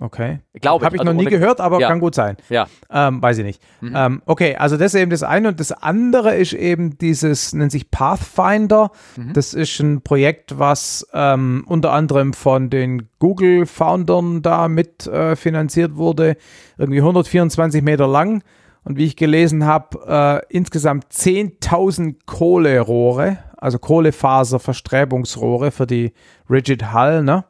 Okay. 0.00 0.40
Glaube 0.54 0.84
Habe 0.84 0.96
ich 0.96 1.00
also 1.00 1.12
noch 1.12 1.18
nie 1.20 1.28
gehört, 1.28 1.60
aber 1.60 1.78
Ja. 1.78 1.88
kann 1.88 2.00
gut 2.00 2.14
sein. 2.14 2.36
Ja. 2.48 2.66
Ähm, 2.90 3.22
weiß 3.22 3.38
ich 3.38 3.44
nicht. 3.44 3.62
Mhm. 3.80 3.92
Ähm, 3.94 4.22
okay, 4.26 4.56
also 4.56 4.76
das 4.76 4.94
ist 4.94 5.00
eben 5.00 5.10
das 5.10 5.22
eine 5.22 5.48
und 5.48 5.60
das 5.60 5.70
andere 5.70 6.34
ist 6.34 6.54
eben 6.54 6.98
dieses, 6.98 7.52
nennt 7.52 7.70
sich 7.70 7.90
Pathfinder. 7.90 8.90
Mhm. 9.16 9.32
Das 9.34 9.54
ist 9.54 9.78
ein 9.80 10.00
Projekt, 10.02 10.58
was 10.58 11.06
ähm, 11.12 11.64
unter 11.68 11.92
anderem 11.92 12.32
von 12.32 12.70
den 12.70 13.08
Google-Foundern 13.18 14.42
da 14.42 14.66
mit 14.68 15.06
äh, 15.06 15.36
finanziert 15.36 15.96
wurde. 15.96 16.36
Irgendwie 16.78 16.98
124 17.00 17.82
Meter 17.82 18.08
lang. 18.08 18.42
Und 18.84 18.96
wie 18.96 19.04
ich 19.04 19.14
gelesen 19.14 19.64
habe, 19.64 20.42
äh, 20.50 20.56
insgesamt 20.56 21.04
10.000 21.12 22.16
Kohlerohre, 22.26 23.38
also 23.56 23.78
Kohlefaserverstrebungsrohre 23.78 25.70
für 25.70 25.86
die 25.86 26.12
Rigid 26.50 26.92
Hull. 26.92 27.22
Ne? 27.22 27.44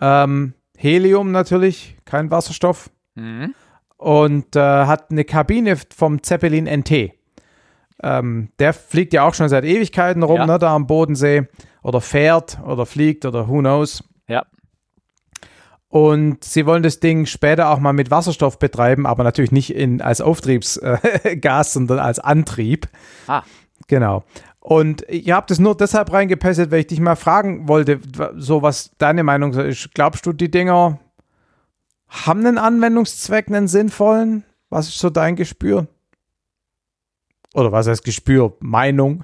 Ähm, 0.00 0.54
Helium 0.76 1.32
natürlich, 1.32 1.96
kein 2.04 2.30
Wasserstoff 2.30 2.90
Mhm. 3.14 3.54
und 3.96 4.56
äh, 4.56 4.60
hat 4.60 5.10
eine 5.10 5.24
Kabine 5.24 5.76
vom 5.96 6.22
Zeppelin 6.22 6.66
NT. 6.66 7.12
ähm, 8.02 8.50
der 8.58 8.74
fliegt 8.74 9.14
ja 9.14 9.22
auch 9.26 9.32
schon 9.32 9.48
seit 9.48 9.64
Ewigkeiten 9.64 10.22
rum, 10.22 10.36
Ja. 10.36 10.46
ne, 10.46 10.58
da 10.58 10.74
am 10.74 10.86
Bodensee. 10.86 11.48
Oder 11.82 12.00
fährt 12.02 12.58
oder 12.66 12.84
fliegt 12.84 13.24
oder 13.24 13.48
who 13.48 13.60
knows. 13.60 14.04
Ja. 14.28 14.44
Und 15.88 16.44
sie 16.44 16.66
wollen 16.66 16.82
das 16.82 17.00
Ding 17.00 17.26
später 17.26 17.70
auch 17.70 17.78
mal 17.78 17.92
mit 17.92 18.10
Wasserstoff 18.10 18.58
betreiben, 18.58 19.06
aber 19.06 19.24
natürlich 19.24 19.52
nicht 19.52 19.74
in, 19.74 20.02
als 20.02 20.20
Auftriebsgas, 20.20 21.72
sondern 21.72 21.98
als 22.00 22.18
Antrieb. 22.18 22.88
Ah. 23.28 23.42
Genau. 23.88 24.24
Und 24.66 25.04
ich 25.08 25.30
habe 25.30 25.46
das 25.48 25.60
nur 25.60 25.76
deshalb 25.76 26.12
reingepestet, 26.12 26.72
weil 26.72 26.80
ich 26.80 26.88
dich 26.88 26.98
mal 26.98 27.14
fragen 27.14 27.68
wollte, 27.68 28.00
so 28.34 28.62
was 28.62 28.90
deine 28.98 29.22
Meinung 29.22 29.52
ist. 29.52 29.94
Glaubst 29.94 30.26
du, 30.26 30.32
die 30.32 30.50
Dinger 30.50 30.98
haben 32.08 32.44
einen 32.44 32.58
Anwendungszweck, 32.58 33.46
einen 33.46 33.68
sinnvollen? 33.68 34.44
Was 34.68 34.88
ist 34.88 34.98
so 34.98 35.08
dein 35.08 35.36
Gespür? 35.36 35.86
Oder 37.54 37.70
was 37.70 37.86
heißt 37.86 38.02
Gespür? 38.02 38.56
Meinung? 38.58 39.22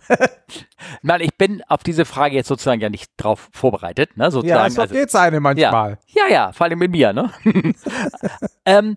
Meine, 1.03 1.24
ich 1.24 1.36
bin 1.36 1.61
auf 1.66 1.82
diese 1.82 2.05
Frage 2.05 2.36
jetzt 2.36 2.47
sozusagen 2.47 2.80
ja 2.80 2.88
nicht 2.88 3.11
drauf 3.16 3.49
vorbereitet, 3.53 4.16
ne? 4.16 4.30
Sozusagen. 4.30 4.62
Ja, 4.62 4.70
so 4.70 4.82
also, 4.82 4.95
geht's 4.95 5.16
einem 5.16 5.43
manchmal. 5.43 5.99
Ja, 6.07 6.28
ja, 6.30 6.53
vor 6.53 6.66
allem 6.66 6.78
mit 6.78 6.93
mir, 6.93 7.12
ne? 7.12 7.32
ähm, 8.64 8.95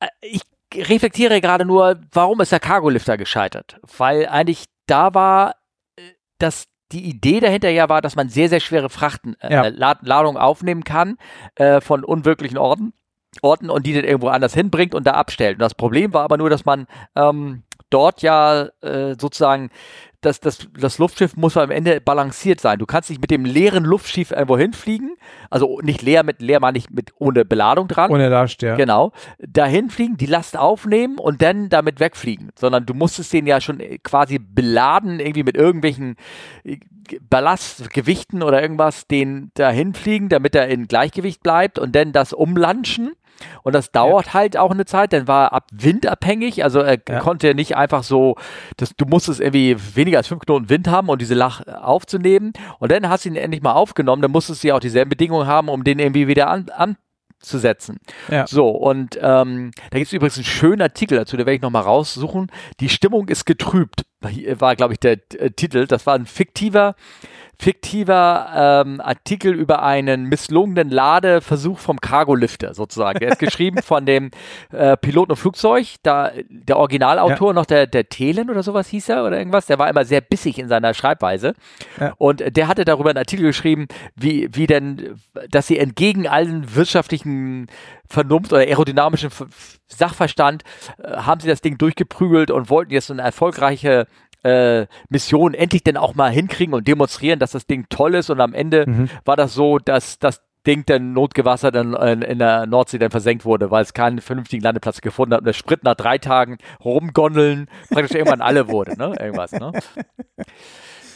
äh, 0.00 0.06
ich 0.20 0.42
reflektiere 0.74 1.40
gerade 1.40 1.64
nur, 1.64 1.98
warum 2.12 2.42
ist 2.42 2.52
der 2.52 2.60
Cargolifter 2.60 3.16
gescheitert? 3.16 3.80
Weil 3.96 4.26
eigentlich 4.26 4.66
da 4.86 5.14
war, 5.14 5.56
äh, 5.96 6.02
dass 6.38 6.66
die 6.92 7.08
Idee 7.08 7.40
dahinter 7.40 7.70
ja 7.70 7.88
war, 7.88 8.00
dass 8.02 8.16
man 8.16 8.28
sehr, 8.28 8.48
sehr 8.48 8.60
schwere 8.60 8.88
Frachten, 8.90 9.34
äh, 9.40 9.52
Ja. 9.52 9.66
Lad 9.68 9.98
Ladungen 10.02 10.36
aufnehmen 10.36 10.84
kann 10.84 11.16
äh, 11.56 11.80
von 11.80 12.04
unwirklichen 12.04 12.58
Orten, 12.58 12.92
Orten 13.42 13.70
und 13.70 13.86
die 13.86 13.94
dann 13.94 14.04
irgendwo 14.04 14.28
anders 14.28 14.54
hinbringt 14.54 14.94
und 14.94 15.06
da 15.06 15.12
abstellt. 15.12 15.54
Und 15.56 15.62
das 15.62 15.74
Problem 15.74 16.12
war 16.12 16.22
aber 16.22 16.36
nur, 16.36 16.50
dass 16.50 16.64
man 16.64 16.86
ähm, 17.16 17.64
dort 17.90 18.22
ja 18.22 18.68
äh, 18.80 19.16
sozusagen 19.18 19.70
das, 20.24 20.40
das, 20.40 20.68
das 20.78 20.98
Luftschiff 20.98 21.36
muss 21.36 21.56
am 21.56 21.70
Ende 21.70 22.00
balanciert 22.00 22.60
sein. 22.60 22.78
Du 22.78 22.86
kannst 22.86 23.10
nicht 23.10 23.20
mit 23.20 23.30
dem 23.30 23.44
leeren 23.44 23.84
Luftschiff 23.84 24.30
irgendwo 24.30 24.56
hinfliegen, 24.56 25.16
also 25.50 25.80
nicht 25.82 26.02
leer 26.02 26.22
mit 26.22 26.40
leer 26.40 26.60
meine 26.60 26.78
ich 26.78 26.90
mit 26.90 27.12
ohne 27.18 27.44
Beladung 27.44 27.88
dran. 27.88 28.10
Ohne 28.10 28.28
Last, 28.28 28.62
ja. 28.62 28.76
Genau. 28.76 29.12
Dahin 29.38 29.90
fliegen, 29.90 30.16
die 30.16 30.26
Last 30.26 30.56
aufnehmen 30.56 31.18
und 31.18 31.42
dann 31.42 31.68
damit 31.68 32.00
wegfliegen. 32.00 32.50
Sondern 32.54 32.86
du 32.86 32.94
musstest 32.94 33.32
den 33.32 33.46
ja 33.46 33.60
schon 33.60 33.80
äh, 33.80 33.98
quasi 33.98 34.38
beladen, 34.38 35.20
irgendwie 35.20 35.42
mit 35.42 35.56
irgendwelchen 35.56 36.16
äh, 36.64 36.78
Ballast, 37.28 37.90
Gewichten 37.90 38.42
oder 38.42 38.60
irgendwas, 38.62 39.06
den 39.06 39.50
dahin 39.54 39.94
fliegen, 39.94 40.28
damit 40.28 40.54
er 40.54 40.68
in 40.68 40.86
Gleichgewicht 40.86 41.42
bleibt 41.42 41.78
und 41.78 41.94
dann 41.94 42.12
das 42.12 42.32
umlanschen. 42.32 43.12
Und 43.64 43.74
das 43.74 43.90
dauert 43.90 44.32
halt 44.32 44.56
auch 44.56 44.70
eine 44.70 44.84
Zeit, 44.84 45.12
dann 45.12 45.26
war 45.26 45.46
er 45.46 45.52
ab 45.54 45.66
Wind 45.72 46.06
abhängig, 46.06 46.62
also 46.62 46.78
er 46.80 46.98
Ja. 47.08 47.18
konnte 47.18 47.52
nicht 47.54 47.76
einfach 47.76 48.04
so, 48.04 48.36
das, 48.76 48.94
du 48.96 49.06
musstest 49.06 49.40
irgendwie 49.40 49.76
weniger 49.96 50.18
als 50.18 50.28
fünf 50.28 50.42
Knoten 50.42 50.70
Wind 50.70 50.86
haben, 50.86 51.08
um 51.08 51.18
diese 51.18 51.34
Lach 51.34 51.66
aufzunehmen. 51.66 52.52
Und 52.78 52.92
dann 52.92 53.08
hast 53.08 53.24
du 53.24 53.30
ihn 53.30 53.36
endlich 53.36 53.60
mal 53.60 53.72
aufgenommen, 53.72 54.22
dann 54.22 54.30
musstest 54.30 54.62
du 54.62 54.68
ja 54.68 54.76
auch 54.76 54.80
dieselben 54.80 55.08
Bedingungen 55.08 55.48
haben, 55.48 55.68
um 55.68 55.82
den 55.82 55.98
irgendwie 55.98 56.28
wieder 56.28 56.48
an, 56.48 56.96
anzusetzen. 57.44 57.98
Ja. 58.30 58.46
So, 58.46 58.70
und 58.70 59.18
ähm, 59.20 59.70
da 59.90 59.98
gibt 59.98 60.08
es 60.08 60.12
übrigens 60.12 60.36
einen 60.36 60.44
schönen 60.44 60.82
Artikel 60.82 61.18
dazu, 61.18 61.36
den 61.36 61.46
werde 61.46 61.56
ich 61.56 61.62
nochmal 61.62 61.82
raussuchen. 61.82 62.50
Die 62.80 62.88
Stimmung 62.88 63.28
ist 63.28 63.44
getrübt, 63.44 64.04
war, 64.58 64.74
glaube 64.76 64.94
ich, 64.94 65.00
der 65.00 65.18
äh, 65.38 65.50
Titel. 65.50 65.86
Das 65.86 66.06
war 66.06 66.14
ein 66.14 66.26
fiktiver, 66.26 66.96
fiktiver 67.58 68.82
ähm, 68.84 69.00
Artikel 69.00 69.54
über 69.54 69.82
einen 69.82 70.24
misslungenen 70.28 70.90
Ladeversuch 70.90 71.78
vom 71.78 72.00
Cargolifter 72.00 72.74
sozusagen. 72.74 73.18
Der 73.20 73.30
ist 73.30 73.38
geschrieben 73.38 73.82
von 73.82 74.06
dem 74.06 74.30
äh, 74.72 74.96
Piloten 74.96 75.32
und 75.32 75.36
Flugzeug, 75.36 75.96
da 76.02 76.32
der 76.48 76.76
Originalautor 76.76 77.54
noch 77.54 77.66
der, 77.66 77.86
der 77.86 78.08
Thelen 78.08 78.50
oder 78.50 78.62
sowas 78.62 78.88
hieß 78.88 79.08
er 79.10 79.24
oder 79.24 79.38
irgendwas, 79.38 79.66
der 79.66 79.78
war 79.78 79.88
immer 79.88 80.04
sehr 80.04 80.20
bissig 80.20 80.58
in 80.58 80.68
seiner 80.68 80.94
Schreibweise. 80.94 81.54
Ja. 82.00 82.14
Und 82.18 82.56
der 82.56 82.68
hatte 82.68 82.84
darüber 82.84 83.10
einen 83.10 83.18
Artikel 83.18 83.46
geschrieben, 83.46 83.86
wie, 84.16 84.48
wie 84.52 84.66
denn, 84.66 85.20
dass 85.50 85.66
sie 85.66 85.78
entgegen 85.78 86.26
allen 86.26 86.74
wirtschaftlichen 86.74 87.68
Vernunft 88.08 88.52
oder 88.52 88.62
aerodynamischen 88.62 89.30
Sachverstand 89.88 90.62
äh, 90.98 91.16
haben 91.16 91.40
sie 91.40 91.48
das 91.48 91.60
Ding 91.60 91.78
durchgeprügelt 91.78 92.50
und 92.50 92.70
wollten 92.70 92.92
jetzt 92.92 93.06
so 93.06 93.12
eine 93.12 93.22
erfolgreiche 93.22 94.06
äh, 94.44 94.86
Mission 95.08 95.54
endlich 95.54 95.82
dann 95.82 95.96
auch 95.96 96.14
mal 96.14 96.30
hinkriegen 96.30 96.74
und 96.74 96.86
demonstrieren, 96.86 97.38
dass 97.38 97.50
das 97.52 97.66
Ding 97.66 97.86
toll 97.88 98.14
ist. 98.14 98.30
Und 98.30 98.40
am 98.40 98.54
Ende 98.54 98.84
Mhm. 98.88 99.08
war 99.24 99.36
das 99.36 99.54
so, 99.54 99.78
dass 99.78 100.18
das 100.18 100.42
Ding 100.66 100.84
dann 100.86 101.12
notgewassert 101.12 101.74
dann 101.74 101.92
in, 101.94 102.22
in 102.22 102.38
der 102.38 102.64
Nordsee 102.66 102.98
dann 102.98 103.10
versenkt 103.10 103.44
wurde, 103.44 103.70
weil 103.70 103.82
es 103.82 103.92
keinen 103.92 104.20
vernünftigen 104.20 104.62
Landeplatz 104.62 105.02
gefunden 105.02 105.34
hat 105.34 105.40
und 105.40 105.46
der 105.46 105.52
Sprit 105.52 105.84
nach 105.84 105.94
drei 105.94 106.16
Tagen 106.16 106.56
rumgondeln 106.82 107.68
praktisch 107.90 108.16
irgendwann 108.16 108.40
alle 108.40 108.68
wurde, 108.68 108.96
ne? 108.96 109.14
Irgendwas, 109.20 109.52
ne? 109.52 109.72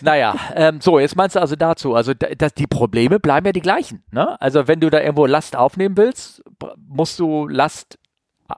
Naja, 0.00 0.36
ähm, 0.54 0.80
so, 0.80 0.98
jetzt 1.00 1.16
meinst 1.16 1.34
du 1.34 1.40
also 1.40 1.56
dazu, 1.56 1.94
also 1.94 2.14
da, 2.14 2.28
das, 2.36 2.54
die 2.54 2.66
Probleme 2.68 3.18
bleiben 3.18 3.46
ja 3.46 3.52
die 3.52 3.60
gleichen. 3.60 4.04
Ne? 4.12 4.40
Also 4.40 4.68
wenn 4.68 4.78
du 4.80 4.90
da 4.90 5.00
irgendwo 5.00 5.26
Last 5.26 5.56
aufnehmen 5.56 5.96
willst, 5.96 6.42
musst 6.86 7.18
du 7.18 7.48
Last 7.48 7.98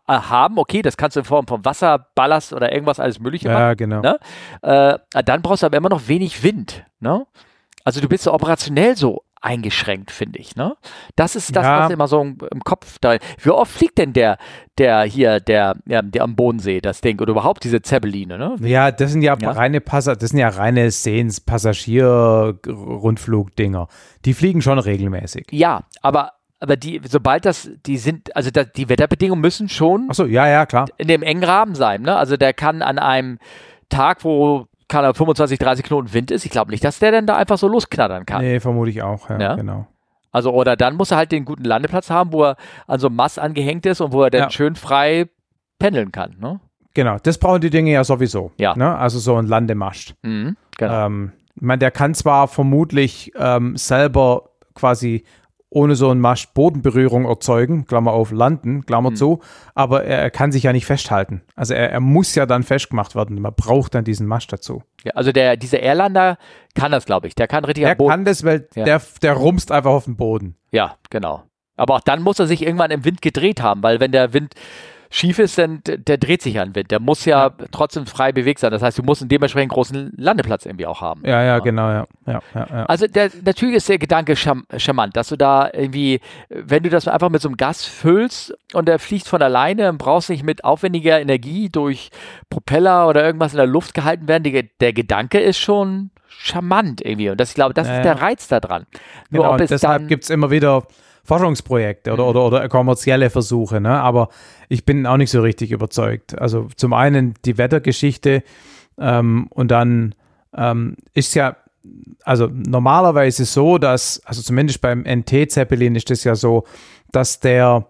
haben, 0.08 0.58
okay, 0.58 0.82
das 0.82 0.96
kannst 0.96 1.16
du 1.16 1.20
in 1.20 1.26
Form 1.26 1.46
von 1.46 1.64
Wasser, 1.64 2.06
Ballast 2.14 2.52
oder 2.52 2.72
irgendwas 2.72 3.00
alles 3.00 3.20
Mögliche 3.20 3.48
machen. 3.48 3.60
Ja, 3.60 3.74
genau. 3.74 4.00
Ne? 4.00 4.18
Äh, 4.62 4.98
dann 5.24 5.42
brauchst 5.42 5.62
du 5.62 5.66
aber 5.66 5.76
immer 5.76 5.88
noch 5.88 6.08
wenig 6.08 6.42
Wind. 6.42 6.84
Ne? 7.00 7.26
Also 7.84 8.00
du 8.00 8.08
bist 8.08 8.24
so 8.24 8.32
operationell 8.32 8.96
so 8.96 9.22
eingeschränkt, 9.42 10.10
finde 10.10 10.38
ich. 10.38 10.54
Ne? 10.54 10.76
Das 11.16 11.34
ist 11.34 11.56
das, 11.56 11.64
Ja. 11.64 11.80
was 11.84 11.90
immer 11.90 12.06
so 12.08 12.20
im, 12.20 12.36
im 12.52 12.60
Kopf 12.60 12.98
da. 13.00 13.16
Wie 13.42 13.48
oft 13.48 13.72
fliegt 13.72 13.96
denn 13.96 14.12
der, 14.12 14.36
der 14.76 15.02
hier, 15.04 15.40
der, 15.40 15.76
ja, 15.86 16.02
der 16.02 16.24
am 16.24 16.36
Bodensee, 16.36 16.82
das 16.82 17.00
Ding 17.00 17.18
oder 17.20 17.30
überhaupt 17.30 17.64
diese 17.64 17.80
Zeppeline? 17.80 18.36
Ne? 18.36 18.56
Ja, 18.60 18.90
das 18.90 19.12
sind 19.12 19.22
ja, 19.22 19.34
Ja. 19.40 19.52
reine 19.52 19.80
Passa 19.80 20.14
das 20.14 20.28
sind 20.30 20.40
ja 20.40 20.48
reine 20.50 20.90
Sehens 20.90 21.40
Passagier-Rundflugdinger. 21.40 23.88
Die 24.26 24.34
fliegen 24.34 24.60
schon 24.62 24.78
regelmäßig. 24.78 25.46
Ja, 25.50 25.84
aber, 26.02 26.32
aber 26.60 26.76
die, 26.76 27.00
sobald 27.08 27.44
das, 27.46 27.70
die 27.86 27.96
sind, 27.98 28.34
also 28.36 28.50
da, 28.50 28.64
die 28.64 28.88
Wetterbedingungen 28.88 29.40
müssen 29.40 29.68
schon 29.68 30.06
Achso, 30.10 30.26
ja, 30.26 30.46
ja, 30.46 30.66
klar. 30.66 30.86
in 30.98 31.08
dem 31.08 31.22
engen 31.22 31.42
Rahmen 31.44 31.74
sein. 31.74 32.02
Ne? 32.02 32.14
Also 32.16 32.36
der 32.36 32.52
kann 32.52 32.82
an 32.82 32.98
einem 32.98 33.38
Tag, 33.88 34.24
wo 34.24 34.66
kann 34.88 35.04
er 35.04 35.14
25, 35.14 35.58
30 35.58 35.84
Knoten 35.84 36.12
Wind 36.12 36.30
ist, 36.30 36.44
ich 36.44 36.50
glaube 36.50 36.70
nicht, 36.70 36.84
dass 36.84 36.98
der 36.98 37.12
dann 37.12 37.26
da 37.26 37.36
einfach 37.36 37.58
so 37.58 37.66
losknattern 37.68 38.26
kann. 38.26 38.42
Nee, 38.42 38.60
vermute 38.60 38.90
ich 38.90 39.02
auch, 39.02 39.28
ja, 39.30 39.40
Ja. 39.40 39.54
genau. 39.56 39.86
Also, 40.32 40.52
oder 40.52 40.76
dann 40.76 40.94
muss 40.94 41.10
er 41.10 41.16
halt 41.16 41.32
den 41.32 41.44
guten 41.44 41.64
Landeplatz 41.64 42.08
haben, 42.10 42.32
wo 42.32 42.44
er 42.44 42.56
an 42.86 43.00
so 43.00 43.08
einem 43.08 43.16
Mast 43.16 43.38
angehängt 43.40 43.84
ist 43.86 44.00
und 44.00 44.12
wo 44.12 44.22
er 44.22 44.30
dann 44.30 44.42
Ja. 44.42 44.50
schön 44.50 44.76
frei 44.76 45.26
pendeln 45.80 46.12
kann. 46.12 46.36
Ne? 46.38 46.60
Genau, 46.94 47.16
das 47.22 47.38
brauchen 47.38 47.60
die 47.60 47.70
Dinge 47.70 47.90
ja 47.92 48.04
sowieso. 48.04 48.52
Ja. 48.58 48.76
Ne? 48.76 48.96
Also 48.96 49.18
so 49.18 49.36
ein 49.36 49.46
Landemast. 49.46 50.14
Mhm, 50.22 50.56
genau. 50.76 51.06
Ähm, 51.06 51.32
ich 51.56 51.62
meine, 51.62 51.78
der 51.78 51.90
kann 51.90 52.14
zwar 52.14 52.46
vermutlich 52.48 53.32
ähm, 53.36 53.76
selber 53.76 54.50
quasi 54.74 55.24
ohne 55.70 55.94
so 55.94 56.10
einen 56.10 56.20
Mast 56.20 56.52
Bodenberührung 56.52 57.24
erzeugen, 57.26 57.86
Klammer 57.86 58.12
auf, 58.12 58.32
landen, 58.32 58.84
Klammer 58.86 59.10
Hm. 59.10 59.16
zu, 59.16 59.40
aber 59.74 60.04
er, 60.04 60.18
er 60.18 60.30
kann 60.30 60.50
sich 60.52 60.64
ja 60.64 60.72
nicht 60.72 60.84
festhalten. 60.84 61.42
Also 61.54 61.74
er, 61.74 61.90
er 61.92 62.00
muss 62.00 62.34
ja 62.34 62.44
dann 62.44 62.64
festgemacht 62.64 63.14
werden. 63.14 63.40
Man 63.40 63.54
braucht 63.54 63.94
dann 63.94 64.04
diesen 64.04 64.26
Mast 64.26 64.52
dazu. 64.52 64.82
ja, 65.04 65.12
also 65.14 65.30
der, 65.32 65.56
dieser 65.56 65.78
Airlander 65.80 66.38
kann 66.74 66.90
das, 66.92 67.04
glaube 67.06 67.28
ich. 67.28 67.34
Der 67.36 67.46
kann 67.48 67.64
richtig 67.64 67.84
Er 67.84 67.92
am 67.92 67.96
Boden. 67.98 68.10
kann 68.10 68.24
das, 68.24 68.44
weil 68.44 68.68
Ja. 68.74 68.84
der, 68.84 69.00
der 69.22 69.32
rumst 69.34 69.70
einfach 69.72 69.90
auf 69.92 70.04
den 70.04 70.16
Boden. 70.16 70.56
Ja, 70.72 70.96
genau. 71.08 71.44
Aber 71.76 71.94
auch 71.94 72.00
dann 72.00 72.20
muss 72.22 72.38
er 72.38 72.46
sich 72.46 72.62
irgendwann 72.62 72.90
im 72.90 73.04
Wind 73.04 73.22
gedreht 73.22 73.62
haben, 73.62 73.82
weil 73.82 74.00
wenn 74.00 74.12
der 74.12 74.34
Wind 74.34 74.54
schief 75.10 75.40
ist, 75.40 75.58
dann 75.58 75.82
der 75.84 76.18
dreht 76.18 76.40
sich 76.40 76.54
ja 76.54 76.62
ein 76.62 76.74
Wind. 76.74 76.90
Der 76.92 77.00
muss 77.00 77.24
ja, 77.24 77.50
trotzdem 77.72 78.06
frei 78.06 78.30
bewegt 78.30 78.60
sein. 78.60 78.70
Das 78.70 78.80
heißt, 78.80 78.96
du 78.96 79.02
musst 79.02 79.20
einen 79.20 79.28
dementsprechend 79.28 79.72
großen 79.72 80.12
Landeplatz 80.16 80.66
irgendwie 80.66 80.86
auch 80.86 81.00
haben. 81.00 81.22
Ja, 81.26 81.42
ja, 81.42 81.58
genau, 81.58 81.88
ja. 81.88 82.06
ja, 82.26 82.40
ja, 82.54 82.66
ja. 82.70 82.86
Also 82.86 83.08
der, 83.08 83.30
natürlich 83.44 83.74
ist 83.74 83.88
der 83.88 83.98
Gedanke 83.98 84.36
charm 84.36 84.64
charmant, 84.76 85.16
dass 85.16 85.28
du 85.28 85.36
da 85.36 85.68
irgendwie, 85.72 86.20
wenn 86.48 86.84
du 86.84 86.90
das 86.90 87.08
einfach 87.08 87.28
mit 87.28 87.42
so 87.42 87.48
einem 87.48 87.56
Gas 87.56 87.84
füllst 87.84 88.54
und 88.72 88.86
der 88.86 89.00
fliegt 89.00 89.26
von 89.26 89.42
alleine 89.42 89.88
und 89.88 89.98
brauchst 89.98 90.30
nicht 90.30 90.44
mit 90.44 90.62
aufwendiger 90.64 91.20
Energie 91.20 91.68
durch 91.68 92.10
Propeller 92.48 93.08
oder 93.08 93.24
irgendwas 93.24 93.52
in 93.52 93.58
der 93.58 93.66
Luft 93.66 93.94
gehalten 93.94 94.28
werden, 94.28 94.44
die, 94.44 94.70
der 94.78 94.92
Gedanke 94.92 95.40
ist 95.40 95.58
schon 95.58 96.10
charmant 96.28 97.04
irgendwie. 97.04 97.30
Und 97.30 97.40
das, 97.40 97.50
ich 97.50 97.54
glaube, 97.56 97.74
das 97.74 97.88
ist 97.88 98.04
der 98.04 98.22
Reiz 98.22 98.46
daran. 98.46 98.86
Nur 99.30 99.44
Genau, 99.44 99.56
deshalb 99.56 100.08
gibt 100.08 100.24
es 100.24 100.30
immer 100.30 100.50
wieder 100.50 100.84
Forschungsprojekte 101.30 102.12
oder, 102.12 102.26
oder, 102.26 102.44
oder 102.44 102.68
kommerzielle 102.68 103.30
Versuche, 103.30 103.80
ne? 103.80 104.00
aber 104.00 104.30
ich 104.68 104.84
bin 104.84 105.06
auch 105.06 105.16
nicht 105.16 105.30
so 105.30 105.40
richtig 105.42 105.70
überzeugt. 105.70 106.36
Also 106.36 106.66
zum 106.74 106.92
einen 106.92 107.34
die 107.44 107.56
Wettergeschichte 107.56 108.42
ähm, 108.98 109.46
und 109.50 109.70
dann 109.70 110.16
ähm, 110.56 110.96
ist 111.14 111.36
ja, 111.36 111.56
also 112.24 112.48
normalerweise 112.52 113.44
so, 113.44 113.78
dass, 113.78 114.20
also 114.24 114.42
zumindest 114.42 114.80
beim 114.80 115.04
NT-Zeppelin 115.04 115.94
ist 115.94 116.10
es 116.10 116.24
ja 116.24 116.34
so, 116.34 116.64
dass 117.12 117.38
der 117.38 117.86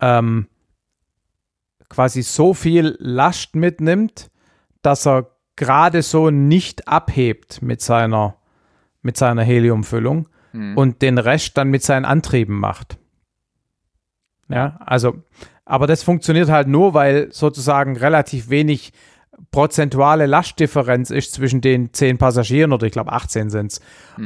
ähm, 0.00 0.46
quasi 1.88 2.22
so 2.22 2.54
viel 2.54 2.96
Last 3.00 3.56
mitnimmt, 3.56 4.30
dass 4.82 5.04
er 5.04 5.32
gerade 5.56 6.02
so 6.02 6.30
nicht 6.30 6.86
abhebt 6.86 7.60
mit 7.60 7.82
seiner, 7.82 8.36
mit 9.02 9.16
seiner 9.16 9.42
Heliumfüllung 9.42 10.28
Hm. 10.52 10.76
und 10.76 11.02
den 11.02 11.18
Rest 11.18 11.56
dann 11.56 11.68
mit 11.68 11.82
seinen 11.82 12.04
Antrieben 12.04 12.58
macht. 12.58 12.98
Ja, 14.48 14.78
also, 14.84 15.22
aber 15.64 15.86
das 15.86 16.02
funktioniert 16.02 16.48
halt 16.48 16.68
nur, 16.68 16.94
weil 16.94 17.28
sozusagen 17.32 17.96
relativ 17.96 18.48
wenig 18.48 18.92
prozentuale 19.50 20.26
Lastdifferenz 20.26 21.10
ist 21.10 21.32
zwischen 21.32 21.60
den 21.60 21.92
10 21.92 22.18
Passagieren 22.18 22.72
oder 22.72 22.86
ich 22.86 22.92
glaube 22.92 23.12
18 23.12 23.50
sind 23.50 23.72
es 23.72 23.80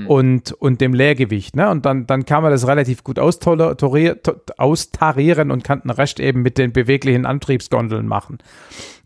und, 0.07 0.53
und 0.53 0.81
dem 0.81 0.95
Leergewicht. 0.95 1.55
Ne? 1.55 1.69
Und 1.69 1.85
dann, 1.85 2.07
dann 2.07 2.25
kann 2.25 2.43
man 2.43 2.51
das 2.51 2.67
relativ 2.67 3.05
gut 3.05 3.19
austarieren 3.19 5.51
und 5.51 5.65
kann 5.65 5.83
den 5.83 5.91
Rest 5.91 6.19
eben 6.19 6.43
mit 6.43 6.57
den 6.57 6.73
beweglichen 6.73 7.27
Antriebsgondeln 7.27 8.07
machen. 8.07 8.39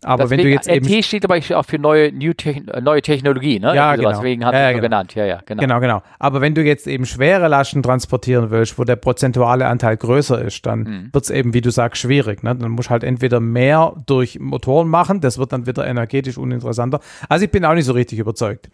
Aber 0.03 0.29
wenn 0.29 0.37
du 0.39 0.47
jetzt 0.47 0.67
eben 0.69 0.85
RT 0.85 1.03
steht 1.05 1.25
aber 1.25 1.37
auch 1.57 1.65
für 1.65 1.79
neue, 1.79 2.11
Techn 2.35 2.69
neue 2.83 3.01
Technologie, 3.01 3.59
ne? 3.59 3.75
Ja, 3.75 3.95
genau. 3.95 4.09
Deswegen 4.11 4.45
haben 4.45 4.53
Ja, 4.53 4.61
ja, 4.61 4.67
so 4.69 4.73
genau. 4.75 4.81
genannt. 4.83 5.15
Ja, 5.15 5.25
ja, 5.25 5.39
genau. 5.45 5.61
Genau, 5.61 5.79
genau. 5.79 6.01
Aber 6.19 6.39
wenn 6.41 6.53
du 6.53 6.61
jetzt 6.63 6.85
eben 6.85 7.05
schwere 7.05 7.47
Lasten 7.47 7.81
transportieren 7.81 8.51
willst, 8.51 8.77
wo 8.77 8.83
der 8.83 8.95
prozentuale 8.95 9.65
Anteil 9.67 9.97
größer 9.97 10.39
ist, 10.41 10.65
dann 10.67 10.79
Mhm. 10.81 11.09
wird 11.13 11.23
es 11.23 11.29
eben, 11.31 11.53
wie 11.55 11.61
du 11.61 11.71
sagst, 11.71 12.01
schwierig. 12.01 12.43
Ne? 12.43 12.55
Dann 12.55 12.71
musst 12.71 12.89
du 12.89 12.91
halt 12.91 13.03
entweder 13.03 13.39
mehr 13.39 13.93
durch 14.05 14.39
Motoren 14.39 14.87
machen, 14.87 15.19
das 15.19 15.39
wird 15.39 15.51
dann 15.51 15.65
wieder 15.65 15.87
energetisch 15.87 16.37
uninteressanter. 16.37 16.99
Also 17.27 17.45
ich 17.45 17.51
bin 17.51 17.65
auch 17.65 17.73
nicht 17.73 17.85
so 17.85 17.93
richtig 17.93 18.19
überzeugt. 18.19 18.69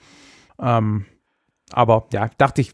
Ähm, 0.62 1.06
aber 1.72 2.06
ja, 2.12 2.30
dachte 2.38 2.60
ich, 2.62 2.74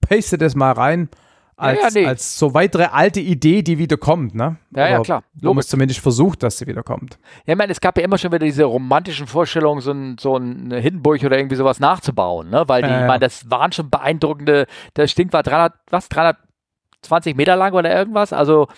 paste 0.00 0.38
das 0.38 0.54
mal 0.54 0.72
rein 0.72 1.08
als, 1.56 1.78
Ja, 1.80 1.84
ja, 1.88 1.90
nee. 1.94 2.06
als 2.06 2.38
so 2.38 2.54
weitere 2.54 2.84
alte 2.84 3.20
Idee, 3.20 3.62
die 3.62 3.78
wieder 3.78 3.96
kommt. 3.96 4.34
Ne? 4.34 4.56
Ja, 4.74 4.88
ja, 4.88 4.94
Oder 4.96 5.02
klar. 5.04 5.22
Wo 5.34 5.40
man 5.48 5.54
Logisch. 5.56 5.64
es 5.64 5.68
zumindest 5.68 6.00
versucht, 6.00 6.42
dass 6.42 6.58
sie 6.58 6.66
wieder 6.66 6.82
kommt. 6.82 7.18
Ja, 7.46 7.52
ich 7.54 7.58
meine, 7.58 7.72
es 7.72 7.80
gab 7.80 7.96
ja 7.98 8.04
immer 8.04 8.18
schon 8.18 8.32
wieder 8.32 8.44
diese 8.44 8.64
romantischen 8.64 9.26
Vorstellungen, 9.26 9.80
so, 9.80 9.92
ein, 9.92 10.16
so 10.18 10.36
eine 10.36 10.78
Hindenburg 10.80 11.22
oder 11.24 11.36
irgendwie 11.38 11.56
sowas 11.56 11.80
nachzubauen, 11.80 12.50
ne? 12.50 12.64
Weil 12.66 12.82
die, 12.82 12.88
Ja, 12.88 12.94
ja. 12.96 13.00
ich 13.02 13.06
meine, 13.08 13.20
das 13.20 13.50
waren 13.50 13.72
schon 13.72 13.90
beeindruckende, 13.90 14.66
das 14.94 15.14
Ding 15.14 15.32
war 15.32 15.42
300, 15.42 15.72
was, 15.90 16.08
320 16.08 17.36
Meter 17.36 17.56
lang 17.56 17.72
oder 17.74 17.94
irgendwas, 17.94 18.32
also 18.32 18.68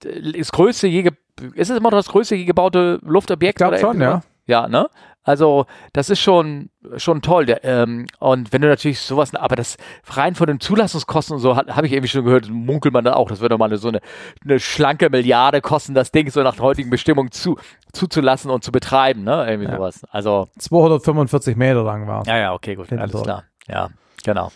das 0.00 0.52
größte 0.52 0.86
je, 0.86 1.10
ist 1.54 1.70
es 1.70 1.76
immer 1.76 1.90
noch 1.90 1.98
das 1.98 2.08
größte 2.08 2.34
je 2.34 2.44
gebaute 2.44 2.98
Luftobjekt? 3.02 3.56
Ich 3.56 3.58
glaub 3.58 3.70
oder 3.72 3.78
schon, 3.80 4.00
ja. 4.00 4.22
Ja, 4.46 4.68
ne? 4.68 4.88
Also, 5.26 5.66
das 5.92 6.08
ist 6.08 6.20
schon, 6.20 6.70
schon 6.98 7.20
toll. 7.20 7.46
Der, 7.46 7.64
ähm, 7.64 8.06
und 8.20 8.52
wenn 8.52 8.62
du 8.62 8.68
natürlich 8.68 9.00
sowas, 9.00 9.34
aber 9.34 9.56
das 9.56 9.76
rein 10.06 10.36
von 10.36 10.46
den 10.46 10.60
Zulassungskosten 10.60 11.34
und 11.34 11.40
so, 11.42 11.56
habe 11.56 11.86
ich 11.86 11.92
irgendwie 11.92 12.08
schon 12.08 12.24
gehört, 12.24 12.48
munkelt 12.48 12.94
man 12.94 13.04
da 13.04 13.14
auch, 13.14 13.28
das 13.28 13.40
würde 13.40 13.58
mal 13.58 13.64
eine, 13.64 13.76
so 13.76 13.88
eine, 13.88 14.00
eine 14.44 14.60
schlanke 14.60 15.10
Milliarde 15.10 15.60
kosten, 15.60 15.94
das 15.94 16.12
Ding 16.12 16.30
so 16.30 16.42
nach 16.44 16.54
der 16.54 16.62
heutigen 16.64 16.90
Bestimmung 16.90 17.32
zu, 17.32 17.56
zuzulassen 17.92 18.52
und 18.52 18.62
zu 18.62 18.70
betreiben, 18.70 19.24
ne? 19.24 19.44
Irgendwie 19.48 19.68
Ja. 19.68 19.76
sowas. 19.76 20.04
Also, 20.10 20.46
245 20.58 21.56
Meter 21.56 21.82
lang 21.82 22.06
war 22.06 22.20
es. 22.22 22.28
ja, 22.28 22.38
ja, 22.38 22.54
okay, 22.54 22.76
gut, 22.76 22.92
alles 22.92 23.20
klar. 23.22 23.42
Ja, 23.66 23.88
genau. 24.22 24.52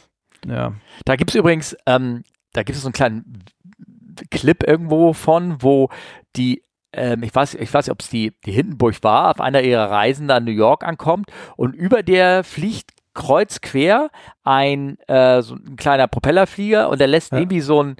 Ja. 0.47 0.73
Da 1.05 1.17
gibt 1.17 1.31
es 1.31 1.35
übrigens, 1.35 1.77
ähm, 1.87 2.23
da 2.53 2.63
gibt 2.63 2.77
es 2.77 2.83
so 2.83 2.89
einen 2.89 2.93
kleinen 2.93 3.43
Clip 4.31 4.63
irgendwo 4.67 5.15
von, 5.15 5.57
wo 5.63 5.89
die, 6.37 6.63
ähm, 6.93 7.23
ich 7.23 7.35
weiß, 7.35 7.55
ich 7.55 7.73
weiß 7.73 7.87
nicht, 7.87 7.93
ob 7.93 8.01
es 8.01 8.11
die, 8.11 8.33
die 8.45 8.53
Hindenburg 8.53 9.03
war, 9.03 9.31
auf 9.31 9.41
einer 9.41 9.63
ihrer 9.63 9.91
Reisen 9.91 10.27
nach 10.27 10.41
New 10.41 10.51
York 10.51 10.85
ankommt 10.85 11.31
und 11.57 11.75
über 11.75 12.03
der 12.03 12.45
fliegt 12.45 12.93
kreuz 13.15 13.61
quer 13.61 14.11
ein, 14.45 14.99
äh, 15.09 15.43
so 15.43 15.55
ein 15.55 15.77
kleiner 15.77 16.07
Propellerflieger 16.09 16.89
und 16.89 17.01
der 17.01 17.07
lässt 17.09 17.33
Ja. 17.33 17.39
irgendwie 17.39 17.61
so 17.61 17.83
ein, 17.83 17.97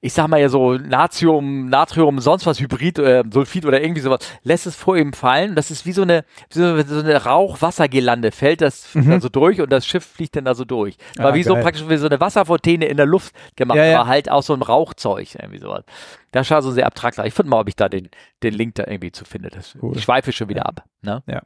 ich 0.00 0.12
sag 0.12 0.28
mal 0.28 0.40
ja 0.40 0.48
so 0.48 0.74
Natrium, 0.74 1.68
Natrium, 1.68 2.20
sonst 2.20 2.46
was 2.46 2.60
Hybrid, 2.60 2.98
äh, 2.98 3.24
Sulfid 3.30 3.66
oder 3.66 3.80
irgendwie 3.82 4.00
sowas, 4.00 4.20
lässt 4.42 4.66
es 4.66 4.76
vor 4.76 4.96
ihm 4.96 5.12
fallen. 5.12 5.54
Das 5.56 5.70
ist 5.70 5.86
wie 5.86 5.92
so 5.92 6.02
eine, 6.02 6.24
wie 6.52 6.58
so, 6.58 6.82
so 6.82 7.00
eine 7.00 7.24
Rauch-Wassergelande, 7.24 8.32
fällt 8.32 8.60
das 8.60 8.94
Mhm. 8.94 9.10
dann 9.10 9.20
so 9.20 9.28
durch 9.28 9.60
und 9.60 9.70
das 9.72 9.86
Schiff 9.86 10.04
fliegt 10.04 10.36
dann 10.36 10.44
da 10.44 10.54
so 10.54 10.64
durch. 10.64 10.96
War 11.16 11.32
Ah, 11.32 11.34
wie 11.34 11.42
so 11.42 11.54
geil. 11.54 11.62
praktisch 11.62 11.88
wie 11.88 11.96
so 11.96 12.06
eine 12.06 12.20
Wasserfontäne 12.20 12.86
in 12.86 12.96
der 12.96 13.06
Luft 13.06 13.34
gemacht, 13.56 13.76
Ja, 13.78 13.84
ja. 13.84 13.98
war 14.00 14.06
halt 14.06 14.30
auch 14.30 14.42
so 14.42 14.54
ein 14.54 14.62
Rauchzeug, 14.62 15.34
irgendwie 15.34 15.58
sowas. 15.58 15.84
Das 16.32 16.46
sah 16.48 16.62
so 16.62 16.70
sehr 16.70 16.86
abstrakt. 16.86 17.18
aus. 17.18 17.26
Ich 17.26 17.34
finde 17.34 17.50
mal, 17.50 17.60
ob 17.60 17.68
ich 17.68 17.76
da 17.76 17.88
den, 17.88 18.08
den 18.42 18.54
Link 18.54 18.76
da 18.76 18.84
irgendwie 18.86 19.10
zu 19.12 19.24
finde. 19.24 19.48
Das, 19.50 19.76
Cool. 19.82 19.96
Ich 19.96 20.04
schweife 20.04 20.32
schon 20.32 20.48
wieder 20.48 20.66
ab. 20.66 20.84
Ne? 21.02 21.22
Ja. 21.26 21.42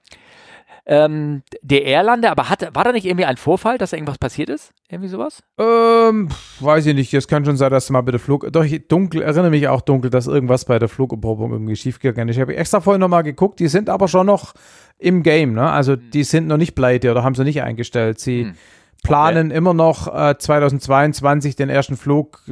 Ähm, 0.87 1.43
der 1.63 1.87
Erlander, 1.87 2.31
aber 2.31 2.51
hat, 2.51 2.75
war 2.75 2.85
da 2.85 2.93
nicht 2.93 3.07
irgendwie 3.07 3.25
ein 3.25 3.39
Vorfall, 3.39 3.79
dass 3.79 3.91
da 3.91 3.97
irgendwas 3.97 4.19
passiert 4.19 4.51
ist? 4.51 4.73
Irgendwie 4.91 5.09
sowas? 5.09 5.43
Ähm, 5.59 6.29
weiß 6.61 6.85
ich 6.87 6.95
nicht. 6.95 7.15
Es 7.15 7.27
kann 7.27 7.45
schon 7.45 7.57
sein, 7.57 7.71
dass 7.71 7.89
mal 7.89 8.03
bei 8.03 8.11
der 8.11 8.21
Flug. 8.21 8.47
Doch, 8.53 8.65
ich 8.65 8.87
dunkel, 8.87 9.23
erinnere 9.23 9.49
mich 9.51 9.67
auch 9.69 9.81
dunkel, 9.81 10.11
dass 10.11 10.27
irgendwas 10.27 10.67
bei 10.67 10.79
der 10.79 10.89
Flugerprobung 10.89 11.53
irgendwie 11.53 11.77
schiefgegangen 11.77 12.29
ist. 12.29 12.37
Ich 12.37 12.41
habe 12.43 12.55
extra 12.57 12.81
vorhin 12.81 13.01
nochmal 13.01 13.23
geguckt, 13.23 13.61
die 13.61 13.69
sind 13.69 13.89
aber 13.89 14.09
schon 14.09 14.27
noch 14.27 14.53
im 14.99 15.23
Game, 15.23 15.55
ne? 15.55 15.71
Also 15.71 15.97
die 15.97 16.23
sind 16.23 16.47
noch 16.49 16.59
nicht 16.59 16.75
pleite 16.75 17.11
oder 17.11 17.25
haben 17.25 17.35
sie 17.35 17.45
nicht 17.45 17.63
eingestellt. 17.63 18.21
Sie 18.21 18.45
Hm. 18.45 18.55
planen 19.03 19.51
immer 19.51 19.73
noch 19.73 20.07
äh, 20.15 20.37
2022 20.39 21.57
den 21.57 21.71
ersten 21.71 21.97
Flug 21.97 22.43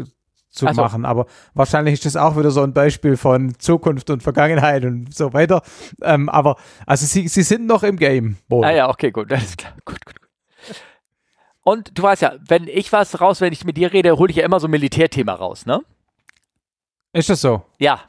zu 0.52 0.66
Ach 0.66 0.74
so. 0.74 0.82
machen. 0.82 1.04
Aber 1.04 1.26
wahrscheinlich 1.54 1.94
ist 1.94 2.06
das 2.06 2.16
auch 2.16 2.36
wieder 2.36 2.50
so 2.50 2.62
ein 2.62 2.72
Beispiel 2.72 3.16
von 3.16 3.58
Zukunft 3.58 4.10
und 4.10 4.22
Vergangenheit 4.22 4.84
und 4.84 5.12
so 5.12 5.32
weiter. 5.32 5.62
Ähm, 6.02 6.28
aber 6.28 6.56
also 6.86 7.06
sie, 7.06 7.26
sie 7.26 7.42
sind 7.42 7.66
noch 7.66 7.82
im 7.82 7.96
Game. 7.96 8.36
wohl. 8.48 8.64
Ah 8.64 8.72
ja, 8.72 8.88
okay, 8.88 9.10
gut, 9.10 9.32
alles 9.32 9.56
klar. 9.56 9.72
Gut, 9.84 10.04
gut, 10.04 10.20
gut. 10.20 10.30
Und 11.64 11.96
du 11.96 12.02
weißt 12.02 12.22
ja, 12.22 12.34
wenn 12.48 12.66
ich 12.68 12.92
was 12.92 13.20
raus, 13.20 13.40
wenn 13.40 13.52
ich 13.52 13.64
mit 13.64 13.76
dir 13.76 13.92
rede, 13.92 14.16
hole 14.18 14.30
ich 14.30 14.36
ja 14.36 14.44
immer 14.44 14.60
so 14.60 14.66
ein 14.66 14.70
Militärthema 14.70 15.32
raus, 15.32 15.64
ne? 15.64 15.80
Ist 17.12 17.30
das 17.30 17.40
so? 17.40 17.62
Ja. 17.78 18.00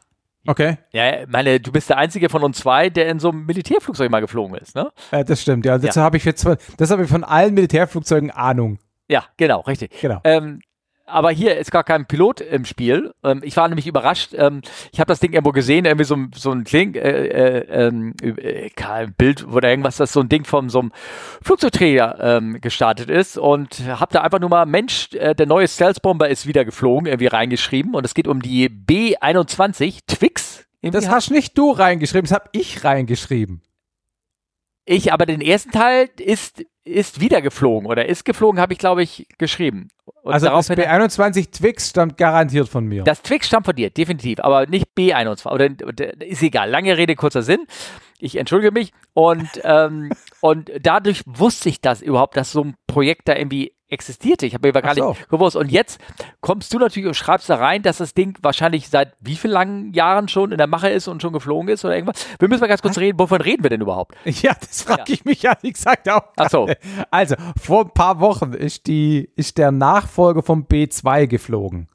Okay. 0.46 0.78
Ja, 0.92 1.26
meine, 1.28 1.60
du 1.60 1.72
bist 1.72 1.90
der 1.90 1.98
Einzige 1.98 2.30
von 2.30 2.44
uns 2.44 2.60
zwei, 2.60 2.90
der 2.90 3.08
in 3.08 3.20
so 3.20 3.30
einem 3.30 3.46
Militärflugzeug 3.46 4.10
mal 4.12 4.20
geflogen 4.20 4.56
ist, 4.58 4.76
ne? 4.76 4.92
Äh, 5.12 5.24
das 5.24 5.42
stimmt, 5.42 5.66
ja. 5.66 5.78
Dazu 5.78 6.02
habe 6.02 6.18
ich 6.18 6.26
jetzt 6.26 6.46
das 6.78 6.92
habe 6.92 7.04
ich 7.04 7.10
von 7.10 7.24
allen 7.24 7.54
Militärflugzeugen 7.54 8.32
Ahnung. 8.32 8.80
Ja, 9.08 9.24
genau, 9.38 9.62
richtig. 9.62 9.92
Genau. 10.02 10.20
Ähm, 10.24 10.60
aber 11.06 11.32
hier 11.32 11.58
ist 11.58 11.72
gar 11.72 11.84
kein 11.84 12.06
Pilot 12.06 12.42
im 12.42 12.66
Spiel. 12.66 13.14
Ähm, 13.24 13.42
ich 13.44 13.56
war 13.58 13.68
nämlich 13.68 13.88
überrascht. 13.88 14.34
Ähm, 14.36 14.62
ich 14.92 15.00
habe 15.00 15.08
das 15.10 15.20
Ding 15.20 15.34
irgendwo 15.34 15.52
gesehen, 15.52 15.86
irgendwie 15.86 16.06
so, 16.06 16.16
ein- 16.16 16.32
so 16.36 16.52
ein 16.52 16.64
Kling, 16.64 16.96
äh, 16.96 17.00
äh, 17.28 17.88
ähm, 17.88 18.14
äh, 18.22 18.70
kein 18.70 19.14
Bild 19.14 19.46
oder 19.48 19.70
irgendwas, 19.70 19.98
das 19.98 20.14
so 20.14 20.22
ein 20.22 20.30
Ding 20.30 20.46
von 20.46 20.70
so 20.70 20.80
einem 20.80 20.92
Flugzeugträger 21.42 22.18
ähm, 22.38 22.62
gestartet 22.62 23.10
ist 23.10 23.38
und 23.38 23.80
habe 23.88 24.14
da 24.14 24.22
einfach 24.22 24.40
nur 24.40 24.50
mal, 24.50 24.66
Mensch, 24.66 25.14
äh, 25.14 25.36
der 25.36 25.46
neue 25.46 25.68
Stealth-Bomber 25.68 26.30
ist 26.30 26.48
wieder 26.48 26.66
geflogen, 26.66 27.06
irgendwie 27.08 27.28
reingeschrieben 27.28 27.94
und 27.96 28.06
es 28.06 28.14
geht 28.14 28.28
um 28.28 28.42
die 28.42 28.70
B-21 28.70 30.00
Twix. 30.08 30.66
Das 30.82 31.08
hast 31.10 31.32
nicht 31.32 31.58
du 31.58 31.72
reingeschrieben, 31.72 32.24
das 32.28 32.34
habe 32.34 32.50
ich 32.54 32.84
reingeschrieben. 32.84 33.62
ich, 34.86 35.14
aber 35.14 35.26
den 35.26 35.40
ersten 35.42 35.72
Teil 35.72 36.10
ist, 36.20 36.66
ist 36.86 37.20
wieder 37.22 37.42
geflogen 37.42 37.88
oder 37.88 38.08
ist 38.08 38.26
geflogen, 38.26 38.60
habe 38.60 38.74
ich, 38.74 38.80
glaube 38.80 39.04
ich, 39.04 39.28
geschrieben. 39.38 39.88
Und 40.22 40.34
also 40.34 40.48
das 40.48 40.68
daraufhin- 40.68 40.84
B21 40.84 41.52
Twix 41.52 41.90
stammt 41.90 42.18
garantiert 42.18 42.68
von 42.68 42.86
mir. 42.86 43.04
Das 43.04 43.22
Twix 43.22 43.48
stammt 43.48 43.66
von 43.66 43.76
dir, 43.76 43.90
definitiv, 43.90 44.40
aber 44.40 44.66
nicht 44.68 44.88
B21. 44.98 45.48
Oder, 45.50 45.70
oder 45.88 46.22
ist 46.22 46.44
egal. 46.44 46.70
Lange 46.70 46.98
Rede, 46.98 47.16
kurzer 47.16 47.42
Sinn. 47.42 47.66
Ich 48.20 48.38
entschuldige 48.38 48.72
mich. 48.72 48.92
Und, 49.14 49.50
ähm, 49.64 50.12
und 50.42 50.72
dadurch 50.82 51.24
wusste 51.26 51.70
ich 51.70 51.82
das 51.82 52.02
überhaupt, 52.02 52.38
dass 52.38 52.52
so 52.52 52.64
ein 52.64 52.76
Projekt 52.88 53.28
da 53.28 53.36
irgendwie 53.36 53.73
existierte. 53.90 54.46
Ich 54.46 54.54
habe 54.56 54.68
mir 54.68 54.74
gar 54.82 54.96
so. 54.96 55.10
nicht 55.10 55.30
gewusst. 55.30 55.56
Und 55.56 55.72
jetzt 55.72 56.00
kommst 56.42 56.74
du 56.74 56.80
natürlich 56.80 57.08
und 57.08 57.14
schreibst 57.14 57.50
da 57.50 57.58
rein, 57.58 57.84
dass 57.84 57.98
das 57.98 58.14
Ding 58.14 58.38
wahrscheinlich 58.42 58.90
seit 58.90 59.16
wie 59.20 59.36
vielen 59.36 59.54
langen 59.54 59.94
Jahren 59.94 60.28
schon 60.28 60.52
in 60.52 60.58
der 60.58 60.68
Mache 60.68 60.90
ist 60.90 61.08
und 61.08 61.22
schon 61.22 61.32
geflogen 61.34 61.68
ist 61.70 61.86
oder 61.86 61.96
irgendwas. 61.96 62.26
Wir 62.40 62.48
müssen 62.48 62.62
mal 62.62 62.68
ganz 62.68 62.82
kurz 62.82 62.98
reden, 62.98 63.20
wovon 63.20 63.42
reden 63.42 63.62
wir 63.64 63.70
denn 63.70 63.82
überhaupt? 63.82 64.16
Ja, 64.26 64.54
das 64.60 64.82
frage 64.84 65.04
Ja. 65.08 65.14
ich 65.14 65.26
mich 65.26 65.44
ehrlich 65.44 65.74
gesagt 65.74 66.10
auch. 66.10 66.24
Ach 66.38 66.50
so. 66.50 66.68
Also, 67.12 67.36
vor 67.62 67.86
ein 67.86 67.92
paar 67.92 68.20
Wochen 68.20 68.54
ist, 68.54 68.88
die, 68.88 69.30
ist 69.36 69.58
der 69.60 69.72
Nachfolger 69.72 70.42
vom 70.42 70.64
B2 70.66 71.28
geflogen. 71.28 71.88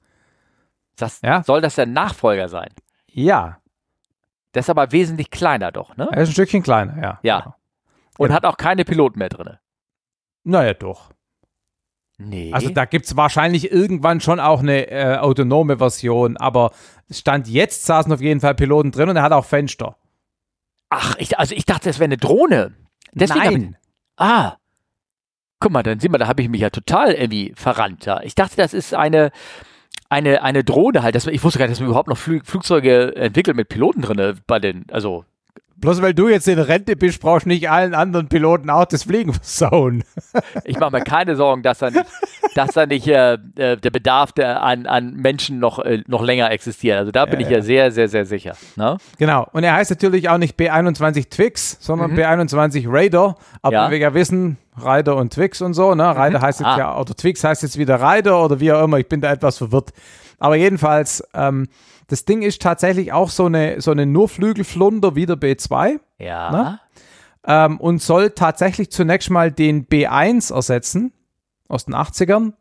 Das, 0.97 1.21
Ja. 1.23 1.43
Soll 1.43 1.61
das 1.61 1.75
der 1.75 1.87
Nachfolger 1.87 2.49
sein? 2.49 2.69
Ja, 3.11 3.59
Der 4.55 4.61
ist 4.61 4.71
aber 4.71 4.93
wesentlich 4.93 5.31
kleiner 5.31 5.73
doch, 5.73 5.97
ne? 5.97 6.09
er 6.13 6.23
ist 6.23 6.29
ein 6.31 6.33
Stückchen 6.33 6.63
kleiner, 6.63 7.01
ja. 7.03 7.19
Ja. 7.23 7.57
Und 8.19 8.29
Genau. 8.29 8.35
hat 8.37 8.45
auch 8.47 8.57
keine 8.57 8.85
Piloten 8.85 9.19
mehr 9.19 9.29
drin. 9.29 9.57
Naja, 10.45 10.75
doch. 10.75 11.11
Nee. 12.19 12.53
Also 12.53 12.71
da 12.71 12.85
gibt 12.85 13.07
es 13.07 13.17
wahrscheinlich 13.17 13.71
irgendwann 13.71 14.21
schon 14.21 14.41
auch 14.41 14.61
eine 14.61 14.91
äh, 14.91 15.17
autonome 15.19 15.79
Version, 15.79 16.37
aber 16.37 16.73
Stand 17.11 17.49
jetzt 17.49 17.87
saßen 17.87 18.13
auf 18.13 18.21
jeden 18.21 18.41
Fall 18.41 18.57
Piloten 18.57 18.91
drin 18.91 19.09
und 19.09 19.17
er 19.17 19.23
hat 19.23 19.33
auch 19.33 19.45
Fenster. 19.45 19.97
Ach, 20.91 21.15
ich, 21.19 21.39
also 21.39 21.55
ich 21.55 21.65
dachte, 21.65 21.89
es 21.89 21.99
wäre 21.99 22.07
eine 22.07 22.17
Drohne. 22.17 22.75
Deswegen 23.13 23.41
Nein. 23.41 23.77
Ich, 23.81 24.25
ah. 24.25 24.59
Guck 25.61 25.73
mal, 25.73 25.83
dann 25.83 26.01
sieh 26.01 26.09
mal, 26.09 26.19
da 26.19 26.27
habe 26.27 26.43
ich 26.43 26.49
mich 26.49 26.61
ja 26.61 26.71
total 26.71 27.13
irgendwie 27.13 27.53
verrannt. 27.57 28.05
Ja. 28.07 28.21
Ich 28.23 28.35
dachte, 28.35 28.57
das 28.57 28.75
ist 28.75 28.95
eine, 28.95 29.31
eine, 30.09 30.43
eine 30.43 30.65
Drohne 30.65 31.03
halt. 31.03 31.15
Das, 31.15 31.27
ich 31.27 31.43
wusste 31.45 31.59
gar 31.61 31.67
nicht, 31.67 31.73
dass 31.73 31.81
man 31.81 31.89
überhaupt 31.89 32.09
noch 32.09 32.19
Flü 32.19 32.41
Flugzeuge 32.43 33.15
entwickelt 33.15 33.57
mit 33.57 33.69
Piloten 33.69 34.03
drin 34.03 34.41
bei 34.47 34.59
den, 34.59 34.87
also 34.91 35.25
Bloß 35.81 36.03
weil 36.03 36.13
du 36.15 36.29
jetzt 36.29 36.49
in 36.49 36.59
Rente 36.59 36.97
bist, 36.97 37.21
brauchst 37.21 37.45
du 37.47 37.51
nicht 37.51 37.71
allen 37.71 37.95
anderen 37.95 38.29
Piloten 38.29 38.69
auch 38.69 38.85
das 38.85 39.05
Fliegen 39.05 39.33
versauen. 39.33 40.03
ich 40.65 40.79
mache 40.79 40.91
mir 40.91 41.01
keine 41.03 41.37
Sorgen, 41.37 41.63
dass 41.63 41.79
da 41.79 41.91
nicht, 41.91 42.05
dass 42.55 42.73
da 42.73 42.87
nicht 42.87 43.07
äh, 43.07 43.35
äh, 43.57 43.77
der 43.77 43.91
Bedarf 43.91 44.33
der, 44.33 44.63
an, 44.63 44.87
an 44.87 45.15
Menschen 45.15 45.59
noch, 45.61 45.79
äh, 45.79 46.03
noch 46.09 46.23
länger 46.25 46.51
existiert. 46.51 46.99
Also 46.99 47.13
da 47.13 47.27
bin 47.27 47.39
Ja, 47.41 47.47
ich 47.47 47.51
ja 47.53 47.59
ja. 47.59 47.63
sehr, 47.63 47.91
sehr, 47.93 48.09
sehr 48.09 48.27
sicher. 48.27 48.57
Ne? 48.77 48.97
Genau. 49.19 49.47
Und 49.53 49.63
er 49.63 49.75
heißt 49.75 49.91
natürlich 49.91 50.29
auch 50.29 50.39
nicht 50.39 50.59
B21 50.59 51.31
Twix, 51.31 51.77
sondern 51.81 52.11
Mhm. 52.13 52.19
B21 52.19 52.87
Raider. 52.93 53.37
Aber 53.63 53.73
Ja. 53.73 53.91
wir 53.91 53.99
ja 53.99 54.15
wissen, 54.15 54.59
Raider 54.77 55.17
und 55.17 55.33
Twix 55.33 55.61
und 55.61 55.75
so, 55.75 55.95
ne? 55.95 56.05
Raider 56.05 56.41
heißt 56.41 56.61
jetzt 56.61 56.69
Ah. 56.69 56.79
ja, 56.79 56.99
oder 56.99 57.15
Twix 57.15 57.43
heißt 57.45 57.63
jetzt 57.63 57.79
wieder 57.79 57.97
Raider 58.01 58.45
oder 58.45 58.61
wie 58.61 58.73
auch 58.73 58.83
immer. 58.85 58.99
Ich 58.99 59.09
bin 59.09 59.21
da 59.21 59.33
etwas 59.33 59.59
verwirrt. 59.59 59.91
Aber 60.39 60.57
jedenfalls, 60.57 61.23
ähm, 61.35 61.67
das 62.07 62.25
Ding 62.25 62.43
ist 62.43 62.63
tatsächlich 62.63 63.13
auch 63.13 63.29
so 63.31 63.47
eine, 63.47 63.81
so 63.81 63.91
eine 63.91 64.07
Nurflügelflunder 64.07 65.15
wie 65.15 65.27
der 65.27 65.37
B2 65.37 65.99
Ja. 66.19 66.51
Ne? 66.51 66.81
ähm, 67.47 67.79
und 67.81 68.01
soll 68.03 68.31
tatsächlich 68.31 68.91
zunächst 68.91 69.31
mal 69.31 69.51
den 69.53 69.87
B1 69.87 70.53
ersetzen 70.55 71.13
aus 71.69 71.85
den 71.87 71.95
80ern 71.95 72.53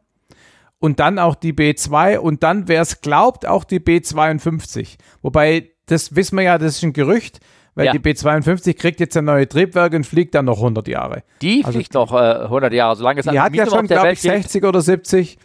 und 0.79 0.99
dann 0.99 1.17
auch 1.19 1.35
die 1.35 1.53
B2 1.53 2.17
und 2.17 2.43
dann, 2.43 2.67
wer 2.67 2.81
es 2.81 3.01
glaubt, 3.01 3.45
auch 3.47 3.63
die 3.63 3.79
B52. 3.79 4.97
Wobei, 5.21 5.71
das 5.87 6.15
wissen 6.15 6.35
wir 6.37 6.43
ja, 6.43 6.57
das 6.57 6.75
ist 6.77 6.83
ein 6.83 6.93
Gerücht, 6.93 7.39
weil 7.75 7.85
Ja. 7.87 7.91
die 7.93 7.99
B52 7.99 8.75
kriegt 8.75 8.99
jetzt 8.99 9.15
ein 9.17 9.25
neue 9.25 9.47
Triebwerk 9.47 9.93
und 9.93 10.05
fliegt 10.05 10.35
dann 10.35 10.45
noch 10.45 10.57
100 10.57 10.87
Jahre. 10.87 11.23
Die 11.41 11.63
Also- 11.63 11.77
fliegt 11.77 11.93
noch 11.93 12.11
äh, 12.13 12.47
100 12.47 12.73
Jahre, 12.73 12.95
solange 12.95 13.19
es 13.21 13.25
Die 13.27 13.39
hat 13.39 13.53
ja 13.55 13.65
schon, 13.67 13.87
glaube 13.87 14.11
ich, 14.11 14.21
gibt. 14.21 14.33
60 14.35 14.63
oder 14.65 14.81
70 14.81 15.37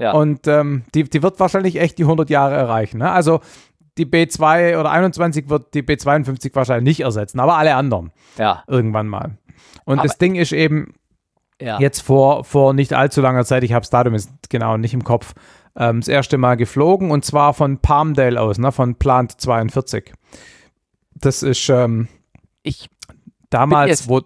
Ja. 0.00 0.12
und 0.12 0.46
ähm, 0.46 0.84
die, 0.94 1.04
die 1.04 1.22
wird 1.22 1.38
wahrscheinlich 1.38 1.76
echt 1.76 1.98
die 1.98 2.04
100 2.04 2.30
Jahre 2.30 2.54
erreichen. 2.54 2.98
Ne? 2.98 3.10
Also 3.10 3.40
die 3.98 4.06
B2 4.06 4.78
oder 4.80 4.90
21 4.90 5.50
wird 5.50 5.74
die 5.74 5.82
B52 5.82 6.54
wahrscheinlich 6.54 6.84
nicht 6.84 7.00
ersetzen, 7.04 7.38
aber 7.38 7.58
alle 7.58 7.74
anderen 7.74 8.10
ja. 8.38 8.64
irgendwann 8.66 9.08
mal. 9.08 9.36
Und 9.84 9.98
Aber- 9.98 10.08
das 10.08 10.16
Ding 10.16 10.36
ist 10.36 10.52
eben 10.52 10.94
ja. 11.60 11.78
jetzt 11.78 12.00
vor, 12.00 12.44
vor 12.44 12.72
nicht 12.72 12.94
allzu 12.94 13.20
langer 13.20 13.44
Zeit, 13.44 13.62
ich 13.62 13.74
habe 13.74 13.82
das 13.82 13.90
Datum 13.90 14.14
jetzt 14.14 14.30
genau 14.48 14.78
nicht 14.78 14.94
im 14.94 15.04
Kopf, 15.04 15.34
ähm, 15.76 16.00
das 16.00 16.08
erste 16.08 16.38
Mal 16.38 16.56
geflogen 16.56 17.10
und 17.10 17.24
zwar 17.26 17.52
von 17.52 17.78
Palmdale 17.78 18.40
aus, 18.40 18.56
ne, 18.58 18.72
von 18.72 18.94
Plant 18.94 19.38
42. 19.40 20.14
Das 21.14 21.42
ist 21.42 21.68
ähm, 21.68 22.08
Ich 22.62 22.88
damals, 23.50 24.08
wo. 24.08 24.22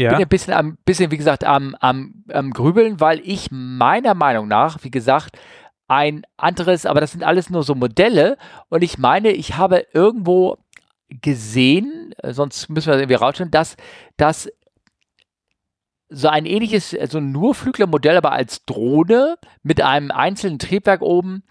Ja, 0.00 0.10
bin 0.10 0.22
ein 0.22 0.28
bisschen, 0.28 0.54
am, 0.54 0.78
bisschen 0.84 1.10
wie 1.10 1.16
gesagt, 1.16 1.44
am, 1.44 1.76
am, 1.80 2.24
am 2.32 2.50
Grübeln, 2.52 3.00
weil 3.00 3.20
ich 3.24 3.48
meiner 3.50 4.14
Meinung 4.14 4.48
nach, 4.48 4.82
wie 4.82 4.90
gesagt, 4.90 5.38
ein 5.88 6.22
anderes, 6.36 6.86
aber 6.86 7.00
das 7.00 7.12
sind 7.12 7.24
alles 7.24 7.50
nur 7.50 7.62
so 7.62 7.74
Modelle. 7.74 8.36
Und 8.68 8.82
ich 8.82 8.98
meine, 8.98 9.32
ich 9.32 9.56
habe 9.56 9.86
irgendwo 9.92 10.58
gesehen, 11.08 12.14
äh, 12.18 12.32
sonst 12.32 12.68
müssen 12.68 12.86
wir 12.86 12.92
das 12.92 13.02
irgendwie 13.02 13.16
rausstellen, 13.16 13.50
dass, 13.50 13.76
dass 14.16 14.48
so 16.08 16.28
ein 16.28 16.46
ähnliches, 16.46 16.92
äh, 16.92 17.08
so 17.10 17.18
ein 17.18 17.32
Nurflüglermodell, 17.32 18.16
aber 18.16 18.32
als 18.32 18.64
Drohne 18.64 19.36
mit 19.62 19.80
einem 19.80 20.10
einzelnen 20.10 20.58
Triebwerk 20.58 21.02
oben, 21.02 21.42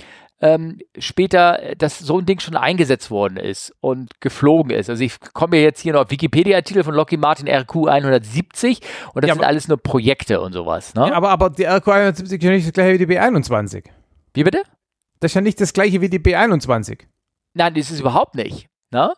ähm, 0.41 0.79
später, 0.97 1.61
äh, 1.61 1.75
dass 1.75 1.99
so 1.99 2.19
ein 2.19 2.25
Ding 2.25 2.39
schon 2.39 2.55
eingesetzt 2.55 3.11
worden 3.11 3.37
ist 3.37 3.73
und 3.81 4.21
geflogen 4.21 4.71
ist. 4.71 4.89
Also 4.89 5.03
ich 5.03 5.19
komme 5.33 5.57
jetzt 5.57 5.81
hier 5.81 5.93
noch 5.93 6.01
auf 6.01 6.11
Wikipedia-Artikel 6.11 6.83
von 6.83 6.93
Lockheed 6.93 7.19
Martin 7.19 7.47
RQ 7.47 7.87
170 7.87 8.81
und 9.13 9.23
das 9.23 9.29
Ja, 9.29 9.35
sind 9.35 9.43
alles 9.43 9.67
nur 9.67 9.77
Projekte 9.77 10.41
und 10.41 10.53
sowas. 10.53 10.93
Ne? 10.95 11.07
ja, 11.07 11.13
aber, 11.13 11.29
aber 11.29 11.49
die 11.49 11.67
RQ71 11.67 12.23
ist 12.23 12.43
ja 12.43 12.51
nicht 12.51 12.67
das 12.67 12.73
gleiche 12.73 12.99
wie 12.99 13.05
die 13.05 13.13
B21. 13.17 13.85
Wie 14.33 14.43
bitte? 14.43 14.63
Das 15.19 15.31
ist 15.31 15.35
ja 15.35 15.41
nicht 15.41 15.59
das 15.59 15.73
gleiche 15.73 16.01
wie 16.01 16.09
die 16.09 16.19
B21. 16.19 16.99
Nein, 17.53 17.73
das 17.73 17.91
ist 17.91 17.99
überhaupt 17.99 18.35
nicht. 18.35 18.69
Ne? 18.91 19.13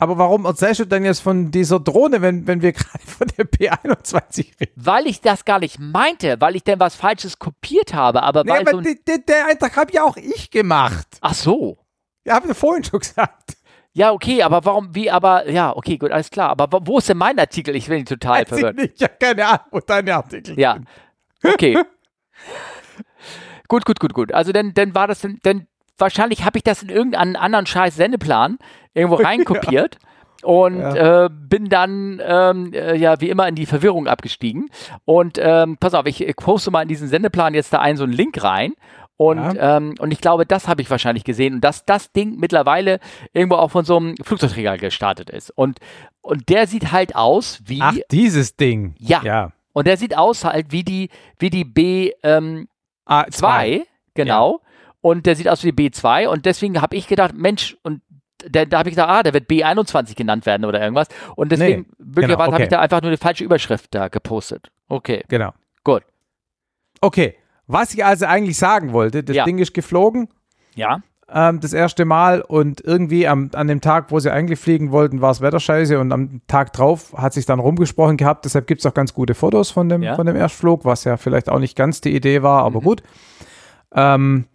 Aber 0.00 0.18
warum 0.18 0.46
erzählst 0.46 0.80
du 0.80 0.84
denn 0.86 1.04
jetzt 1.04 1.20
von 1.20 1.50
dieser 1.50 1.78
Drohne, 1.78 2.22
wenn, 2.22 2.46
wenn 2.46 2.62
wir 2.62 2.72
gerade 2.74 3.06
von 3.06 3.28
der 3.36 3.44
B21 3.46 4.58
reden? 4.60 4.72
Weil 4.76 5.06
ich 5.06 5.20
das 5.20 5.44
gar 5.44 5.58
nicht 5.60 5.78
meinte, 5.78 6.36
weil 6.40 6.56
ich 6.56 6.64
denn 6.64 6.80
was 6.80 6.94
Falsches 6.96 7.38
kopiert 7.38 7.94
habe, 7.94 8.22
aber 8.22 8.42
Nee, 8.44 8.50
weil 8.50 8.60
aber 8.62 8.70
so 8.70 8.78
ein, 8.78 8.98
der 9.28 9.46
Eintrag 9.46 9.76
habe 9.76 9.92
ja 9.92 10.02
auch 10.04 10.16
ich 10.16 10.50
gemacht. 10.50 11.06
Ach 11.20 11.34
so. 11.34 11.78
Ja, 12.24 12.34
habe 12.34 12.50
ich 12.50 12.56
vorhin 12.56 12.82
schon 12.82 12.98
gesagt. 13.00 13.56
Ja, 13.92 14.12
okay, 14.12 14.42
aber 14.42 14.64
warum, 14.64 14.94
wie, 14.94 15.10
aber, 15.10 15.48
ja, 15.50 15.76
okay, 15.76 15.98
gut, 15.98 16.12
alles 16.12 16.30
klar. 16.30 16.50
Aber 16.50 16.86
wo- 16.86 16.98
ist 16.98 17.08
denn 17.08 17.18
mein 17.18 17.38
Artikel? 17.38 17.74
Ich 17.74 17.88
bin 17.88 18.04
total 18.06 18.34
Weiß 18.42 18.42
ich 18.42 18.48
verwirrt. 18.48 18.76
nicht. 18.76 19.00
Ja, 19.00 19.08
keine 19.08 19.46
Ahnung, 19.46 19.66
wo 19.72 19.80
deine 19.80 20.14
Artikel 20.14 20.58
Ja. 20.58 20.78
Okay. 21.42 21.76
gut, 23.68 23.84
gut, 23.84 24.00
gut, 24.00 24.14
gut. 24.14 24.32
Also 24.32 24.52
dann, 24.52 24.74
dann 24.74 24.94
war 24.94 25.06
das, 25.08 25.20
dann, 25.20 25.38
dann 25.42 25.66
wahrscheinlich 26.00 26.44
habe 26.44 26.58
ich 26.58 26.64
das 26.64 26.82
in 26.82 26.88
irgendeinen 26.88 27.36
anderen 27.36 27.66
scheiß 27.66 27.96
Sendeplan 27.96 28.58
irgendwo 28.94 29.16
reinkopiert. 29.22 29.98
Und 30.42 30.80
Ja. 30.80 31.26
äh, 31.26 31.28
bin 31.30 31.68
dann 31.68 32.18
ähm, 32.24 32.72
äh, 32.72 32.96
ja 32.96 33.20
wie 33.20 33.28
immer 33.28 33.46
in 33.46 33.54
die 33.54 33.66
Verwirrung 33.66 34.06
abgestiegen. 34.06 34.70
Und 35.04 35.38
ähm, 35.38 35.76
pass 35.78 35.92
auf, 35.92 36.06
ich, 36.06 36.24
poste 36.36 36.70
mal 36.70 36.80
in 36.82 36.88
diesen 36.88 37.08
Sendeplan 37.08 37.52
jetzt 37.52 37.74
da 37.74 37.80
einen 37.80 37.98
so 37.98 38.04
einen 38.04 38.14
Link 38.14 38.42
rein. 38.42 38.72
Und, 39.18 39.58
ähm, 39.60 39.96
und 39.98 40.12
ich 40.12 40.22
glaube, 40.22 40.46
das 40.46 40.66
habe 40.66 40.80
ich 40.80 40.88
wahrscheinlich 40.90 41.24
gesehen. 41.24 41.56
Und 41.56 41.60
dass 41.60 41.84
das 41.84 42.10
Ding 42.12 42.36
mittlerweile 42.38 43.00
irgendwo 43.34 43.56
auch 43.56 43.70
von 43.70 43.84
so 43.84 43.98
einem 43.98 44.14
Flugzeugträger 44.22 44.78
gestartet 44.78 45.28
ist. 45.28 45.50
Und, 45.50 45.78
und 46.22 46.48
der 46.48 46.66
sieht 46.66 46.90
halt 46.90 47.14
aus 47.16 47.60
wie. 47.66 47.80
Ach, 47.82 47.94
dieses 48.10 48.56
Ding. 48.56 48.94
Ja. 48.98 49.20
Ja. 49.22 49.52
Und 49.74 49.86
der 49.86 49.98
sieht 49.98 50.16
aus 50.16 50.46
halt 50.46 50.72
wie 50.72 50.84
die, 50.84 51.10
wie 51.38 51.50
die 51.50 51.64
B, 51.66 52.12
ähm, 52.22 52.66
Ah, 53.04 53.26
2, 53.30 53.82
genau. 54.14 54.60
Und 55.02 55.26
der 55.26 55.34
sieht 55.36 55.48
aus 55.48 55.64
wie 55.64 55.72
die 55.72 55.90
B2 55.90 56.26
und 56.28 56.44
deswegen 56.46 56.80
habe 56.82 56.94
ich 56.96 57.06
gedacht, 57.08 57.34
Mensch, 57.34 57.76
und 57.82 58.02
da, 58.50 58.64
da 58.64 58.78
habe 58.78 58.88
ich 58.90 58.94
gedacht, 58.94 59.08
ah, 59.10 59.22
der 59.22 59.32
wird 59.34 59.48
B21 59.50 60.14
genannt 60.16 60.46
werden 60.46 60.64
oder 60.64 60.80
irgendwas. 60.80 61.08
Und 61.36 61.52
deswegen, 61.52 61.82
Nee, 61.82 62.04
möglicherweise 62.04 62.26
genau, 62.36 62.38
habe 62.44 62.54
okay. 62.54 62.62
ich 62.64 62.68
da 62.68 62.80
einfach 62.80 63.00
nur 63.02 63.10
eine 63.10 63.16
falsche 63.18 63.44
Überschrift 63.44 63.94
da 63.94 64.08
gepostet. 64.08 64.70
Okay, 64.88 65.24
Genau. 65.28 65.52
gut. 65.84 66.02
Okay. 67.00 67.36
Was 67.66 67.94
ich 67.94 68.04
also 68.04 68.26
eigentlich 68.26 68.58
sagen 68.58 68.92
wollte, 68.92 69.22
das 69.22 69.36
Ja. 69.36 69.44
Ding 69.44 69.58
ist 69.58 69.72
geflogen, 69.74 70.28
Ja, 70.74 71.00
ähm, 71.32 71.60
das 71.60 71.72
erste 71.72 72.04
Mal 72.04 72.40
und 72.42 72.80
irgendwie 72.80 73.28
am, 73.28 73.50
an 73.54 73.68
dem 73.68 73.80
Tag, 73.80 74.10
wo 74.10 74.18
sie 74.18 74.32
eigentlich 74.32 74.58
fliegen 74.58 74.90
wollten, 74.90 75.20
war 75.20 75.30
es 75.30 75.40
Wetter 75.40 75.60
scheiße 75.60 75.98
und 76.00 76.10
am 76.10 76.40
Tag 76.48 76.72
drauf 76.72 77.12
hat 77.16 77.32
sich 77.32 77.46
dann 77.46 77.60
rumgesprochen 77.60 78.16
gehabt. 78.16 78.44
Deshalb 78.44 78.66
gibt 78.66 78.80
es 78.80 78.86
auch 78.86 78.94
ganz 78.94 79.14
gute 79.14 79.34
Fotos 79.34 79.70
von 79.70 79.88
dem, 79.88 80.02
Ja. 80.02 80.16
von 80.16 80.26
dem 80.26 80.34
Erstflug, 80.36 80.84
was 80.84 81.04
ja 81.04 81.16
vielleicht 81.16 81.48
auch 81.48 81.58
nicht 81.60 81.76
ganz 81.76 82.00
die 82.00 82.14
Idee 82.16 82.42
war, 82.42 82.64
aber 82.64 82.80
Mhm. 82.80 82.84
gut. 82.84 83.02
Ähm, 83.94 84.46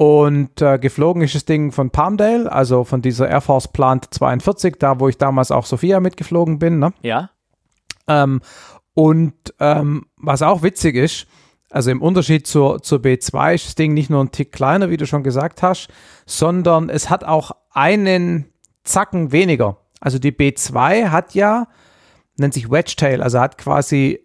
und 0.00 0.62
äh, 0.62 0.78
geflogen 0.78 1.20
ist 1.20 1.34
das 1.34 1.44
Ding 1.44 1.72
von 1.72 1.90
Palmdale, 1.90 2.50
also 2.50 2.84
von 2.84 3.02
dieser 3.02 3.28
Air 3.28 3.42
Force 3.42 3.68
Plant 3.68 4.06
42, 4.14 4.76
da 4.78 4.98
wo 4.98 5.08
ich 5.08 5.18
damals 5.18 5.50
auch 5.50 5.66
Sophia 5.66 6.00
mitgeflogen 6.00 6.58
bin. 6.58 6.78
Ne? 6.78 6.94
ja, 7.02 7.28
Ähm, 8.08 8.40
und 8.94 9.34
ähm, 9.58 10.06
was 10.16 10.40
auch 10.40 10.62
witzig 10.62 10.96
ist, 10.96 11.26
also 11.68 11.90
im 11.90 12.00
Unterschied 12.00 12.46
zur, 12.46 12.82
zur 12.82 13.00
B2 13.00 13.54
ist 13.54 13.66
das 13.66 13.74
Ding 13.74 13.92
nicht 13.92 14.08
nur 14.08 14.24
ein 14.24 14.30
Tick 14.30 14.52
kleiner, 14.52 14.88
wie 14.88 14.96
du 14.96 15.06
schon 15.06 15.22
gesagt 15.22 15.62
hast, 15.62 15.88
sondern 16.24 16.88
es 16.88 17.10
hat 17.10 17.22
auch 17.22 17.50
einen 17.70 18.46
Zacken 18.84 19.32
weniger. 19.32 19.76
Also 20.00 20.18
die 20.18 20.32
B2 20.32 21.10
hat 21.10 21.34
ja, 21.34 21.68
nennt 22.38 22.54
sich 22.54 22.70
Wedge 22.70 22.94
Tail, 22.96 23.22
also 23.22 23.38
hat 23.38 23.58
quasi 23.58 24.24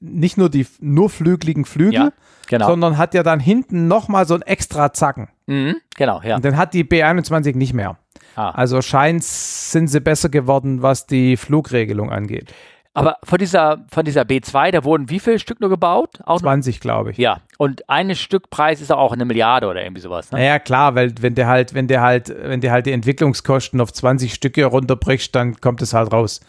nicht 0.00 0.38
nur 0.38 0.48
die 0.48 0.66
nur 0.80 1.10
flügeligen 1.10 1.64
Flügel, 1.64 1.92
ja, 1.94 2.12
genau. 2.46 2.68
sondern 2.68 2.98
hat 2.98 3.14
ja 3.14 3.22
dann 3.22 3.40
hinten 3.40 3.88
nochmal 3.88 4.26
so 4.26 4.34
einen 4.34 4.42
extra 4.42 4.92
Zacken. 4.92 5.28
Mhm, 5.46 5.76
genau, 5.96 6.20
ja. 6.22 6.36
Und 6.36 6.44
den 6.44 6.56
hat 6.56 6.74
die 6.74 6.84
B21 6.84 7.56
nicht 7.56 7.74
mehr. 7.74 7.98
Ah. 8.36 8.50
Also 8.50 8.82
scheint 8.82 9.24
sind 9.24 9.88
sie 9.88 10.00
besser 10.00 10.28
geworden, 10.28 10.82
was 10.82 11.06
die 11.06 11.36
Flugregelung 11.36 12.10
angeht. 12.10 12.52
Aber 12.94 13.16
von 13.22 13.38
dieser, 13.38 13.84
von 13.90 14.04
dieser 14.04 14.22
B2, 14.22 14.72
da 14.72 14.82
wurden 14.82 15.08
wie 15.08 15.20
viele 15.20 15.38
Stück 15.38 15.60
nur 15.60 15.70
gebaut? 15.70 16.18
Auch 16.24 16.40
nur, 16.40 16.50
20, 16.50 16.80
glaube 16.80 17.12
ich. 17.12 17.18
ja, 17.18 17.40
und 17.56 17.88
ein 17.88 18.14
Stückpreis 18.14 18.80
ist 18.80 18.90
auch 18.90 19.12
eine 19.12 19.24
Milliarde 19.24 19.68
oder 19.68 19.82
irgendwie 19.82 20.00
sowas. 20.00 20.32
Ne? 20.32 20.38
Naja, 20.38 20.58
klar, 20.58 20.94
weil 20.94 21.14
wenn 21.20 21.34
der 21.34 21.46
halt, 21.46 21.74
wenn 21.74 21.86
der 21.86 22.00
halt, 22.00 22.34
wenn 22.36 22.60
der 22.60 22.72
halt 22.72 22.86
die 22.86 22.92
Entwicklungskosten 22.92 23.80
auf 23.80 23.92
20 23.92 24.34
Stücke 24.34 24.64
runterbricht, 24.64 25.34
dann 25.34 25.60
kommt 25.60 25.80
es 25.82 25.94
halt 25.94 26.12
raus. 26.12 26.40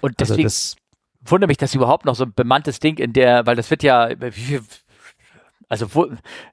Und 0.00 0.20
Also 0.20 0.34
deswegen 0.34 0.46
das, 0.46 0.76
wundert 1.26 1.48
mich, 1.48 1.56
dass 1.56 1.74
überhaupt 1.74 2.04
noch 2.04 2.14
so 2.14 2.24
ein 2.24 2.34
bemanntes 2.34 2.80
Ding 2.80 2.98
in 2.98 3.12
der, 3.12 3.46
weil 3.46 3.56
das 3.56 3.70
wird 3.70 3.82
ja, 3.82 4.08
also 5.68 5.94
wo, 5.94 6.04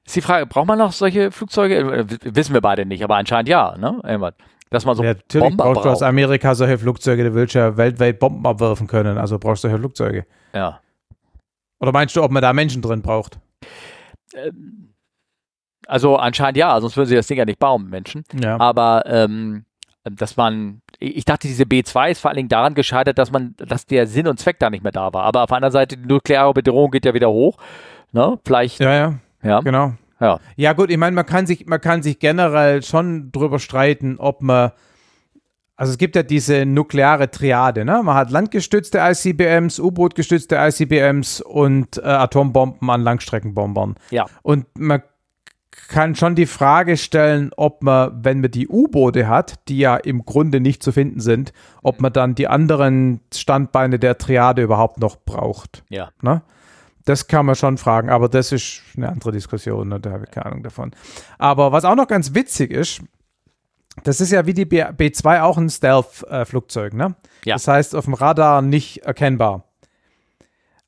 ist 0.04 0.16
die 0.16 0.20
Frage, 0.20 0.46
braucht 0.46 0.66
man 0.66 0.78
noch 0.78 0.92
solche 0.92 1.30
Flugzeuge? 1.30 2.06
Wissen 2.22 2.54
wir 2.54 2.60
beide 2.60 2.86
nicht, 2.86 3.04
aber 3.04 3.16
anscheinend 3.16 3.48
ja, 3.48 3.76
ne? 3.76 4.00
Irgendwas. 4.04 4.34
Dass 4.70 4.86
man 4.86 4.96
so 4.96 5.04
ja, 5.04 5.12
natürlich 5.12 5.48
Bomber 5.48 5.64
brauchst 5.64 5.84
du 5.84 5.90
aus. 5.90 6.02
Amerika 6.02 6.54
solche 6.54 6.78
Flugzeuge, 6.78 7.24
du 7.24 7.34
willst 7.34 7.54
ja 7.54 7.76
weltweit 7.76 8.18
Bomben 8.18 8.46
abwerfen 8.46 8.86
können, 8.86 9.18
also 9.18 9.38
brauchst 9.38 9.62
du 9.64 9.68
solche 9.68 9.78
Flugzeuge. 9.78 10.26
Ja. 10.54 10.80
Oder 11.78 11.92
meinst 11.92 12.16
du, 12.16 12.22
ob 12.22 12.30
man 12.30 12.40
da 12.40 12.52
Menschen 12.52 12.80
drin 12.80 13.02
braucht? 13.02 13.38
Also 15.86 16.16
anscheinend 16.16 16.56
ja, 16.56 16.80
sonst 16.80 16.96
würden 16.96 17.08
sie 17.08 17.16
das 17.16 17.26
Ding 17.26 17.36
ja 17.36 17.44
nicht 17.44 17.58
bauen, 17.58 17.90
Menschen. 17.90 18.24
Ja. 18.40 18.58
Aber 18.58 19.02
ähm, 19.06 19.66
dass 20.04 20.36
man, 20.36 20.80
ich 21.02 21.24
dachte, 21.24 21.48
diese 21.48 21.64
B2 21.64 22.10
ist 22.10 22.20
vor 22.20 22.30
allen 22.30 22.36
Dingen 22.36 22.48
daran 22.48 22.74
gescheitert, 22.74 23.18
dass 23.18 23.32
man, 23.32 23.54
dass 23.56 23.86
der 23.86 24.06
Sinn 24.06 24.28
und 24.28 24.38
Zweck 24.38 24.58
da 24.58 24.70
nicht 24.70 24.82
mehr 24.82 24.92
da 24.92 25.12
war. 25.12 25.24
Aber 25.24 25.42
auf 25.42 25.48
der 25.48 25.56
anderen 25.56 25.72
Seite, 25.72 25.96
die 25.96 26.06
nukleare 26.06 26.54
Bedrohung 26.54 26.90
geht 26.90 27.04
ja 27.04 27.14
wieder 27.14 27.30
hoch. 27.30 27.58
Ne? 28.12 28.38
Vielleicht, 28.44 28.78
ja. 28.80 28.94
ja, 28.94 29.14
ja, 29.42 29.60
genau. 29.60 29.94
ja. 30.20 30.38
Ja, 30.56 30.72
gut, 30.74 30.90
ich 30.90 30.96
meine, 30.96 31.14
man 31.14 31.26
kann 31.26 31.46
sich, 31.46 31.66
man 31.66 31.80
kann 31.80 32.02
sich 32.02 32.18
generell 32.18 32.82
schon 32.82 33.32
drüber 33.32 33.58
streiten, 33.58 34.16
ob 34.18 34.42
man. 34.42 34.72
Also 35.74 35.92
es 35.92 35.98
gibt 35.98 36.14
ja 36.14 36.22
diese 36.22 36.64
nukleare 36.64 37.30
Triade, 37.30 37.84
ne? 37.84 38.02
Man 38.04 38.14
hat 38.14 38.30
landgestützte 38.30 38.98
ICBMs, 38.98 39.80
U-Boot-gestützte 39.80 40.56
ICBMs 40.56 41.40
und 41.40 41.96
äh, 41.96 42.02
Atombomben 42.02 42.88
an 42.88 43.02
Langstreckenbombern. 43.02 43.96
Ja. 44.10 44.26
Und 44.42 44.66
man 44.78 45.02
kann 45.88 46.14
schon 46.14 46.34
die 46.34 46.46
Frage 46.46 46.96
stellen, 46.96 47.50
ob 47.56 47.82
man, 47.82 48.24
wenn 48.24 48.40
man 48.40 48.50
die 48.50 48.68
U-Boote 48.68 49.26
hat, 49.26 49.68
die 49.68 49.78
ja 49.78 49.96
im 49.96 50.24
Grunde 50.24 50.60
nicht 50.60 50.82
zu 50.82 50.92
finden 50.92 51.20
sind, 51.20 51.52
ob 51.82 52.00
man 52.00 52.12
dann 52.12 52.34
die 52.34 52.46
anderen 52.46 53.20
Standbeine 53.34 53.98
der 53.98 54.18
Triade 54.18 54.62
überhaupt 54.62 54.98
noch 54.98 55.16
braucht. 55.16 55.84
ja. 55.88 56.10
Ne? 56.22 56.42
Das 57.04 57.26
kann 57.26 57.46
man 57.46 57.56
schon 57.56 57.78
fragen, 57.78 58.10
aber 58.10 58.28
das 58.28 58.52
ist 58.52 58.80
eine 58.96 59.08
andere 59.08 59.32
Diskussion, 59.32 59.88
ne? 59.88 59.98
da 59.98 60.12
habe 60.12 60.24
ich 60.24 60.30
keine 60.30 60.46
Ahnung 60.46 60.62
davon. 60.62 60.92
Aber 61.36 61.72
was 61.72 61.84
auch 61.84 61.96
noch 61.96 62.06
ganz 62.06 62.32
witzig 62.32 62.70
ist, 62.70 63.00
das 64.04 64.20
ist 64.20 64.30
ja 64.30 64.46
wie 64.46 64.54
die 64.54 64.64
B 64.64 64.82
B2 64.82 65.42
auch 65.42 65.58
ein 65.58 65.68
Stealth-Flugzeug, 65.68 66.94
ne? 66.94 67.16
Ja. 67.44 67.56
Das 67.56 67.68
heißt, 67.68 67.94
auf 67.94 68.04
dem 68.06 68.14
Radar 68.14 68.62
nicht 68.62 68.98
erkennbar. 68.98 69.64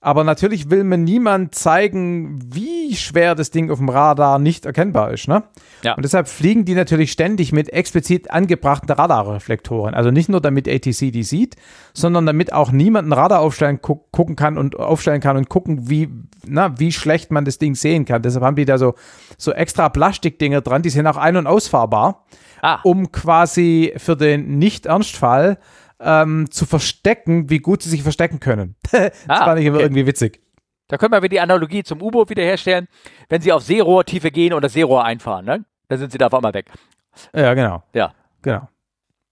Aber 0.04 0.22
natürlich 0.22 0.68
will 0.68 0.84
mir 0.84 0.98
niemand 0.98 1.54
zeigen, 1.54 2.38
wie 2.52 2.94
schwer 2.94 3.34
das 3.34 3.50
Ding 3.50 3.70
auf 3.70 3.78
dem 3.78 3.88
Radar 3.88 4.38
nicht 4.38 4.66
erkennbar 4.66 5.12
ist. 5.12 5.28
Ne? 5.28 5.44
Ja. 5.82 5.94
Und 5.94 6.04
deshalb 6.04 6.28
fliegen 6.28 6.66
die 6.66 6.74
natürlich 6.74 7.10
ständig 7.10 7.52
mit 7.52 7.72
explizit 7.72 8.30
angebrachten 8.30 8.90
Radarreflektoren. 8.90 9.94
Also 9.94 10.10
nicht 10.10 10.28
nur 10.28 10.42
damit 10.42 10.68
ATC 10.68 11.10
die 11.10 11.22
sieht, 11.22 11.56
sondern 11.94 12.26
damit 12.26 12.52
auch 12.52 12.70
niemand 12.70 13.08
ein 13.08 13.14
Radar 13.14 13.40
aufstellen, 13.40 13.78
gu 13.80 13.94
gucken 14.12 14.36
kann 14.36 14.58
und 14.58 14.78
aufstellen 14.78 15.22
kann 15.22 15.38
und 15.38 15.48
gucken, 15.48 15.88
wie, 15.88 16.10
na, 16.46 16.78
wie 16.78 16.92
schlecht 16.92 17.30
man 17.30 17.46
das 17.46 17.56
Ding 17.56 17.74
sehen 17.74 18.04
kann. 18.04 18.20
Deshalb 18.20 18.44
haben 18.44 18.56
die 18.56 18.66
da 18.66 18.76
so, 18.76 18.96
so 19.38 19.52
extra 19.52 19.88
Plastikdinger 19.88 20.60
dran, 20.60 20.82
die 20.82 20.90
sind 20.90 21.06
auch 21.06 21.16
ein- 21.16 21.38
und 21.38 21.46
ausfahrbar, 21.46 22.26
Ah, 22.60 22.80
um 22.82 23.12
quasi 23.12 23.92
für 23.98 24.16
den 24.16 24.58
Nicht-Ernstfall 24.58 25.58
ähm, 26.00 26.50
zu 26.50 26.66
verstecken, 26.66 27.50
wie 27.50 27.58
gut 27.58 27.82
sie 27.82 27.90
sich 27.90 28.02
verstecken 28.02 28.40
können. 28.40 28.76
das 28.92 29.12
Ah, 29.28 29.44
fand 29.44 29.60
ich 29.60 29.66
immer 29.66 29.76
okay. 29.76 29.84
irgendwie 29.86 30.06
witzig. 30.06 30.40
da 30.88 30.98
können 30.98 31.12
wir 31.20 31.28
die 31.28 31.40
Analogie 31.40 31.82
zum 31.82 32.02
U-Boot 32.02 32.30
wiederherstellen. 32.30 32.88
Wenn 33.28 33.40
sie 33.40 33.52
auf 33.52 33.62
Seerohrtiefe 33.62 34.30
gehen 34.30 34.52
und 34.52 34.62
das 34.62 34.72
Seerohr 34.74 35.04
einfahren, 35.04 35.44
ne? 35.44 35.64
dann 35.88 35.98
sind 35.98 36.12
sie 36.12 36.18
da 36.18 36.26
auf 36.26 36.34
einmal 36.34 36.54
weg. 36.54 36.70
Ja, 37.34 37.54
genau. 37.54 37.82
Ja. 37.94 38.12
Genau. 38.42 38.68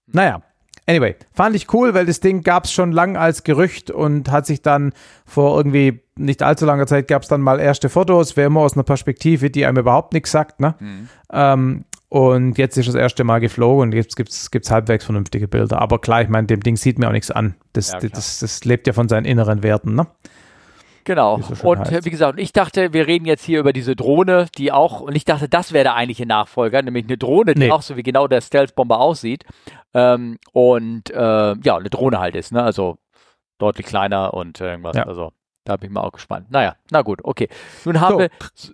Naja, 0.07 0.41
anyway, 0.87 1.15
fand 1.33 1.55
ich 1.55 1.71
cool, 1.73 1.93
weil 1.93 2.05
das 2.05 2.19
Ding 2.19 2.41
gab 2.43 2.65
es 2.65 2.71
schon 2.73 2.91
lang 2.91 3.17
als 3.17 3.43
Gerücht 3.43 3.91
und 3.91 4.31
hat 4.31 4.45
sich 4.45 4.61
dann 4.61 4.93
vor 5.25 5.57
irgendwie 5.57 6.01
nicht 6.15 6.43
allzu 6.43 6.65
langer 6.65 6.85
Zeit 6.87 7.07
gab 7.07 7.23
es 7.23 7.27
dann 7.27 7.41
mal 7.41 7.59
erste 7.59 7.89
Fotos, 7.89 8.37
wer 8.37 8.45
immer 8.47 8.61
aus 8.61 8.73
einer 8.73 8.83
Perspektive, 8.83 9.49
die 9.49 9.65
einem 9.65 9.77
überhaupt 9.79 10.13
nichts 10.13 10.31
sagt, 10.31 10.59
ne? 10.59 10.75
Mhm. 10.79 11.09
Ähm, 11.31 11.85
und 12.13 12.59
jetzt 12.59 12.77
ist 12.77 12.87
das 12.87 12.93
erste 12.93 13.23
Mal 13.23 13.39
geflogen 13.39 13.81
und 13.89 13.93
jetzt 13.95 14.15
gibt 14.15 14.29
es 14.29 14.71
halbwegs 14.71 15.03
vernünftige 15.05 15.47
Bilder. 15.47 15.81
Aber 15.81 15.99
klar, 15.99 16.21
ich 16.21 16.29
meine, 16.29 16.45
dem 16.45 16.59
Ding 16.61 16.75
sieht 16.75 16.99
mir 16.99 17.07
auch 17.07 17.11
nichts 17.11 17.31
an. 17.31 17.55
Das, 17.73 17.91
Ja, 17.91 17.99
das, 18.01 18.37
das 18.39 18.63
lebt 18.65 18.85
ja 18.85 18.93
von 18.93 19.09
seinen 19.09 19.25
inneren 19.25 19.63
Werten, 19.63 19.95
ne? 19.95 20.05
Genau. 21.05 21.39
So 21.41 21.67
Und 21.67 21.79
heißt. 21.91 22.05
wie 22.05 22.11
gesagt, 22.11 22.39
ich 22.39 22.53
dachte, 22.53 22.93
wir 22.93 23.07
reden 23.07 23.25
jetzt 23.25 23.43
hier 23.43 23.59
über 23.59 23.73
diese 23.73 23.95
Drohne, 23.95 24.45
die 24.59 24.71
auch, 24.71 25.01
und 25.01 25.15
ich 25.15 25.25
dachte, 25.25 25.49
das 25.49 25.73
wäre 25.73 25.83
der 25.85 25.95
eigentliche 25.95 26.27
Nachfolger, 26.27 26.83
nämlich 26.83 27.05
eine 27.05 27.17
Drohne, 27.17 27.55
die 27.55 27.61
Nee. 27.61 27.71
auch 27.71 27.81
so 27.81 27.97
wie 27.97 28.03
genau 28.03 28.27
der 28.27 28.41
Stealth-Bomber 28.41 28.99
aussieht. 28.99 29.43
Ähm, 29.95 30.37
und 30.53 31.09
äh, 31.09 31.17
ja, 31.63 31.77
eine 31.77 31.89
Drohne 31.89 32.19
halt 32.19 32.35
ist, 32.35 32.51
ne? 32.53 32.61
Also 32.63 32.99
deutlich 33.57 33.87
kleiner 33.87 34.33
und 34.35 34.61
irgendwas. 34.61 34.95
Ja. 34.95 35.03
Also 35.07 35.31
da 35.65 35.77
bin 35.77 35.89
ich 35.89 35.93
mal 35.93 36.01
auch 36.01 36.11
gespannt. 36.11 36.51
Naja, 36.51 36.75
na 36.91 37.01
gut, 37.01 37.21
okay. 37.23 37.49
Nun 37.85 37.99
haben 37.99 38.13
So. 38.13 38.19
wir 38.19 38.29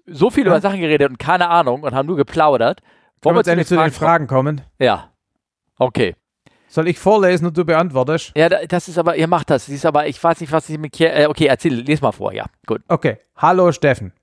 so 0.06 0.30
viel 0.30 0.46
über 0.46 0.60
Sachen 0.60 0.82
geredet 0.82 1.10
und 1.10 1.20
keine 1.20 1.48
Ahnung 1.50 1.84
und 1.84 1.94
haben 1.96 2.06
nur 2.08 2.18
geplaudert. 2.18 2.82
Wollen 3.22 3.36
wir 3.36 3.40
jetzt 3.40 3.48
endlich 3.48 3.68
zu 3.68 3.76
den 3.78 3.92
Fragen 3.92 4.28
kommen? 4.28 4.62
Ja. 4.80 5.10
Okay. 5.78 6.16
Soll 6.68 6.88
ich 6.88 7.00
vorlesen 7.00 7.48
und 7.48 7.58
du 7.58 7.66
beantwortest? 7.66 8.32
Ja, 8.36 8.48
da- 8.48 8.66
das 8.68 8.88
ist 8.88 8.98
aber, 8.98 9.16
ihr 9.16 9.28
macht 9.28 9.50
das. 9.50 9.66
Sie 9.66 9.76
ist 9.76 9.86
aber, 9.86 10.08
ich 10.08 10.24
weiß 10.24 10.40
nicht, 10.42 10.52
was 10.52 10.70
ich 10.70 10.78
mit 10.78 10.92
Kiel, 10.92 11.08
äh, 11.08 11.26
okay, 11.26 11.46
erzähl, 11.48 11.74
les 11.74 12.02
mal 12.02 12.12
vor, 12.12 12.32
ja. 12.32 12.46
Gut. 12.68 12.82
Okay. 12.88 13.18
Hallo 13.36 13.72
Steffen. 13.72 14.14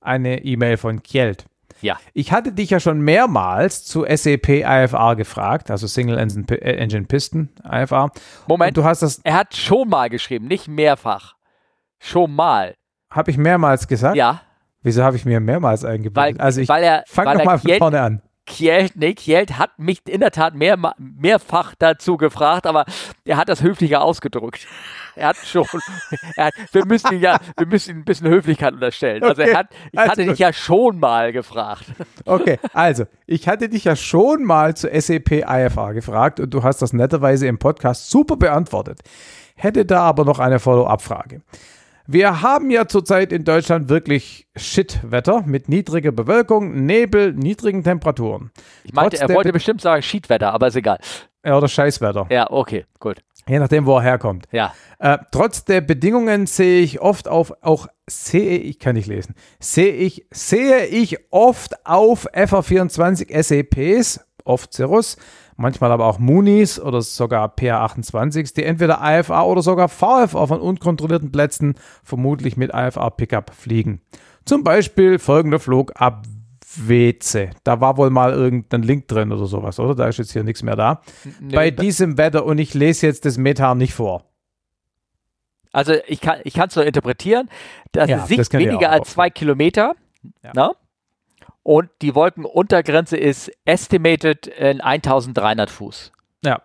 Eine 0.00 0.42
E-Mail 0.42 0.76
von 0.78 1.02
Kjeld. 1.02 1.44
Ja. 1.80 1.98
Ich 2.12 2.32
hatte 2.32 2.52
dich 2.52 2.70
ja 2.70 2.80
schon 2.80 3.00
mehrmals 3.00 3.84
zu 3.84 4.04
SAP 4.04 4.48
IFR 4.48 5.14
gefragt, 5.16 5.70
also 5.70 5.86
Single 5.86 6.18
Engine, 6.18 6.44
äh, 6.60 7.00
Piston 7.02 7.50
IFR. 7.64 8.10
Moment. 8.46 8.76
Und 8.76 8.82
du 8.82 8.84
hast 8.88 9.02
das, 9.02 9.20
Er 9.24 9.34
hat 9.34 9.54
schon 9.54 9.88
mal 9.88 10.08
geschrieben, 10.10 10.46
nicht 10.48 10.68
mehrfach. 10.68 11.34
Schon 12.00 12.34
mal. 12.34 12.74
habe 13.10 13.30
ich 13.30 13.38
mehrmals 13.38 13.86
gesagt? 13.86 14.16
Ja, 14.16 14.40
Wieso 14.84 15.04
habe 15.04 15.16
ich 15.16 15.24
mir 15.24 15.38
mehrmals 15.38 15.84
eingebildet? 15.84 16.38
weil, 16.38 16.44
also 16.44 16.60
ich 16.60 16.66
fang 16.66 16.78
weil 16.80 17.34
noch 17.34 17.40
er 17.40 17.44
mal 17.44 17.58
von 17.58 17.66
Kjeld, 17.68 17.78
vorne 17.78 18.00
an. 18.00 18.22
Kjeld, 18.44 18.96
nee, 18.96 19.14
Kjeld 19.14 19.56
hat 19.58 19.78
mich 19.78 20.02
in 20.08 20.20
der 20.20 20.32
Tat 20.32 20.54
mehr, 20.54 20.76
mehrfach 20.98 21.74
dazu 21.78 22.16
gefragt, 22.16 22.66
aber 22.66 22.84
er 23.24 23.36
hat 23.36 23.48
das 23.48 23.62
höflicher 23.62 24.02
ausgedrückt. 24.02 24.66
Er 25.14 25.28
hat 25.28 25.36
schon, 25.36 25.64
er 26.36 26.46
hat, 26.46 26.54
wir 26.72 26.84
müssen 26.84 27.12
ihn 27.14 27.20
ja, 27.20 27.38
wir 27.56 27.66
müssen 27.66 27.90
ihm 27.90 27.98
ein 27.98 28.04
bisschen 28.04 28.28
Höflichkeit 28.28 28.74
unterstellen. 28.74 29.22
Also 29.22 29.42
Okay, 29.42 29.50
er 29.52 29.58
hat, 29.58 29.66
ich 29.92 29.98
also 29.98 30.10
hatte 30.10 30.22
gut. 30.24 30.32
dich 30.32 30.38
ja 30.40 30.52
schon 30.52 30.98
mal 30.98 31.32
gefragt. 31.32 31.84
Okay, 32.24 32.58
also, 32.72 33.04
ich 33.26 33.48
hatte 33.48 33.68
dich 33.68 33.84
ja 33.84 33.96
schon 33.96 34.44
mal 34.44 34.76
zu 34.76 34.88
SAP 34.88 35.32
IFR 35.32 35.92
gefragt 35.92 36.38
und 36.40 36.54
du 36.54 36.62
hast 36.62 36.80
das 36.82 36.92
netterweise 36.92 37.46
im 37.46 37.58
Podcast 37.58 38.10
super 38.10 38.36
beantwortet. 38.36 39.00
Hätte 39.56 39.84
da 39.84 40.02
aber 40.02 40.24
noch 40.24 40.38
eine 40.38 40.58
Follow-up-Frage. 40.60 41.42
Wir 42.06 42.42
haben 42.42 42.70
ja 42.70 42.86
zurzeit 42.88 43.32
in 43.32 43.44
Deutschland 43.44 43.88
wirklich 43.88 44.48
Shit-Wetter 44.56 45.42
mit 45.46 45.68
niedriger 45.68 46.12
Bewölkung, 46.12 46.84
Nebel, 46.84 47.32
niedrigen 47.32 47.84
Temperaturen. 47.84 48.50
Ich 48.84 48.92
meinte, 48.92 49.16
er 49.16 49.20
Trotzdem- 49.20 49.36
wollte 49.36 49.52
bestimmt 49.52 49.80
sagen 49.80 50.02
Schiedwetter, 50.02 50.52
aber 50.52 50.66
ist 50.68 50.76
egal. 50.76 50.98
Ja, 51.44 51.56
oder 51.56 51.68
Scheißwetter. 51.68 52.26
Ja, 52.30 52.50
okay, 52.50 52.86
gut. 52.98 53.18
Je 53.48 53.58
nachdem, 53.58 53.86
wo 53.86 53.96
er 53.96 54.02
herkommt. 54.02 54.46
Ja. 54.52 54.72
Äh, 55.00 55.18
trotz 55.32 55.64
der 55.64 55.80
Bedingungen 55.80 56.46
sehe 56.46 56.80
ich 56.82 57.00
oft 57.00 57.26
auf, 57.26 57.52
auch 57.60 57.88
sehe 58.08 58.58
ich, 58.58 58.78
kann 58.78 58.94
ich 58.94 59.06
lesen, 59.06 59.34
sehe 59.58 59.92
ich, 59.92 60.26
sehe 60.30 60.86
ich 60.86 61.18
oft 61.32 61.84
auf 61.84 62.28
FR24 62.32 63.26
SAPs, 63.42 64.20
oft 64.44 64.72
Cirrus, 64.72 65.16
manchmal 65.62 65.92
aber 65.92 66.06
auch 66.06 66.18
Munis 66.18 66.78
oder 66.78 67.00
sogar 67.00 67.48
PA28s, 67.54 68.54
die 68.54 68.64
entweder 68.64 69.00
IFA 69.02 69.44
oder 69.44 69.62
sogar 69.62 69.88
VFA 69.88 70.46
von 70.46 70.60
unkontrollierten 70.60 71.32
Plätzen, 71.32 71.76
vermutlich 72.04 72.58
mit 72.58 72.72
IFA 72.74 73.08
Pickup 73.10 73.54
fliegen. 73.54 74.02
Zum 74.44 74.64
Beispiel 74.64 75.18
folgender 75.18 75.60
Flug 75.60 75.92
ab 75.94 76.24
Weze. 76.76 77.50
Da 77.64 77.80
war 77.80 77.96
wohl 77.96 78.10
mal 78.10 78.32
irgendein 78.32 78.82
Link 78.82 79.08
drin 79.08 79.32
oder 79.32 79.46
sowas, 79.46 79.78
oder? 79.78 79.94
Da 79.94 80.08
ist 80.08 80.18
jetzt 80.18 80.32
hier 80.32 80.42
nichts 80.42 80.62
mehr 80.62 80.76
da. 80.76 81.00
Nee, 81.40 81.54
Bei 81.54 81.70
diesem 81.70 82.18
Wetter 82.18 82.44
und 82.44 82.58
ich 82.58 82.74
lese 82.74 83.06
jetzt 83.06 83.24
das 83.24 83.38
Metan 83.38 83.78
nicht 83.78 83.94
vor. 83.94 84.24
Also 85.72 85.94
ich 86.06 86.20
kann 86.20 86.40
ich 86.44 86.58
es 86.58 86.76
nur 86.76 86.84
interpretieren. 86.84 87.48
Das 87.92 88.08
Ja, 88.10 88.24
ist 88.24 88.38
das 88.38 88.48
ich 88.48 88.52
weniger 88.52 88.90
als 88.90 89.10
zwei 89.10 89.30
Kilometer. 89.30 89.94
Ja. 90.42 90.72
Und 91.62 91.90
die 92.02 92.14
Wolkenuntergrenze 92.14 93.16
ist 93.16 93.50
estimated 93.64 94.46
in 94.48 94.80
1300 94.80 95.70
Fuß. 95.70 96.12
Ja. 96.44 96.60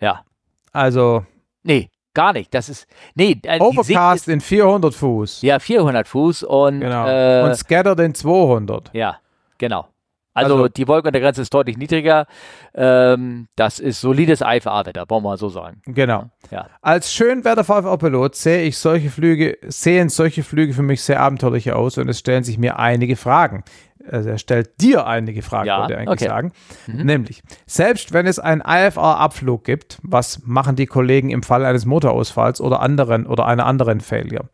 Ja. 0.00 0.24
Also 0.72 1.24
Nee, 1.64 1.90
gar 2.14 2.32
nicht. 2.32 2.54
Das 2.54 2.68
ist. 2.68 2.86
Nee, 3.16 3.40
äh, 3.42 3.58
Overcast 3.58 4.28
ist, 4.28 4.32
in 4.32 4.40
400 4.40 4.94
Fuß. 4.94 5.42
ja, 5.42 5.58
400 5.58 6.06
Fuß 6.06 6.44
und. 6.44 6.80
Genau. 6.80 7.06
Äh, 7.08 7.42
und 7.42 7.56
Scattered 7.56 7.98
in 8.00 8.14
200. 8.14 8.90
ja, 8.94 9.16
genau. 9.58 9.88
Also, 10.32 10.54
Also- 10.54 10.68
die 10.68 10.86
Wolkenuntergrenze 10.86 11.40
ist 11.42 11.52
deutlich 11.54 11.78
niedriger. 11.78 12.26
Ähm, 12.74 13.48
das 13.56 13.78
ist 13.78 14.02
solides 14.02 14.42
IFA-Wetter, 14.42 15.06
wollen 15.08 15.22
wir 15.24 15.30
mal 15.30 15.38
so 15.38 15.48
sagen. 15.48 15.80
Genau. 15.86 16.28
Ja. 16.50 16.68
Als 16.82 17.10
Schönwetter-VFR-Pilot 17.14 18.34
sehe 18.34 18.62
ich 18.64 18.76
solche 18.76 19.08
Flüge, 19.08 19.56
sehen 19.66 20.10
solche 20.10 20.42
Flüge 20.42 20.74
für 20.74 20.82
mich 20.82 21.00
sehr 21.02 21.20
abenteuerlich 21.20 21.72
aus 21.72 21.96
und 21.96 22.08
es 22.10 22.18
stellen 22.18 22.44
sich 22.44 22.58
mir 22.58 22.78
einige 22.78 23.16
Fragen. 23.16 23.64
Also 24.10 24.30
er 24.30 24.38
stellt 24.38 24.80
dir 24.80 25.06
einige 25.06 25.42
Fragen, 25.42 25.66
Ja, 25.66 25.80
wollte 25.80 25.94
er 25.94 26.00
eigentlich 26.00 26.20
okay. 26.20 26.26
sagen. 26.26 26.52
Mhm. 26.86 27.04
Nämlich, 27.04 27.42
selbst 27.66 28.12
wenn 28.12 28.26
es 28.26 28.38
einen 28.38 28.60
IFR-Abflug 28.60 29.64
gibt, 29.64 29.98
was 30.02 30.42
machen 30.44 30.76
die 30.76 30.86
Kollegen 30.86 31.30
im 31.30 31.42
Fall 31.42 31.64
eines 31.64 31.86
Motorausfalls 31.86 32.60
oder 32.60 32.80
anderen 32.80 33.26
oder 33.26 33.46
einer 33.46 33.66
anderen 33.66 34.00
Failure? 34.00 34.48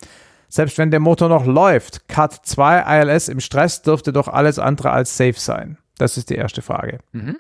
Selbst 0.49 0.77
wenn 0.77 0.91
der 0.91 1.01
Motor 1.01 1.29
noch 1.29 1.47
läuft, 1.47 2.09
Cut 2.09 2.35
2 2.35 3.01
ILS 3.01 3.29
im 3.29 3.41
Stress 3.41 3.83
dürfte 3.83 4.13
doch 4.13 4.29
alles 4.29 4.59
andere 4.59 4.91
als 4.91 5.17
safe 5.17 5.39
sein. 5.39 5.79
Das 5.97 6.17
ist 6.17 6.29
die 6.31 6.35
erste 6.35 6.61
Frage. 6.61 6.99
Mhm. 7.13 7.39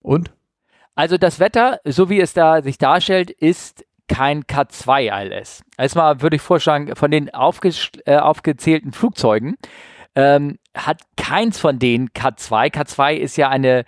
Und? 0.00 0.32
Also 0.96 1.18
das 1.18 1.38
Wetter, 1.38 1.80
so 1.84 2.10
wie 2.10 2.20
es 2.20 2.32
da 2.32 2.62
sich 2.62 2.78
darstellt, 2.78 3.30
ist 3.30 3.84
kein 4.08 4.42
K2 4.42 5.22
ILS. 5.22 5.62
Erstmal 5.78 6.20
würde 6.20 6.36
ich 6.36 6.42
vorschlagen, 6.42 6.96
von 6.96 7.12
den 7.12 7.32
aufge 7.32 7.72
äh, 8.06 8.16
aufgezählten 8.16 8.92
Flugzeugen 8.92 9.56
ähm, 10.14 10.58
hat 10.76 11.00
keins 11.16 11.58
von 11.58 11.78
denen 11.78 12.08
K2. 12.10 12.72
K2 12.74 13.14
ist 13.14 13.36
ja 13.36 13.48
eine 13.48 13.84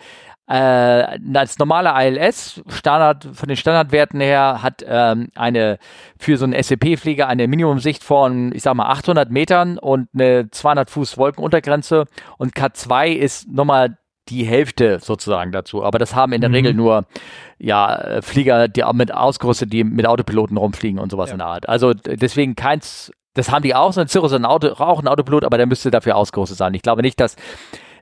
äh, 0.48 1.18
als 1.34 1.58
normale 1.58 1.92
ILS, 1.94 2.62
Standard, 2.68 3.26
von 3.32 3.48
den 3.48 3.56
Standardwerten 3.56 4.20
her, 4.20 4.58
hat 4.62 4.84
ähm, 4.86 5.28
eine 5.34 5.78
für 6.18 6.36
so 6.36 6.44
einen 6.44 6.60
SCP-Flieger 6.60 7.26
eine 7.28 7.46
Minimumsicht 7.48 8.02
von, 8.04 8.52
ich 8.52 8.62
sag 8.62 8.74
mal, 8.74 8.86
800 8.90 9.30
Metern 9.30 9.78
und 9.78 10.08
eine 10.12 10.50
200 10.50 10.90
Fuß 10.90 11.16
Wolkenuntergrenze. 11.16 12.04
Und 12.38 12.54
K2 12.54 13.12
ist 13.12 13.48
nochmal 13.48 13.96
die 14.28 14.44
Hälfte 14.44 14.98
sozusagen 15.00 15.52
dazu. 15.52 15.82
Aber 15.84 15.98
das 15.98 16.14
haben 16.14 16.32
in 16.32 16.40
der 16.40 16.50
Mhm. 16.50 16.54
Regel 16.56 16.74
nur 16.74 17.06
ja, 17.58 17.96
äh, 17.96 18.22
Flieger, 18.22 18.68
die 18.68 18.84
mit 18.92 19.14
ausgerüstet, 19.14 19.72
die 19.72 19.84
mit 19.84 20.06
Autopiloten 20.06 20.56
rumfliegen 20.56 20.98
und 20.98 21.10
sowas 21.10 21.30
Ja. 21.30 21.34
in 21.34 21.38
der 21.38 21.46
Art. 21.48 21.68
Also 21.68 21.94
deswegen 21.94 22.56
keins, 22.56 23.12
das 23.34 23.50
haben 23.50 23.62
die 23.62 23.74
auch, 23.74 23.92
so 23.92 24.00
ein 24.00 24.08
Cirrus 24.08 24.32
ein 24.32 24.44
Auto, 24.44 24.68
auch 24.72 25.00
ein 25.00 25.08
Autopilot, 25.08 25.44
aber 25.44 25.56
der 25.56 25.66
müsste 25.66 25.90
dafür 25.90 26.16
ausgerüstet 26.16 26.58
sein. 26.58 26.74
Ich 26.74 26.82
glaube 26.82 27.02
nicht, 27.02 27.18
dass 27.20 27.36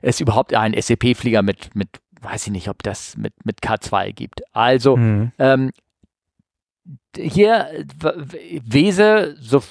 es 0.01 0.19
überhaupt 0.19 0.53
einen 0.53 0.73
SCP-Flieger 0.79 1.41
mit, 1.41 1.75
mit, 1.75 1.89
weiß 2.21 2.47
ich 2.47 2.51
nicht, 2.51 2.67
ob 2.69 2.83
das 2.83 3.15
mit, 3.17 3.33
mit 3.45 3.59
K2 3.61 4.11
gibt. 4.13 4.41
Also, 4.53 4.97
Mhm. 4.97 5.31
ähm, 5.39 5.71
hier, 7.15 7.85
Wese, 8.63 9.35
so, 9.39 9.61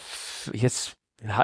jetzt 0.52 0.94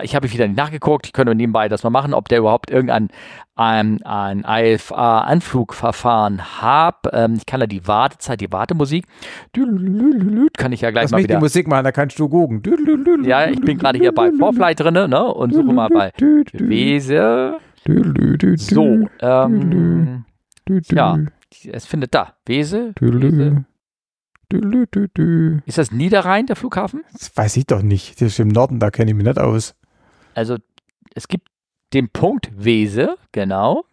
ich 0.03 0.17
habe 0.17 0.33
wieder 0.33 0.49
nicht 0.49 0.57
nachgeguckt, 0.57 1.07
ich 1.07 1.13
könnte 1.13 1.35
nebenbei 1.35 1.69
das 1.69 1.83
mal 1.83 1.91
machen, 1.91 2.15
ob 2.15 2.29
der 2.29 2.39
überhaupt 2.39 2.71
irgendein 2.71 3.09
ein, 3.55 4.03
ein 4.05 4.45
IFA-Anflugverfahren 4.47 6.63
hat. 6.63 6.97
Ähm, 7.13 7.35
ich 7.37 7.47
kann 7.47 7.61
da 7.61 7.67
die 7.67 7.87
Wartezeit, 7.87 8.41
die 8.41 8.53
Wartemusik, 8.53 9.07
kann 10.57 10.73
ich 10.73 10.81
ja 10.83 10.91
gleich 10.91 11.05
Lass 11.05 11.13
mal 11.13 11.19
mich 11.19 11.25
wieder. 11.25 11.37
die 11.37 11.41
Musik 11.41 11.69
machen, 11.69 11.85
da 11.85 11.93
kannst 11.93 12.19
du 12.19 12.29
gucken. 12.29 12.63
Ja, 13.25 13.49
ich 13.49 13.61
bin 13.61 13.79
gerade 13.79 13.99
hier 13.99 14.13
bei 14.13 14.31
Vorflight 14.33 14.81
drin 14.81 14.95
ne, 14.95 15.25
und 15.25 15.55
suche 15.55 15.73
mal 15.73 15.89
bei 15.89 16.13
Wese. 16.53 17.57
So, 18.57 19.09
ähm, 19.21 20.25
ja, 20.91 21.19
es 21.71 21.87
findet 21.87 22.15
da. 22.15 22.35
Wese. 22.45 22.93
Wese. 23.01 23.65
Ist 25.67 25.79
das 25.79 25.91
Niederrhein, 25.91 26.47
der 26.47 26.57
Flughafen? 26.57 27.05
Das 27.13 27.37
weiß 27.37 27.57
ich 27.57 27.67
doch 27.67 27.83
nicht. 27.83 28.21
Das 28.21 28.29
ist 28.29 28.39
im 28.39 28.49
Norden, 28.49 28.79
da 28.79 28.91
kenne 28.91 29.11
ich 29.11 29.17
mich 29.17 29.27
nicht 29.27 29.39
aus. 29.39 29.75
Also 30.35 30.57
es 31.15 31.29
gibt 31.29 31.49
den 31.93 32.11
Punkt 32.11 32.51
Wese, 32.55 33.17
genau. 33.33 33.85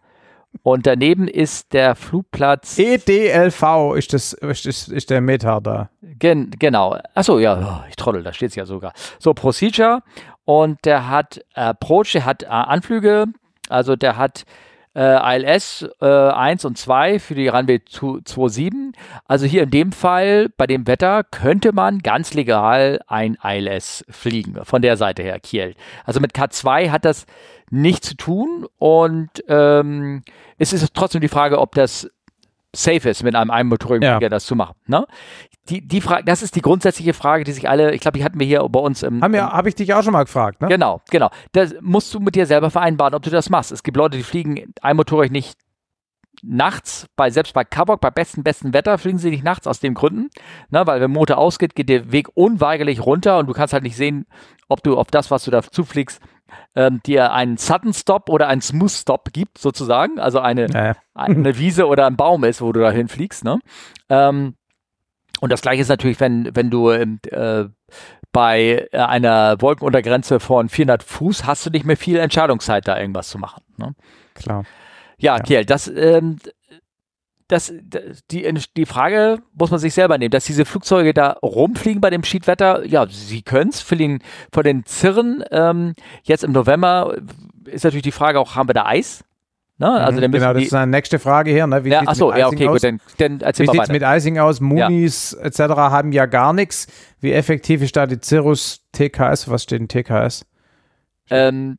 Und 0.62 0.86
daneben 0.86 1.26
ist 1.26 1.72
der 1.72 1.96
Flugplatz. 1.96 2.78
EDLV 2.78 3.94
ist, 3.96 4.12
das, 4.12 4.32
ist, 4.34 4.66
das, 4.66 4.88
ist 4.88 5.10
der 5.10 5.20
Meta 5.20 5.60
da. 5.60 5.90
Gen, 6.00 6.50
genau. 6.58 6.98
Achso, 7.14 7.38
ja, 7.38 7.82
oh, 7.82 7.88
ich 7.88 7.96
trottel, 7.96 8.22
da 8.22 8.32
steht 8.32 8.50
es 8.50 8.54
ja 8.54 8.64
sogar. 8.64 8.92
So, 9.18 9.34
Procedure. 9.34 10.02
Und 10.44 10.84
der 10.84 11.08
hat 11.08 11.44
Approach, 11.54 12.12
der 12.12 12.24
hat 12.24 12.44
äh, 12.44 12.46
Anflüge. 12.46 13.26
Also 13.68 13.96
der 13.96 14.16
hat 14.16 14.44
äh, 14.94 15.36
ILS 15.38 15.86
äh, 16.00 16.06
1 16.06 16.64
und 16.64 16.78
2 16.78 17.18
für 17.18 17.34
die 17.34 17.48
Runway 17.48 17.80
27. 17.88 18.92
Also 19.26 19.46
hier 19.46 19.64
in 19.64 19.70
dem 19.70 19.92
Fall, 19.92 20.48
bei 20.56 20.66
dem 20.66 20.86
Wetter, 20.86 21.24
könnte 21.24 21.72
man 21.72 21.98
ganz 22.00 22.34
legal 22.34 23.00
ein 23.06 23.36
ILS 23.42 24.04
fliegen, 24.08 24.64
von 24.64 24.82
der 24.82 24.96
Seite 24.96 25.22
her, 25.22 25.40
Kiel. 25.40 25.74
Also 26.04 26.20
mit 26.20 26.32
K2 26.32 26.90
hat 26.90 27.04
das 27.04 27.26
nichts 27.70 28.08
zu 28.08 28.16
tun 28.16 28.66
und 28.78 29.30
ähm, 29.48 30.22
es 30.58 30.72
ist 30.72 30.94
trotzdem 30.94 31.20
die 31.20 31.28
Frage, 31.28 31.58
ob 31.58 31.74
das 31.74 32.08
safe 32.74 33.08
ist, 33.08 33.22
mit 33.22 33.34
einem 33.34 33.50
einmotorigen 33.50 34.02
Ja. 34.02 34.16
Flieger 34.16 34.30
das 34.30 34.46
zu 34.46 34.56
machen. 34.56 34.74
Ne? 34.86 35.06
Die, 35.70 35.86
die 35.86 36.00
Frage, 36.02 36.24
das 36.24 36.42
ist 36.42 36.56
die 36.56 36.60
grundsätzliche 36.60 37.14
Frage, 37.14 37.44
die 37.44 37.52
sich 37.52 37.68
alle, 37.68 37.94
ich 37.94 38.00
glaube, 38.02 38.18
die 38.18 38.24
hatten 38.24 38.38
wir 38.38 38.46
hier 38.46 38.60
bei 38.68 38.80
uns 38.80 39.02
im, 39.02 39.22
Haben 39.22 39.32
wir, 39.32 39.46
habe 39.46 39.68
ich 39.68 39.74
dich 39.74 39.94
auch 39.94 40.02
schon 40.02 40.12
mal 40.12 40.24
gefragt, 40.24 40.60
ne? 40.60 40.68
Genau, 40.68 41.00
genau. 41.10 41.30
Das 41.52 41.74
musst 41.80 42.12
du 42.12 42.20
mit 42.20 42.34
dir 42.34 42.44
selber 42.44 42.70
vereinbaren, 42.70 43.14
ob 43.14 43.22
du 43.22 43.30
das 43.30 43.48
machst. 43.48 43.72
Es 43.72 43.82
gibt 43.82 43.96
Leute, 43.96 44.18
die 44.18 44.24
fliegen 44.24 44.74
einmotorig 44.82 45.30
nicht 45.30 45.56
nachts, 46.42 47.06
bei, 47.16 47.30
selbst 47.30 47.54
bei 47.54 47.64
Kabok, 47.64 48.00
bei 48.00 48.10
bestem, 48.10 48.42
besten 48.42 48.74
Wetter, 48.74 48.98
fliegen 48.98 49.18
sie 49.18 49.30
nicht 49.30 49.44
nachts 49.44 49.66
aus 49.66 49.80
den 49.80 49.94
Gründen. 49.94 50.28
Ne, 50.68 50.86
weil 50.86 51.00
wenn 51.00 51.10
Motor 51.10 51.38
ausgeht, 51.38 51.74
geht 51.74 51.88
der 51.88 52.12
Weg 52.12 52.28
unweigerlich 52.34 53.00
runter 53.00 53.38
und 53.38 53.46
du 53.46 53.52
kannst 53.52 53.72
halt 53.72 53.84
nicht 53.84 53.96
sehen, 53.96 54.26
ob 54.68 54.82
du 54.82 54.98
auf 54.98 55.06
das, 55.10 55.30
was 55.30 55.44
du 55.44 55.50
da 55.50 55.62
zufliegst, 55.62 56.20
ähm, 56.74 57.00
dir 57.06 57.32
einen 57.32 57.56
Sudden 57.56 57.94
Stop 57.94 58.28
oder 58.28 58.48
einen 58.48 58.60
Smooth 58.60 58.90
Stop 58.90 59.32
gibt, 59.32 59.58
sozusagen. 59.58 60.18
Also 60.18 60.40
eine, 60.40 60.64
Äh, 60.64 60.94
eine 61.14 61.58
Wiese 61.58 61.86
oder 61.86 62.06
ein 62.06 62.16
Baum 62.16 62.44
ist, 62.44 62.60
wo 62.60 62.72
du 62.72 62.80
da 62.80 62.90
hinfliegst. 62.90 63.44
Ne? 63.44 63.60
Ähm, 64.08 64.56
und 65.44 65.52
das 65.52 65.60
gleiche 65.60 65.82
ist 65.82 65.88
natürlich, 65.88 66.20
wenn, 66.20 66.56
wenn 66.56 66.70
du 66.70 66.90
ähm, 66.90 67.20
äh, 67.30 67.64
bei 68.32 68.88
äh, 68.92 68.96
einer 68.96 69.60
Wolkenuntergrenze 69.60 70.40
von 70.40 70.70
400 70.70 71.02
Fuß 71.02 71.44
hast 71.44 71.66
du 71.66 71.70
nicht 71.70 71.84
mehr 71.84 71.98
viel 71.98 72.16
Entscheidungszeit, 72.16 72.88
da 72.88 72.98
irgendwas 72.98 73.28
zu 73.28 73.36
machen. 73.36 73.62
Ne? 73.76 73.94
klar. 74.32 74.64
Ja, 75.18 75.36
Ja. 75.36 75.42
Kiel, 75.42 75.66
das, 75.66 75.86
ähm, 75.88 76.38
das, 77.48 77.74
die, 78.30 78.50
die 78.74 78.86
Frage 78.86 79.42
muss 79.52 79.70
man 79.70 79.80
sich 79.80 79.92
selber 79.92 80.16
nehmen, 80.16 80.30
dass 80.30 80.46
diese 80.46 80.64
Flugzeuge 80.64 81.12
da 81.12 81.32
rumfliegen 81.42 82.00
bei 82.00 82.08
dem 82.08 82.24
Schiedwetter, 82.24 82.82
ja, 82.86 83.06
sie 83.06 83.42
können 83.42 83.68
es, 83.68 83.82
für 83.82 83.96
den, 83.96 84.20
vor 84.50 84.62
den 84.62 84.86
Zirren, 84.86 85.44
ähm, 85.50 85.92
jetzt 86.22 86.42
im 86.42 86.52
November 86.52 87.18
ist 87.66 87.84
natürlich 87.84 88.02
die 88.02 88.12
Frage 88.12 88.40
auch, 88.40 88.54
haben 88.54 88.70
wir 88.70 88.74
da 88.74 88.86
Eis? 88.86 89.24
Ne? 89.84 89.90
Also 89.90 90.20
müssen 90.20 90.32
genau, 90.32 90.54
das 90.54 90.62
ist 90.62 90.74
eine 90.74 90.90
nächste 90.90 91.18
Frage 91.18 91.50
hier. 91.50 91.66
Ne? 91.66 91.84
Wie 91.84 91.90
ja, 91.90 92.00
sieht's 92.00 92.12
achso, 92.12 92.28
mit 92.28 92.38
ja, 92.38 92.46
Icing 92.46 92.56
okay, 92.56 92.68
aus? 92.68 92.72
gut, 92.72 92.84
dann, 92.84 93.00
dann 93.18 93.40
erzähl 93.40 93.70
sieht 93.70 93.82
es 93.82 93.88
mit 93.90 94.02
Icing 94.02 94.38
aus? 94.38 94.60
Moonies 94.60 95.34
etc. 95.34 95.58
haben 95.58 96.12
ja 96.12 96.24
gar 96.24 96.54
nichts. 96.54 96.86
Wie 97.20 97.32
effektiv 97.32 97.82
ist 97.82 97.94
da 97.94 98.06
die 98.06 98.18
Cirrus 98.22 98.80
TKS? 98.92 99.50
Was 99.50 99.64
steht 99.64 99.80
in 99.80 99.88
TKS? 99.88 100.46
Ähm, 101.28 101.76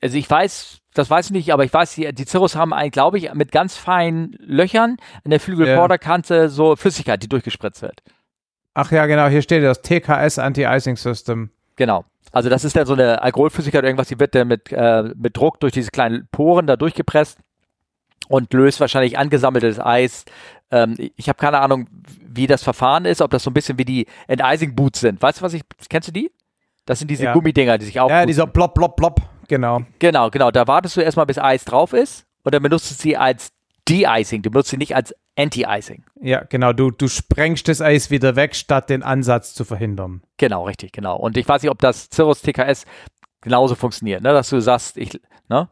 also 0.00 0.16
ich 0.16 0.30
weiß, 0.30 0.78
das 0.94 1.10
weiß 1.10 1.26
ich 1.26 1.32
nicht, 1.32 1.52
aber 1.52 1.64
ich 1.64 1.72
weiß, 1.72 1.94
die, 1.94 2.10
die 2.14 2.24
Cirrus 2.24 2.56
haben 2.56 2.72
eigentlich, 2.72 2.92
glaube 2.92 3.18
ich, 3.18 3.32
mit 3.34 3.52
ganz 3.52 3.76
feinen 3.76 4.34
Löchern 4.40 4.96
an 5.22 5.30
der 5.30 5.40
Flügelvorderkante 5.40 6.48
so 6.48 6.76
Flüssigkeit, 6.76 7.22
die 7.22 7.28
durchgespritzt 7.28 7.82
wird. 7.82 8.02
Ach 8.72 8.90
ja, 8.90 9.04
genau, 9.04 9.26
hier 9.28 9.42
steht 9.42 9.62
das 9.62 9.82
TKS 9.82 10.38
Anti-Icing 10.38 10.96
System. 10.96 11.50
Genau. 11.76 12.04
Also 12.36 12.50
das 12.50 12.64
ist 12.64 12.76
dann 12.76 12.84
so 12.84 12.92
eine 12.92 13.22
Alkoholflüssigkeit 13.22 13.78
oder 13.78 13.88
irgendwas, 13.88 14.08
die 14.08 14.20
wird 14.20 14.34
dann 14.34 14.48
mit, 14.48 14.70
äh, 14.70 15.04
mit 15.16 15.38
Druck 15.38 15.58
durch 15.58 15.72
diese 15.72 15.90
kleinen 15.90 16.28
Poren 16.30 16.66
da 16.66 16.76
durchgepresst 16.76 17.38
und 18.28 18.52
löst 18.52 18.78
wahrscheinlich 18.78 19.16
angesammeltes 19.16 19.80
Eis. 19.80 20.26
Ähm, 20.70 20.96
ich 21.16 21.30
habe 21.30 21.38
keine 21.38 21.60
Ahnung, 21.60 21.88
wie 22.28 22.46
das 22.46 22.62
Verfahren 22.62 23.06
ist, 23.06 23.22
ob 23.22 23.30
das 23.30 23.42
so 23.42 23.48
ein 23.48 23.54
bisschen 23.54 23.78
wie 23.78 23.86
die 23.86 24.06
Enticing 24.28 24.74
Boots 24.74 25.00
sind. 25.00 25.22
Weißt 25.22 25.40
du, 25.40 25.44
was 25.44 25.54
ich, 25.54 25.62
kennst 25.88 26.08
du 26.08 26.12
die? 26.12 26.30
Das 26.84 26.98
sind 26.98 27.10
diese 27.10 27.24
Ja. 27.24 27.32
Gummidinger, 27.32 27.78
die 27.78 27.86
sich 27.86 27.98
auch. 28.00 28.10
Ja, 28.10 28.26
dieser 28.26 28.46
Plop, 28.46 28.74
Plop, 28.74 28.96
Plop. 28.96 29.22
Genau. 29.48 29.80
Genau, 29.98 30.28
genau. 30.28 30.50
Da 30.50 30.66
wartest 30.66 30.98
du 30.98 31.00
erstmal, 31.00 31.24
bis 31.24 31.38
Eis 31.38 31.64
drauf 31.64 31.94
ist 31.94 32.26
und 32.42 32.54
dann 32.54 32.62
benutzt 32.62 32.90
du 32.90 32.94
sie 32.96 33.16
als 33.16 33.48
De-Icing. 33.88 34.42
Du 34.42 34.50
benutzt 34.50 34.68
sie 34.68 34.76
nicht 34.76 34.94
als 34.94 35.14
Anti-Icing. 35.36 36.04
Ja, 36.20 36.44
genau. 36.44 36.72
Du, 36.72 36.90
du 36.90 37.08
sprengst 37.08 37.68
das 37.68 37.80
Eis 37.80 38.10
wieder 38.10 38.36
weg, 38.36 38.54
statt 38.54 38.88
den 38.90 39.02
Ansatz 39.02 39.54
zu 39.54 39.64
verhindern. 39.64 40.22
Genau, 40.38 40.64
richtig, 40.64 40.92
genau. 40.92 41.16
Und 41.16 41.36
ich 41.36 41.46
weiß 41.48 41.62
nicht, 41.62 41.70
ob 41.70 41.78
das 41.78 42.08
Cirrus 42.12 42.42
TKS 42.42 42.84
genauso 43.42 43.74
funktioniert, 43.74 44.22
ne? 44.22 44.32
dass 44.32 44.48
du 44.48 44.60
sagst, 44.60 44.96
ich, 44.96 45.20
ne? 45.48 45.68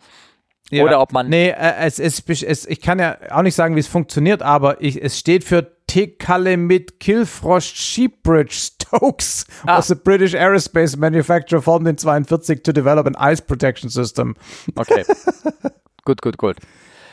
Ja. 0.71 0.85
Oder 0.85 1.01
ob 1.01 1.13
man. 1.13 1.29
Nee, 1.29 1.51
äh, 1.51 1.75
es, 1.81 1.99
es, 1.99 2.23
es, 2.43 2.67
ich 2.67 2.81
kann 2.81 2.99
ja 2.99 3.19
auch 3.31 3.43
nicht 3.43 3.55
sagen, 3.55 3.77
wie 3.77 3.81
es 3.81 3.87
funktioniert, 3.87 4.43
aber 4.43 4.81
ich, 4.81 5.03
es 5.03 5.19
steht 5.19 5.45
für 5.45 5.75
Tekalemit 5.87 7.01
Kilfrost 7.01 7.77
Sheepbridge 7.77 8.55
Stokes 8.55 9.47
Ah. 9.67 9.79
was 9.79 9.89
the 9.89 9.95
British 9.95 10.35
Aerospace 10.35 10.97
Manufacturer 10.97 11.63
formed 11.63 11.89
in 11.89 11.97
42 11.97 12.63
to 12.63 12.73
develop 12.73 13.07
an 13.07 13.15
ice 13.19 13.41
protection 13.41 13.89
system. 13.89 14.37
Okay. 14.77 15.05
gut, 16.05 16.23
gut, 16.23 16.39
gut. 16.39 16.57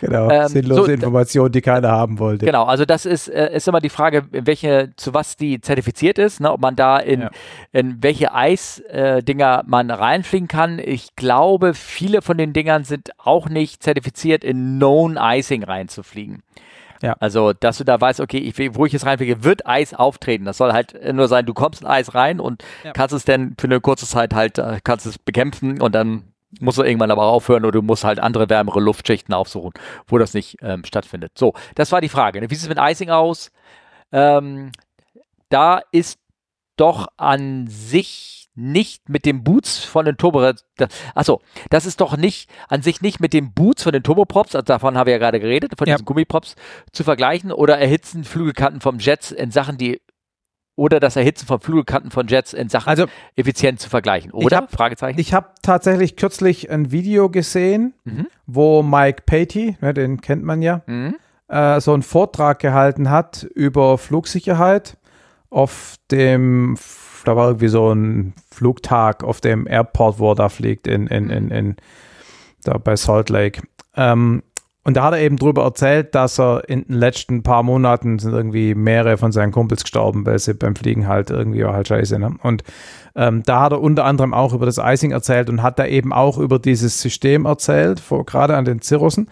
Genau, 0.02 0.30
Ähm, 0.30 0.48
sinnlose 0.48 0.86
so, 0.86 0.92
Information, 0.92 1.52
die 1.52 1.62
keiner 1.62 1.90
haben 1.90 2.18
wollte. 2.20 2.46
Genau, 2.46 2.64
also 2.66 2.86
das 2.86 3.06
ist, 3.06 3.28
äh, 3.30 3.56
ist 3.56 3.68
immer 3.68 3.80
die 3.80 3.90
Frage, 3.90 4.24
welche, 4.32 4.90
zu 4.98 5.14
was 5.14 5.38
die 5.38 5.62
zertifiziert 5.62 6.18
ist, 6.18 6.42
ne? 6.42 6.52
ob 6.52 6.60
man 6.60 6.76
da 6.76 6.98
in, 6.98 7.22
Ja. 7.22 7.30
in 7.72 8.02
welche 8.02 8.34
Eisdinger 8.34 9.64
man 9.68 9.92
reinfliegen 9.92 10.48
kann. 10.48 10.80
Ich 10.80 11.16
glaube, 11.16 11.74
viele 11.74 12.22
von 12.22 12.38
den 12.38 12.52
Dingern 12.54 12.84
sind 12.84 13.12
auch 13.18 13.48
nicht 13.48 13.84
zertifiziert, 13.84 14.44
in 14.44 14.78
Known 14.78 15.18
Icing 15.22 15.64
reinzufliegen. 15.64 16.42
Ja. 17.04 17.16
Also, 17.20 17.54
dass 17.54 17.78
du 17.80 17.84
da 17.84 18.00
weißt, 18.00 18.20
okay, 18.20 18.38
ich, 18.38 18.76
wo 18.76 18.86
ich 18.86 18.94
jetzt 18.94 19.06
reinfliege, 19.08 19.44
wird 19.44 19.66
Eis 19.66 19.94
auftreten. 19.96 20.46
Das 20.46 20.58
soll 20.58 20.72
halt 20.72 20.96
nur 21.14 21.28
sein, 21.28 21.46
du 21.48 21.54
kommst 21.54 21.82
in 21.82 21.88
Eis 21.88 22.14
rein 22.14 22.40
und 22.40 22.64
Ja. 22.84 22.92
kannst 22.94 23.14
es 23.16 23.26
dann 23.26 23.56
für 23.60 23.66
eine 23.68 23.82
kurze 23.82 24.06
Zeit 24.06 24.34
halt, 24.36 24.60
äh, 24.60 24.80
kannst 24.84 25.06
es 25.08 25.18
bekämpfen 25.18 25.82
und 25.82 25.96
dann 25.96 26.24
musst 26.60 26.78
du 26.78 26.84
irgendwann 26.84 27.12
aber 27.12 27.24
aufhören 27.24 27.64
oder 27.64 27.74
du 27.80 27.82
musst 27.82 28.04
halt 28.04 28.20
andere 28.20 28.50
wärmere 28.50 28.80
Luftschichten 28.80 29.34
aufsuchen, 29.34 29.72
wo 30.08 30.18
das 30.18 30.34
nicht 30.34 30.58
ähm, 30.62 30.84
stattfindet. 30.84 31.38
So, 31.38 31.54
das 31.76 31.92
war 31.92 32.02
die 32.02 32.10
Frage. 32.10 32.42
Ne? 32.42 32.50
Wie 32.50 32.56
sieht 32.56 32.64
es 32.64 32.70
mit 32.70 32.80
Icing 32.80 33.10
aus? 33.10 33.52
Ähm, 34.12 34.72
da 35.50 35.82
ist 35.92 36.20
doch 36.76 37.08
an 37.18 37.68
sich 37.68 38.50
nicht 38.54 39.08
mit 39.08 39.26
dem 39.26 39.44
Boots 39.44 39.80
von 39.84 40.06
den 40.06 40.18
Turbo, 40.18 40.52
achso, 41.16 41.42
das 41.70 41.86
ist 41.86 42.02
doch 42.02 42.18
nicht 42.18 42.50
an 42.68 42.82
sich 42.82 43.02
nicht 43.02 43.22
mit 43.22 43.34
dem 43.34 43.54
Boots 43.54 43.84
von 43.84 43.94
den 43.94 44.04
Turboprops, 44.04 44.56
also 44.56 44.66
davon 44.66 44.98
haben 44.98 45.06
wir 45.06 45.14
ja 45.14 45.20
gerade 45.20 45.40
geredet, 45.40 45.74
von 45.78 45.88
Ja. 45.88 45.96
diesen 45.96 46.06
Gummiprops 46.06 46.56
zu 46.92 47.04
vergleichen 47.06 47.52
oder 47.54 47.78
erhitzen 47.78 48.26
Flügelkanten 48.26 48.82
vom 48.82 49.00
Jets 49.00 49.32
in 49.32 49.52
Sachen, 49.52 49.78
die 49.78 50.02
oder 50.76 51.00
das 51.00 51.16
Erhitzen 51.16 51.46
von 51.46 51.60
Flügelkanten 51.60 52.12
von 52.12 52.28
Jets 52.28 52.54
in 52.54 52.70
Sachen 52.70 52.90
Also 52.90 53.06
Effizienz 53.36 53.82
zu 53.82 53.90
vergleichen, 53.90 54.32
oder? 54.32 54.58
hab- 54.58 54.72
Fragezeichen. 54.72 55.20
ich 55.20 55.34
habe 55.34 55.50
tatsächlich 55.62 56.16
kürzlich 56.16 56.70
ein 56.72 56.92
Video 56.92 57.30
gesehen, 57.30 57.94
Mhm. 58.04 58.28
wo 58.48 58.82
Mike 58.84 59.24
Patey, 59.26 59.78
ne, 59.82 59.94
den 59.94 60.22
kennt 60.22 60.44
man 60.44 60.62
ja, 60.62 60.82
Mhm. 60.88 61.16
äh, 61.50 61.80
so 61.82 61.94
einen 61.94 62.04
Vortrag 62.04 62.60
gehalten 62.60 63.10
hat 63.10 63.44
über 63.56 63.98
Flugsicherheit 63.98 64.98
auf 65.50 65.96
dem, 66.10 66.78
da 67.26 67.36
war 67.36 67.48
irgendwie 67.50 67.68
so 67.68 67.92
ein 67.94 68.34
Flugtag 68.50 69.24
auf 69.24 69.42
dem 69.42 69.68
Airport, 69.68 70.18
wo 70.20 70.32
er 70.32 70.36
da 70.36 70.50
fliegt, 70.50 70.88
in, 70.88 71.08
in, 71.08 71.30
in, 71.30 71.52
in 71.52 71.76
da 72.64 72.78
bei 72.78 72.96
Salt 72.96 73.30
Lake. 73.30 73.62
Ähm, 73.98 74.44
und 74.84 74.98
da 74.98 75.04
hat 75.04 75.14
er 75.14 75.20
eben 75.20 75.38
drüber 75.38 75.64
erzählt, 75.64 76.16
dass 76.16 76.40
er 76.40 76.68
in 76.68 76.84
den 76.86 76.96
letzten 76.96 77.44
paar 77.44 77.62
Monaten 77.62 78.18
sind 78.18 78.34
irgendwie 78.34 78.74
mehrere 78.74 79.18
von 79.18 79.32
seinen 79.32 79.52
Kumpels 79.52 79.84
gestorben, 79.84 80.26
weil 80.26 80.40
sie 80.40 80.56
beim 80.56 80.76
Fliegen 80.76 81.08
halt 81.08 81.30
irgendwie 81.30 81.64
war 81.64 81.74
halt 81.74 81.88
scheiße. 81.88 82.18
Ne? 82.18 82.36
Und 82.42 82.64
ähm, 83.16 83.44
da 83.46 83.62
hat 83.62 83.74
er 83.74 83.82
unter 83.82 84.06
anderem 84.06 84.34
auch 84.34 84.54
über 84.54 84.66
das 84.66 84.80
Icing 84.80 85.12
erzählt 85.12 85.50
und 85.50 85.62
hat 85.62 85.78
da 85.78 85.86
eben 85.86 86.12
auch 86.14 86.38
über 86.40 86.58
dieses 86.58 87.00
System 87.00 87.46
erzählt, 87.46 88.00
vor, 88.00 88.26
gerade 88.26 88.58
an 88.58 88.66
den 88.66 88.82
Cirrussen 88.82 89.30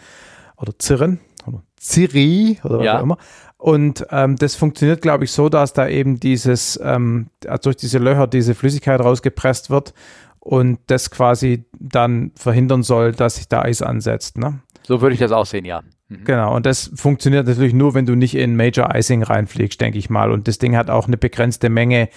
oder 0.58 0.78
Zirren 0.78 1.20
oder 1.48 1.64
Ziri 1.78 2.60
oder 2.64 2.78
was 2.80 2.86
Ja. 2.86 3.00
auch 3.00 3.04
immer. 3.04 3.18
Und 3.58 4.06
ähm, 4.12 4.36
das 4.38 4.56
funktioniert, 4.56 5.02
glaube 5.02 5.24
ich, 5.26 5.32
so, 5.32 5.50
dass 5.50 5.74
da 5.74 5.88
eben 5.88 6.20
dieses, 6.20 6.80
ähm, 6.84 7.28
durch 7.64 7.76
diese 7.76 7.98
Löcher 7.98 8.28
diese 8.28 8.54
Flüssigkeit 8.56 9.02
rausgepresst 9.02 9.70
wird 9.70 9.94
und 10.40 10.80
das 10.88 11.10
quasi 11.12 11.66
dann 11.78 12.32
verhindern 12.36 12.84
soll, 12.84 13.12
dass 13.12 13.36
sich 13.36 13.48
da 13.50 13.64
Eis 13.64 13.82
ansetzt. 13.82 14.38
Ne? 14.38 14.60
So 14.84 15.02
würde 15.02 15.14
ich 15.14 15.20
das 15.20 15.32
aussehen, 15.32 15.66
ja. 15.66 15.82
Mhm. 16.10 16.24
Genau, 16.24 16.56
und 16.56 16.66
das 16.66 16.92
funktioniert 16.96 17.48
natürlich 17.48 17.74
nur, 17.74 17.94
wenn 17.94 18.06
du 18.06 18.16
nicht 18.16 18.36
in 18.36 18.56
Major 18.56 18.94
Icing 18.96 19.24
reinfliegst, 19.24 19.80
denke 19.80 19.98
ich 19.98 20.10
mal. 20.10 20.32
Und 20.32 20.48
das 20.48 20.58
Ding 20.58 20.76
hat 20.76 20.90
auch 20.90 21.08
eine 21.08 21.18
begrenzte 21.18 21.70
Menge 21.70 22.10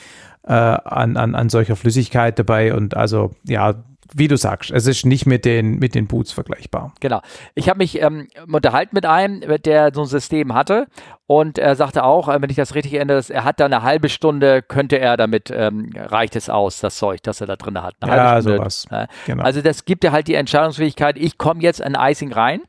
äh, 0.45 0.53
an, 0.53 1.17
an, 1.17 1.35
an 1.35 1.49
solcher 1.49 1.77
Flüssigkeit 1.77 2.39
dabei. 2.39 2.75
Und 2.75 2.97
also, 2.97 3.33
ja, 3.45 3.85
wie 4.15 4.29
du 4.29 4.37
sagst, 4.37 4.71
es 4.71 4.87
ist 4.87 5.07
nicht 5.07 5.27
mit 5.27 5.45
den, 5.45 5.79
mit 5.79 5.95
den 5.95 6.07
Boots 6.07 6.33
vergleichbar. 6.33 6.93
Genau. 7.01 7.21
Ich 7.55 7.69
habe 7.69 7.79
mich 7.79 8.01
ähm, 8.01 8.29
unterhalten 8.51 8.95
mit 8.95 9.07
einem, 9.07 9.41
der 9.63 9.93
so 9.95 10.03
ein 10.03 10.07
System 10.07 10.55
hatte 10.55 10.87
und 11.27 11.59
er 11.59 11.77
sagte 11.77 12.05
auch, 12.05 12.29
äh, 12.29 12.41
wenn 12.41 12.51
ich 12.51 12.57
das 12.57 12.75
richtig 12.75 12.95
erinnere, 12.95 13.23
er 13.29 13.45
hat 13.45 13.61
da 13.61 13.67
eine 13.67 13.83
halbe 13.83 14.09
Stunde, 14.09 14.63
könnte 14.63 14.99
er 14.99 15.17
damit, 15.17 15.51
ähm, 15.51 15.91
reicht 15.97 16.37
es 16.37 16.51
aus, 16.51 16.81
das 16.81 16.97
Zeug, 16.97 17.23
das 17.23 17.41
er 17.41 17.47
da 17.47 17.57
drin 17.57 17.83
hat. 17.83 17.95
Eine 18.01 18.17
ja, 18.17 18.43
sowas. 18.43 18.87
Äh, 18.91 19.07
genau. 19.27 19.43
Also 19.43 19.63
das 19.63 19.85
gibt 19.85 20.05
dir 20.05 20.13
halt 20.13 20.29
die 20.29 20.35
Entscheidungsfähigkeit, 20.35 21.17
ich 21.17 21.39
komme 21.39 21.63
jetzt 21.63 21.81
in 21.81 21.97
Icing 21.99 22.33
rein 22.33 22.63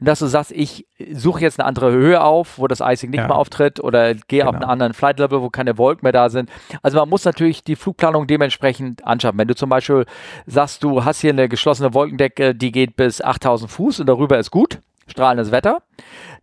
und 0.00 0.06
dass 0.06 0.20
du 0.20 0.26
sagst, 0.26 0.52
ich 0.52 0.86
suche 1.12 1.40
jetzt 1.40 1.58
eine 1.58 1.66
andere 1.66 1.90
Höhe 1.90 2.22
auf, 2.22 2.58
wo 2.58 2.68
das 2.68 2.80
Icing 2.80 3.10
nicht 3.10 3.20
ja. 3.20 3.26
mehr 3.26 3.36
auftritt 3.36 3.80
oder 3.80 4.14
gehe 4.14 4.40
genau. 4.40 4.50
auf 4.50 4.54
einen 4.54 4.64
anderen 4.64 4.94
Flight 4.94 5.18
Level, 5.18 5.42
wo 5.42 5.50
keine 5.50 5.76
Wolken 5.76 6.04
mehr 6.04 6.12
da 6.12 6.28
sind. 6.30 6.50
Also 6.82 6.98
man 6.98 7.08
muss 7.08 7.24
natürlich 7.24 7.64
die 7.64 7.74
Flugplanung 7.74 8.26
dementsprechend 8.26 9.04
anschaffen. 9.04 9.38
Wenn 9.38 9.48
du 9.48 9.56
zum 9.56 9.70
Beispiel 9.70 10.06
sagst, 10.46 10.84
du 10.84 11.04
hast 11.04 11.20
hier 11.20 11.32
eine 11.32 11.48
geschlossene 11.48 11.94
Wolkendecke, 11.94 12.54
die 12.54 12.70
geht 12.70 12.96
bis 12.96 13.20
8000 13.20 13.70
Fuß 13.70 14.00
und 14.00 14.06
darüber 14.06 14.38
ist 14.38 14.52
gut, 14.52 14.80
strahlendes 15.08 15.50
Wetter, 15.50 15.82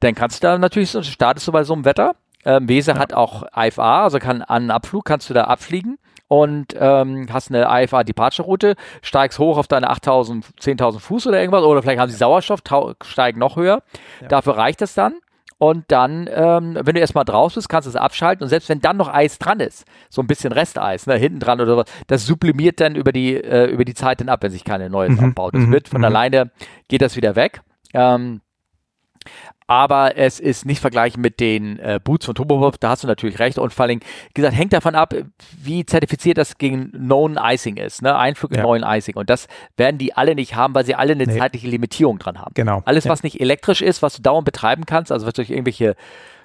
dann 0.02 0.16
kannst 0.16 0.44
du 0.44 0.48
da 0.48 0.58
natürlich, 0.58 0.92
startest 0.92 1.48
du 1.48 1.52
bei 1.52 1.64
so 1.64 1.74
einem 1.74 1.86
Wetter. 1.86 2.16
Ähm, 2.44 2.68
Weser 2.68 2.94
ja. 2.94 3.00
hat 3.00 3.14
auch 3.14 3.44
IFA, 3.56 4.04
also 4.04 4.20
kann 4.20 4.42
an 4.42 4.70
Abflug 4.70 5.06
kannst 5.06 5.30
du 5.30 5.34
da 5.34 5.46
abfliegen 5.46 5.98
und 6.28 6.76
ähm, 6.78 7.28
hast 7.32 7.52
eine 7.52 7.68
IFA 7.70 8.04
Departure 8.04 8.46
Route, 8.48 8.76
steigst 9.02 9.40
hoch 9.40 9.58
auf 9.58 9.68
deine 9.68 9.90
8000, 9.90 10.46
10.000 10.60 11.00
Fuß 11.00 11.28
oder 11.28 11.40
irgendwas 11.40 11.64
oder 11.64 11.82
vielleicht 11.82 12.00
haben 12.00 12.10
sie 12.10 12.18
Sauerstoff, 12.18 12.62
steigen 13.04 13.40
noch 13.40 13.56
höher. 13.56 13.84
Ja. 14.22 14.28
Dafür 14.28 14.58
reicht 14.58 14.82
es 14.82 14.94
dann. 14.94 15.16
Und 15.58 15.86
dann, 15.88 16.30
ähm, 16.34 16.78
wenn 16.82 16.96
du 16.96 17.00
erstmal 17.00 17.24
draußen 17.24 17.60
bist, 17.60 17.70
kannst 17.70 17.86
du 17.86 17.90
es 17.90 17.96
abschalten. 17.96 18.44
Und 18.44 18.50
selbst 18.50 18.68
wenn 18.68 18.82
dann 18.82 18.98
noch 18.98 19.08
Eis 19.08 19.40
dran 19.40 19.62
ist, 19.62 19.86
so 20.10 20.22
ein 20.22 20.28
bisschen 20.28 20.52
Resteis, 20.52 21.08
ne, 21.08 21.16
hinten 21.16 21.40
dran 21.40 21.62
oder 21.62 21.78
was, 21.78 21.86
das 22.08 22.26
sublimiert 22.26 22.82
dann 22.82 22.96
über 22.96 23.14
die, 23.14 23.36
äh, 23.36 23.66
über 23.68 23.86
die 23.86 23.94
Zeit 23.94 24.20
dann 24.20 24.28
ab, 24.28 24.44
wenn 24.44 24.52
sich 24.52 24.66
keine 24.66 24.90
Neues 24.90 25.18
mhm. 25.18 25.30
abbaut. 25.30 25.56
Das 25.56 25.62
mhm. 25.62 25.72
wird 25.72 25.88
von 25.88 26.02
mhm. 26.02 26.06
alleine, 26.06 26.52
geht 26.90 27.02
das 27.02 27.16
wieder 27.16 27.38
weg. 27.38 27.62
Ähm, 27.94 28.42
aber 29.68 30.18
es 30.18 30.40
ist 30.40 30.66
nicht 30.66 30.80
vergleichen 30.80 31.22
mit 31.22 31.40
den 31.40 31.80
äh, 31.80 32.00
Boots 32.04 32.26
von 32.26 32.36
Turbopop, 32.36 32.80
da 32.80 32.90
hast 32.90 33.04
du 33.04 33.08
natürlich 33.08 33.40
recht 33.40 33.58
und 33.58 33.74
vor 33.74 33.86
allem, 33.86 34.00
gesagt, 34.34 34.56
hängt 34.56 34.74
davon 34.74 34.94
ab, 34.94 35.16
wie 35.62 35.86
zertifiziert 35.86 36.38
das 36.38 36.58
gegen 36.58 36.92
Known 36.92 37.40
Icing 37.42 37.78
ist, 37.78 38.02
ne? 38.02 38.16
Einflug 38.16 38.52
in 38.52 38.58
ja. 38.58 38.64
neuen 38.64 38.84
Icing 38.86 39.16
und 39.16 39.30
das 39.30 39.48
werden 39.76 39.98
die 39.98 40.16
alle 40.16 40.36
nicht 40.36 40.56
haben, 40.56 40.76
weil 40.76 40.86
sie 40.86 40.96
alle 40.96 41.14
eine 41.14 41.26
nee. 41.26 41.38
zeitliche 41.38 41.68
Limitierung 41.68 42.20
dran 42.20 42.40
haben. 42.40 42.54
Genau. 42.54 42.84
Alles, 42.86 43.08
was 43.08 43.24
nicht 43.24 43.42
elektrisch 43.42 43.82
ist, 43.82 44.02
was 44.02 44.16
du 44.16 44.22
dauernd 44.22 44.46
betreiben 44.46 44.86
kannst, 44.86 45.12
also 45.12 45.26
was 45.26 45.34
durch 45.34 45.50
irgendwelche 45.50 45.96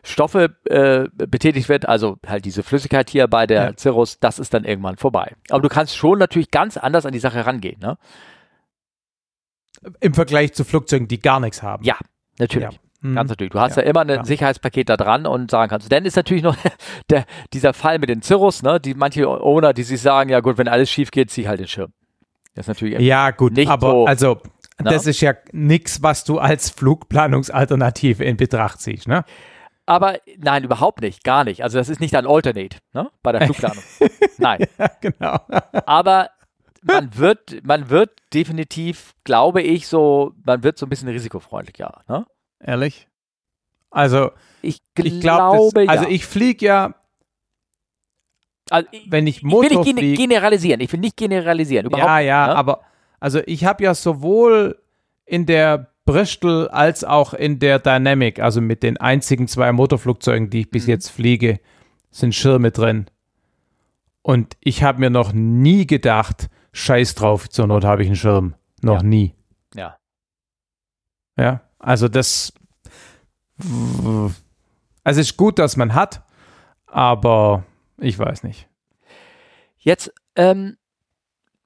Stoffe 0.02 0.56
äh, 0.64 1.08
betätigt 1.26 1.68
wird, 1.68 1.86
also 1.86 2.16
halt 2.26 2.46
diese 2.46 2.62
Flüssigkeit 2.62 3.10
hier 3.10 3.28
bei 3.28 3.46
der 3.46 3.64
ja. 3.64 3.72
Cirrus, 3.76 4.18
das 4.18 4.38
ist 4.38 4.54
dann 4.54 4.64
irgendwann 4.64 4.96
vorbei. 4.96 5.34
Aber 5.50 5.60
du 5.60 5.68
kannst 5.68 5.94
schon 5.94 6.18
natürlich 6.18 6.50
ganz 6.50 6.78
anders 6.78 7.04
an 7.04 7.12
die 7.12 7.18
Sache 7.18 7.44
rangehen, 7.44 7.78
ne? 7.80 7.98
Im 10.00 10.12
Vergleich 10.12 10.52
zu 10.52 10.64
Flugzeugen, 10.64 11.08
die 11.08 11.20
gar 11.20 11.40
nichts 11.40 11.62
haben. 11.62 11.84
Ja, 11.84 11.96
natürlich. 12.40 12.72
Ja. 12.72 12.78
Mhm. 13.02 13.14
Ganz 13.14 13.30
natürlich. 13.30 13.52
Du 13.52 13.60
hast 13.60 13.76
ja, 13.76 13.82
ja 13.82 13.88
immer 13.88 14.00
ein 14.00 14.08
ja. 14.08 14.24
Sicherheitspaket 14.24 14.88
da 14.88 14.96
dran 14.96 15.26
und 15.26 15.50
sagen 15.50 15.70
kannst. 15.70 15.90
Dann 15.90 16.04
ist 16.04 16.16
natürlich 16.16 16.42
noch 16.42 16.56
der, 17.10 17.24
dieser 17.52 17.72
Fall 17.72 17.98
mit 17.98 18.08
den 18.08 18.22
Cirrus, 18.22 18.62
ne? 18.62 18.80
Die 18.80 18.94
manche 18.94 19.28
Owner, 19.28 19.72
die 19.72 19.82
sich 19.82 20.00
sagen, 20.00 20.30
ja 20.30 20.40
gut, 20.40 20.58
wenn 20.58 20.68
alles 20.68 20.90
schief 20.90 21.10
geht, 21.10 21.30
zieh 21.30 21.48
halt 21.48 21.60
den 21.60 21.68
Schirm. 21.68 21.92
Das 22.54 22.64
ist 22.64 22.68
natürlich 22.68 22.98
ja 22.98 23.30
gut, 23.30 23.52
nicht 23.52 23.70
aber 23.70 23.90
so, 23.90 24.06
also 24.06 24.42
na? 24.82 24.90
das 24.90 25.06
ist 25.06 25.20
ja 25.20 25.34
nichts, 25.52 26.02
was 26.02 26.24
du 26.24 26.38
als 26.38 26.70
Flugplanungsalternative 26.70 28.24
in 28.24 28.36
Betracht 28.36 28.80
ziehst, 28.80 29.08
ne? 29.08 29.24
Aber 29.86 30.18
nein, 30.38 30.62
überhaupt 30.64 31.00
nicht, 31.00 31.24
gar 31.24 31.44
nicht. 31.44 31.64
Also 31.64 31.78
das 31.78 31.88
ist 31.88 32.00
nicht 32.00 32.14
ein 32.14 32.26
Alternate, 32.26 32.78
ne? 32.92 33.10
Bei 33.22 33.32
der 33.32 33.40
Flugplanung. 33.46 33.82
nein. 34.38 34.66
Ja, 34.78 34.90
genau. 35.00 35.38
aber 35.86 36.30
man 36.82 37.16
wird, 37.16 37.64
man 37.64 37.90
wird 37.90 38.10
definitiv, 38.32 39.14
glaube 39.24 39.62
ich, 39.62 39.86
so, 39.86 40.32
man 40.44 40.62
wird 40.62 40.78
so 40.78 40.86
ein 40.86 40.88
bisschen 40.88 41.08
risikofreundlicher, 41.08 42.02
ne? 42.08 42.26
Ehrlich? 42.60 43.08
Also, 43.90 44.30
ich, 44.62 44.78
ich 44.96 45.20
glaube, 45.20 45.88
also 45.88 46.06
ich 46.06 46.26
fliege 46.26 46.66
ja, 46.66 46.94
also 48.70 48.88
wenn 49.08 49.26
ich 49.26 49.42
Motor 49.42 49.64
Ich 49.64 49.70
will 49.70 49.94
nicht 49.94 49.98
flieg, 49.98 50.16
generalisieren, 50.16 50.80
ich 50.80 50.92
will 50.92 51.00
nicht 51.00 51.16
generalisieren, 51.16 51.86
überhaupt 51.86 52.06
Ja, 52.06 52.18
ja, 52.20 52.46
ne? 52.46 52.56
aber 52.56 52.80
also 53.18 53.40
ich 53.46 53.64
habe 53.64 53.84
ja 53.84 53.94
sowohl 53.94 54.80
in 55.26 55.46
der 55.46 55.90
Bristol 56.04 56.68
als 56.68 57.04
auch 57.04 57.34
in 57.34 57.58
der 57.58 57.78
Dynamic, 57.78 58.40
also 58.40 58.60
mit 58.60 58.82
den 58.82 58.96
einzigen 58.96 59.48
zwei 59.48 59.72
Motorflugzeugen, 59.72 60.50
die 60.50 60.60
ich 60.60 60.70
bis 60.70 60.84
mhm. 60.84 60.90
jetzt 60.90 61.08
fliege, 61.08 61.60
sind 62.10 62.34
Schirme 62.34 62.70
drin. 62.70 63.06
Und 64.22 64.56
ich 64.60 64.82
habe 64.82 65.00
mir 65.00 65.10
noch 65.10 65.32
nie 65.32 65.86
gedacht, 65.86 66.48
scheiß 66.72 67.14
drauf, 67.14 67.48
zur 67.48 67.66
Not 67.66 67.84
habe 67.84 68.02
ich 68.02 68.08
einen 68.08 68.16
Schirm. 68.16 68.54
Noch 68.82 69.02
ja. 69.02 69.02
nie. 69.02 69.34
Ja. 69.74 69.96
Ja. 71.36 71.60
Also 71.78 72.08
das, 72.08 72.52
also 75.04 75.20
ist 75.20 75.36
gut, 75.36 75.58
dass 75.58 75.76
man 75.76 75.94
hat, 75.94 76.22
aber 76.86 77.64
ich 77.98 78.18
weiß 78.18 78.42
nicht. 78.44 78.68
Jetzt, 79.78 80.12
ähm, 80.36 80.76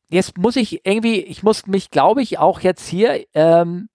jetzt 0.09 0.39
muss 0.39 0.57
ich 0.57 0.87
irgendwie, 0.87 1.21
ich 1.21 1.43
muss 1.43 1.67
mich, 1.67 1.91
glaube 1.91 2.23
ich, 2.23 2.39
auch 2.39 2.61
jetzt 2.61 2.87
hier, 2.87 3.25
ähm, 3.35 3.89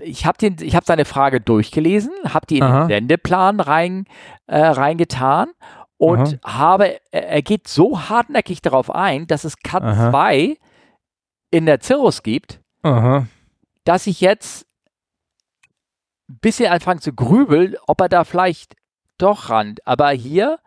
ich 0.00 0.26
habe 0.26 0.44
habe 0.46 0.86
seine 0.86 1.04
Frage 1.04 1.40
durchgelesen, 1.40 2.12
habe 2.28 2.46
die 2.46 2.58
in 2.58 2.64
Aha. 2.64 2.80
den 2.82 2.88
Sendeplan 2.88 3.60
rein, 3.60 4.04
äh, 4.46 4.58
reingetan 4.58 5.48
und 5.98 6.38
Aha. 6.42 6.58
habe, 6.58 7.00
er 7.10 7.42
geht 7.42 7.68
so 7.68 8.08
hartnäckig 8.08 8.60
darauf 8.62 8.90
ein, 8.94 9.26
dass 9.26 9.44
es 9.44 9.58
Cut 9.58 9.82
2 9.82 10.58
in 11.50 11.66
der 11.66 11.80
Cirrus 11.80 12.22
gibt, 12.22 12.60
Aha. 12.82 13.26
dass 13.84 14.06
ich 14.06 14.20
jetzt 14.20 14.66
bisschen 16.28 16.70
anfangen 16.70 17.00
zu 17.00 17.12
grübeln, 17.12 17.76
ob 17.86 18.00
er 18.00 18.08
da 18.08 18.24
vielleicht 18.24 18.74
doch 19.18 19.50
ran. 19.50 19.76
Aber 19.84 20.10
hier, 20.10 20.58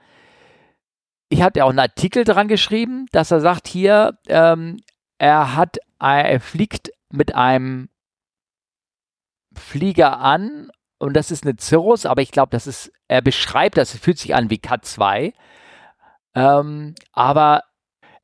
ich 1.30 1.42
hatte 1.42 1.64
auch 1.66 1.70
einen 1.70 1.80
Artikel 1.80 2.24
dran 2.24 2.48
geschrieben, 2.48 3.06
dass 3.12 3.32
er 3.32 3.42
sagt 3.42 3.68
hier, 3.68 4.18
ähm, 4.28 4.78
er 5.18 5.56
hat, 5.56 5.78
er 6.00 6.40
fliegt 6.40 6.92
mit 7.12 7.36
einem 7.36 7.90
Flieger 9.56 10.20
an 10.20 10.72
und 11.00 11.14
das 11.16 11.32
ist 11.32 11.46
eine 11.46 11.56
Cirrus, 11.60 12.06
aber 12.06 12.22
ich 12.22 12.32
glaube, 12.32 12.50
das 12.52 12.68
ist, 12.68 12.92
er 13.08 13.22
beschreibt 13.22 13.78
das, 13.78 13.98
fühlt 13.98 14.20
sich 14.20 14.36
an 14.36 14.50
wie 14.50 14.58
Cat 14.58 14.86
2. 14.86 15.34
Ähm, 16.36 16.96
aber 17.14 17.64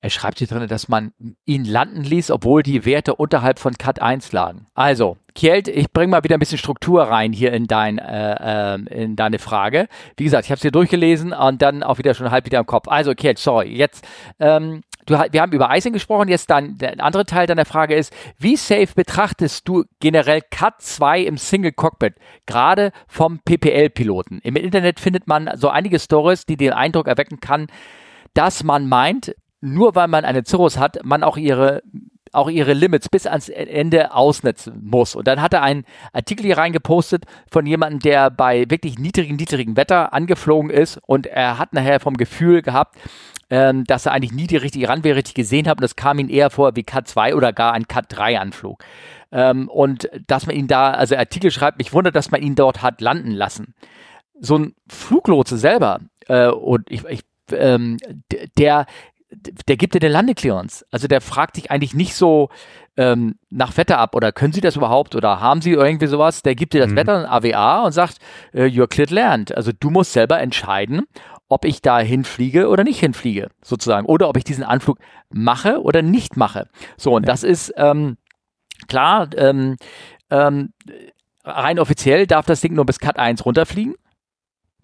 er 0.06 0.12
schreibt 0.12 0.38
hier 0.38 0.46
drin, 0.46 0.68
dass 0.68 0.88
man 0.88 1.14
ihn 1.46 1.66
landen 1.66 2.04
ließ, 2.04 2.30
obwohl 2.30 2.62
die 2.62 2.86
Werte 2.86 3.16
unterhalb 3.16 3.58
von 3.58 3.74
Cut 3.74 4.02
1 4.02 4.34
lagen. 4.34 4.68
Also, 4.76 5.18
Kjeld, 5.34 5.68
ich 5.68 5.92
bringe 5.92 6.12
mal 6.12 6.24
wieder 6.24 6.38
ein 6.38 6.40
bisschen 6.40 6.60
Struktur 6.60 7.04
rein 7.04 7.34
hier 7.34 7.52
in, 7.54 7.66
dein, 7.66 7.98
äh, 7.98 8.76
äh, 8.76 9.04
in 9.04 9.16
deine 9.16 9.40
Frage. 9.40 9.88
Wie 10.16 10.26
gesagt, 10.26 10.46
ich 10.46 10.52
habe 10.52 10.58
es 10.58 10.62
hier 10.62 10.70
durchgelesen 10.70 11.34
und 11.34 11.62
dann 11.64 11.82
auch 11.82 11.98
wieder 11.98 12.14
schon 12.14 12.30
halb 12.30 12.46
wieder 12.46 12.60
im 12.60 12.68
Kopf. 12.68 12.88
Also, 12.88 13.16
Kjeld, 13.16 13.40
sorry, 13.40 13.76
jetzt, 13.76 14.06
ähm, 14.40 14.84
du, 15.06 15.14
wir 15.32 15.42
haben 15.42 15.52
über 15.52 15.76
Icing 15.76 15.94
gesprochen, 15.94 16.28
jetzt 16.28 16.50
dann 16.50 16.78
der 16.78 17.04
andere 17.04 17.26
Teil 17.26 17.48
deiner 17.48 17.66
Frage 17.66 17.96
ist, 17.96 18.14
wie 18.38 18.56
safe 18.56 18.90
betrachtest 18.96 19.68
du 19.68 19.86
generell 20.00 20.42
Cut 20.50 20.82
2 20.82 21.22
im 21.22 21.38
Single 21.38 21.72
Cockpit, 21.72 22.16
gerade 22.46 22.92
vom 23.08 23.40
PPL-Piloten? 23.40 24.40
Im 24.44 24.56
Internet 24.56 25.00
findet 25.00 25.28
man 25.28 25.50
so 25.56 25.70
einige 25.70 26.00
Stories, 26.00 26.46
die 26.46 26.58
den 26.58 26.74
Eindruck 26.74 27.08
erwecken 27.08 27.40
kann, 27.40 27.68
dass 28.34 28.64
man 28.64 28.88
meint, 28.88 29.36
nur 29.62 29.96
weil 29.96 30.08
man 30.08 30.26
eine 30.26 30.44
Cirrus 30.46 30.78
hat, 30.78 31.00
man 31.04 31.24
auch 31.24 31.38
ihre 31.38 31.82
auch 32.36 32.50
ihre 32.50 32.74
Limits 32.74 33.10
bis 33.10 33.26
ans 33.26 33.50
Ende 33.50 34.14
ausnutzen 34.14 34.80
muss. 34.84 35.16
Und 35.16 35.28
dann 35.28 35.42
hat 35.42 35.54
er 35.54 35.64
einen 35.64 35.86
Artikel 36.14 36.46
hier 36.46 36.58
reingepostet 36.58 37.24
von 37.50 37.66
jemandem, 37.66 38.00
der 38.00 38.30
bei 38.30 38.66
wirklich 38.70 39.00
niedrigen, 39.00 39.38
niedrigen 39.38 39.78
Wetter 39.78 40.14
angeflogen 40.14 40.70
ist 40.70 41.00
und 41.06 41.28
er 41.28 41.58
hat 41.58 41.74
nachher 41.74 42.00
vom 42.00 42.16
Gefühl 42.18 42.62
gehabt, 42.62 42.98
ähm, 43.56 43.86
dass 43.86 44.06
er 44.06 44.12
eigentlich 44.12 44.34
nie 44.34 44.48
die 44.48 44.58
richtige 44.58 44.90
Runway 44.90 45.14
richtig 45.14 45.34
gesehen 45.34 45.70
hat 45.70 45.78
und 45.78 45.82
das 45.82 45.96
kam 45.96 46.20
ihm 46.20 46.30
eher 46.30 46.50
vor 46.50 46.76
wie 46.76 46.84
Cut 46.84 47.08
2 47.08 47.36
oder 47.36 47.54
gar 47.54 47.72
ein 47.72 47.88
Cut 47.88 48.08
3 48.10 48.38
Anflug. 48.38 48.84
Ähm, 49.32 49.70
und 49.70 50.10
dass 50.28 50.46
man 50.46 50.58
ihn 50.58 50.68
da, 50.68 50.92
also 50.92 51.16
Artikel 51.16 51.52
schreibt, 51.52 51.78
mich 51.78 51.94
wundert, 51.94 52.18
dass 52.18 52.32
man 52.32 52.42
ihn 52.42 52.56
dort 52.56 52.82
hat 52.82 53.00
landen 53.00 53.32
lassen. 53.32 53.74
So 54.38 54.58
ein 54.58 54.76
Fluglotse 54.90 55.58
selber, 55.58 56.02
äh, 56.28 56.48
und 56.48 56.92
ich, 56.92 57.06
ich 57.06 57.22
ähm, 57.54 57.96
der, 58.58 58.88
der 59.32 59.78
gibt 59.78 59.94
dir 59.94 60.02
eine 60.02 60.12
Landeclearance. 60.12 60.86
Also 60.92 61.08
der 61.08 61.22
fragt 61.22 61.56
dich 61.56 61.72
eigentlich 61.72 61.94
nicht 61.94 62.14
so 62.14 62.50
ähm, 62.98 63.36
nach 63.50 63.78
Wetter 63.78 64.00
ab 64.00 64.16
oder 64.16 64.34
können 64.34 64.52
Sie 64.52 64.62
das 64.62 64.76
überhaupt 64.76 65.16
oder 65.16 65.40
haben 65.40 65.62
Sie 65.62 65.72
irgendwie 65.72 66.08
sowas? 66.08 66.42
Der 66.42 66.56
gibt 66.56 66.74
dir 66.74 66.82
das 66.82 66.92
mhm. 66.92 66.98
Wetter, 66.98 67.20
ein 67.20 67.26
AWA 67.26 67.86
und 67.86 67.94
sagt, 67.94 68.18
äh, 68.52 68.64
you're 68.64 68.88
cleared 68.88 69.12
land. 69.12 69.56
Also 69.56 69.72
du 69.78 69.90
musst 69.90 70.12
selber 70.12 70.42
entscheiden, 70.42 71.06
ob 71.56 71.64
ich 71.64 71.82
da 71.82 72.00
hinfliege 72.00 72.68
oder 72.68 72.84
nicht 72.84 73.00
hinfliege, 73.00 73.48
sozusagen. 73.64 74.06
Oder 74.08 74.28
ob 74.28 74.36
ich 74.36 74.44
diesen 74.44 74.66
Anflug 74.66 75.00
mache 75.30 75.82
oder 75.82 76.02
nicht 76.02 76.36
mache. 76.36 76.68
So, 76.98 77.14
und 77.14 77.24
ja. 77.24 77.28
das 77.28 77.44
ist 77.44 77.74
ähm, 77.78 78.18
klar, 78.90 79.30
ähm, 79.38 79.78
ähm, 80.30 80.74
rein 81.46 81.80
offiziell 81.80 82.28
darf 82.28 82.46
das 82.46 82.60
Ding 82.60 82.74
nur 82.74 82.86
bis 82.86 83.00
Cut 83.00 83.18
1 83.18 83.46
runterfliegen. 83.46 83.96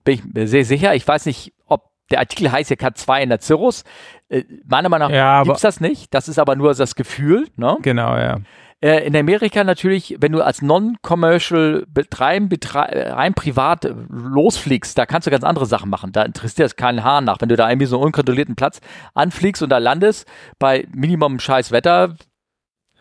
Bin 0.06 0.14
ich 0.14 0.24
mir 0.24 0.48
sehr 0.48 0.64
sicher. 0.64 0.96
Ich 0.96 1.06
weiß 1.06 1.26
nicht, 1.26 1.54
ob 1.66 1.90
der 2.10 2.20
Artikel 2.20 2.50
heißt 2.50 2.70
ja 2.70 2.78
Cut 2.78 2.98
2 2.98 3.24
in 3.24 3.30
der 3.30 3.42
Cirrus. 3.42 3.84
Äh, 4.30 4.46
meiner 4.66 4.88
Meinung 4.88 5.10
nach 5.10 5.16
ja, 5.16 5.44
gibt 5.44 5.58
es 5.58 5.62
das 5.62 5.82
nicht. 5.82 6.14
Das 6.14 6.30
ist 6.30 6.40
aber 6.40 6.56
nur 6.56 6.74
das 6.74 6.96
Gefühl. 6.96 7.50
Ne? 7.58 7.78
Genau, 7.82 8.16
ja. 8.16 8.40
Äh, 8.82 9.06
in 9.06 9.16
Amerika 9.16 9.64
natürlich, 9.64 10.18
wenn 10.20 10.32
du 10.32 10.42
als 10.42 10.62
Non-Commercial 10.62 11.86
Betreiben, 11.88 12.50
betre 12.50 13.14
rein 13.16 13.36
privat 13.36 13.88
losfliegst, 14.10 14.98
da 14.98 15.06
kannst 15.06 15.28
du 15.28 15.32
ganz 15.32 15.44
andere 15.44 15.68
Sachen 15.68 15.90
machen. 15.90 16.12
Da 16.12 16.24
interessiert 16.24 16.66
es 16.68 16.76
keinen 16.76 17.04
Hahn 17.04 17.26
nach. 17.26 17.40
Wenn 17.40 17.50
du 17.50 17.56
da 17.56 17.70
irgendwie 17.70 17.86
so 17.86 17.98
einen 17.98 18.06
unkontrollierten 18.06 18.56
Platz 18.56 18.82
anfliegst 19.14 19.62
und 19.62 19.70
da 19.70 19.78
landest, 19.78 20.28
bei 20.58 20.88
Minimum 20.94 21.40
scheiß 21.40 21.72
Wetter, 21.72 22.16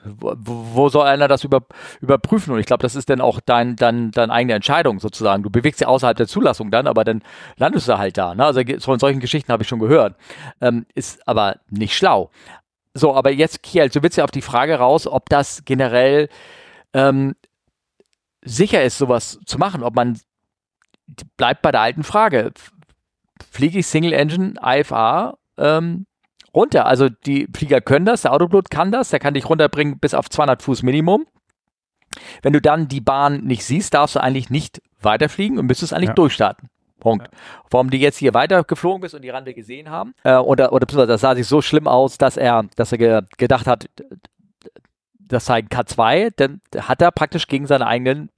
wo, 0.04 0.34
wo 0.36 0.88
soll 0.88 1.06
einer 1.06 1.28
das 1.28 1.44
über, 1.44 1.62
überprüfen? 2.00 2.52
Und 2.52 2.60
ich 2.60 2.66
glaube, 2.66 2.82
das 2.82 2.94
ist 2.94 3.10
dann 3.10 3.20
auch 3.20 3.40
dein, 3.40 3.76
dein, 3.76 4.10
deine 4.10 4.32
eigene 4.32 4.54
Entscheidung 4.54 4.98
sozusagen. 5.00 5.42
Du 5.42 5.50
bewegst 5.50 5.80
dich 5.80 5.88
außerhalb 5.88 6.16
der 6.16 6.26
Zulassung 6.26 6.70
dann, 6.70 6.86
aber 6.86 7.04
dann 7.04 7.22
landest 7.56 7.88
du 7.88 7.98
halt 7.98 8.16
da. 8.16 8.34
Ne? 8.34 8.44
Also 8.44 8.62
von 8.80 8.98
solchen 8.98 9.20
Geschichten 9.20 9.52
habe 9.52 9.62
ich 9.62 9.68
schon 9.68 9.78
gehört. 9.78 10.16
Ähm, 10.60 10.86
ist 10.94 11.26
aber 11.28 11.56
nicht 11.68 11.94
schlau. 11.94 12.30
So, 12.94 13.14
aber 13.14 13.30
jetzt, 13.30 13.62
Kiel, 13.62 13.88
du 13.88 14.02
willst 14.02 14.18
ja 14.18 14.24
auf 14.24 14.30
die 14.30 14.42
Frage 14.42 14.76
raus, 14.76 15.06
ob 15.06 15.28
das 15.28 15.64
generell 15.64 16.28
ähm, 16.92 17.36
sicher 18.42 18.82
ist, 18.82 18.98
sowas 18.98 19.38
zu 19.44 19.58
machen, 19.58 19.82
ob 19.82 19.94
man 19.94 20.18
bleibt 21.36 21.62
bei 21.62 21.72
der 21.72 21.80
alten 21.80 22.02
Frage. 22.02 22.52
Fliege 23.50 23.78
ich 23.78 23.86
Single 23.86 24.12
Engine 24.12 24.54
IFA 24.62 25.38
ähm, 25.56 26.06
runter? 26.54 26.86
Also 26.86 27.08
die 27.08 27.48
Flieger 27.54 27.80
können 27.80 28.06
das, 28.06 28.22
der 28.22 28.32
Autopilot 28.32 28.70
kann 28.70 28.92
das, 28.92 29.10
der 29.10 29.18
kann 29.18 29.34
dich 29.34 29.48
runterbringen 29.48 29.98
bis 29.98 30.14
auf 30.14 30.28
200 30.28 30.62
Fuß 30.62 30.82
Minimum. 30.82 31.26
Wenn 32.42 32.52
du 32.52 32.60
dann 32.60 32.88
die 32.88 33.00
Bahn 33.00 33.44
nicht 33.44 33.64
siehst, 33.64 33.94
darfst 33.94 34.16
du 34.16 34.20
eigentlich 34.20 34.50
nicht 34.50 34.82
weiterfliegen 35.00 35.58
und 35.58 35.66
müsstest 35.66 35.92
eigentlich 35.92 36.08
ja. 36.08 36.14
durchstarten. 36.14 36.68
Punkt. 37.00 37.26
Ja. 37.26 37.38
Warum 37.70 37.90
du 37.90 37.96
jetzt 37.96 38.18
hier 38.18 38.34
weiter 38.34 38.62
geflogen 38.62 39.00
bist 39.00 39.14
und 39.14 39.22
die 39.22 39.30
Rande 39.30 39.54
gesehen 39.54 39.90
haben. 39.90 40.14
Äh, 40.22 40.36
oder, 40.36 40.72
oder 40.72 40.86
beziehungsweise 40.86 41.12
das 41.12 41.20
sah 41.22 41.34
sich 41.34 41.46
so 41.46 41.60
schlimm 41.62 41.88
aus, 41.88 42.18
dass 42.18 42.36
er, 42.36 42.64
dass 42.76 42.92
er 42.92 42.98
ge 42.98 43.22
gedacht 43.36 43.66
hat, 43.66 43.88
das 45.18 45.46
sei 45.46 45.58
ein 45.58 45.68
K2, 45.68 46.32
dann 46.36 46.60
hat 46.76 47.02
er 47.02 47.10
praktisch 47.10 47.46
gegen 47.46 47.66
seine 47.66 47.86
eigenen 47.86 48.30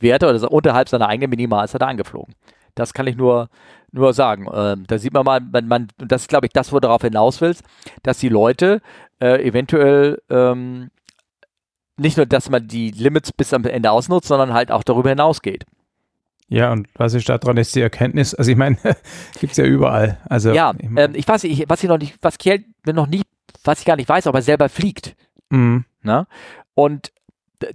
Werte 0.00 0.28
oder 0.28 0.50
unterhalb 0.50 0.88
seiner 0.88 1.08
eigenen 1.08 1.30
Minimalzahl 1.30 1.78
da 1.78 1.86
angeflogen. 1.86 2.34
Das 2.74 2.94
kann 2.94 3.06
ich 3.06 3.16
nur, 3.16 3.48
nur 3.92 4.12
sagen. 4.14 4.46
Ähm, 4.52 4.84
da 4.86 4.98
sieht 4.98 5.12
man 5.12 5.24
mal, 5.24 5.40
man, 5.40 5.68
man, 5.68 5.88
das 5.98 6.22
ist, 6.22 6.28
glaube 6.28 6.46
ich, 6.46 6.52
das, 6.52 6.72
wo 6.72 6.76
du 6.76 6.80
darauf 6.80 7.02
hinaus 7.02 7.40
willst, 7.40 7.62
dass 8.02 8.18
die 8.18 8.30
Leute 8.30 8.80
äh, 9.20 9.46
eventuell 9.46 10.20
ähm, 10.30 10.90
nicht 11.96 12.16
nur, 12.16 12.26
dass 12.26 12.48
man 12.48 12.66
die 12.66 12.90
Limits 12.90 13.32
bis 13.32 13.52
am 13.52 13.64
Ende 13.64 13.90
ausnutzt, 13.90 14.28
sondern 14.28 14.54
halt 14.54 14.72
auch 14.72 14.82
darüber 14.82 15.10
hinausgeht. 15.10 15.64
Ja, 16.52 16.70
und 16.70 16.86
was 16.94 17.14
ist 17.14 17.30
daran 17.30 17.56
ist 17.56 17.74
die 17.74 17.80
Erkenntnis? 17.80 18.34
Also 18.34 18.50
ich 18.50 18.58
meine, 18.58 18.76
gibt 19.40 19.52
es 19.52 19.56
ja 19.56 19.64
überall. 19.64 20.18
Also 20.28 20.52
ja, 20.52 20.74
ich, 20.78 20.90
mein, 20.90 21.10
ähm, 21.10 21.16
ich 21.16 21.26
weiß 21.26 21.44
nicht, 21.44 21.64
was 21.68 21.82
ich 21.82 21.88
noch 21.88 21.96
nicht, 21.96 22.16
was 22.20 22.36
Kiel 22.36 22.66
noch 22.84 23.06
nicht, 23.06 23.24
was 23.64 23.78
ich 23.80 23.86
gar 23.86 23.96
nicht 23.96 24.08
weiß, 24.08 24.26
ob 24.26 24.34
er 24.34 24.42
selber 24.42 24.68
fliegt. 24.68 25.16
Mhm. 25.48 25.86
Ne? 26.02 26.26
Und 26.74 27.10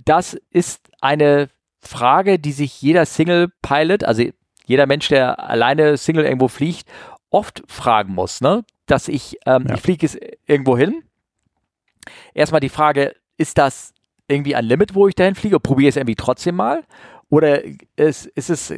das 0.06 0.38
ist 0.52 0.92
eine 1.02 1.50
Frage, 1.80 2.38
die 2.38 2.52
sich 2.52 2.80
jeder 2.80 3.08
Single 3.08 3.50
Pilot, 3.64 4.04
also 4.04 4.24
jeder 4.66 4.86
Mensch, 4.86 5.08
der 5.08 5.40
alleine 5.40 5.98
Single 5.98 6.26
irgendwo 6.26 6.48
fliegt, 6.48 6.88
oft 7.32 7.64
fragen 7.68 8.14
muss. 8.14 8.42
Ne? 8.42 8.64
Dass 8.86 9.08
ich, 9.08 9.40
ähm, 9.48 9.66
ja. 9.68 9.74
ich 9.74 9.82
fliege 9.82 10.08
irgendwo 10.46 10.78
hin. 10.78 11.02
Erstmal 12.36 12.62
die 12.62 12.70
Frage, 12.70 13.16
ist 13.38 13.58
das 13.58 13.96
irgendwie 14.28 14.56
ein 14.56 14.66
Limit, 14.66 14.94
wo 14.94 15.08
ich 15.08 15.16
dahin 15.16 15.34
fliege? 15.34 15.60
Probiere 15.60 15.90
es 15.90 15.96
irgendwie 15.96 16.16
trotzdem 16.16 16.56
mal. 16.56 16.84
Oder 17.30 17.62
ist, 17.98 18.26
ist 18.28 18.50
es, 18.50 18.74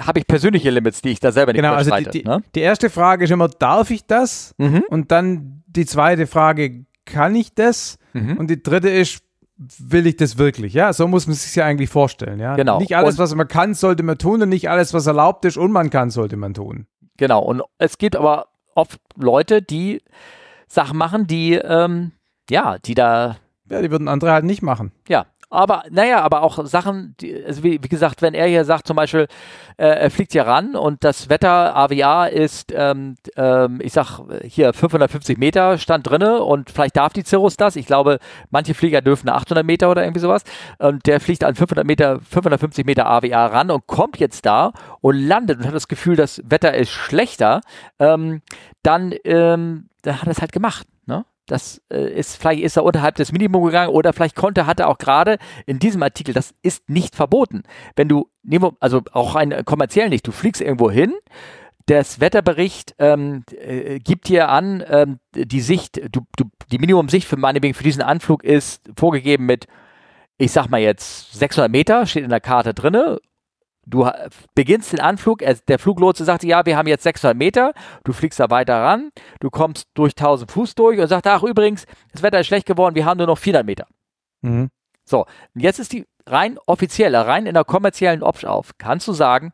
habe 0.00 0.18
ich 0.18 0.26
persönliche 0.26 0.70
Limits, 0.70 1.00
die 1.00 1.10
ich 1.10 1.20
da 1.20 1.32
selber 1.32 1.52
nicht 1.52 1.62
Genau, 1.62 1.74
also 1.74 1.90
die, 1.96 2.22
die, 2.22 2.22
ne? 2.22 2.42
die, 2.54 2.60
erste 2.60 2.90
Frage 2.90 3.24
ist 3.24 3.30
immer, 3.30 3.48
darf 3.48 3.90
ich 3.90 4.06
das? 4.06 4.54
Mhm. 4.58 4.84
Und 4.88 5.10
dann 5.10 5.62
die 5.66 5.86
zweite 5.86 6.26
Frage, 6.26 6.84
kann 7.06 7.34
ich 7.34 7.54
das? 7.54 7.98
Mhm. 8.12 8.36
Und 8.36 8.50
die 8.50 8.62
dritte 8.62 8.90
ist, 8.90 9.22
will 9.56 10.06
ich 10.06 10.16
das 10.16 10.36
wirklich? 10.36 10.74
Ja, 10.74 10.92
so 10.92 11.08
muss 11.08 11.26
man 11.26 11.34
sich 11.34 11.54
ja 11.54 11.64
eigentlich 11.64 11.88
vorstellen. 11.88 12.40
Ja, 12.40 12.56
genau. 12.56 12.78
Nicht 12.78 12.96
alles, 12.96 13.14
und, 13.14 13.20
was 13.20 13.34
man 13.34 13.48
kann, 13.48 13.74
sollte 13.74 14.02
man 14.02 14.18
tun 14.18 14.42
und 14.42 14.48
nicht 14.48 14.68
alles, 14.68 14.92
was 14.92 15.06
erlaubt 15.06 15.44
ist 15.44 15.56
und 15.56 15.72
man 15.72 15.90
kann, 15.90 16.10
sollte 16.10 16.36
man 16.36 16.52
tun. 16.54 16.86
Genau. 17.16 17.42
Und 17.42 17.62
es 17.78 17.98
gibt 17.98 18.16
aber 18.16 18.48
oft 18.74 19.00
Leute, 19.16 19.62
die 19.62 20.02
Sachen 20.66 20.98
machen, 20.98 21.26
die, 21.26 21.54
ähm, 21.54 22.12
ja, 22.50 22.78
die 22.78 22.94
da. 22.94 23.36
Ja, 23.70 23.80
die 23.80 23.90
würden 23.90 24.08
andere 24.08 24.32
halt 24.32 24.44
nicht 24.44 24.62
machen. 24.62 24.92
Ja, 25.08 25.26
aber 25.54 25.84
naja, 25.90 26.20
aber 26.22 26.42
auch 26.42 26.64
Sachen, 26.66 27.14
die, 27.20 27.44
also 27.44 27.62
wie, 27.62 27.82
wie, 27.82 27.88
gesagt, 27.88 28.22
wenn 28.22 28.34
er 28.34 28.46
hier 28.46 28.64
sagt 28.64 28.86
zum 28.86 28.96
Beispiel, 28.96 29.26
äh, 29.76 29.86
er 29.86 30.10
fliegt 30.10 30.32
hier 30.32 30.46
ran 30.46 30.76
und 30.76 31.04
das 31.04 31.28
Wetter 31.28 31.76
AVA 31.76 32.26
ist, 32.26 32.72
ähm, 32.74 33.16
ähm, 33.36 33.80
ich 33.82 33.92
sag 33.92 34.20
hier 34.42 34.72
550 34.72 35.38
Meter 35.38 35.78
stand 35.78 36.08
drinne 36.08 36.42
und 36.42 36.70
vielleicht 36.70 36.96
darf 36.96 37.12
die 37.12 37.24
Cirrus 37.24 37.56
das. 37.56 37.76
Ich 37.76 37.86
glaube, 37.86 38.18
manche 38.50 38.74
Flieger 38.74 39.00
dürfen 39.00 39.28
800 39.28 39.64
Meter 39.64 39.90
oder 39.90 40.02
irgendwie 40.02 40.20
sowas 40.20 40.44
und 40.78 41.06
der 41.06 41.20
fliegt 41.20 41.44
an 41.44 41.54
500 41.54 41.86
Meter, 41.86 42.20
550 42.20 42.84
Meter 42.84 43.06
AVA 43.06 43.46
ran 43.46 43.70
und 43.70 43.86
kommt 43.86 44.18
jetzt 44.18 44.44
da 44.46 44.72
und 45.00 45.16
landet 45.16 45.58
und 45.58 45.66
hat 45.66 45.74
das 45.74 45.88
Gefühl, 45.88 46.16
das 46.16 46.42
Wetter 46.44 46.74
ist 46.74 46.90
schlechter. 46.90 47.60
Ähm, 47.98 48.42
dann, 48.82 49.14
ähm, 49.24 49.88
dann 50.02 50.20
hat 50.20 50.28
er 50.28 50.32
es 50.32 50.40
halt 50.40 50.52
gemacht. 50.52 50.86
Das 51.46 51.82
äh, 51.90 52.12
ist, 52.12 52.36
vielleicht 52.36 52.62
ist 52.62 52.76
er 52.76 52.84
unterhalb 52.84 53.16
des 53.16 53.32
Minimums 53.32 53.66
gegangen 53.66 53.90
oder 53.92 54.12
vielleicht 54.12 54.36
konnte, 54.36 54.66
hat 54.66 54.80
er 54.80 54.88
auch 54.88 54.98
gerade 54.98 55.38
in 55.66 55.78
diesem 55.78 56.02
Artikel, 56.02 56.32
das 56.32 56.54
ist 56.62 56.88
nicht 56.88 57.14
verboten. 57.14 57.64
Wenn 57.96 58.08
du, 58.08 58.28
also 58.80 59.02
auch 59.12 59.34
ein 59.34 59.64
kommerziell 59.64 60.08
nicht, 60.08 60.26
du 60.26 60.32
fliegst 60.32 60.62
irgendwo 60.62 60.90
hin, 60.90 61.12
das 61.86 62.18
Wetterbericht 62.18 62.94
ähm, 62.98 63.44
äh, 63.50 63.98
gibt 63.98 64.28
dir 64.28 64.48
an, 64.48 64.82
ähm, 64.88 65.18
die 65.34 65.60
Sicht, 65.60 66.00
du, 66.10 66.22
du, 66.36 66.44
die 66.72 66.78
Minimumsicht 66.78 67.28
für 67.28 67.36
meinetwegen 67.36 67.74
für 67.74 67.84
diesen 67.84 68.02
Anflug 68.02 68.42
ist 68.42 68.90
vorgegeben 68.96 69.44
mit, 69.44 69.66
ich 70.38 70.50
sag 70.50 70.68
mal 70.70 70.80
jetzt 70.80 71.34
600 71.34 71.70
Meter, 71.70 72.06
steht 72.06 72.24
in 72.24 72.30
der 72.30 72.40
Karte 72.40 72.72
drinne 72.72 73.18
Du 73.86 74.08
beginnst 74.54 74.92
den 74.92 75.00
Anflug, 75.00 75.42
der 75.68 75.78
Fluglotse 75.78 76.24
sagt, 76.24 76.44
ja, 76.44 76.64
wir 76.64 76.76
haben 76.76 76.88
jetzt 76.88 77.02
600 77.02 77.36
Meter, 77.36 77.72
du 78.04 78.12
fliegst 78.12 78.40
da 78.40 78.50
weiter 78.50 78.82
ran, 78.82 79.10
du 79.40 79.50
kommst 79.50 79.88
durch 79.94 80.12
1000 80.12 80.50
Fuß 80.50 80.74
durch 80.74 80.98
und 80.98 81.08
sagst, 81.08 81.26
ach 81.26 81.42
übrigens, 81.42 81.86
das 82.12 82.22
Wetter 82.22 82.40
ist 82.40 82.46
schlecht 82.46 82.66
geworden, 82.66 82.94
wir 82.94 83.04
haben 83.04 83.18
nur 83.18 83.26
noch 83.26 83.38
400 83.38 83.66
Meter. 83.66 83.86
Mhm. 84.42 84.70
So, 85.04 85.26
jetzt 85.54 85.78
ist 85.78 85.92
die 85.92 86.06
rein 86.26 86.58
offizielle, 86.66 87.26
rein 87.26 87.46
in 87.46 87.54
der 87.54 87.64
kommerziellen 87.64 88.22
Option 88.22 88.50
auf. 88.50 88.72
Kannst 88.78 89.06
du 89.06 89.12
sagen, 89.12 89.52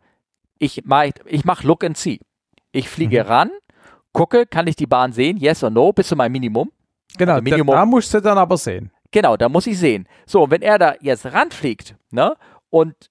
ich 0.59 0.85
mache 0.85 1.12
ich 1.27 1.44
mach 1.44 1.62
Look 1.65 1.82
and 1.85 1.97
See. 1.97 2.20
Ich 2.73 2.89
fliege 2.89 3.24
mhm. 3.24 3.28
ran, 3.28 3.51
gucke, 4.12 4.47
kann 4.47 4.66
ich 4.66 4.77
die 4.77 4.86
Bahn 4.86 5.12
sehen, 5.12 5.36
yes 5.36 5.65
or 5.65 5.70
no, 5.70 5.93
bis 5.93 6.09
zu 6.09 6.16
meinem 6.16 6.32
Minimum. 6.32 6.70
Genau, 7.19 7.32
also 7.32 7.43
Minimum. 7.43 7.74
da 7.74 7.85
musst 7.85 8.15
du 8.15 8.20
dann 8.20 8.39
aber 8.39 8.57
sehen. 8.57 8.93
Genau, 9.11 9.36
da 9.36 9.48
muss 9.48 9.66
ich 9.66 9.78
sehen. 9.78 10.07
So, 10.27 10.51
wenn 10.51 10.62
er 10.62 10.78
da 10.78 10.94
jetzt 11.01 11.27
ranfliegt, 11.27 11.97
ne, 12.11 12.36
und 12.69 13.09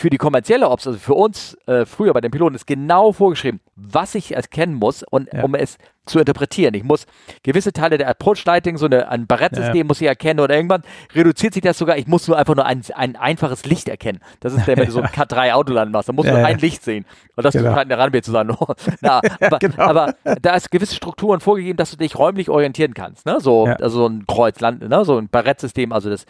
für 0.00 0.08
die 0.08 0.16
kommerzielle 0.16 0.70
Ops, 0.70 0.86
also 0.86 0.98
für 0.98 1.12
uns 1.12 1.58
äh, 1.66 1.84
früher 1.84 2.14
bei 2.14 2.22
den 2.22 2.30
Piloten, 2.30 2.54
ist 2.54 2.66
genau 2.66 3.12
vorgeschrieben, 3.12 3.60
was 3.76 4.14
ich 4.14 4.34
erkennen 4.34 4.74
muss, 4.74 5.02
und, 5.02 5.30
ja. 5.32 5.42
um 5.42 5.54
es 5.54 5.76
zu 6.06 6.18
interpretieren. 6.18 6.72
Ich 6.74 6.82
muss 6.82 7.06
gewisse 7.42 7.72
Teile 7.72 7.98
der 7.98 8.08
Approach 8.08 8.44
Lighting, 8.46 8.78
so 8.78 8.86
eine, 8.86 9.08
ein 9.08 9.26
Barrettsystem 9.26 9.76
ja. 9.76 9.84
muss 9.84 10.00
ich 10.00 10.06
erkennen 10.06 10.40
oder 10.40 10.56
irgendwann 10.56 10.82
reduziert 11.14 11.52
sich 11.52 11.62
das 11.62 11.76
sogar. 11.76 11.98
Ich 11.98 12.06
muss 12.06 12.26
nur 12.26 12.38
einfach 12.38 12.56
nur 12.56 12.64
ein, 12.64 12.82
ein 12.94 13.14
einfaches 13.16 13.66
Licht 13.66 13.88
erkennen. 13.88 14.20
Das 14.40 14.54
ist 14.54 14.66
der, 14.66 14.78
wenn 14.78 14.86
du 14.86 14.92
so 14.92 15.02
ein 15.02 15.08
K3 15.14 15.52
Autoland 15.52 15.92
machst, 15.92 16.08
dann 16.08 16.16
musst 16.16 16.28
du 16.28 16.32
nur 16.32 16.44
ein 16.44 16.58
Licht 16.58 16.82
sehen. 16.82 17.04
Und 17.36 17.44
das 17.44 17.52
genau. 17.52 17.74
scheint 17.74 17.92
eine 17.92 18.02
Runway 18.02 18.22
zu 18.22 18.32
sein. 18.32 18.50
Na, 19.02 19.20
aber, 19.40 19.58
genau. 19.58 19.82
aber, 19.82 20.14
da 20.40 20.54
ist 20.54 20.70
gewisse 20.70 20.94
Strukturen 20.94 21.40
vorgegeben, 21.40 21.76
dass 21.76 21.90
du 21.90 21.98
dich 21.98 22.18
räumlich 22.18 22.48
orientieren 22.48 22.94
kannst. 22.94 23.26
Ne? 23.26 23.36
So, 23.38 23.66
also 23.66 23.98
so 23.98 24.06
ein 24.06 24.26
Kreuzland, 24.26 24.88
ne? 24.88 25.04
so 25.04 25.18
ein 25.18 25.28
Barrettsystem, 25.28 25.92
also 25.92 26.08
das 26.08 26.24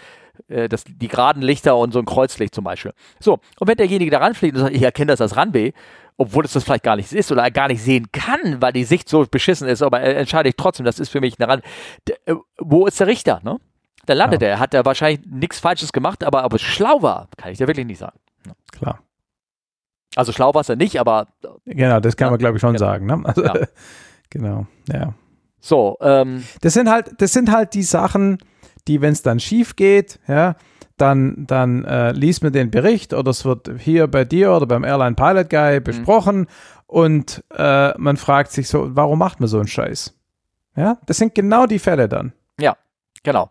äh, 0.49 0.69
das, 0.69 0.85
die 0.85 1.09
geraden 1.09 1.43
Lichter 1.43 1.77
und 1.77 1.93
so 1.93 1.99
ein 1.99 2.05
Kreuzlicht 2.05 2.55
zum 2.55 2.65
Beispiel. 2.65 2.93
So, 3.19 3.41
und 3.59 3.69
wenn 3.69 3.77
derjenige 3.77 4.11
da 4.11 4.19
ranfliegt 4.19 4.57
und 4.57 4.63
sagt, 4.63 4.75
ich 4.75 4.83
erkenne 4.83 5.13
das 5.13 5.21
als 5.21 5.37
Runway, 5.37 5.73
obwohl 6.17 6.45
es 6.45 6.53
das 6.53 6.65
vielleicht 6.65 6.85
gar 6.85 6.97
nicht 6.97 7.13
ist 7.13 7.33
oder 7.33 7.43
er 7.43 7.51
gar 7.51 7.69
nicht 7.69 7.83
sehen 7.83 8.13
kann, 8.13 8.61
weil 8.61 8.73
die 8.73 8.85
Sicht 8.85 9.09
so 9.09 9.25
beschissen 9.31 9.67
ist, 9.67 9.83
aber 9.83 10.01
er 10.01 10.19
entscheide 10.19 10.49
ich 10.51 10.57
trotzdem, 10.57 10.85
das 10.85 10.99
ist 10.99 11.09
für 11.09 11.21
mich 11.21 11.41
eine 11.41 11.51
Rand. 11.51 11.65
Äh, 12.27 12.35
wo 12.59 12.87
ist 12.87 13.01
der 13.01 13.07
Richter, 13.07 13.41
ne? 13.43 13.59
Da 14.07 14.15
landet 14.15 14.43
ja. 14.43 14.49
er, 14.49 14.59
hat 14.59 14.75
er 14.75 14.85
wahrscheinlich 14.85 15.25
nichts 15.27 15.59
Falsches 15.59 15.93
gemacht, 15.93 16.25
aber 16.25 16.45
ob 16.45 16.55
es 16.55 16.63
schlau 16.63 17.03
war, 17.03 17.29
kann 17.37 17.53
ich 17.53 17.59
dir 17.59 17.67
wirklich 17.67 17.87
nicht 17.87 17.99
sagen. 17.99 18.19
Klar. 18.73 19.01
Also 20.17 20.33
schlau 20.33 20.55
war 20.55 20.63
es 20.63 20.69
ja 20.69 20.77
nicht, 20.77 20.99
aber. 20.99 21.29
Genau, 21.65 22.01
das 22.01 22.17
kann 22.17 22.27
ja, 22.27 22.31
man, 22.31 22.39
glaube 22.39 22.57
ich, 22.57 22.61
schon 22.61 22.73
genau. 22.73 22.85
sagen. 22.85 23.07
Ne? 23.07 23.23
Also, 23.25 23.45
ja. 23.45 23.55
genau, 24.31 24.67
ja. 24.89 25.15
So, 25.61 25.97
ähm, 26.01 26.45
das 26.63 26.75
sind 26.75 26.91
halt, 26.91 27.21
das 27.21 27.33
sind 27.33 27.51
halt 27.53 27.75
die 27.75 27.83
Sachen, 27.83 28.39
die, 28.91 29.01
wenn 29.01 29.13
es 29.13 29.23
dann 29.23 29.39
schief 29.39 29.77
geht, 29.77 30.19
ja, 30.27 30.57
dann, 30.97 31.47
dann 31.47 31.85
äh, 31.85 32.13
liest 32.13 32.43
man 32.43 32.53
den 32.53 32.71
Bericht 32.71 33.15
oder 33.15 33.31
es 33.31 33.45
wird 33.45 33.71
hier 33.79 34.07
bei 34.09 34.25
dir 34.25 34.53
oder 34.53 34.67
beim 34.67 34.85
Airline 34.85 35.15
Pilot 35.15 35.49
Guy 35.49 35.79
mhm. 35.79 35.85
besprochen 35.85 36.39
mhm. 36.41 36.47
und 36.87 37.45
äh, 37.57 37.97
man 37.97 38.17
fragt 38.17 38.51
sich 38.51 38.69
so, 38.69 38.95
warum 38.97 39.21
macht 39.21 39.41
man 39.41 39.49
so 39.49 39.59
einen 39.59 39.69
Scheiß? 39.69 40.15
Ja, 40.77 40.99
das 41.07 41.19
sind 41.19 41.35
genau 41.35 41.67
die 41.67 41.79
Fälle 41.79 42.09
dann. 42.09 42.33
Ja, 42.59 42.77
genau. 43.23 43.49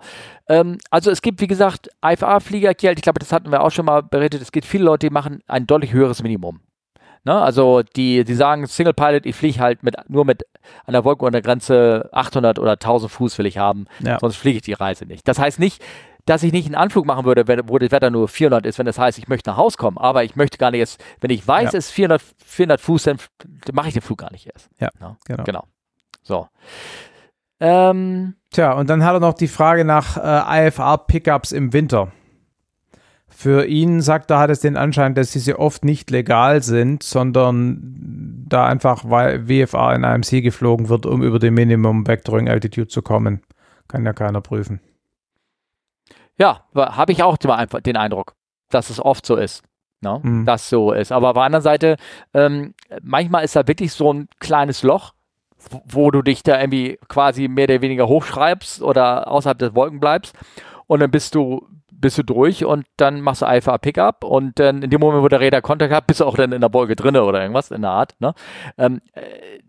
Ähm, 0.47 0.77
also 0.89 1.09
es 1.09 1.21
gibt, 1.21 1.41
wie 1.41 1.47
gesagt, 1.47 1.89
IFA-Fliegergeld, 2.05 2.99
ich 2.99 3.03
glaube, 3.03 3.19
das 3.19 3.31
hatten 3.31 3.51
wir 3.51 3.61
auch 3.61 3.71
schon 3.71 3.85
mal 3.85 4.03
berichtet, 4.03 4.41
es 4.41 4.51
gibt 4.51 4.65
viele 4.65 4.83
Leute, 4.83 5.07
die 5.07 5.13
machen 5.13 5.41
ein 5.47 5.65
deutlich 5.65 5.93
höheres 5.93 6.21
Minimum. 6.21 6.59
Ne? 7.23 7.35
Also 7.39 7.83
die, 7.83 8.23
die 8.23 8.35
sagen, 8.35 8.65
Single 8.67 8.93
Pilot, 8.93 9.25
ich 9.25 9.35
fliege 9.35 9.59
halt 9.59 9.83
mit, 9.83 9.95
nur 10.07 10.25
mit 10.25 10.43
an 10.85 10.93
der 10.93 11.03
Wolkenuntergrenze 11.03 12.09
800 12.11 12.59
oder 12.59 12.73
1000 12.73 13.11
Fuß 13.11 13.37
will 13.37 13.45
ich 13.45 13.57
haben, 13.57 13.87
ja. 13.99 14.19
sonst 14.19 14.37
fliege 14.37 14.57
ich 14.57 14.63
die 14.63 14.73
Reise 14.73 15.05
nicht. 15.05 15.27
Das 15.27 15.39
heißt 15.39 15.59
nicht, 15.59 15.83
dass 16.25 16.43
ich 16.43 16.51
nicht 16.51 16.67
einen 16.67 16.75
Anflug 16.75 17.05
machen 17.05 17.25
würde, 17.25 17.47
wenn, 17.47 17.67
wo 17.69 17.77
das 17.79 17.91
Wetter 17.91 18.11
nur 18.11 18.27
400 18.27 18.65
ist, 18.65 18.77
wenn 18.77 18.85
das 18.85 18.99
heißt, 18.99 19.17
ich 19.17 19.27
möchte 19.27 19.49
nach 19.49 19.57
Hause 19.57 19.77
kommen. 19.77 19.97
Aber 19.97 20.23
ich 20.23 20.35
möchte 20.35 20.57
gar 20.57 20.71
nicht 20.71 20.79
jetzt, 20.79 21.03
wenn 21.21 21.31
ich 21.31 21.47
weiß, 21.47 21.73
ja. 21.73 21.77
es 21.79 21.87
ist 21.87 21.91
400, 21.91 22.21
400 22.45 22.81
Fuß, 22.81 23.03
dann 23.03 23.17
mache 23.73 23.87
ich 23.87 23.93
den 23.93 24.03
Flug 24.03 24.19
gar 24.19 24.31
nicht 24.31 24.45
erst. 24.45 24.69
Ja, 24.79 24.89
no? 24.99 25.17
genau. 25.25 25.43
genau. 25.43 25.63
So. 26.21 26.47
Ähm, 27.59 28.35
Tja, 28.51 28.73
und 28.73 28.89
dann 28.89 29.03
hat 29.03 29.13
er 29.13 29.19
noch 29.19 29.33
die 29.33 29.47
Frage 29.47 29.85
nach 29.85 30.17
äh, 30.17 30.67
IFR-Pickups 30.67 31.51
im 31.51 31.73
Winter. 31.73 32.11
Für 33.39 33.65
ihn, 33.67 34.01
sagt 34.01 34.31
er, 34.31 34.39
hat 34.39 34.49
es 34.49 34.59
den 34.59 34.75
Anschein, 34.75 35.15
dass 35.15 35.31
diese 35.31 35.59
oft 35.59 35.85
nicht 35.85 36.11
legal 36.11 36.61
sind, 36.61 37.03
sondern 37.03 38.43
da 38.49 38.65
einfach, 38.65 39.05
WFA 39.05 39.95
in 39.95 40.03
AMC 40.03 40.43
geflogen 40.43 40.89
wird, 40.89 41.05
um 41.05 41.23
über 41.23 41.39
den 41.39 41.53
Minimum 41.53 42.05
Vectoring 42.05 42.49
Altitude 42.49 42.89
zu 42.89 43.01
kommen. 43.01 43.41
Kann 43.87 44.05
ja 44.05 44.11
keiner 44.11 44.41
prüfen. 44.41 44.81
Ja, 46.37 46.65
habe 46.75 47.13
ich 47.13 47.23
auch 47.23 47.37
den 47.37 47.95
Eindruck, 47.95 48.35
dass 48.71 48.89
es 48.89 48.99
oft 48.99 49.25
so 49.25 49.37
ist. 49.37 49.63
Ne? 50.01 50.19
Mhm. 50.21 50.45
Dass 50.45 50.67
so 50.67 50.91
ist. 50.91 51.13
Aber 51.13 51.29
auf 51.29 51.35
der 51.35 51.43
anderen 51.43 51.63
Seite, 51.63 51.95
ähm, 52.33 52.73
manchmal 53.01 53.45
ist 53.45 53.55
da 53.55 53.65
wirklich 53.65 53.93
so 53.93 54.11
ein 54.11 54.27
kleines 54.41 54.83
Loch, 54.83 55.13
wo 55.85 56.11
du 56.11 56.23
dich 56.23 56.43
da 56.43 56.59
irgendwie 56.59 56.99
quasi 57.07 57.47
mehr 57.47 57.69
oder 57.69 57.81
weniger 57.81 58.09
hochschreibst 58.09 58.81
oder 58.81 59.31
außerhalb 59.31 59.59
der 59.59 59.75
Wolken 59.75 60.01
bleibst. 60.01 60.35
Und 60.87 60.99
dann 60.99 61.09
bist 61.09 61.35
du, 61.35 61.65
bist 61.99 62.17
du 62.17 62.23
durch 62.23 62.65
und 62.65 62.85
dann 62.97 63.21
machst 63.21 63.41
du 63.41 63.45
einfach 63.45 63.79
Pickup 63.81 64.23
und 64.23 64.59
dann 64.59 64.81
in 64.81 64.89
dem 64.89 64.99
Moment, 64.99 65.23
wo 65.23 65.27
der 65.27 65.39
Räder 65.39 65.61
Kontakt 65.61 65.93
hat, 65.93 66.07
bist 66.07 66.21
du 66.21 66.25
auch 66.25 66.35
dann 66.35 66.51
in 66.51 66.61
der 66.61 66.73
Wolke 66.73 66.95
drinne 66.95 67.23
oder 67.23 67.41
irgendwas 67.41 67.71
in 67.71 67.81
der 67.81 67.91
Art. 67.91 68.15
Ne? 68.19 68.33
Ähm, 68.77 69.01
äh, 69.13 69.59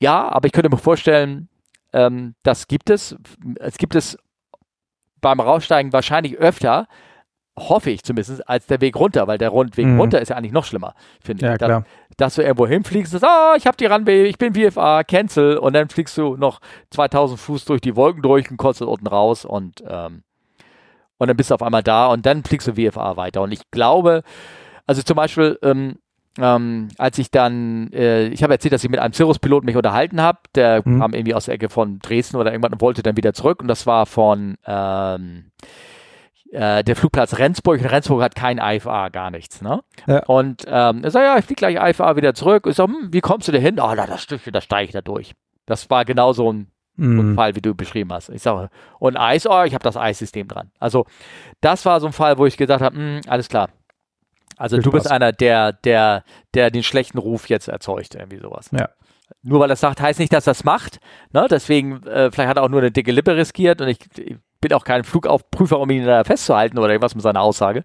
ja, 0.00 0.28
aber 0.28 0.46
ich 0.46 0.52
könnte 0.52 0.70
mir 0.70 0.78
vorstellen, 0.78 1.48
ähm, 1.92 2.34
das 2.42 2.68
gibt 2.68 2.90
es. 2.90 3.16
Es 3.58 3.78
gibt 3.78 3.94
es 3.94 4.16
beim 5.20 5.40
Raussteigen 5.40 5.92
wahrscheinlich 5.92 6.38
öfter, 6.38 6.86
hoffe 7.58 7.90
ich 7.90 8.02
zumindest, 8.02 8.48
als 8.48 8.66
der 8.66 8.80
Weg 8.80 8.96
runter, 8.96 9.26
weil 9.26 9.36
der 9.36 9.52
Weg 9.52 9.86
mhm. 9.86 10.00
runter 10.00 10.20
ist 10.20 10.30
ja 10.30 10.36
eigentlich 10.36 10.52
noch 10.52 10.64
schlimmer, 10.64 10.94
finde 11.22 11.44
ja, 11.44 11.52
ich. 11.52 11.58
Dass, 11.58 11.84
dass, 12.16 12.34
du 12.36 12.42
irgendwo 12.42 12.66
hinfliegst, 12.66 13.12
sagst, 13.12 13.24
ah, 13.24 13.54
ich 13.56 13.66
habe 13.66 13.76
die 13.76 13.86
Runway, 13.86 14.24
ich 14.24 14.38
bin 14.38 14.54
VFA, 14.54 15.04
cancel 15.04 15.58
und 15.58 15.74
dann 15.74 15.88
fliegst 15.88 16.16
du 16.16 16.36
noch 16.36 16.60
2000 16.90 17.38
Fuß 17.38 17.64
durch 17.66 17.80
die 17.80 17.96
Wolken 17.96 18.22
durch 18.22 18.50
und 18.50 18.56
kommst 18.56 18.80
unten 18.80 19.06
raus 19.06 19.44
und, 19.44 19.82
ähm, 19.86 20.22
und 21.20 21.28
dann 21.28 21.36
bist 21.36 21.50
du 21.50 21.54
auf 21.54 21.62
einmal 21.62 21.82
da 21.82 22.06
und 22.06 22.24
dann 22.24 22.42
fliegst 22.42 22.66
du 22.66 22.74
VFA 22.74 23.16
weiter. 23.16 23.42
Und 23.42 23.52
ich 23.52 23.70
glaube, 23.70 24.22
also 24.86 25.02
zum 25.02 25.16
Beispiel, 25.16 25.58
ähm, 25.62 25.98
ähm, 26.38 26.88
als 26.96 27.18
ich 27.18 27.30
dann, 27.30 27.92
äh, 27.92 28.28
ich 28.28 28.42
habe 28.42 28.54
erzählt, 28.54 28.72
dass 28.72 28.82
ich 28.82 28.90
mit 28.90 29.00
einem 29.00 29.12
Cirrus-Piloten 29.12 29.66
mich 29.66 29.76
unterhalten 29.76 30.22
habe, 30.22 30.38
der 30.54 30.80
mhm. 30.82 30.98
kam 30.98 31.12
irgendwie 31.12 31.34
aus 31.34 31.44
der 31.44 31.54
Ecke 31.54 31.68
von 31.68 31.98
Dresden 31.98 32.38
oder 32.38 32.52
irgendwann 32.52 32.72
und 32.72 32.80
wollte 32.80 33.02
dann 33.02 33.18
wieder 33.18 33.34
zurück 33.34 33.60
und 33.60 33.68
das 33.68 33.86
war 33.86 34.06
von 34.06 34.56
ähm, 34.64 35.50
äh, 36.52 36.82
der 36.82 36.96
Flugplatz 36.96 37.36
Rendsburg. 37.36 37.84
Rendsburg 37.84 38.22
hat 38.22 38.34
kein 38.34 38.56
IFA, 38.56 39.10
gar 39.10 39.30
nichts. 39.30 39.60
Ne? 39.60 39.82
Ja. 40.06 40.24
Und 40.24 40.64
ähm, 40.66 41.04
er 41.04 41.10
sagt, 41.10 41.26
ja, 41.26 41.38
ich 41.38 41.44
fliege 41.44 41.58
gleich 41.58 41.90
IFA 41.90 42.16
wieder 42.16 42.32
zurück. 42.32 42.66
Ich 42.66 42.76
sage, 42.76 42.92
hm, 42.92 43.12
wie 43.12 43.20
kommst 43.20 43.46
du 43.46 43.52
denn 43.52 43.60
hin? 43.60 43.78
Oh, 43.78 43.94
da, 43.94 44.06
das 44.06 44.22
Stückchen, 44.22 44.54
da 44.54 44.62
steige 44.62 44.86
ich 44.86 44.92
da 44.92 45.02
durch. 45.02 45.34
Das 45.66 45.90
war 45.90 46.06
genau 46.06 46.32
so 46.32 46.50
ein 46.50 46.70
mhm. 46.96 47.34
Fall, 47.34 47.54
wie 47.56 47.60
du 47.60 47.74
beschrieben 47.74 48.12
hast. 48.12 48.28
Ich 48.30 48.42
sage, 48.42 48.70
und 48.98 49.16
Eis, 49.16 49.46
oh, 49.46 49.62
ich 49.64 49.74
habe 49.74 49.82
das 49.82 49.96
Eissystem 49.96 50.48
dran. 50.48 50.70
Also 50.78 51.06
das 51.60 51.84
war 51.84 52.00
so 52.00 52.06
ein 52.06 52.12
Fall, 52.12 52.38
wo 52.38 52.46
ich 52.46 52.56
gesagt 52.56 52.82
habe, 52.82 52.96
hm, 52.96 53.20
alles 53.26 53.48
klar, 53.48 53.68
also 54.60 54.76
Viel 54.76 54.82
du 54.82 54.90
Spaß. 54.90 55.02
bist 55.04 55.10
einer, 55.10 55.32
der, 55.32 55.72
der, 55.72 56.22
der 56.52 56.70
den 56.70 56.82
schlechten 56.82 57.16
Ruf 57.16 57.48
jetzt 57.48 57.68
erzeugt, 57.68 58.14
irgendwie 58.14 58.38
sowas. 58.38 58.68
Ja. 58.72 58.90
Nur 59.42 59.60
weil 59.60 59.70
er 59.70 59.76
sagt, 59.76 60.02
heißt 60.02 60.18
nicht, 60.18 60.34
dass 60.34 60.46
er 60.46 60.50
es 60.50 60.64
macht. 60.64 61.00
Ne? 61.32 61.46
Deswegen, 61.50 62.02
äh, 62.06 62.30
vielleicht 62.30 62.50
hat 62.50 62.58
er 62.58 62.64
auch 62.64 62.68
nur 62.68 62.80
eine 62.80 62.90
dicke 62.90 63.10
Lippe 63.10 63.36
riskiert 63.36 63.80
und 63.80 63.88
ich, 63.88 63.98
ich 64.18 64.36
bin 64.60 64.74
auch 64.74 64.84
kein 64.84 65.04
Flugaufprüfer, 65.04 65.78
um 65.78 65.88
ihn 65.88 66.04
da 66.04 66.24
festzuhalten 66.24 66.78
oder 66.78 66.90
irgendwas 66.90 67.14
mit 67.14 67.22
seiner 67.22 67.40
Aussage. 67.40 67.82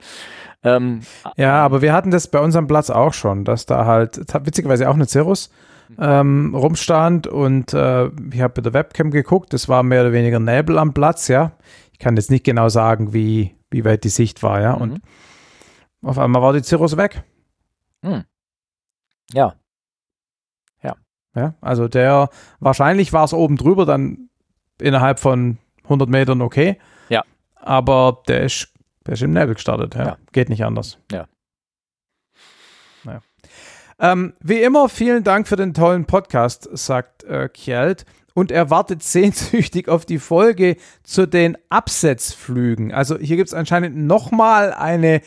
Ähm, 0.64 1.02
ja, 1.38 1.64
aber 1.64 1.82
wir 1.82 1.94
hatten 1.94 2.12
das 2.12 2.28
bei 2.28 2.40
unserem 2.40 2.68
Platz 2.68 2.90
auch 2.90 3.14
schon, 3.14 3.46
dass 3.46 3.66
da 3.66 3.86
halt, 3.86 4.18
witzigerweise 4.46 4.90
auch 4.90 4.96
eine 4.96 5.08
Cirrus 5.08 5.52
ähm, 6.00 6.56
rumstand 6.56 7.28
und 7.28 7.74
äh, 7.74 8.06
ich 8.06 8.42
habe 8.42 8.54
mit 8.58 8.66
der 8.66 8.74
Webcam 8.74 9.12
geguckt, 9.12 9.54
das 9.54 9.70
war 9.70 9.84
mehr 9.84 10.02
oder 10.02 10.14
weniger 10.14 10.40
Nebel 10.40 10.78
am 10.78 10.94
Platz, 10.94 11.28
ja. 11.28 11.54
Ich 11.92 12.00
kann 12.00 12.16
jetzt 12.16 12.32
nicht 12.32 12.44
genau 12.44 12.70
sagen, 12.70 13.14
wie, 13.14 13.56
wie 13.70 13.86
weit 13.86 14.04
die 14.04 14.10
Sicht 14.10 14.44
war, 14.44 14.62
ja. 14.62 14.76
Mhm. 14.76 14.82
Und 14.82 15.02
auf 16.02 16.20
einmal 16.20 16.42
war 16.42 16.54
die 16.54 16.64
Cirrus 16.64 16.98
weg. 16.98 17.24
Hm. 18.04 18.24
Ja. 19.34 19.56
Ja. 20.84 20.96
Ja, 21.36 21.56
also 21.62 21.88
der, 21.88 22.30
wahrscheinlich 22.60 23.14
war 23.14 23.24
es 23.24 23.34
oben 23.34 23.58
drüber 23.58 23.86
dann 23.86 24.30
innerhalb 24.80 25.20
von 25.20 25.58
100 25.84 26.10
Metern 26.10 26.42
okay. 26.42 26.78
Ja. 27.10 27.24
Aber 27.56 28.22
der 28.28 28.44
ist, 28.44 28.74
der 29.06 29.14
ist 29.14 29.24
im 29.24 29.34
Nebel 29.34 29.56
gestartet. 29.56 29.96
Ja. 29.96 30.06
ja. 30.06 30.18
Geht 30.32 30.50
nicht 30.50 30.64
anders. 30.64 31.00
Ja. 31.12 31.28
Naja. 33.04 33.22
Ähm, 34.00 34.34
wie 34.42 34.62
immer, 34.62 34.90
vielen 34.90 35.24
Dank 35.24 35.48
für 35.48 35.56
den 35.56 35.74
tollen 35.74 36.06
Podcast, 36.06 36.70
sagt 36.74 37.24
äh, 37.24 37.50
Kjeld. 37.50 38.06
Und 38.34 38.52
er 38.52 38.70
wartet 38.70 39.02
sehnsüchtig 39.04 39.88
auf 39.88 40.06
die 40.06 40.20
Folge 40.20 40.78
zu 41.04 41.26
den 41.26 41.58
Absetzflügen. 41.70 42.94
Also 42.94 43.18
hier 43.18 43.38
gibt 43.38 43.50
es 43.50 43.54
anscheinend 43.54 43.96
nochmal 43.98 44.74
eine 44.74 45.22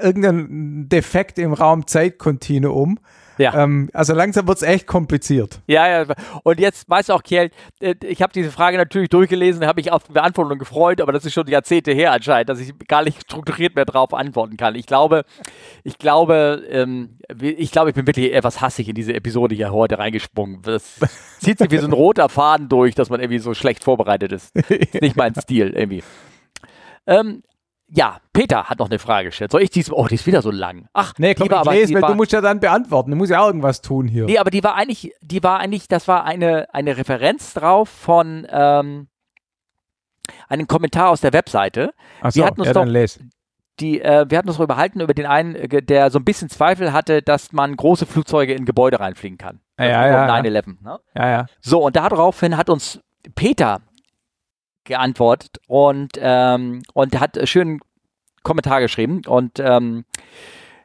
irgendein 0.00 0.88
Defekt 0.88 1.38
im 1.38 1.52
Raum-Zeit-Kontinuum. 1.52 2.98
Ja. 3.38 3.54
Ähm, 3.54 3.90
also 3.92 4.14
langsam 4.14 4.48
wird 4.48 4.58
es 4.58 4.62
echt 4.62 4.86
kompliziert. 4.86 5.60
Ja, 5.66 5.88
ja. 5.88 6.14
Und 6.42 6.58
jetzt 6.58 6.88
weißt 6.88 7.08
du 7.08 7.12
auch, 7.14 7.22
Kjell, 7.22 7.50
äh, 7.80 7.94
ich 8.04 8.22
habe 8.22 8.32
diese 8.32 8.50
Frage 8.50 8.76
natürlich 8.76 9.08
durchgelesen, 9.08 9.66
habe 9.66 9.80
mich 9.80 9.92
auf 9.92 10.04
die 10.04 10.12
Beantwortung 10.12 10.58
gefreut, 10.58 11.00
aber 11.00 11.12
das 11.12 11.24
ist 11.24 11.34
schon 11.34 11.46
Jahrzehnte 11.46 11.92
her 11.92 12.12
anscheinend, 12.12 12.48
dass 12.48 12.60
ich 12.60 12.72
gar 12.88 13.04
nicht 13.04 13.22
strukturiert 13.22 13.74
mehr 13.74 13.84
drauf 13.84 14.14
antworten 14.14 14.56
kann. 14.56 14.74
Ich 14.74 14.86
glaube, 14.86 15.24
ich 15.84 15.98
glaube, 15.98 16.62
ähm, 16.70 17.18
ich 17.40 17.70
glaube, 17.72 17.90
ich 17.90 17.96
bin 17.96 18.06
wirklich 18.06 18.32
etwas 18.32 18.60
hassig 18.60 18.88
in 18.88 18.94
diese 18.94 19.14
Episode 19.14 19.54
hier 19.54 19.72
heute 19.72 19.98
reingesprungen. 19.98 20.62
Das 20.62 20.98
zieht 21.40 21.58
sich 21.58 21.70
wie 21.70 21.78
so 21.78 21.86
ein 21.86 21.92
roter 21.92 22.28
Faden 22.28 22.68
durch, 22.68 22.94
dass 22.94 23.10
man 23.10 23.20
irgendwie 23.20 23.38
so 23.38 23.54
schlecht 23.54 23.84
vorbereitet 23.84 24.32
ist. 24.32 24.56
ist 24.56 25.00
nicht 25.00 25.16
mein 25.16 25.34
Stil 25.34 25.72
irgendwie. 25.74 26.02
Ähm, 27.06 27.42
ja, 27.88 28.18
Peter 28.32 28.64
hat 28.64 28.78
noch 28.78 28.90
eine 28.90 28.98
Frage 28.98 29.28
gestellt. 29.28 29.52
Soll 29.52 29.62
ich 29.62 29.70
dies? 29.70 29.92
Oh, 29.92 30.06
die 30.06 30.16
ist 30.16 30.26
wieder 30.26 30.42
so 30.42 30.50
lang. 30.50 30.88
Ach, 30.92 31.14
nee, 31.18 31.34
komm, 31.34 31.44
die 31.44 31.50
war, 31.52 31.62
ich 31.66 31.72
lese, 31.72 31.94
weil 31.94 32.02
war, 32.02 32.10
du 32.10 32.16
musst 32.16 32.32
ja 32.32 32.40
dann 32.40 32.58
beantworten. 32.58 33.10
Du 33.10 33.16
musst 33.16 33.30
ja 33.30 33.40
auch 33.40 33.46
irgendwas 33.46 33.80
tun 33.80 34.08
hier. 34.08 34.24
Nee, 34.24 34.38
aber 34.38 34.50
die 34.50 34.62
war 34.64 34.74
eigentlich, 34.74 35.12
die 35.20 35.42
war 35.42 35.60
eigentlich, 35.60 35.86
das 35.86 36.08
war 36.08 36.24
eine, 36.24 36.72
eine 36.74 36.96
Referenz 36.96 37.54
drauf 37.54 37.88
von 37.88 38.46
ähm, 38.50 39.08
einem 40.48 40.66
Kommentar 40.66 41.10
aus 41.10 41.20
der 41.20 41.32
Webseite. 41.32 41.92
Ach 42.20 42.32
so, 42.32 42.40
wir 42.40 42.46
hatten 42.46 42.60
uns 42.60 42.68
ja, 42.68 42.74
doch, 42.74 42.80
dann 42.82 42.88
les. 42.88 43.20
Die, 43.78 44.00
äh, 44.00 44.24
wir 44.28 44.38
hatten 44.38 44.48
uns 44.48 44.56
darüber 44.56 44.74
behalten 44.74 45.00
über 45.00 45.14
den 45.14 45.26
einen, 45.26 45.54
äh, 45.54 45.82
der 45.82 46.10
so 46.10 46.18
ein 46.18 46.24
bisschen 46.24 46.48
Zweifel 46.48 46.92
hatte, 46.92 47.22
dass 47.22 47.52
man 47.52 47.76
große 47.76 48.06
Flugzeuge 48.06 48.54
in 48.54 48.64
Gebäude 48.64 48.98
reinfliegen 48.98 49.38
kann. 49.38 49.60
Ja, 49.78 49.86
ja, 49.86 50.06
ja. 50.08 50.34
9-11. 50.34 50.82
Ne? 50.82 50.98
Ja, 51.14 51.28
ja. 51.28 51.46
So, 51.60 51.84
und 51.84 51.94
daraufhin 51.94 52.56
hat 52.56 52.68
uns 52.68 53.00
Peter 53.34 53.82
geantwortet 54.86 55.60
und, 55.66 56.12
ähm, 56.18 56.82
und 56.94 57.20
hat 57.20 57.38
schön 57.48 57.80
Kommentar 58.42 58.80
geschrieben 58.80 59.22
und 59.26 59.58
ähm, 59.58 60.04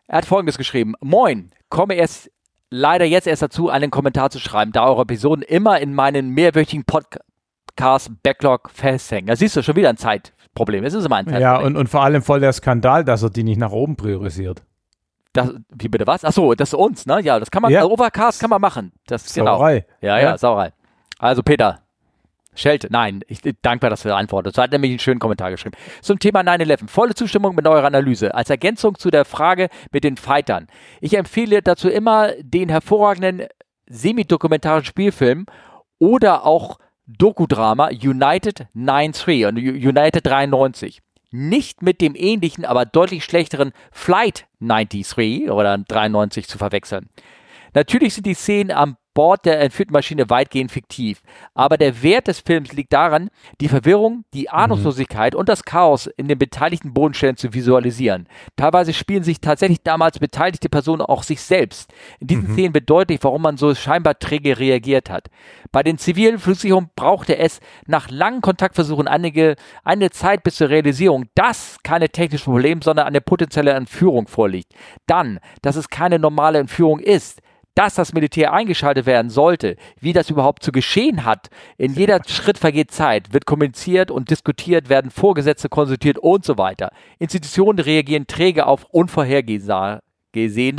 er 0.07 0.17
hat 0.17 0.25
folgendes 0.25 0.57
geschrieben: 0.57 0.95
Moin, 0.99 1.51
komme 1.69 1.93
erst 1.93 2.29
leider 2.71 3.05
jetzt 3.05 3.27
erst 3.27 3.41
dazu, 3.41 3.69
einen 3.69 3.91
Kommentar 3.91 4.29
zu 4.29 4.39
schreiben, 4.39 4.71
da 4.71 4.85
eure 4.85 5.03
Episoden 5.03 5.43
immer 5.43 5.79
in 5.79 5.93
meinen 5.93 6.29
mehrwöchigen 6.29 6.85
Podcast 6.85 8.11
Backlog 8.23 8.71
festhängen. 8.73 9.27
Da 9.27 9.35
siehst 9.35 9.55
du 9.55 9.61
schon 9.61 9.75
wieder 9.75 9.89
ein 9.89 9.97
Zeitproblem. 9.97 10.83
Es 10.83 10.93
ist 10.93 11.05
immer 11.05 11.17
ein 11.17 11.25
Zeitproblem. 11.25 11.41
Ja, 11.41 11.59
und, 11.59 11.75
und 11.77 11.87
vor 11.87 12.03
allem 12.03 12.23
voll 12.23 12.39
der 12.39 12.53
Skandal, 12.53 13.05
dass 13.05 13.21
er 13.21 13.29
die 13.29 13.43
nicht 13.43 13.59
nach 13.59 13.71
oben 13.71 13.95
priorisiert. 13.95 14.63
Das, 15.33 15.53
wie 15.69 15.87
bitte 15.87 16.07
was? 16.07 16.25
Achso, 16.25 16.55
das 16.55 16.69
ist 16.69 16.73
uns, 16.73 17.05
ne? 17.05 17.21
Ja, 17.21 17.39
das 17.39 17.51
kann 17.51 17.61
man, 17.61 17.71
ja. 17.71 17.81
also 17.81 17.93
Overcast 17.93 18.41
kann 18.41 18.49
man 18.49 18.59
machen. 18.59 18.91
Das, 19.07 19.33
Sauerei. 19.33 19.81
Genau. 19.81 20.13
Ja, 20.13 20.19
ja, 20.19 20.29
ja, 20.31 20.37
Sauerei. 20.37 20.73
Also 21.19 21.41
Peter, 21.41 21.83
Schelte, 22.53 22.87
nein, 22.91 23.21
ich 23.27 23.41
bin 23.41 23.55
dankbar, 23.61 23.89
dass 23.89 24.03
du 24.03 24.13
antwortet. 24.13 24.55
So 24.55 24.61
hat 24.61 24.71
nämlich 24.71 24.91
einen 24.91 24.99
schönen 24.99 25.19
Kommentar 25.19 25.51
geschrieben. 25.51 25.75
Zum 26.01 26.19
Thema 26.19 26.41
9-11. 26.41 26.89
Volle 26.89 27.15
Zustimmung 27.15 27.55
mit 27.55 27.65
eurer 27.65 27.85
Analyse. 27.85 28.35
Als 28.35 28.49
Ergänzung 28.49 28.97
zu 28.97 29.09
der 29.09 29.23
Frage 29.23 29.69
mit 29.91 30.03
den 30.03 30.17
Fightern. 30.17 30.67
Ich 30.99 31.17
empfehle 31.17 31.61
dazu 31.61 31.89
immer 31.89 32.31
den 32.41 32.67
hervorragenden 32.67 33.47
semi-dokumentarischen 33.87 34.85
Spielfilm 34.85 35.45
oder 35.97 36.45
auch 36.45 36.79
Dokudrama 37.05 37.89
United 37.89 38.67
93 38.73 39.45
und 39.45 39.57
United 39.57 40.25
93. 40.25 41.01
Nicht 41.31 41.81
mit 41.81 42.01
dem 42.01 42.15
ähnlichen, 42.15 42.65
aber 42.65 42.85
deutlich 42.85 43.23
schlechteren 43.23 43.71
Flight 43.91 44.45
93 44.59 45.49
oder 45.49 45.77
93 45.77 46.47
zu 46.47 46.57
verwechseln. 46.57 47.09
Natürlich 47.73 48.13
sind 48.13 48.25
die 48.25 48.33
Szenen 48.33 48.71
am 48.71 48.97
Bord 49.13 49.45
der 49.45 49.59
entführten 49.59 49.93
Maschine 49.93 50.29
weitgehend 50.29 50.71
fiktiv. 50.71 51.21
Aber 51.53 51.77
der 51.77 52.01
Wert 52.01 52.27
des 52.27 52.39
Films 52.39 52.71
liegt 52.71 52.93
daran, 52.93 53.29
die 53.59 53.67
Verwirrung, 53.67 54.23
die 54.33 54.49
Ahnungslosigkeit 54.49 55.33
mhm. 55.33 55.39
und 55.39 55.49
das 55.49 55.63
Chaos 55.63 56.07
in 56.07 56.27
den 56.27 56.39
beteiligten 56.39 56.93
Bodenstellen 56.93 57.35
zu 57.35 57.53
visualisieren. 57.53 58.27
Teilweise 58.55 58.93
spielen 58.93 59.23
sich 59.23 59.41
tatsächlich 59.41 59.83
damals 59.83 60.19
beteiligte 60.19 60.69
Personen 60.69 61.01
auch 61.01 61.23
sich 61.23 61.41
selbst. 61.41 61.91
In 62.19 62.27
diesen 62.27 62.47
mhm. 62.47 62.53
Szenen 62.53 62.73
wird 62.73 62.89
deutlich, 62.89 63.19
warum 63.21 63.41
man 63.41 63.57
so 63.57 63.75
scheinbar 63.75 64.17
träge 64.17 64.57
reagiert 64.59 65.09
hat. 65.09 65.27
Bei 65.71 65.83
den 65.83 65.97
zivilen 65.97 66.39
Flugsicherungen 66.39 66.89
brauchte 66.95 67.37
es 67.37 67.59
nach 67.87 68.09
langen 68.09 68.41
Kontaktversuchen 68.41 69.07
einige, 69.07 69.55
eine 69.83 70.09
Zeit 70.11 70.43
bis 70.43 70.55
zur 70.55 70.69
Realisierung, 70.69 71.25
dass 71.35 71.77
keine 71.83 72.09
technische 72.09 72.45
Problem, 72.45 72.81
sondern 72.81 73.07
eine 73.07 73.21
potenzielle 73.21 73.71
Entführung 73.71 74.27
vorliegt. 74.27 74.73
Dann, 75.05 75.39
dass 75.61 75.75
es 75.75 75.89
keine 75.89 76.19
normale 76.19 76.59
Entführung 76.59 76.99
ist 76.99 77.41
dass 77.75 77.95
das 77.95 78.13
Militär 78.13 78.53
eingeschaltet 78.53 79.05
werden 79.05 79.29
sollte, 79.29 79.75
wie 79.99 80.13
das 80.13 80.29
überhaupt 80.29 80.63
zu 80.63 80.71
geschehen 80.71 81.25
hat. 81.25 81.49
In 81.77 81.93
jeder 81.93 82.21
Schritt 82.27 82.57
vergeht 82.57 82.91
Zeit, 82.91 83.33
wird 83.33 83.45
kommuniziert 83.45 84.11
und 84.11 84.29
diskutiert, 84.29 84.89
werden 84.89 85.11
Vorgesetzte 85.11 85.69
konsultiert 85.69 86.17
und 86.17 86.45
so 86.45 86.57
weiter. 86.57 86.91
Institutionen 87.19 87.79
reagieren 87.79 88.27
träge 88.27 88.65
auf 88.65 88.85
unvorhergesehene 88.85 90.01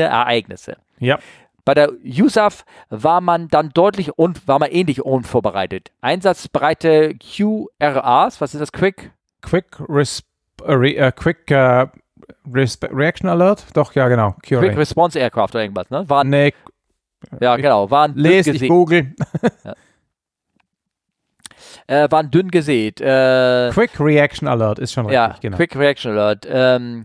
Ereignisse. 0.03 0.77
Ja. 0.99 1.19
Bei 1.65 1.75
der 1.75 1.93
USAF 2.05 2.65
war 2.91 3.21
man 3.21 3.49
dann 3.49 3.71
deutlich 3.71 4.19
und 4.19 4.49
war 4.49 4.59
man 4.59 4.71
ähnlich 4.71 5.03
unvorbereitet. 5.03 5.93
Einsatzbreite 6.01 7.15
QRAs, 7.15 8.41
was 8.41 8.55
ist 8.55 8.61
das? 8.61 8.73
Quick? 8.73 9.13
Quick 9.43 9.67
Resp 9.89 10.27
uh, 10.61 11.11
Quick 11.13 11.51
uh, 11.51 11.87
Reaction 12.53 13.29
Alert? 13.29 13.65
Doch, 13.75 13.95
ja, 13.95 14.09
genau. 14.09 14.35
QRA. 14.43 14.61
Quick 14.61 14.77
Response 14.77 15.19
Aircraft 15.19 15.51
oder 15.51 15.63
irgendwas, 15.63 15.91
ne? 15.91 16.09
Waren, 16.09 16.31
nee, 16.31 16.53
ja, 17.41 17.57
genau. 17.57 17.91
Waren 17.91 18.15
Lest, 18.17 18.49
ich 18.49 18.69
google. 18.69 19.15
ja. 19.65 19.75
Äh, 21.87 22.11
waren 22.11 22.31
dünn 22.31 22.51
gesät. 22.51 23.01
Äh, 23.01 23.71
Quick 23.73 23.99
Reaction 23.99 24.47
Alert 24.47 24.79
ist 24.79 24.93
schon 24.93 25.07
richtig, 25.07 25.15
ja, 25.15 25.35
genau. 25.41 25.57
Quick 25.57 25.77
Reaction 25.77 26.13
Alert. 26.13 26.47
Ähm, 26.49 27.05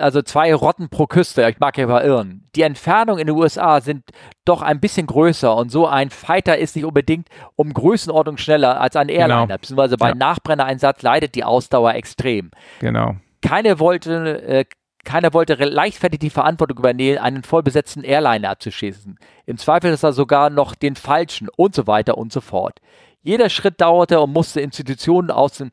also 0.00 0.22
zwei 0.22 0.54
Rotten 0.54 0.88
pro 0.88 1.06
Küste, 1.06 1.46
ich 1.50 1.58
mag 1.58 1.76
ja 1.76 1.86
mal 1.86 2.04
irren. 2.04 2.48
Die 2.54 2.62
Entfernungen 2.62 3.20
in 3.20 3.26
den 3.26 3.36
USA 3.36 3.80
sind 3.80 4.04
doch 4.44 4.62
ein 4.62 4.80
bisschen 4.80 5.06
größer 5.06 5.54
und 5.54 5.70
so 5.70 5.86
ein 5.86 6.10
Fighter 6.10 6.56
ist 6.56 6.76
nicht 6.76 6.84
unbedingt 6.84 7.28
um 7.56 7.74
Größenordnung 7.74 8.36
schneller 8.38 8.80
als 8.80 8.96
ein 8.96 9.08
genau. 9.08 9.20
Airliner, 9.20 9.46
genau. 9.46 9.58
beziehungsweise 9.58 9.96
bei 9.96 10.10
ja. 10.10 10.14
Nachbrennereinsatz 10.14 11.02
leidet 11.02 11.34
die 11.34 11.44
Ausdauer 11.44 11.94
extrem. 11.94 12.52
Genau. 12.78 13.16
Keine 13.42 13.80
wollte, 13.80 14.42
äh, 14.42 14.64
keiner 15.04 15.32
wollte 15.32 15.54
leichtfertig 15.54 16.20
die 16.20 16.30
Verantwortung 16.30 16.78
übernehmen, 16.78 17.18
einen 17.18 17.42
vollbesetzten 17.42 18.04
Airliner 18.04 18.50
abzuschießen. 18.50 19.18
Im 19.46 19.58
Zweifel 19.58 19.92
ist 19.92 20.02
er 20.02 20.12
sogar 20.12 20.50
noch 20.50 20.74
den 20.74 20.96
falschen 20.96 21.48
und 21.56 21.74
so 21.74 21.86
weiter 21.86 22.18
und 22.18 22.32
so 22.32 22.40
fort. 22.40 22.80
Jeder 23.22 23.48
Schritt 23.50 23.80
dauerte 23.80 24.20
und 24.20 24.32
musste 24.32 24.60
Institutionen 24.60 25.30
aus 25.30 25.58
dem 25.58 25.70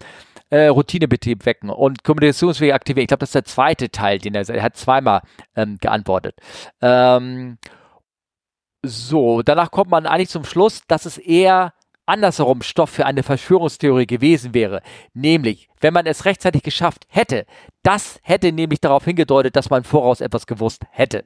äh, 0.49 0.67
Routinebetrieb 0.67 1.45
wecken 1.45 1.69
und 1.69 2.03
Kommunikationswege 2.03 2.73
aktivieren. 2.73 3.03
Ich 3.03 3.07
glaube, 3.07 3.19
das 3.19 3.29
ist 3.29 3.35
der 3.35 3.45
zweite 3.45 3.89
Teil, 3.89 4.19
den 4.19 4.35
er, 4.35 4.47
er 4.47 4.63
hat 4.63 4.77
zweimal 4.77 5.21
ähm, 5.55 5.77
geantwortet. 5.79 6.35
Ähm, 6.81 7.57
so, 8.83 9.41
danach 9.41 9.71
kommt 9.71 9.91
man 9.91 10.05
eigentlich 10.05 10.29
zum 10.29 10.45
Schluss, 10.45 10.81
dass 10.87 11.05
es 11.05 11.17
eher 11.17 11.73
andersherum 12.07 12.61
Stoff 12.61 12.89
für 12.89 13.05
eine 13.05 13.23
Verschwörungstheorie 13.23 14.07
gewesen 14.07 14.53
wäre. 14.53 14.81
Nämlich, 15.13 15.69
wenn 15.79 15.93
man 15.93 16.05
es 16.05 16.25
rechtzeitig 16.25 16.63
geschafft 16.63 17.05
hätte, 17.09 17.45
das 17.83 18.19
hätte 18.23 18.51
nämlich 18.51 18.81
darauf 18.81 19.05
hingedeutet, 19.05 19.55
dass 19.55 19.69
man 19.69 19.83
voraus 19.83 20.21
etwas 20.21 20.47
gewusst 20.47 20.83
hätte. 20.91 21.23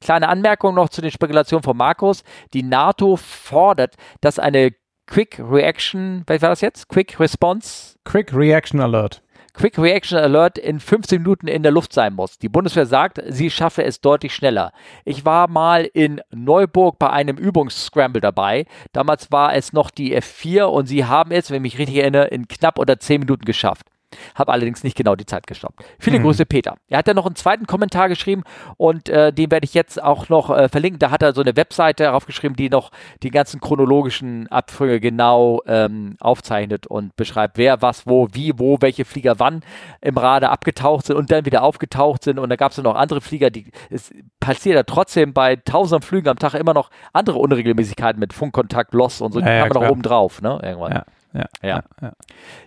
Kleine 0.00 0.28
Anmerkung 0.28 0.74
noch 0.74 0.90
zu 0.90 1.00
den 1.00 1.10
Spekulationen 1.10 1.62
von 1.62 1.76
Markus. 1.76 2.24
Die 2.52 2.62
NATO 2.62 3.16
fordert, 3.16 3.94
dass 4.20 4.38
eine 4.38 4.72
Quick 5.06 5.38
Reaction, 5.38 6.22
was 6.26 6.42
war 6.42 6.50
das 6.50 6.60
jetzt? 6.60 6.88
Quick 6.88 7.18
Response? 7.20 7.96
Quick 8.04 8.34
Reaction 8.34 8.80
Alert. 8.80 9.22
Quick 9.54 9.78
Reaction 9.78 10.18
Alert 10.18 10.58
in 10.58 10.80
15 10.80 11.22
Minuten 11.22 11.46
in 11.46 11.62
der 11.62 11.70
Luft 11.70 11.92
sein 11.92 12.14
muss. 12.14 12.38
Die 12.38 12.48
Bundeswehr 12.48 12.86
sagt, 12.86 13.22
sie 13.28 13.50
schaffe 13.50 13.84
es 13.84 14.00
deutlich 14.00 14.34
schneller. 14.34 14.72
Ich 15.04 15.24
war 15.24 15.48
mal 15.48 15.84
in 15.84 16.20
Neuburg 16.32 16.98
bei 16.98 17.10
einem 17.10 17.36
Übungsscramble 17.36 18.20
dabei. 18.20 18.66
Damals 18.92 19.30
war 19.30 19.54
es 19.54 19.72
noch 19.72 19.90
die 19.90 20.16
F4 20.16 20.64
und 20.64 20.86
sie 20.86 21.04
haben 21.04 21.30
es, 21.30 21.50
wenn 21.50 21.64
ich 21.64 21.74
mich 21.74 21.78
richtig 21.78 21.98
erinnere, 21.98 22.26
in 22.26 22.48
knapp 22.48 22.80
unter 22.80 22.98
10 22.98 23.20
Minuten 23.20 23.44
geschafft. 23.44 23.86
Habe 24.34 24.52
allerdings 24.52 24.84
nicht 24.84 24.96
genau 24.96 25.14
die 25.14 25.26
Zeit 25.26 25.46
gestoppt. 25.46 25.84
Viele 25.98 26.18
mhm. 26.18 26.24
Grüße, 26.24 26.46
Peter. 26.46 26.76
Er 26.88 26.98
hat 26.98 27.08
ja 27.08 27.14
noch 27.14 27.26
einen 27.26 27.36
zweiten 27.36 27.66
Kommentar 27.66 28.08
geschrieben 28.08 28.42
und 28.76 29.08
äh, 29.08 29.32
den 29.32 29.50
werde 29.50 29.64
ich 29.64 29.74
jetzt 29.74 30.02
auch 30.02 30.28
noch 30.28 30.50
äh, 30.50 30.68
verlinken. 30.68 30.98
Da 30.98 31.10
hat 31.10 31.22
er 31.22 31.32
so 31.32 31.40
eine 31.40 31.56
Webseite 31.56 32.12
aufgeschrieben, 32.12 32.56
die 32.56 32.68
noch 32.68 32.90
die 33.22 33.30
ganzen 33.30 33.60
chronologischen 33.60 34.48
Abfolge 34.48 35.00
genau 35.00 35.62
ähm, 35.66 36.16
aufzeichnet 36.20 36.86
und 36.86 37.16
beschreibt, 37.16 37.58
wer 37.58 37.82
was, 37.82 38.06
wo, 38.06 38.28
wie, 38.32 38.58
wo, 38.58 38.78
welche 38.80 39.04
Flieger 39.04 39.38
wann 39.38 39.62
im 40.00 40.16
Radar 40.16 40.50
abgetaucht 40.50 41.06
sind 41.06 41.16
und 41.16 41.30
dann 41.30 41.44
wieder 41.44 41.62
aufgetaucht 41.62 42.24
sind. 42.24 42.38
Und 42.38 42.48
da 42.50 42.56
gab 42.56 42.72
es 42.72 42.78
noch 42.78 42.94
andere 42.94 43.20
Flieger, 43.20 43.50
die 43.50 43.70
es 43.90 44.12
passiert 44.40 44.76
ja 44.76 44.82
trotzdem 44.82 45.32
bei 45.32 45.56
tausend 45.56 46.04
Flügen 46.04 46.28
am 46.28 46.38
Tag 46.38 46.54
immer 46.54 46.74
noch 46.74 46.90
andere 47.12 47.38
Unregelmäßigkeiten 47.38 48.20
mit 48.20 48.32
Funkkontakt, 48.32 48.94
Loss 48.94 49.20
und 49.20 49.32
so, 49.32 49.40
die 49.40 49.46
ja, 49.46 49.60
haben 49.60 49.74
wir 49.74 49.80
noch 49.80 49.90
oben 49.90 50.02
drauf, 50.02 50.42
ne? 50.42 50.60
Irgendwann. 50.62 50.92
Ja 50.92 51.04
ja, 51.34 51.46
ja. 51.62 51.68
Ja, 51.68 51.84
ja. 52.00 52.12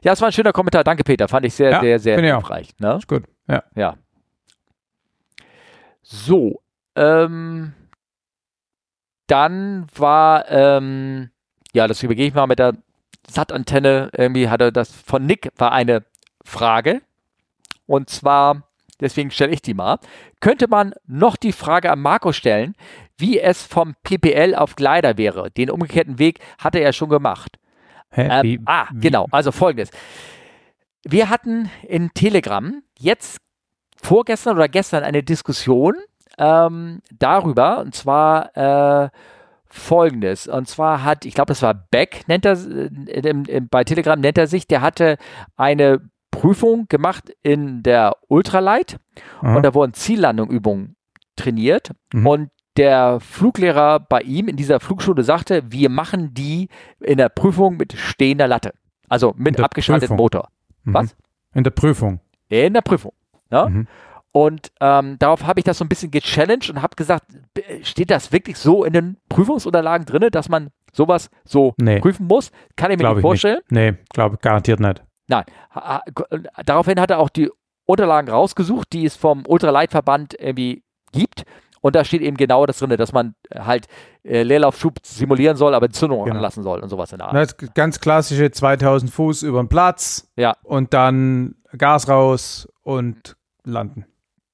das 0.03 0.22
war 0.22 0.30
ein 0.30 0.34
schöner 0.34 0.53
Kommentar. 0.53 0.84
Danke, 0.84 1.03
Peter. 1.03 1.27
Fand 1.27 1.45
ich 1.45 1.53
sehr, 1.53 1.72
ja, 1.72 1.80
sehr, 1.80 1.99
sehr 1.99 2.19
hilfreich. 2.19 2.69
Ne? 2.80 2.95
Ist 2.95 3.07
gut. 3.07 3.23
Ja. 3.48 3.64
Ja. 3.76 3.95
So. 6.02 6.61
Ähm, 6.95 7.73
dann 9.27 9.88
war, 9.95 10.49
ähm, 10.49 11.30
ja, 11.73 11.88
das 11.88 12.03
übergehe 12.03 12.27
ich 12.27 12.34
mal 12.34 12.48
mit 12.48 12.60
der 12.60 12.73
SAT-Antenne. 13.30 14.10
Irgendwie 14.14 14.49
hatte 14.49 14.72
das 14.72 14.91
von 14.91 15.26
Nick 15.26 15.52
war 15.57 15.72
eine 15.72 16.03
Frage. 16.44 17.02
Und 17.85 18.10
zwar, 18.10 18.64
deswegen 18.99 19.31
stelle 19.31 19.53
ich 19.53 19.61
die 19.61 19.73
mal. 19.73 19.99
Könnte 20.39 20.68
man 20.68 20.94
noch 21.06 21.35
die 21.35 21.52
Frage 21.52 21.91
an 21.91 22.02
Marco 22.02 22.31
stellen, 22.31 22.76
wie 23.18 23.39
es 23.39 23.64
vom 23.64 23.95
PPL 24.03 24.56
auf 24.56 24.76
Gleiter 24.76 25.18
wäre? 25.18 25.52
Den 25.52 25.69
umgekehrten 25.69 26.19
Weg 26.19 26.39
hatte 26.57 26.80
er 26.80 26.94
schon 26.94 27.10
gemacht. 27.10 27.57
Ähm, 28.11 28.43
wie, 28.43 28.59
ah, 28.65 28.88
wie? 28.91 28.99
genau. 28.99 29.27
Also 29.31 29.51
folgendes. 29.51 29.89
Wir 31.03 31.29
hatten 31.29 31.69
in 31.84 32.11
Telegram 32.13 32.81
jetzt 32.97 33.39
vorgestern 34.01 34.55
oder 34.55 34.67
gestern 34.67 35.03
eine 35.03 35.23
Diskussion 35.23 35.95
ähm, 36.38 37.01
darüber, 37.17 37.79
und 37.79 37.95
zwar 37.95 38.55
äh, 38.55 39.09
folgendes. 39.69 40.47
Und 40.47 40.67
zwar 40.67 41.03
hat, 41.03 41.25
ich 41.25 41.34
glaube, 41.34 41.49
das 41.49 41.61
war 41.61 41.73
Beck, 41.73 42.27
nennt 42.27 42.45
er, 42.45 42.53
äh, 42.53 43.61
bei 43.69 43.84
Telegram 43.84 44.19
nennt 44.19 44.38
er 44.38 44.47
sich, 44.47 44.67
der 44.67 44.81
hatte 44.81 45.17
eine 45.55 46.01
Prüfung 46.31 46.88
gemacht 46.88 47.31
in 47.41 47.84
der 47.84 48.15
Ultralight 48.27 48.99
Aha. 49.41 49.55
und 49.55 49.63
da 49.63 49.73
wurden 49.73 49.93
Ziellandungübungen 49.93 50.95
trainiert 51.35 51.91
mhm. 52.13 52.27
und 52.27 52.49
der 52.77 53.19
Fluglehrer 53.19 53.99
bei 53.99 54.21
ihm 54.21 54.47
in 54.47 54.55
dieser 54.55 54.79
Flugschule 54.79 55.23
sagte, 55.23 55.63
wir 55.69 55.89
machen 55.89 56.33
die 56.33 56.69
in 56.99 57.17
der 57.17 57.29
Prüfung 57.29 57.77
mit 57.77 57.93
stehender 57.93 58.47
Latte. 58.47 58.73
Also 59.09 59.33
mit 59.37 59.59
abgeschaltetem 59.59 60.17
Motor. 60.17 60.49
Mhm. 60.83 60.93
Was? 60.93 61.15
In 61.53 61.63
der 61.63 61.71
Prüfung. 61.71 62.19
In 62.49 62.73
der 62.73 62.81
Prüfung. 62.81 63.13
Ne? 63.49 63.69
Mhm. 63.69 63.87
Und 64.31 64.71
ähm, 64.81 65.17
darauf 65.17 65.45
habe 65.45 65.59
ich 65.59 65.63
das 65.63 65.79
so 65.79 65.85
ein 65.85 65.89
bisschen 65.89 66.11
gechallenged 66.11 66.69
und 66.69 66.81
habe 66.81 66.95
gesagt, 66.95 67.25
steht 67.81 68.11
das 68.11 68.31
wirklich 68.31 68.57
so 68.57 68.83
in 68.83 68.93
den 68.93 69.17
Prüfungsunterlagen 69.29 70.05
drin, 70.05 70.27
dass 70.31 70.47
man 70.47 70.69
sowas 70.93 71.31
so 71.43 71.73
nee. 71.79 71.99
prüfen 71.99 72.27
muss? 72.27 72.51
Kann 72.75 72.91
ich 72.91 72.97
mir 72.97 73.03
glaub 73.03 73.15
nicht 73.15 73.23
vorstellen. 73.23 73.59
Nicht. 73.69 73.71
Nee, 73.71 73.97
glaube 74.13 74.35
ich 74.35 74.41
garantiert 74.41 74.79
nicht. 74.79 75.03
Nein. 75.27 75.45
Daraufhin 76.65 76.99
hat 76.99 77.09
er 77.09 77.19
auch 77.19 77.29
die 77.29 77.49
Unterlagen 77.85 78.29
rausgesucht, 78.29 78.93
die 78.93 79.05
es 79.05 79.15
vom 79.15 79.43
Ultraleitverband 79.47 80.35
irgendwie 80.39 80.83
gibt. 81.11 81.43
Und 81.81 81.95
da 81.95 82.03
steht 82.03 82.21
eben 82.21 82.37
genau 82.37 82.65
das 82.65 82.79
drin, 82.79 82.95
dass 82.97 83.13
man 83.13 83.35
halt 83.53 83.87
äh, 84.23 84.43
Leerlaufschub 84.43 84.99
simulieren 85.03 85.57
soll, 85.57 85.73
aber 85.73 85.85
Entzündung 85.85 86.23
genau. 86.23 86.37
anlassen 86.37 86.63
soll 86.63 86.79
und 86.79 86.89
sowas 86.89 87.11
in 87.11 87.19
der 87.19 87.27
Art. 87.27 87.35
Das 87.35 87.57
ganz 87.73 87.99
klassische 87.99 88.51
2000 88.51 89.11
Fuß 89.11 89.43
über 89.43 89.61
den 89.61 89.69
Platz 89.69 90.31
ja. 90.35 90.55
und 90.63 90.93
dann 90.93 91.55
Gas 91.77 92.07
raus 92.07 92.67
und 92.83 93.35
landen. 93.63 94.05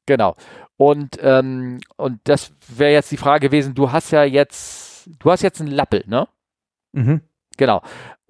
Genau. 0.05 0.35
Und, 0.77 1.17
ähm, 1.21 1.79
und 1.95 2.19
das 2.25 2.53
wäre 2.67 2.91
jetzt 2.91 3.11
die 3.11 3.17
Frage 3.17 3.47
gewesen, 3.47 3.73
du 3.75 3.91
hast 3.91 4.11
ja 4.11 4.23
jetzt, 4.23 5.09
du 5.19 5.31
hast 5.31 5.41
jetzt 5.41 5.61
einen 5.61 5.71
Lappel, 5.71 6.03
ne? 6.07 6.27
Mhm. 6.91 7.21
Genau. 7.57 7.81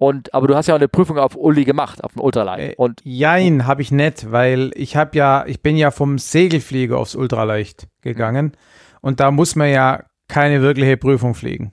Und, 0.04 0.34
aber 0.34 0.48
du 0.48 0.54
hast 0.54 0.66
ja 0.66 0.74
auch 0.74 0.78
eine 0.78 0.88
Prüfung 0.88 1.16
auf 1.16 1.34
Uli 1.34 1.64
gemacht, 1.64 2.04
auf 2.04 2.12
dem 2.12 2.20
Ultraleicht. 2.20 2.72
Äh, 2.72 2.76
und 2.76 3.00
Jein, 3.04 3.66
habe 3.66 3.80
ich 3.80 3.90
nicht, 3.90 4.30
weil 4.30 4.70
ich 4.74 4.96
habe 4.96 5.16
ja, 5.16 5.46
ich 5.46 5.62
bin 5.62 5.78
ja 5.78 5.90
vom 5.90 6.18
Segelflieger 6.18 6.98
aufs 6.98 7.14
Ultraleicht 7.14 7.88
gegangen. 8.02 8.52
Und 9.00 9.20
da 9.20 9.30
muss 9.30 9.56
man 9.56 9.70
ja 9.70 10.04
keine 10.28 10.60
wirkliche 10.60 10.98
Prüfung 10.98 11.34
fliegen. 11.34 11.72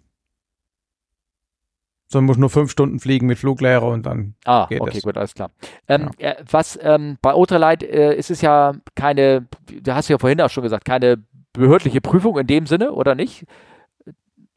Sondern 2.08 2.28
muss 2.28 2.38
nur 2.38 2.50
fünf 2.50 2.72
Stunden 2.72 3.02
fliegen 3.02 3.28
mit 3.28 3.38
Fluglehrer 3.38 3.88
und 3.88 4.06
dann 4.06 4.36
ah, 4.46 4.68
geht 4.70 4.80
okay, 4.80 5.00
es. 5.00 5.04
gut, 5.04 5.18
alles 5.18 5.34
klar. 5.34 5.52
Ähm, 5.90 6.12
genau. 6.18 6.32
äh, 6.32 6.36
was 6.50 6.80
ähm, 6.82 7.18
bei 7.22 7.34
Ultralight 7.34 7.84
äh, 7.84 8.16
ist 8.16 8.32
es 8.32 8.40
ja 8.40 8.76
keine, 8.96 9.46
du 9.68 9.94
hast 9.94 10.08
ja 10.08 10.18
vorhin 10.18 10.40
auch 10.40 10.50
schon 10.50 10.64
gesagt, 10.64 10.86
keine 10.86 11.22
behördliche 11.52 12.00
Prüfung 12.00 12.38
in 12.40 12.48
dem 12.48 12.66
Sinne, 12.66 12.94
oder 12.94 13.14
nicht? 13.14 13.46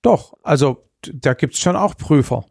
Doch, 0.00 0.34
also 0.44 0.84
da 1.12 1.34
gibt 1.34 1.54
es 1.54 1.60
schon 1.60 1.74
auch 1.74 1.96
Prüfer. 1.96 2.44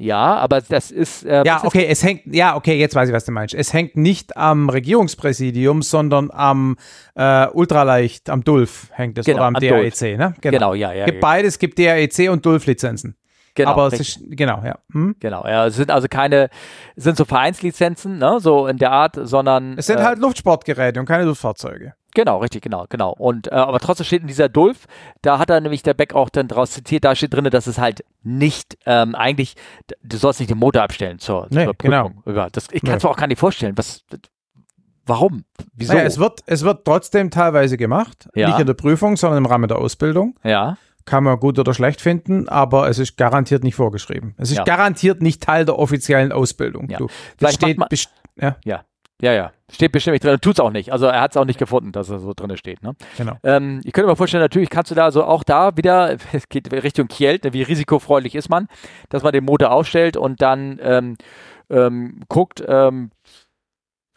Ja, 0.00 0.36
aber 0.36 0.62
das 0.62 0.90
ist. 0.90 1.26
Äh, 1.26 1.42
ja, 1.44 1.62
okay, 1.62 1.86
es 1.86 2.02
hängt, 2.02 2.22
ja, 2.24 2.56
okay, 2.56 2.78
jetzt 2.78 2.94
weiß 2.94 3.10
ich, 3.10 3.14
was 3.14 3.26
du 3.26 3.32
meinst. 3.32 3.54
Es 3.54 3.74
hängt 3.74 3.96
nicht 3.96 4.34
am 4.34 4.70
Regierungspräsidium, 4.70 5.82
sondern 5.82 6.30
am 6.30 6.76
äh, 7.14 7.46
Ultraleicht, 7.48 8.30
am 8.30 8.42
DULF 8.42 8.88
hängt 8.92 9.18
es 9.18 9.26
genau, 9.26 9.40
oder 9.40 9.46
am 9.48 9.54
DAEC, 9.54 10.16
ne? 10.16 10.34
Genau. 10.40 10.56
genau, 10.56 10.74
ja, 10.74 10.94
ja. 10.94 11.04
Gibt 11.04 11.20
beides, 11.20 11.58
gibt 11.58 11.78
DAEC 11.78 12.30
und 12.30 12.46
DULF-Lizenzen. 12.46 13.14
Genau, 13.54 13.72
aber 13.72 13.88
es 13.88 14.00
ist, 14.00 14.20
genau, 14.30 14.62
ja. 14.64 14.78
Hm? 14.92 15.16
Genau, 15.20 15.44
ja, 15.46 15.66
es 15.66 15.76
sind 15.76 15.90
also 15.90 16.08
keine, 16.08 16.48
es 16.96 17.04
sind 17.04 17.18
so 17.18 17.26
Vereinslizenzen, 17.26 18.16
ne, 18.16 18.38
so 18.40 18.68
in 18.68 18.78
der 18.78 18.92
Art, 18.92 19.18
sondern. 19.20 19.76
Es 19.76 19.86
sind 19.86 19.98
äh, 19.98 20.04
halt 20.04 20.18
Luftsportgeräte 20.18 20.98
und 20.98 21.04
keine 21.04 21.24
Luftfahrzeuge. 21.24 21.92
Genau, 22.14 22.38
richtig, 22.38 22.62
genau, 22.62 22.86
genau. 22.88 23.12
Und 23.12 23.48
äh, 23.48 23.54
aber 23.54 23.78
trotzdem 23.78 24.04
steht 24.04 24.22
in 24.22 24.26
dieser 24.26 24.48
Dulf, 24.48 24.86
da 25.22 25.38
hat 25.38 25.50
er 25.50 25.60
nämlich 25.60 25.82
der 25.82 25.94
Beck 25.94 26.14
auch 26.14 26.28
dann 26.28 26.48
draus 26.48 26.72
zitiert, 26.72 27.04
da 27.04 27.14
steht 27.14 27.34
drin, 27.34 27.44
dass 27.44 27.66
es 27.66 27.78
halt 27.78 28.04
nicht 28.22 28.78
ähm, 28.86 29.14
eigentlich, 29.14 29.54
du 30.02 30.16
sollst 30.16 30.40
nicht 30.40 30.50
den 30.50 30.58
Motor 30.58 30.82
abstellen 30.82 31.18
zur, 31.18 31.46
nee, 31.50 31.64
zur 31.64 31.74
Prüfung. 31.74 32.22
Genau. 32.24 32.48
Das, 32.50 32.68
ich 32.72 32.82
kann 32.82 32.96
es 32.96 33.02
mir 33.02 33.10
auch 33.10 33.16
gar 33.16 33.26
nicht 33.26 33.38
vorstellen. 33.38 33.76
Was, 33.76 34.04
warum? 35.06 35.44
Wieso? 35.74 35.92
Naja, 35.92 36.04
es 36.04 36.18
wird, 36.18 36.40
es 36.46 36.62
wird 36.62 36.84
trotzdem 36.84 37.30
teilweise 37.30 37.76
gemacht, 37.76 38.28
ja. 38.34 38.48
nicht 38.48 38.58
in 38.58 38.66
der 38.66 38.74
Prüfung, 38.74 39.16
sondern 39.16 39.38
im 39.38 39.46
Rahmen 39.46 39.68
der 39.68 39.78
Ausbildung. 39.78 40.38
Ja. 40.42 40.76
Kann 41.06 41.24
man 41.24 41.38
gut 41.40 41.58
oder 41.58 41.74
schlecht 41.74 42.00
finden, 42.00 42.48
aber 42.48 42.88
es 42.88 42.98
ist 42.98 43.16
garantiert 43.16 43.64
nicht 43.64 43.74
vorgeschrieben. 43.74 44.34
Es 44.36 44.50
ist 44.50 44.58
ja. 44.58 44.64
garantiert 44.64 45.22
nicht 45.22 45.42
Teil 45.42 45.64
der 45.64 45.78
offiziellen 45.78 46.30
Ausbildung. 46.30 46.88
Ja. 46.90 46.98
Du, 46.98 47.08
das 47.38 47.54
steht, 47.54 47.78
ja. 48.36 48.56
ja. 48.64 48.84
Ja, 49.20 49.32
ja. 49.32 49.52
Steht 49.70 49.92
bestimmt 49.92 50.14
nicht 50.14 50.24
drin. 50.24 50.38
Tut 50.40 50.54
es 50.54 50.60
auch 50.60 50.70
nicht. 50.70 50.92
Also 50.92 51.06
er 51.06 51.20
hat 51.20 51.32
es 51.32 51.36
auch 51.36 51.44
nicht 51.44 51.58
gefunden, 51.58 51.92
dass 51.92 52.08
er 52.10 52.18
so 52.18 52.32
drin 52.34 52.56
steht. 52.56 52.82
Ne? 52.82 52.94
Genau. 53.16 53.36
Ähm, 53.44 53.80
ich 53.84 53.92
könnte 53.92 54.08
mir 54.08 54.16
vorstellen, 54.16 54.42
natürlich 54.42 54.70
kannst 54.70 54.90
du 54.90 54.94
da 54.94 55.10
so 55.10 55.24
auch 55.24 55.44
da 55.44 55.76
wieder, 55.76 56.16
es 56.32 56.48
geht 56.48 56.72
Richtung 56.72 57.08
Kiel, 57.08 57.38
ne, 57.42 57.52
wie 57.52 57.62
risikofreundlich 57.62 58.34
ist 58.34 58.48
man, 58.48 58.68
dass 59.08 59.22
man 59.22 59.32
den 59.32 59.44
Motor 59.44 59.72
ausstellt 59.72 60.16
und 60.16 60.42
dann 60.42 60.78
ähm, 60.82 61.16
ähm, 61.70 62.22
guckt, 62.28 62.64
ähm, 62.66 63.10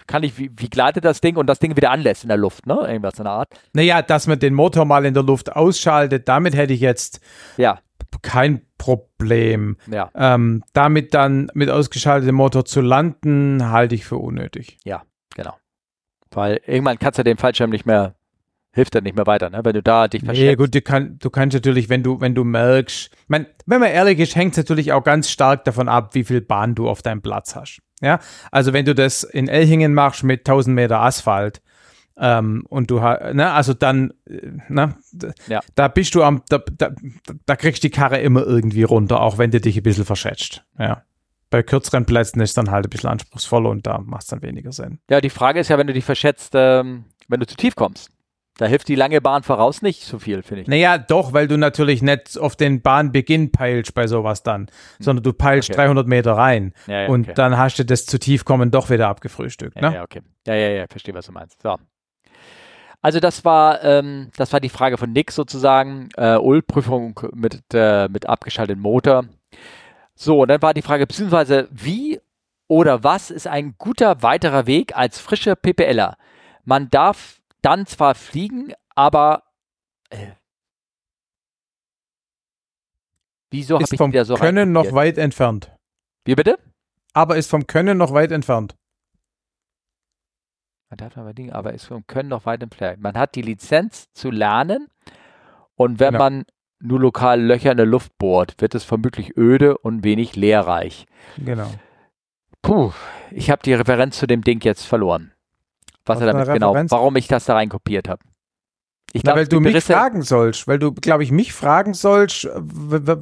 kann 0.08 0.24
ich, 0.24 0.38
wie, 0.38 0.52
wie 0.58 0.70
gleitet 0.70 1.06
das 1.06 1.22
Ding 1.22 1.38
und 1.38 1.48
das 1.48 1.60
Ding 1.60 1.78
wieder 1.78 1.92
anlässt 1.92 2.24
in 2.24 2.28
der 2.28 2.38
Luft, 2.38 2.68
ne? 2.68 2.76
Irgendwas 2.88 3.18
in 3.18 3.24
der 3.24 3.34
Art. 3.34 3.54
Naja, 3.72 4.02
dass 4.02 4.28
man 4.28 4.38
den 4.38 4.54
Motor 4.54 4.86
mal 4.86 5.06
in 5.06 5.14
der 5.14 5.24
Luft 5.24 5.56
ausschaltet, 5.56 6.28
damit 6.28 6.56
hätte 6.56 6.74
ich 6.74 6.82
jetzt 6.82 7.22
ja. 7.58 7.80
kein 8.22 8.62
Problem. 8.84 9.78
Ja. 9.90 10.12
Ähm, 10.14 10.62
damit 10.74 11.14
dann 11.14 11.50
mit 11.54 11.70
ausgeschaltetem 11.70 12.36
Motor 12.36 12.66
zu 12.66 12.82
landen, 12.82 13.70
halte 13.72 13.96
ich 13.96 14.04
für 14.04 14.18
unnötig. 14.18 14.78
Ja, 14.84 15.04
genau. 15.34 15.56
Weil 16.32 16.60
irgendwann 16.68 17.00
kannst 17.00 17.18
du 17.18 17.24
den 17.24 17.38
Fallschirm 17.38 17.70
nicht 17.70 17.86
mehr, 17.86 18.16
hilft 18.74 18.94
er 18.94 19.02
nicht 19.02 19.16
mehr 19.16 19.26
weiter, 19.26 19.50
ne? 19.50 19.62
Wenn 19.64 19.74
du 19.74 19.82
da 19.82 20.10
dich 20.10 20.26
verschätzt. 20.26 20.46
Nee, 20.46 20.56
gut, 20.56 20.76
du, 20.76 20.82
kann, 20.82 21.18
du 21.18 21.30
kannst 21.30 21.54
natürlich, 21.54 21.88
wenn 21.88 22.04
du, 22.04 22.20
wenn 22.20 22.36
du 22.36 22.44
merkst, 22.44 23.10
mein, 23.30 23.46
wenn 23.66 23.80
man 23.80 23.90
ehrlich 23.90 24.20
ist, 24.20 24.36
hängt 24.36 24.52
es 24.52 24.58
natürlich 24.58 24.92
auch 24.92 25.06
ganz 25.06 25.30
stark 25.30 25.64
davon 25.64 25.88
ab, 25.88 26.14
wie 26.14 26.26
viel 26.26 26.42
Bahn 26.42 26.76
du 26.76 26.90
auf 26.90 27.02
deinem 27.02 27.22
Platz 27.22 27.56
hast. 27.56 27.80
Ja, 28.02 28.20
also 28.52 28.74
wenn 28.74 28.84
du 28.84 28.94
das 28.94 29.24
in 29.24 29.48
Elchingen 29.48 29.94
machst 29.94 30.26
mit 30.26 30.42
1000 30.42 30.76
Meter 30.76 31.00
Asphalt, 31.00 31.62
ähm, 32.18 32.66
und 32.70 32.92
du 32.92 33.02
hast, 33.02 33.34
ne, 33.34 33.52
also 33.52 33.74
dann, 33.74 34.14
äh, 34.30 34.52
ne, 34.70 34.96
ja. 35.48 35.62
da 35.76 35.88
bist 35.88 36.16
du 36.16 36.24
am, 36.24 36.44
da, 36.50 36.60
da, 36.78 36.92
da 37.46 37.56
kriegst 37.56 37.84
du 37.84 37.88
die 37.88 37.92
Karre 37.92 38.20
immer 38.20 38.46
irgendwie 38.46 38.84
runter, 38.84 39.22
auch 39.22 39.38
wenn 39.38 39.52
du 39.52 39.60
dich 39.60 39.78
ein 39.78 39.84
bisschen 39.84 40.06
verschätzt. 40.06 40.64
Ja. 40.78 41.04
Bei 41.50 41.64
kürzeren 41.64 42.06
Plätzen 42.06 42.42
ist 42.42 42.52
es 42.52 42.56
dann 42.56 42.72
halt 42.72 42.86
ein 42.88 42.90
bisschen 42.90 43.10
anspruchsvoller 43.10 43.70
und 43.70 43.86
da 43.86 44.00
macht 44.00 44.24
es 44.24 44.28
dann 44.28 44.42
weniger 44.42 44.72
Sinn. 44.72 45.00
Ja, 45.10 45.22
die 45.22 45.30
Frage 45.30 45.60
ist 45.60 45.70
ja, 45.70 45.78
wenn 45.78 45.88
du 45.88 45.94
dich 45.94 46.06
verschätzt, 46.06 46.54
ähm, 46.56 47.06
wenn 47.28 47.40
du 47.40 47.48
zu 47.48 47.56
tief 47.56 47.76
kommst. 47.76 48.10
Da 48.58 48.68
hilft 48.68 48.88
die 48.88 48.96
lange 48.96 49.20
Bahn 49.20 49.42
voraus 49.42 49.82
nicht 49.82 50.04
so 50.04 50.20
viel, 50.20 50.44
finde 50.44 50.62
ich. 50.62 50.68
Naja, 50.68 51.00
doch, 51.00 51.34
weil 51.34 51.48
du 51.48 51.58
natürlich 51.58 52.04
nicht 52.04 52.38
auf 52.38 52.56
den 52.56 52.84
Bahnbeginn 52.84 53.52
peilst 53.52 53.96
bei 53.96 54.06
sowas 54.06 54.44
dann, 54.44 54.62
hm. 54.62 54.68
sondern 55.00 55.24
du 55.24 55.34
peilst 55.34 55.72
okay. 55.72 55.78
300 55.78 56.08
Meter 56.08 56.34
rein 56.34 56.74
ja, 56.86 57.02
ja, 57.02 57.08
und 57.08 57.24
okay. 57.24 57.34
dann 57.34 57.58
hast 57.58 57.80
du 57.80 57.86
das 57.86 58.06
zu 58.06 58.20
tief 58.20 58.46
kommen 58.46 58.70
doch 58.70 58.92
wieder 58.92 59.08
abgefrühstückt. 59.08 59.78
Ne? 59.78 59.88
Ja, 59.88 59.94
ja, 59.94 60.04
okay. 60.04 60.22
Ja, 60.46 60.54
ja, 60.54 60.70
ja, 60.70 60.86
verstehe, 60.88 61.16
was 61.16 61.26
du 61.26 61.32
meinst. 61.32 61.64
So. 61.64 61.78
Also 63.04 63.20
das 63.20 63.44
war, 63.44 63.84
ähm, 63.84 64.32
das 64.38 64.54
war 64.54 64.62
die 64.62 64.70
Frage 64.70 64.98
von 64.98 65.12
Nick 65.12 65.32
sozusagen. 65.32 66.08
Äh, 66.16 66.38
Ul-Prüfung 66.38 67.20
mit, 67.34 67.62
äh, 67.74 68.08
mit 68.08 68.28
abgeschaltetem 68.28 68.82
Motor. 68.82 69.26
So, 70.16 70.42
und 70.42 70.48
dann 70.48 70.62
war 70.62 70.74
die 70.74 70.82
Frage, 70.82 71.06
beziehungsweise 71.06 71.68
wie 71.70 72.22
oder 72.70 73.04
was 73.04 73.30
ist 73.30 73.46
ein 73.46 73.76
guter 73.78 74.24
weiterer 74.24 74.68
Weg 74.68 74.96
als 74.96 75.20
frischer 75.20 75.58
PPLer? 75.58 76.16
Man 76.64 76.90
darf 76.90 77.42
dann 77.62 77.86
zwar 77.86 78.16
fliegen, 78.16 78.72
aber 78.96 79.44
äh, 80.10 80.28
wieso 83.52 83.76
habe 83.76 83.86
ich 83.92 83.98
vom 83.98 84.14
wieder 84.14 84.24
so 84.24 84.36
Können 84.36 84.72
noch 84.72 84.94
weit 84.94 85.18
entfernt. 85.18 85.76
Wie 86.24 86.36
bitte? 86.36 86.58
Aber 87.12 87.36
ist 87.36 87.50
vom 87.50 87.68
Können 87.68 87.98
noch 87.98 88.14
weit 88.14 88.32
entfernt. 88.32 88.76
Man 90.94 90.98
darf 90.98 91.18
aber 91.18 91.34
Dinge, 91.34 91.56
aber 91.56 91.76
vom 91.80 92.06
Können 92.06 92.30
noch 92.30 92.46
weit 92.46 92.62
entfernt. 92.62 93.02
Man 93.02 93.16
hat 93.16 93.34
die 93.34 93.42
Lizenz 93.42 94.14
zu 94.14 94.30
lernen 94.30 94.90
und 95.74 96.00
wenn 96.00 96.12
genau. 96.12 96.20
man 96.20 96.46
nur 96.80 97.00
lokal 97.00 97.42
Löcher 97.42 97.72
in 97.72 97.78
der 97.78 97.88
Luft 97.88 98.16
bohrt, 98.20 98.62
wird 98.62 98.76
es 98.76 98.84
vermutlich 98.84 99.36
öde 99.36 99.76
und 99.76 100.04
wenig 100.04 100.36
lehrreich. 100.36 101.08
Genau. 101.44 101.72
Puh, 102.62 102.92
ich 103.32 103.50
habe 103.50 103.64
die 103.66 103.74
Referenz 103.74 104.20
zu 104.20 104.28
dem 104.28 104.44
Ding 104.44 104.64
jetzt 104.64 104.86
verloren. 104.86 105.32
Was, 106.06 106.18
Was 106.18 106.28
er 106.28 106.34
damit 106.34 106.54
genau, 106.54 106.76
warum 106.76 107.16
ich 107.16 107.28
das 107.28 107.46
da 107.46 107.56
rein 107.56 107.70
kopiert 107.70 108.08
habe. 108.08 108.22
Ich 109.14 109.24
glaub, 109.24 109.34
Na, 109.34 109.40
weil 109.40 109.48
du 109.48 109.62
mich 109.62 109.84
fragen 109.84 110.22
sollst, 110.22 110.68
weil 110.68 110.78
du, 110.78 110.92
glaube 110.92 111.24
ich, 111.24 111.32
mich 111.32 111.54
fragen 111.54 111.96
sollst, 111.96 112.48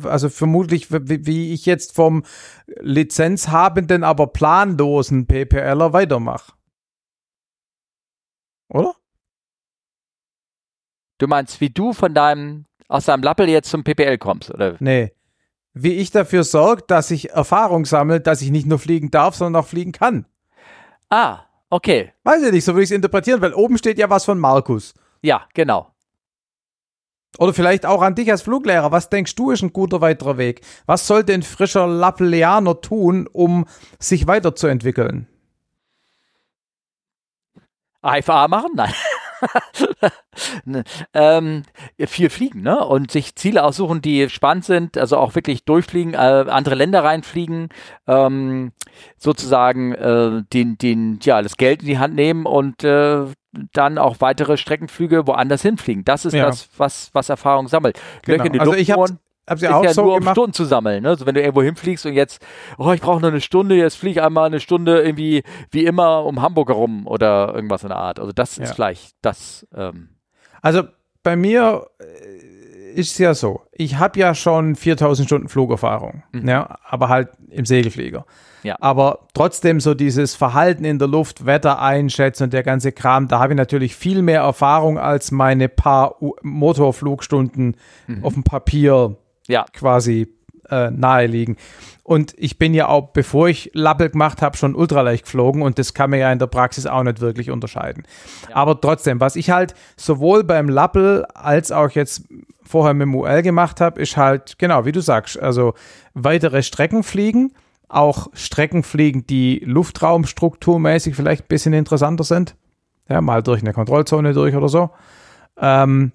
also 0.03 0.27
vermutlich, 0.27 0.87
wie 0.91 1.53
ich 1.53 1.65
jetzt 1.65 1.95
vom 1.95 2.23
Lizenzhabenden, 2.81 4.03
aber 4.03 4.27
planlosen 4.27 5.25
PPLer 5.25 5.93
weitermache. 5.93 6.51
Oder? 8.71 8.95
Du 11.17 11.27
meinst, 11.27 11.61
wie 11.61 11.69
du 11.69 11.93
von 11.93 12.13
deinem, 12.13 12.65
aus 12.87 13.05
deinem 13.05 13.21
Lappel 13.21 13.47
jetzt 13.49 13.69
zum 13.69 13.83
PPL 13.83 14.17
kommst, 14.17 14.49
oder? 14.49 14.75
Nee. 14.79 15.13
Wie 15.73 15.93
ich 15.93 16.11
dafür 16.11 16.43
sorge, 16.43 16.83
dass 16.87 17.11
ich 17.11 17.31
Erfahrung 17.31 17.85
sammle, 17.85 18.19
dass 18.19 18.41
ich 18.41 18.49
nicht 18.49 18.65
nur 18.65 18.79
fliegen 18.79 19.11
darf, 19.11 19.35
sondern 19.35 19.61
auch 19.61 19.67
fliegen 19.67 19.91
kann. 19.91 20.25
Ah, 21.09 21.41
okay. 21.69 22.11
Weiß 22.23 22.41
ich 22.43 22.51
nicht, 22.51 22.65
so 22.65 22.73
würde 22.73 22.83
ich 22.83 22.89
es 22.89 22.95
interpretieren, 22.95 23.41
weil 23.41 23.53
oben 23.53 23.77
steht 23.77 23.97
ja 23.97 24.09
was 24.09 24.25
von 24.25 24.39
Markus. 24.39 24.93
Ja, 25.21 25.47
genau. 25.53 25.93
Oder 27.37 27.53
vielleicht 27.53 27.85
auch 27.85 28.01
an 28.01 28.15
dich 28.15 28.29
als 28.31 28.41
Fluglehrer. 28.41 28.91
Was 28.91 29.09
denkst 29.09 29.35
du 29.35 29.51
ist 29.51 29.61
ein 29.61 29.71
guter 29.71 30.01
weiterer 30.01 30.37
Weg? 30.37 30.61
Was 30.85 31.07
sollte 31.07 31.33
ein 31.33 31.43
frischer 31.43 31.87
Lappelianer 31.87 32.81
tun, 32.81 33.27
um 33.31 33.65
sich 33.99 34.27
weiterzuentwickeln? 34.27 35.27
AFA 38.01 38.47
machen? 38.47 38.71
Nein. 38.75 38.93
Ne, 40.65 40.83
ähm, 41.13 41.63
viel 41.99 42.29
fliegen, 42.29 42.61
ne? 42.61 42.85
Und 42.85 43.11
sich 43.11 43.35
Ziele 43.35 43.63
aussuchen, 43.63 44.01
die 44.01 44.29
spannend 44.29 44.65
sind, 44.65 44.97
also 44.97 45.17
auch 45.17 45.35
wirklich 45.35 45.65
durchfliegen, 45.65 46.13
äh, 46.13 46.17
andere 46.17 46.75
Länder 46.75 47.03
reinfliegen, 47.03 47.69
ähm, 48.07 48.71
sozusagen 49.17 49.93
äh, 49.93 50.43
den, 50.53 50.77
den, 50.77 51.19
ja, 51.23 51.41
das 51.41 51.57
Geld 51.57 51.81
in 51.81 51.87
die 51.87 51.99
Hand 51.99 52.15
nehmen 52.15 52.45
und 52.45 52.83
äh, 52.83 53.25
dann 53.73 53.97
auch 53.97 54.17
weitere 54.19 54.57
Streckenflüge 54.57 55.27
woanders 55.27 55.61
hinfliegen. 55.61 56.05
Das 56.05 56.25
ist 56.25 56.33
ja. 56.33 56.45
das, 56.45 56.69
was, 56.77 57.09
was 57.13 57.29
Erfahrung 57.29 57.67
sammelt. 57.67 57.99
Genau. 58.23 58.43
also 58.59 58.73
ich 58.73 58.91
habe 58.91 59.17
Habt 59.47 59.61
ihr 59.61 59.75
auch 59.75 59.83
ja 59.83 59.93
so 59.93 60.03
nur 60.03 60.19
gemacht? 60.19 60.37
um 60.37 60.43
Stunden 60.43 60.53
zu 60.53 60.65
sammeln. 60.65 61.03
Ne? 61.03 61.09
Also 61.09 61.25
wenn 61.25 61.35
du 61.35 61.41
irgendwo 61.41 61.63
hinfliegst 61.63 62.05
und 62.05 62.13
jetzt, 62.13 62.45
oh, 62.77 62.91
ich 62.91 63.01
brauche 63.01 63.19
nur 63.19 63.31
eine 63.31 63.41
Stunde, 63.41 63.75
jetzt 63.75 63.95
fliege 63.95 64.19
ich 64.19 64.25
einmal 64.25 64.45
eine 64.45 64.59
Stunde 64.59 65.01
irgendwie 65.01 65.43
wie 65.71 65.85
immer 65.85 66.25
um 66.25 66.41
Hamburg 66.41 66.69
herum 66.69 67.07
oder 67.07 67.53
irgendwas 67.53 67.83
in 67.83 67.89
der 67.89 67.97
Art. 67.97 68.19
Also 68.19 68.31
das 68.31 68.57
ja. 68.57 68.63
ist 68.63 68.73
vielleicht 68.75 69.15
das. 69.21 69.67
Ähm. 69.75 70.09
Also 70.61 70.83
bei 71.23 71.35
mir 71.35 71.87
äh, 71.99 72.91
ist 72.93 73.13
es 73.13 73.17
ja 73.17 73.33
so, 73.33 73.61
ich 73.71 73.97
habe 73.97 74.19
ja 74.19 74.35
schon 74.35 74.75
4000 74.75 75.27
Stunden 75.27 75.49
Flugerfahrung, 75.49 76.23
mhm. 76.31 76.47
ja, 76.47 76.77
aber 76.87 77.09
halt 77.09 77.29
im 77.49 77.65
Segelflieger. 77.65 78.25
Ja. 78.63 78.75
Aber 78.79 79.27
trotzdem 79.33 79.79
so 79.79 79.93
dieses 79.93 80.35
Verhalten 80.35 80.85
in 80.85 80.99
der 80.99 81.07
Luft, 81.07 81.45
Wetter 81.45 81.81
einschätzen 81.81 82.43
und 82.43 82.53
der 82.53 82.63
ganze 82.63 82.91
Kram, 82.91 83.27
da 83.27 83.39
habe 83.39 83.53
ich 83.53 83.57
natürlich 83.57 83.95
viel 83.95 84.21
mehr 84.21 84.41
Erfahrung 84.41 84.99
als 84.99 85.31
meine 85.31 85.67
paar 85.67 86.17
Motorflugstunden 86.43 87.75
mhm. 88.07 88.23
auf 88.23 88.33
dem 88.33 88.43
Papier 88.43 89.17
ja. 89.51 89.65
quasi 89.73 90.27
äh, 90.69 90.89
nahe 90.89 91.27
liegen. 91.27 91.57
Und 92.03 92.33
ich 92.37 92.57
bin 92.57 92.73
ja 92.73 92.87
auch, 92.87 93.09
bevor 93.09 93.47
ich 93.47 93.69
Lappel 93.73 94.09
gemacht 94.09 94.41
habe, 94.41 94.57
schon 94.57 94.75
ultraleicht 94.75 95.25
geflogen 95.25 95.61
und 95.61 95.77
das 95.77 95.93
kann 95.93 96.09
man 96.09 96.19
ja 96.19 96.31
in 96.31 96.39
der 96.39 96.47
Praxis 96.47 96.87
auch 96.87 97.03
nicht 97.03 97.21
wirklich 97.21 97.51
unterscheiden. 97.51 98.03
Ja. 98.49 98.55
Aber 98.55 98.79
trotzdem, 98.79 99.19
was 99.19 99.35
ich 99.35 99.51
halt 99.51 99.75
sowohl 99.97 100.43
beim 100.43 100.67
Lappel 100.67 101.25
als 101.33 101.71
auch 101.71 101.91
jetzt 101.91 102.23
vorher 102.63 102.93
mit 102.93 103.03
dem 103.03 103.15
UL 103.15 103.41
gemacht 103.43 103.81
habe, 103.81 104.01
ist 104.01 104.17
halt, 104.17 104.57
genau, 104.57 104.85
wie 104.85 104.91
du 104.91 105.01
sagst, 105.01 105.39
also 105.39 105.73
weitere 106.13 106.63
Strecken 106.63 107.03
fliegen, 107.03 107.53
auch 107.87 108.27
Strecken 108.33 108.83
fliegen, 108.83 109.27
die 109.27 109.61
luftraumstrukturmäßig 109.65 111.15
vielleicht 111.15 111.43
ein 111.43 111.49
bisschen 111.49 111.73
interessanter 111.73 112.23
sind. 112.23 112.55
Ja, 113.09 113.19
mal 113.21 113.43
durch 113.43 113.61
eine 113.61 113.73
Kontrollzone 113.73 114.33
durch 114.33 114.55
oder 114.55 114.69
so. 114.69 114.89
Ähm, 115.57 116.13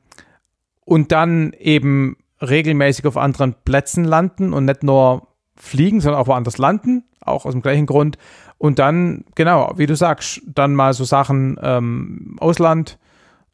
und 0.84 1.12
dann 1.12 1.52
eben 1.58 2.16
regelmäßig 2.40 3.06
auf 3.06 3.16
anderen 3.16 3.54
Plätzen 3.64 4.04
landen 4.04 4.52
und 4.52 4.64
nicht 4.64 4.82
nur 4.82 5.28
fliegen, 5.56 6.00
sondern 6.00 6.20
auch 6.20 6.26
woanders 6.26 6.58
landen, 6.58 7.04
auch 7.20 7.46
aus 7.46 7.52
dem 7.52 7.62
gleichen 7.62 7.86
Grund. 7.86 8.18
Und 8.58 8.78
dann, 8.78 9.24
genau, 9.34 9.72
wie 9.76 9.86
du 9.86 9.96
sagst, 9.96 10.42
dann 10.46 10.74
mal 10.74 10.94
so 10.94 11.04
Sachen 11.04 11.58
ähm, 11.62 12.36
Ausland, 12.40 12.98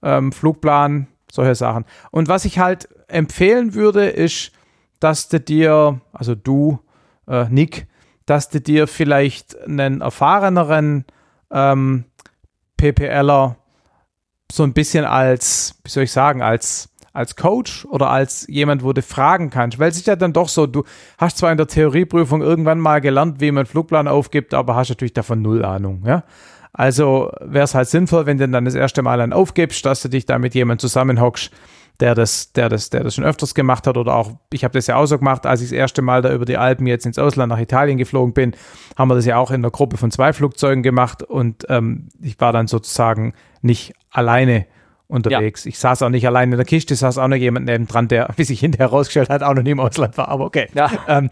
ähm, 0.03 0.33
Flugplan, 0.33 1.09
solche 1.31 1.55
Sachen. 1.55 1.85
Und 2.11 2.29
was 2.29 2.45
ich 2.45 2.59
halt 2.59 2.89
empfehlen 3.09 3.75
würde, 3.75 4.07
ist, 4.07 4.53
dass 5.01 5.29
du 5.29 5.41
dir, 5.41 6.01
also 6.13 6.35
du, 6.35 6.79
äh, 7.27 7.47
Nick, 7.49 7.87
dass 8.27 8.49
du 8.49 8.61
dir 8.61 8.87
vielleicht 8.87 9.61
einen 9.63 10.01
erfahreneren 10.01 11.05
ähm, 11.51 12.05
PPLer 12.77 13.57
so 14.51 14.63
ein 14.63 14.73
bisschen 14.73 15.05
als, 15.05 15.81
wie 15.85 15.91
soll 15.91 16.05
ich 16.05 16.13
sagen, 16.13 16.43
als 16.43 16.92
als 17.13 17.37
Coach 17.37 17.85
oder 17.87 18.11
als 18.11 18.47
jemand, 18.49 18.83
wo 18.83 18.93
du 18.93 19.03
fragen 19.03 19.51
kannst, 19.51 19.79
weil 19.79 19.91
es 19.91 19.97
ist 19.97 20.07
ja 20.07 20.17
dann 20.17 20.33
doch 20.33 20.49
so, 20.49 20.67
du 20.67 20.85
hast 21.19 21.39
zwar 21.39 21.51
in 21.51 21.59
der 21.59 21.67
Theorieprüfung 21.67 22.41
irgendwann 22.41 22.81
mal 22.81 23.01
gelernt, 23.01 23.41
wie 23.41 23.53
man 23.53 23.67
Flugplan 23.67 24.09
aufgibt, 24.09 24.55
aber 24.55 24.77
hast 24.77 24.89
natürlich 24.89 25.13
davon 25.13 25.43
null 25.43 25.65
Ahnung, 25.65 26.03
ja. 26.07 26.25
Also 26.75 27.31
wäre 27.41 27.65
es 27.65 27.75
halt 27.75 27.89
sinnvoll, 27.89 28.25
wenn 28.25 28.39
du 28.39 28.49
dann 28.49 28.65
das 28.65 28.75
erste 28.75 29.03
Mal 29.03 29.21
einen 29.21 29.35
aufgibst, 29.35 29.85
dass 29.85 30.01
du 30.01 30.09
dich 30.09 30.25
da 30.25 30.39
mit 30.39 30.55
jemandem 30.55 30.79
zusammenhockst, 30.79 31.51
der 32.01 32.15
das, 32.15 32.53
der 32.55 32.71
das, 32.71 32.89
der 32.89 33.05
das 33.05 33.15
schon 33.15 33.25
öfters 33.25 33.55
gemacht 33.55 33.87
hat 33.87 33.99
oder 33.99 34.15
auch, 34.15 34.33
ich 34.51 34.65
habe 34.65 34.73
das 34.73 34.87
ja 34.87 34.97
auch 34.97 35.05
so 35.05 35.19
gemacht, 35.19 35.45
als 35.45 35.61
ich 35.61 35.69
das 35.69 35.77
erste 35.77 36.01
Mal 36.01 36.23
da 36.23 36.33
über 36.33 36.47
die 36.47 36.57
Alpen 36.57 36.87
jetzt 36.87 37.05
ins 37.05 37.19
Ausland 37.19 37.51
nach 37.51 37.61
Italien 37.61 37.99
geflogen 37.99 38.33
bin, 38.33 38.55
haben 38.97 39.09
wir 39.09 39.15
das 39.15 39.27
ja 39.27 39.37
auch 39.37 39.51
in 39.51 39.57
einer 39.57 39.71
Gruppe 39.71 39.99
von 39.99 40.11
zwei 40.11 40.33
Flugzeugen 40.33 40.83
gemacht 40.83 41.23
und 41.23 41.67
ähm, 41.69 42.09
ich 42.23 42.41
war 42.41 42.55
dann 42.55 42.69
sozusagen 42.69 43.35
nicht 43.61 43.93
alleine 44.11 44.67
unterwegs. 45.13 45.65
Ja. 45.65 45.69
Ich 45.69 45.79
saß 45.79 46.03
auch 46.03 46.09
nicht 46.09 46.27
allein 46.27 46.51
in 46.51 46.57
der 46.57 46.67
Kiste, 46.67 46.97
saß 46.97 47.19
auch 47.19 47.29
noch 47.29 47.37
jemand 47.37 47.67
neben 47.67 47.87
dran, 47.87 48.09
der, 48.09 48.29
wie 48.37 48.45
sich 48.45 48.61
hinterher 48.61 48.91
herausgestellt 48.91 49.29
hat, 49.29 49.43
auch 49.43 49.55
noch 49.55 49.63
nie 49.63 49.71
im 49.71 49.81
Ausland 49.81 50.17
war, 50.19 50.29
aber 50.29 50.45
okay. 50.45 50.69
Ja. 50.75 50.91
Ähm, 51.09 51.29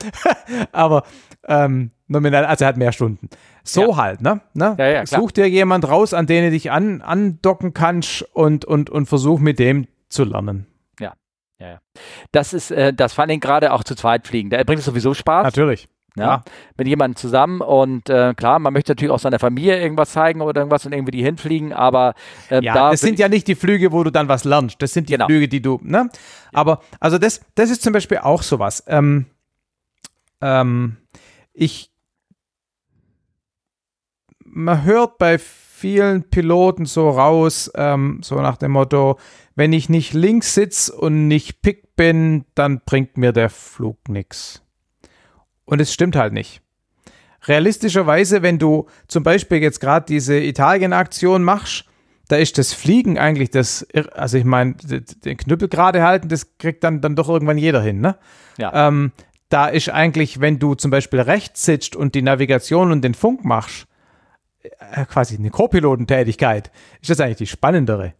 aber 0.73 1.05
ähm, 1.47 1.93
nominal, 2.09 2.45
also 2.45 2.65
er 2.65 2.69
hat 2.69 2.77
mehr 2.77 2.93
Stunden. 2.93 3.29
So 3.63 3.91
ja. 3.91 3.97
halt, 3.97 4.21
ne? 4.21 4.41
ne? 4.53 4.75
Ja, 4.79 4.89
ja, 4.89 5.07
Such 5.07 5.31
dir 5.31 5.49
jemand 5.49 5.89
raus, 5.89 6.13
an 6.13 6.27
den 6.27 6.45
du 6.45 6.51
dich 6.51 6.71
an, 6.71 7.01
andocken 7.01 7.73
kannst 7.73 8.23
und, 8.35 8.65
und, 8.65 8.91
und 8.91 9.07
versuch 9.07 9.39
mit 9.39 9.59
dem 9.59 9.87
zu 10.09 10.25
lernen. 10.25 10.67
Ja, 10.99 11.15
ja, 11.59 11.69
ja. 11.69 11.79
Das 12.33 12.53
ist, 12.53 12.73
äh, 12.73 12.93
das 12.93 13.15
fand 13.15 13.33
ich 13.33 13.41
gerade 13.41 13.73
auch 13.73 13.85
zu 13.85 13.95
zweit 13.95 14.27
fliegen. 14.27 14.51
Da 14.51 14.63
bringt 14.65 14.81
es 14.81 14.85
sowieso 14.85 15.15
Spaß. 15.15 15.45
Natürlich. 15.45 15.89
Ja, 16.17 16.25
ja. 16.25 16.45
mit 16.77 16.89
jemandem 16.89 17.17
zusammen 17.17 17.61
und 17.61 18.11
äh, 18.11 18.35
klar, 18.35 18.59
man 18.59 18.73
möchte 18.73 18.93
natürlich 18.93 19.13
auch 19.13 19.21
seiner 19.21 19.39
Familie 19.39 19.81
irgendwas 19.81 20.11
zeigen 20.11 20.41
oder 20.41 20.63
irgendwas 20.63 20.85
und 20.85 20.93
irgendwie 20.93 21.13
die 21.13 21.23
hinfliegen, 21.23 21.73
aber 21.73 22.15
äh, 22.51 22.63
ja, 22.65 22.75
da 22.75 22.91
das 22.91 23.01
sind 23.01 23.19
ja 23.19 23.29
nicht 23.29 23.47
die 23.47 23.55
Flüge, 23.55 23.93
wo 23.93 24.03
du 24.03 24.11
dann 24.11 24.29
was 24.29 24.45
lernst. 24.45 24.83
Das 24.83 24.93
sind 24.93 25.09
die 25.09 25.13
genau. 25.13 25.27
Flüge, 25.27 25.47
die 25.49 25.63
du, 25.63 25.79
ne? 25.83 26.11
Aber 26.53 26.81
also 26.99 27.19
das, 27.19 27.41
das 27.55 27.71
ist 27.71 27.83
zum 27.83 27.93
Beispiel 27.93 28.19
auch 28.19 28.43
sowas. 28.43 28.83
Ähm, 28.89 29.27
ähm, 30.41 30.97
ich 31.53 31.91
man 34.53 34.85
hört 34.85 35.19
bei 35.19 35.39
vielen 35.39 36.25
Piloten 36.25 36.85
so 36.85 37.09
raus, 37.09 37.71
ähm, 37.75 38.21
so 38.23 38.41
nach 38.41 38.57
dem 38.57 38.73
Motto, 38.73 39.19
wenn 39.55 39.73
ich 39.73 39.89
nicht 39.89 40.13
links 40.13 40.55
sitze 40.55 40.93
und 40.93 41.29
nicht 41.29 41.63
pick 41.63 41.97
bin, 41.97 42.45
dann 42.55 42.81
bringt 42.85 43.17
mir 43.17 43.33
der 43.33 43.49
Flug 43.49 44.09
nichts. 44.09 44.63
Und 45.71 45.81
es 45.81 45.95
stimmt 45.95 46.17
halt 46.17 46.33
nicht. 46.33 46.63
Realistischerweise, 47.47 48.43
wenn 48.43 48.59
du 48.59 48.87
zum 49.07 49.23
Beispiel 49.23 49.59
jetzt 49.59 49.81
gerade 49.81 50.05
diese 50.05 50.37
Italien-Aktion 50.39 51.45
machst, 51.45 51.85
da 52.27 52.37
ist 52.37 52.59
das 52.59 52.75
Fliegen 52.75 53.19
eigentlich 53.19 53.51
das, 53.51 53.87
also 54.13 54.37
ich 54.37 54.45
meine, 54.45 54.75
den 54.75 55.37
Knüppel 55.37 55.69
gerade 55.69 56.03
halten, 56.03 56.29
das 56.29 56.59
kriegt 56.59 56.83
dann, 56.83 57.01
dann 57.01 57.15
doch 57.15 57.29
irgendwann 57.29 57.57
jeder 57.57 57.81
hin, 57.81 58.01
ne? 58.01 58.17
Ja. 58.59 58.89
Ähm, 58.89 59.13
da 59.49 59.69
ist 59.69 59.89
eigentlich, 59.89 60.41
wenn 60.41 60.59
du 60.59 60.75
zum 60.75 60.91
Beispiel 60.91 61.21
rechts 61.21 61.65
sitzt 61.65 61.95
und 61.95 62.17
die 62.17 62.23
Navigation 62.23 62.91
und 62.91 63.03
den 63.03 63.15
Funk 63.15 63.45
machst, 63.45 63.87
äh, 64.63 65.05
quasi 65.07 65.37
eine 65.37 65.51
Co-Pilotentätigkeit, 65.51 66.73
ist 67.01 67.11
das 67.11 67.21
eigentlich 67.21 67.39
die 67.39 67.47
spannendere. 67.47 68.15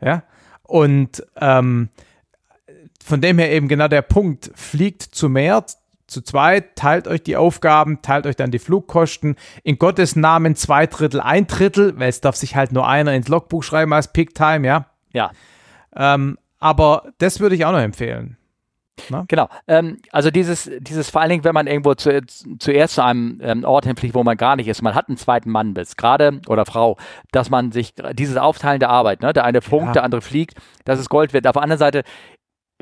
Ja. 0.00 0.22
Und 0.62 1.26
ähm, 1.40 1.88
von 3.04 3.20
dem 3.20 3.38
her 3.38 3.50
eben 3.50 3.66
genau 3.66 3.88
der 3.88 4.02
Punkt, 4.02 4.52
fliegt 4.54 5.02
zu 5.02 5.28
mehr, 5.28 5.64
zu 6.14 6.22
zweit, 6.22 6.76
teilt 6.76 7.08
euch 7.08 7.22
die 7.22 7.36
Aufgaben, 7.36 8.00
teilt 8.00 8.26
euch 8.26 8.36
dann 8.36 8.50
die 8.50 8.58
Flugkosten. 8.58 9.36
In 9.62 9.78
Gottes 9.78 10.16
Namen 10.16 10.56
zwei 10.56 10.86
Drittel, 10.86 11.20
ein 11.20 11.46
Drittel, 11.46 11.98
weil 11.98 12.08
es 12.08 12.20
darf 12.20 12.36
sich 12.36 12.56
halt 12.56 12.72
nur 12.72 12.88
einer 12.88 13.12
ins 13.12 13.28
Logbuch 13.28 13.62
schreiben 13.62 13.92
als 13.92 14.12
Peak 14.12 14.34
Time, 14.34 14.66
ja. 14.66 14.86
Ja. 15.12 15.30
Ähm, 15.94 16.38
aber 16.58 17.12
das 17.18 17.40
würde 17.40 17.54
ich 17.54 17.64
auch 17.64 17.72
noch 17.72 17.80
empfehlen. 17.80 18.38
Na? 19.10 19.24
Genau. 19.28 19.48
Ähm, 19.66 19.98
also 20.12 20.30
dieses, 20.30 20.70
dieses 20.78 21.10
vor 21.10 21.20
allen 21.20 21.30
Dingen, 21.30 21.44
wenn 21.44 21.54
man 21.54 21.66
irgendwo 21.66 21.94
zu, 21.94 22.24
zuerst 22.58 22.94
zu 22.94 23.04
einem 23.04 23.40
ähm, 23.42 23.64
Ort 23.64 23.86
hinfliegt, 23.86 24.14
wo 24.14 24.22
man 24.22 24.36
gar 24.36 24.56
nicht 24.56 24.68
ist, 24.68 24.82
man 24.82 24.94
hat 24.94 25.08
einen 25.08 25.16
zweiten 25.16 25.50
Mann 25.50 25.74
bis, 25.74 25.96
gerade 25.96 26.40
oder 26.46 26.64
Frau, 26.64 26.96
dass 27.32 27.50
man 27.50 27.72
sich 27.72 27.94
dieses 28.12 28.36
Aufteilen 28.36 28.78
der 28.78 28.90
Arbeit, 28.90 29.20
ne, 29.22 29.32
der 29.32 29.44
eine 29.44 29.62
funkt, 29.62 29.86
ja. 29.86 29.92
der 29.94 30.04
andere 30.04 30.20
fliegt, 30.20 30.54
dass 30.84 31.00
es 31.00 31.08
Gold 31.08 31.32
wird. 31.32 31.46
Auf 31.46 31.54
der 31.54 31.62
anderen 31.62 31.78
Seite 31.78 32.02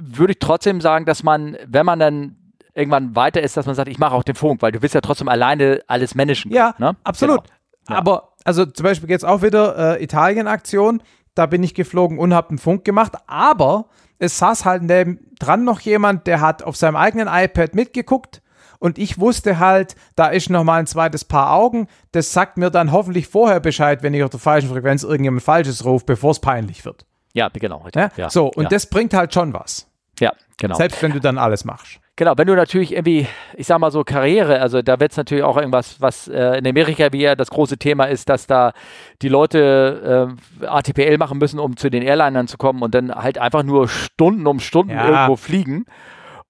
würde 0.01 0.33
ich 0.33 0.39
trotzdem 0.39 0.81
sagen, 0.81 1.07
dass 1.07 1.23
man, 1.23 1.57
wenn 1.67 1.87
man 1.87 1.99
dann 1.99 2.37
irgendwann 2.75 3.15
weiter 3.17 3.43
ist, 3.43 3.57
dass 3.57 3.67
man 3.67 3.75
sagt, 3.75 3.89
ich 3.89 3.99
mache 3.99 4.15
auch 4.15 4.23
den 4.23 4.35
Funk, 4.35 4.63
weil 4.63 4.73
du 4.73 4.83
willst 4.83 4.95
ja 4.95 5.01
trotzdem 5.01 5.29
alleine 5.29 5.83
alles 5.87 6.15
managen. 6.15 6.53
Ja, 6.53 6.75
ne? 6.79 6.97
absolut. 7.05 7.45
Genau. 7.45 7.51
Ja. 7.89 7.97
Aber 7.97 8.33
also 8.45 8.65
zum 8.67 8.85
Beispiel 8.85 9.11
jetzt 9.11 9.25
auch 9.25 9.43
wieder 9.43 9.99
äh, 9.99 10.03
Italien-Aktion, 10.03 11.03
da 11.35 11.47
bin 11.47 11.63
ich 11.63 11.75
geflogen 11.75 12.19
und 12.19 12.35
habe 12.35 12.51
einen 12.51 12.59
Funk 12.59 12.85
gemacht, 12.85 13.13
aber 13.27 13.87
es 14.19 14.39
saß 14.39 14.65
halt 14.65 14.83
neben 14.83 15.19
dran 15.39 15.65
noch 15.65 15.81
jemand, 15.81 16.27
der 16.27 16.41
hat 16.41 16.63
auf 16.63 16.77
seinem 16.77 16.97
eigenen 16.97 17.29
iPad 17.29 17.75
mitgeguckt 17.75 18.43
und 18.83 18.99
ich 18.99 19.21
wusste 19.21 19.61
halt, 19.61 19.95
da 20.17 20.27
ist 20.27 20.51
noch 20.51 20.65
mal 20.65 20.81
ein 20.81 20.89
zweites 20.89 21.25
Paar 21.25 21.53
Augen. 21.53 21.87
Das 22.11 22.33
sagt 22.33 22.59
mir 22.59 22.69
dann 22.69 22.91
hoffentlich 22.91 23.29
vorher 23.29 23.61
Bescheid, 23.61 24.03
wenn 24.03 24.13
ich 24.13 24.25
auf 24.25 24.31
der 24.31 24.41
falschen 24.41 24.69
Frequenz 24.69 25.05
irgendjemand 25.05 25.45
Falsches 25.45 25.85
rufe, 25.85 26.05
bevor 26.05 26.33
es 26.33 26.41
peinlich 26.41 26.85
wird. 26.85 27.07
Ja, 27.33 27.49
genau. 27.49 27.87
Ja? 27.95 28.11
Ja, 28.17 28.29
so, 28.29 28.49
und 28.49 28.65
ja. 28.65 28.69
das 28.71 28.87
bringt 28.87 29.15
halt 29.15 29.33
schon 29.33 29.53
was. 29.53 29.89
Ja, 30.19 30.33
genau. 30.59 30.75
Selbst 30.75 31.01
wenn 31.01 31.13
du 31.13 31.21
dann 31.21 31.39
alles 31.39 31.65
machst. 31.65 32.01
Genau, 32.17 32.35
wenn 32.37 32.47
du 32.47 32.55
natürlich 32.55 32.93
irgendwie, 32.93 33.27
ich 33.57 33.67
sag 33.67 33.79
mal 33.79 33.91
so 33.91 34.05
Karriere, 34.05 34.61
also 34.61 34.83
da 34.83 35.01
wird 35.01 35.13
es 35.13 35.17
natürlich 35.17 35.45
auch 35.45 35.57
irgendwas, 35.57 35.99
was 35.99 36.29
äh, 36.29 36.59
in 36.59 36.67
Amerika 36.67 37.11
wie 37.11 37.23
ja 37.23 37.35
das 37.35 37.49
große 37.49 37.79
Thema 37.79 38.05
ist, 38.05 38.29
dass 38.29 38.47
da 38.47 38.75
die 39.23 39.31
Leute 39.31 40.37
äh, 40.61 40.67
ATPL 40.67 41.17
machen 41.17 41.39
müssen, 41.39 41.59
um 41.59 41.79
zu 41.79 41.91
den 41.91 42.03
Airlinern 42.03 42.49
zu 42.49 42.59
kommen 42.59 42.83
und 42.83 42.95
dann 42.95 43.15
halt 43.15 43.39
einfach 43.39 43.63
nur 43.63 43.89
Stunden 43.89 44.47
um 44.47 44.61
Stunden 44.61 44.93
ja. 44.93 45.09
irgendwo 45.09 45.37
fliegen, 45.37 45.87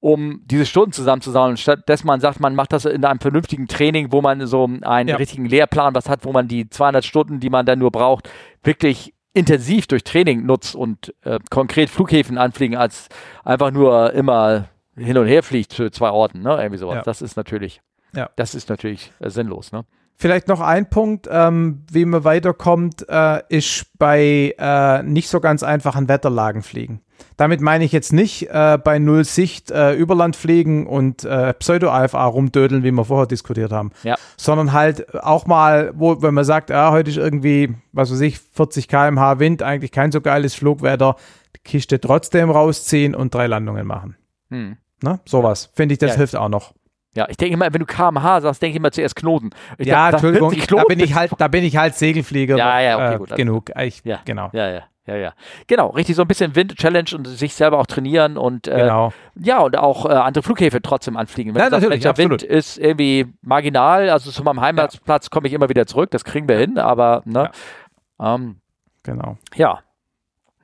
um 0.00 0.42
diese 0.46 0.66
Stunden 0.66 0.90
zusammenzusammeln. 0.90 1.56
Statt 1.56 1.84
dass 1.86 2.02
man 2.02 2.18
sagt, 2.18 2.40
man 2.40 2.56
macht 2.56 2.72
das 2.72 2.84
in 2.84 3.04
einem 3.04 3.20
vernünftigen 3.20 3.68
Training, 3.68 4.10
wo 4.10 4.20
man 4.20 4.44
so 4.48 4.68
einen 4.82 5.08
ja. 5.08 5.16
richtigen 5.16 5.46
Lehrplan 5.46 5.94
was 5.94 6.08
hat, 6.08 6.24
wo 6.24 6.32
man 6.32 6.48
die 6.48 6.68
200 6.68 7.04
Stunden, 7.04 7.38
die 7.38 7.50
man 7.50 7.66
dann 7.66 7.78
nur 7.78 7.92
braucht, 7.92 8.28
wirklich 8.64 9.14
intensiv 9.32 9.86
durch 9.86 10.02
Training 10.02 10.44
nutzt 10.44 10.74
und 10.74 11.14
äh, 11.22 11.38
konkret 11.50 11.88
Flughäfen 11.88 12.36
anfliegen, 12.36 12.76
als 12.76 13.08
einfach 13.44 13.70
nur 13.70 14.12
immer 14.12 14.68
hin 14.96 15.16
und 15.18 15.26
her 15.26 15.42
fliegt 15.42 15.72
zu 15.72 15.90
zwei 15.90 16.10
Orten, 16.10 16.42
ne? 16.42 16.56
Irgendwie 16.56 16.78
sowas. 16.78 16.96
Ja. 16.96 17.02
Das 17.02 17.22
ist 17.22 17.36
natürlich, 17.36 17.80
ja. 18.14 18.30
das 18.36 18.54
ist 18.54 18.68
natürlich 18.68 19.12
äh, 19.20 19.30
sinnlos, 19.30 19.72
ne? 19.72 19.84
Vielleicht 20.16 20.46
noch 20.46 20.60
ein 20.60 20.88
Punkt, 20.88 21.28
ähm, 21.30 21.84
wie 21.90 22.04
man 22.04 22.22
weiterkommt, 22.22 23.06
äh, 23.08 23.42
ist 23.48 23.86
bei 23.98 24.54
äh, 24.56 25.02
nicht 25.02 25.28
so 25.28 25.40
ganz 25.40 25.62
einfachen 25.62 26.08
Wetterlagen 26.08 26.62
fliegen. 26.62 27.00
Damit 27.36 27.60
meine 27.60 27.84
ich 27.84 27.92
jetzt 27.92 28.12
nicht 28.12 28.48
äh, 28.50 28.78
bei 28.78 28.98
Null 28.98 29.24
Sicht 29.24 29.70
äh, 29.70 29.94
Überland 29.94 30.36
fliegen 30.36 30.86
und 30.86 31.24
äh, 31.24 31.54
Pseudo-AFA 31.54 32.24
rumdödeln, 32.24 32.84
wie 32.84 32.92
wir 32.92 33.04
vorher 33.04 33.26
diskutiert 33.26 33.72
haben, 33.72 33.90
ja. 34.02 34.16
sondern 34.36 34.72
halt 34.72 35.12
auch 35.24 35.46
mal, 35.46 35.92
wo, 35.94 36.22
wenn 36.22 36.34
man 36.34 36.44
sagt, 36.44 36.70
ah, 36.70 36.92
heute 36.92 37.10
ist 37.10 37.16
irgendwie, 37.16 37.74
was 37.92 38.12
weiß 38.12 38.20
ich, 38.20 38.38
40 38.38 38.86
km/h 38.86 39.38
Wind, 39.38 39.62
eigentlich 39.62 39.92
kein 39.92 40.12
so 40.12 40.20
geiles 40.20 40.54
Flugwetter, 40.54 41.16
die 41.56 41.60
Kiste 41.64 42.00
trotzdem 42.00 42.50
rausziehen 42.50 43.14
und 43.14 43.34
drei 43.34 43.46
Landungen 43.46 43.86
machen. 43.86 44.16
Hm. 44.50 44.76
Ne? 45.02 45.20
Sowas. 45.24 45.70
Finde 45.74 45.94
ich, 45.94 45.98
das 45.98 46.12
ja. 46.12 46.16
hilft 46.18 46.36
auch 46.36 46.48
noch. 46.48 46.72
Ja, 47.14 47.26
ich 47.28 47.36
denke 47.36 47.54
immer, 47.54 47.72
wenn 47.72 47.80
du 47.80 47.86
kmh 47.86 48.40
sagst, 48.40 48.62
denke 48.62 48.72
ich 48.72 48.76
immer 48.76 48.90
zuerst 48.90 49.16
Knoten. 49.16 49.50
Ich 49.76 49.86
ja, 49.86 50.10
dachte, 50.10 50.28
Entschuldigung, 50.28 50.50
Knoten 50.52 50.82
da 50.88 50.94
bin 50.94 51.00
ich 51.00 51.14
halt, 51.14 51.32
da 51.36 51.48
bin 51.48 51.62
ich 51.62 51.76
halt 51.76 51.94
Segelflieger. 51.94 52.56
Ja, 52.56 52.80
ja, 52.80 52.96
okay, 52.96 53.14
äh, 53.14 53.18
gut. 53.18 53.36
genug. 53.36 53.70
Ich, 53.78 54.02
ja, 54.04 54.20
genau. 54.24 54.48
Ja, 54.52 54.70
ja. 54.70 54.82
Ja, 55.04 55.16
ja. 55.16 55.32
Genau, 55.66 55.88
richtig 55.88 56.14
so 56.14 56.22
ein 56.22 56.28
bisschen 56.28 56.54
Wind-Challenge 56.54 57.10
und 57.16 57.26
sich 57.26 57.54
selber 57.54 57.78
auch 57.78 57.86
trainieren 57.86 58.36
und 58.36 58.68
äh, 58.68 58.82
genau. 58.82 59.12
ja, 59.34 59.58
und 59.58 59.76
auch 59.76 60.06
äh, 60.06 60.10
andere 60.10 60.44
Flughäfen 60.44 60.80
trotzdem 60.80 61.16
anfliegen. 61.16 61.54
Wenn 61.54 61.62
ja, 61.62 61.70
natürlich, 61.70 62.02
der 62.02 62.16
Wind 62.18 62.44
ist 62.44 62.78
irgendwie 62.78 63.26
marginal, 63.40 64.10
also 64.10 64.30
zu 64.30 64.44
meinem 64.44 64.60
Heimatplatz 64.60 65.26
ja. 65.26 65.30
komme 65.30 65.48
ich 65.48 65.54
immer 65.54 65.68
wieder 65.68 65.86
zurück, 65.86 66.12
das 66.12 66.22
kriegen 66.24 66.48
wir 66.48 66.56
hin, 66.56 66.78
aber 66.78 67.22
ne, 67.24 67.50
ja. 68.20 68.34
Ähm, 68.36 68.60
genau. 69.02 69.38
Ja, 69.56 69.80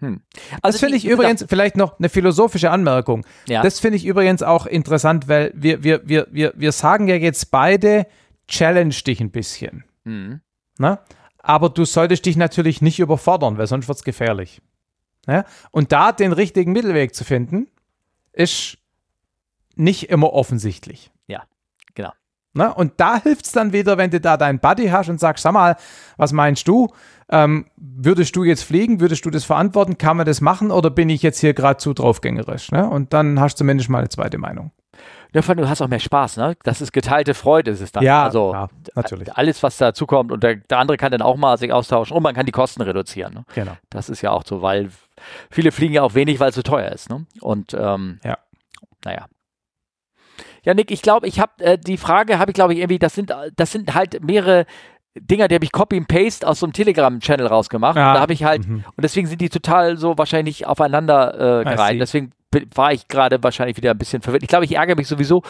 hm. 0.01 0.21
Also 0.63 0.77
das 0.77 0.81
finde 0.81 0.97
ich 0.97 1.05
übrigens 1.07 1.45
vielleicht 1.49 1.77
noch 1.77 1.99
eine 1.99 2.09
philosophische 2.09 2.71
Anmerkung. 2.71 3.27
Ja. 3.47 3.63
Das 3.63 3.81
finde 3.81 3.97
ich 3.97 4.07
übrigens 4.07 4.43
auch 4.43 4.67
interessant, 4.67 5.29
weil 5.29 5.53
wir, 5.55 5.83
wir, 5.83 6.09
wir, 6.09 6.27
wir, 6.31 6.53
wir 6.57 6.73
sagen 6.73 7.09
ja 7.09 7.17
jetzt 7.17 7.51
beide, 7.51 8.07
challenge 8.47 8.95
dich 9.07 9.21
ein 9.21 9.31
bisschen. 9.31 9.85
Mhm. 10.05 10.41
Na? 10.79 11.01
Aber 11.39 11.69
du 11.69 11.85
solltest 11.85 12.27
dich 12.27 12.37
natürlich 12.37 12.83
nicht 12.83 12.99
überfordern, 12.99 13.59
weil 13.59 13.67
sonst 13.67 13.89
wird 13.89 13.99
es 13.99 14.05
gefährlich. 14.05 14.61
Ja? 15.27 15.45
Und 15.71 15.93
da 15.93 16.13
den 16.13 16.33
richtigen 16.33 16.73
Mittelweg 16.73 17.15
zu 17.15 17.25
finden, 17.25 17.69
ist 18.33 18.79
nicht 19.75 20.11
immer 20.11 20.33
offensichtlich. 20.33 21.11
Ja. 21.27 21.45
Ne? 22.59 22.75
Und 22.75 22.93
da 22.99 23.23
hilft 23.23 23.47
es 23.47 23.53
dann 23.53 23.73
wieder, 23.73 23.97
wenn 23.97 24.11
du 24.11 24.21
da 24.21 24.37
deinen 24.37 24.59
Buddy 24.59 24.89
hast 24.89 25.09
und 25.09 25.19
sagst, 25.19 25.43
sag 25.43 25.53
mal, 25.53 25.77
was 26.17 26.33
meinst 26.33 26.69
du? 26.69 26.89
Ähm, 27.31 27.67
würdest 27.77 28.37
du 28.37 28.45
jetzt 28.45 28.65
fliegen? 28.65 29.01
Würdest 29.01 29.25
du 29.25 29.31
das 29.31 29.45
verantworten? 29.45 29.97
Kann 29.97 30.17
man 30.17 30.27
das 30.27 30.41
machen? 30.41 30.71
Oder 30.71 30.91
bin 30.91 31.09
ich 31.09 31.23
jetzt 31.23 31.39
hier 31.39 31.55
gerade 31.55 31.79
zu 31.79 31.95
draufgängerisch? 31.95 32.73
Ne? 32.73 32.89
Und 32.89 33.13
dann 33.13 33.41
hast 33.41 33.55
du 33.55 33.59
zumindest 33.59 33.89
mal 33.89 33.99
eine 33.99 34.09
zweite 34.09 34.39
Meinung. 34.39 34.73
Ja, 35.35 35.43
vor 35.43 35.51
allem, 35.51 35.63
du 35.63 35.69
hast 35.69 35.83
auch 35.83 35.89
mehr 35.89 36.01
Spaß, 36.01 36.39
ne? 36.39 36.57
Das 36.63 36.81
ist 36.81 36.91
geteilte 36.91 37.35
Freude, 37.35 37.71
ist 37.71 37.83
es 37.83 37.93
dann. 37.93 38.03
Ja, 38.03 38.25
also 38.25 38.53
ja, 38.53 38.69
natürlich. 38.95 39.31
alles, 39.37 39.63
was 39.63 39.77
dazu 39.77 40.07
kommt 40.07 40.33
und 40.33 40.43
der, 40.43 40.57
der, 40.57 40.79
andere 40.79 40.97
kann 40.97 41.13
dann 41.13 41.21
auch 41.21 41.37
mal 41.37 41.59
sich 41.59 41.71
austauschen 41.71 42.17
und 42.17 42.23
man 42.23 42.35
kann 42.35 42.47
die 42.47 42.53
Kosten 42.53 42.81
reduzieren. 42.81 43.35
Ne? 43.35 43.45
Genau. 43.55 43.73
Das 43.91 44.09
ist 44.09 44.23
ja 44.23 44.31
auch 44.31 44.43
so, 44.47 44.63
weil 44.63 44.91
viele 45.51 45.71
fliegen 45.71 45.93
ja 45.93 46.03
auch 46.03 46.15
wenig, 46.15 46.41
weil 46.41 46.49
es 46.49 46.55
zu 46.55 46.61
so 46.61 46.71
teuer 46.71 46.91
ist. 46.91 47.11
Ne? 47.11 47.27
Und 47.41 47.75
ähm, 47.75 48.21
ja. 48.25 48.39
naja. 49.05 49.27
Ja, 50.65 50.75
Nick, 50.75 50.91
ich 50.91 51.03
glaube, 51.03 51.27
ich 51.27 51.41
habe 51.41 51.65
äh, 51.65 51.79
die 51.79 51.97
Frage, 51.97 52.39
habe 52.39 52.51
ich 52.51 52.55
glaube 52.55 52.73
ich 52.75 52.81
irgendwie, 52.81 52.99
das 52.99 53.15
sind, 53.15 53.33
das 53.57 53.73
sind 53.73 53.95
halt 53.95 54.23
mehrere 54.25 54.67
Dinger, 55.15 55.49
die 55.49 55.55
habe 55.55 55.65
ich 55.65 55.73
Copy 55.73 55.97
and 55.97 56.09
Paste 56.09 56.47
aus 56.47 56.61
so 56.61 56.67
einem 56.67 56.73
Telegram-Channel 56.73 57.47
rausgemacht. 57.47 57.97
Ah, 57.97 58.15
da 58.15 58.21
habe 58.21 58.33
ich 58.33 58.45
halt, 58.45 58.67
mhm. 58.67 58.85
und 58.85 59.03
deswegen 59.03 59.27
sind 59.27 59.41
die 59.41 59.49
total 59.49 59.97
so 59.97 60.17
wahrscheinlich 60.17 60.67
aufeinander 60.67 61.61
äh, 61.61 61.65
gereiht. 61.65 62.01
Deswegen 62.01 62.33
war 62.75 62.93
ich 62.93 63.09
gerade 63.09 63.43
wahrscheinlich 63.43 63.77
wieder 63.77 63.91
ein 63.91 63.99
bisschen 63.99 64.23
verwirrt. 64.23 64.43
Ich 64.43 64.49
glaube, 64.49 64.65
ich 64.65 64.77
ärgere 64.77 64.97
mich 64.97 65.09
sowieso 65.09 65.43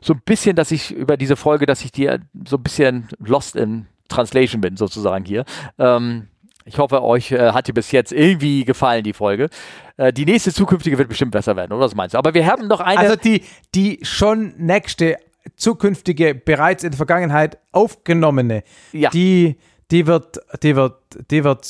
so 0.00 0.14
ein 0.14 0.20
bisschen, 0.24 0.56
dass 0.56 0.70
ich 0.70 0.92
über 0.92 1.16
diese 1.16 1.36
Folge, 1.36 1.66
dass 1.66 1.84
ich 1.84 1.90
dir 1.90 2.20
so 2.46 2.56
ein 2.56 2.62
bisschen 2.62 3.08
lost 3.18 3.56
in 3.56 3.86
Translation 4.08 4.60
bin, 4.60 4.76
sozusagen 4.76 5.24
hier. 5.24 5.44
Ähm, 5.78 6.28
ich 6.64 6.78
hoffe, 6.78 7.02
euch 7.02 7.30
äh, 7.32 7.52
hat 7.52 7.68
die 7.68 7.72
bis 7.72 7.90
jetzt 7.92 8.12
irgendwie 8.12 8.64
gefallen, 8.64 9.04
die 9.04 9.12
Folge. 9.12 9.48
Äh, 9.96 10.12
die 10.12 10.24
nächste 10.24 10.52
zukünftige 10.52 10.96
wird 10.98 11.08
bestimmt 11.08 11.32
besser 11.32 11.56
werden, 11.56 11.72
oder 11.72 11.84
was 11.84 11.94
meinst 11.94 12.14
du? 12.14 12.18
Aber 12.18 12.34
wir 12.34 12.46
haben 12.46 12.66
noch 12.68 12.80
eine. 12.80 12.98
Also 12.98 13.16
die, 13.16 13.42
die 13.74 14.00
schon 14.02 14.54
nächste 14.56 15.16
zukünftige, 15.56 16.34
bereits 16.34 16.84
in 16.84 16.90
der 16.90 16.96
Vergangenheit 16.96 17.58
aufgenommene, 17.72 18.62
Ja. 18.92 19.10
die, 19.10 19.56
die 19.90 20.06
wird, 20.06 20.40
die 20.62 20.74
wird, 20.74 20.94
die 21.30 21.44
wird, 21.44 21.66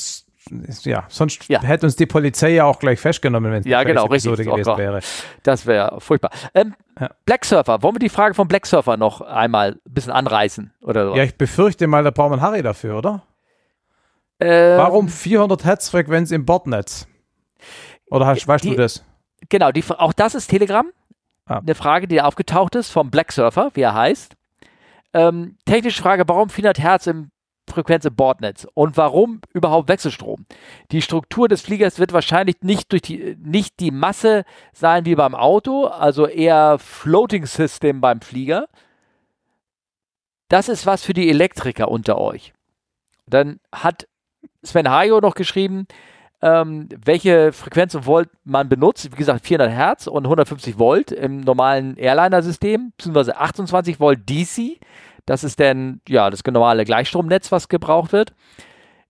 ja, 0.84 1.04
sonst 1.08 1.48
Ja. 1.48 1.62
hätte 1.62 1.86
uns 1.86 1.96
die 1.96 2.06
Polizei 2.06 2.50
ja 2.50 2.64
auch 2.64 2.78
gleich 2.78 3.00
festgenommen, 3.00 3.50
wenn 3.52 3.60
es 3.60 3.66
Ja, 3.66 3.82
genau, 3.82 4.06
Episode 4.06 4.38
richtig. 4.38 4.48
Oh 4.48 4.52
gewesen 4.56 4.68
Gott. 4.68 4.78
wäre. 4.78 5.00
Das 5.42 5.66
wäre 5.66 6.00
furchtbar. 6.00 6.30
Ähm, 6.54 6.74
Ja. 7.00 7.10
Black 7.24 7.44
Surfer, 7.44 7.82
wollen 7.82 7.96
wir 7.96 7.98
die 8.00 8.08
Frage 8.08 8.34
von 8.34 8.46
Black 8.46 8.66
Surfer 8.66 8.96
noch 8.96 9.20
einmal 9.20 9.72
ein 9.72 9.92
bisschen 9.92 10.12
anreißen? 10.12 10.72
Oder 10.82 11.06
so? 11.08 11.16
Ja, 11.16 11.24
ich 11.24 11.34
befürchte 11.36 11.86
mal, 11.88 12.04
da 12.04 12.10
braucht 12.10 12.30
man 12.30 12.40
Harry 12.40 12.62
dafür, 12.62 12.98
oder? 12.98 13.22
Ähm, 14.40 14.78
Warum 14.78 15.08
400 15.08 15.64
Hertz 15.64 15.88
Frequenz 15.88 16.30
im 16.30 16.44
Bordnetz? 16.44 17.06
Oder 18.10 18.26
hast, 18.26 18.46
weißt 18.46 18.64
Die- 18.64 18.70
du 18.70 18.76
das? 18.76 19.04
Genau, 19.48 19.70
die, 19.72 19.84
auch 19.90 20.12
das 20.12 20.34
ist 20.34 20.48
Telegram. 20.48 20.90
Ah. 21.46 21.58
Eine 21.58 21.74
Frage, 21.74 22.08
die 22.08 22.22
aufgetaucht 22.22 22.74
ist 22.74 22.90
vom 22.90 23.10
Black 23.10 23.30
Surfer, 23.32 23.70
wie 23.74 23.82
er 23.82 23.94
heißt. 23.94 24.34
Ähm, 25.12 25.58
technische 25.66 26.02
Frage, 26.02 26.24
warum 26.26 26.48
400 26.48 26.78
Hertz 26.78 27.06
im 27.06 27.30
Frequenz 27.68 28.04
im 28.04 28.14
Bordnetz 28.16 28.66
und 28.74 28.96
warum 28.96 29.40
überhaupt 29.52 29.88
Wechselstrom? 29.88 30.46
Die 30.90 31.02
Struktur 31.02 31.48
des 31.48 31.60
Fliegers 31.62 31.98
wird 31.98 32.12
wahrscheinlich 32.12 32.56
nicht 32.62 32.90
durch 32.92 33.02
die 33.02 33.36
nicht 33.42 33.78
die 33.80 33.90
Masse 33.90 34.44
sein 34.72 35.04
wie 35.04 35.14
beim 35.14 35.34
Auto, 35.34 35.86
also 35.86 36.26
eher 36.26 36.78
Floating 36.78 37.46
System 37.46 38.00
beim 38.00 38.20
Flieger. 38.20 38.66
Das 40.48 40.68
ist 40.68 40.86
was 40.86 41.04
für 41.04 41.14
die 41.14 41.30
Elektriker 41.30 41.88
unter 41.90 42.18
euch. 42.18 42.52
Dann 43.26 43.60
hat 43.72 44.06
Sven 44.64 44.90
Hajo 44.90 45.20
noch 45.20 45.34
geschrieben, 45.34 45.86
ähm, 46.42 46.88
welche 47.04 47.52
Frequenz 47.52 47.94
und 47.94 48.06
Volt 48.06 48.28
man 48.44 48.68
benutzt. 48.68 49.10
Wie 49.10 49.16
gesagt, 49.16 49.46
400 49.46 49.70
Hertz 49.70 50.06
und 50.06 50.24
150 50.24 50.78
Volt 50.78 51.12
im 51.12 51.40
normalen 51.40 51.96
Airliner-System, 51.96 52.92
beziehungsweise 52.96 53.36
28 53.38 54.00
Volt 54.00 54.28
DC. 54.28 54.78
Das 55.26 55.42
ist 55.42 55.58
dann 55.58 56.00
ja 56.08 56.28
das 56.28 56.44
normale 56.44 56.84
Gleichstromnetz, 56.84 57.50
was 57.50 57.68
gebraucht 57.68 58.12
wird. 58.12 58.34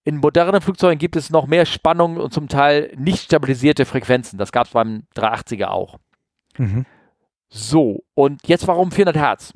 In 0.04 0.18
modernen 0.18 0.60
Flugzeugen 0.60 0.98
gibt 0.98 1.16
es 1.16 1.30
noch 1.30 1.46
mehr 1.46 1.66
Spannung 1.66 2.18
und 2.18 2.32
zum 2.32 2.48
Teil 2.48 2.92
nicht 2.96 3.24
stabilisierte 3.24 3.84
Frequenzen. 3.84 4.38
Das 4.38 4.52
gab 4.52 4.66
es 4.66 4.72
beim 4.72 5.04
380er 5.16 5.66
auch. 5.66 5.98
Mhm. 6.58 6.84
So, 7.48 8.04
und 8.14 8.46
jetzt 8.46 8.68
warum 8.68 8.92
400 8.92 9.16
Hertz? 9.16 9.54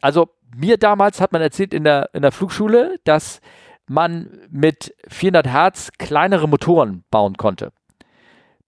Also 0.00 0.30
mir 0.56 0.78
damals 0.78 1.20
hat 1.20 1.32
man 1.32 1.42
erzählt 1.42 1.74
in 1.74 1.84
der, 1.84 2.10
in 2.12 2.22
der 2.22 2.32
Flugschule, 2.32 2.98
dass 3.04 3.40
man 3.88 4.28
mit 4.50 4.94
400 5.08 5.46
Hertz 5.48 5.90
kleinere 5.98 6.48
Motoren 6.48 7.04
bauen 7.10 7.36
konnte. 7.36 7.72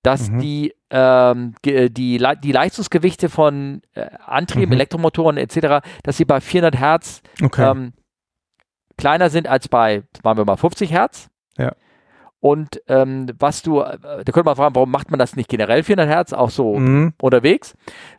Dass 0.03 0.31
Mhm. 0.31 0.39
die, 0.41 0.75
ähm, 0.91 1.55
die, 1.65 2.19
Le- 2.19 2.37
die 2.41 2.53
Leistungsgewichte 2.53 3.29
von 3.29 3.83
äh, 3.95 4.07
Antrieben, 4.25 4.69
Mhm. 4.69 4.75
Elektromotoren 4.75 5.37
etc., 5.37 5.85
dass 6.05 6.17
sie 6.17 6.25
bei 6.25 6.41
400 6.41 6.77
Hertz 6.79 7.23
Okay. 7.43 7.69
ähm, 7.71 7.93
kleiner 8.97 9.31
sind 9.31 9.49
als 9.49 9.69
bei, 9.69 10.05
sagen 10.23 10.39
wir 10.39 10.45
mal, 10.45 10.57
50 10.57 10.93
Hertz. 10.93 11.29
Ja. 11.59 11.73
Und 12.39 12.81
ähm, 12.87 13.27
was 13.39 13.63
du, 13.63 13.81
äh, 13.81 13.99
da 14.01 14.23
könnte 14.25 14.45
man 14.45 14.55
fragen, 14.57 14.75
warum 14.77 14.91
macht 14.91 15.11
man 15.11 15.19
das 15.19 15.35
nicht 15.35 15.49
generell 15.49 15.83
400 15.83 16.09
Hertz, 16.09 16.33
auch 16.33 16.51
so 16.51 16.79
mhm. 16.79 17.15
unterwegs, 17.21 17.75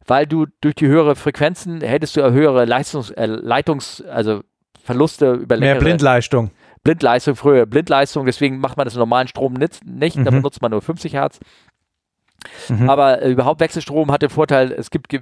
weil 0.06 0.26
du 0.28 0.48
durch 0.60 0.76
die 0.76 0.88
höhere 0.88 1.16
Frequenzen 1.16 1.80
hättest 1.82 2.18
du 2.18 2.32
höhere 2.32 2.66
Leistungs, 2.66 3.12
äh, 3.12 3.26
Leitungs, 3.28 4.02
also 4.02 4.42
Verluste 4.84 5.34
über 5.34 5.56
Mehr 5.58 5.76
längere 5.76 5.84
Blindleistung. 5.86 6.52
Blindleistung, 6.84 7.36
frühere 7.36 7.68
Blindleistung, 7.68 8.26
deswegen 8.26 8.60
macht 8.60 8.78
man 8.78 8.86
das 8.86 8.94
im 8.96 9.00
normalen 9.00 9.28
Strom 9.28 9.54
nicht, 9.54 9.86
nicht 9.86 10.18
da 10.18 10.32
Mhm. 10.32 10.38
benutzt 10.38 10.62
man 10.62 10.72
nur 10.72 10.82
50 10.82 11.14
Hertz. 11.14 11.40
Mhm. 12.70 12.90
Aber 12.90 13.22
äh, 13.22 13.32
überhaupt 13.32 13.60
Wechselstrom 13.60 14.12
hat 14.12 14.22
den 14.22 14.30
Vorteil, 14.30 14.72
es 14.72 14.90
gibt 14.92 15.10
ge 15.10 15.22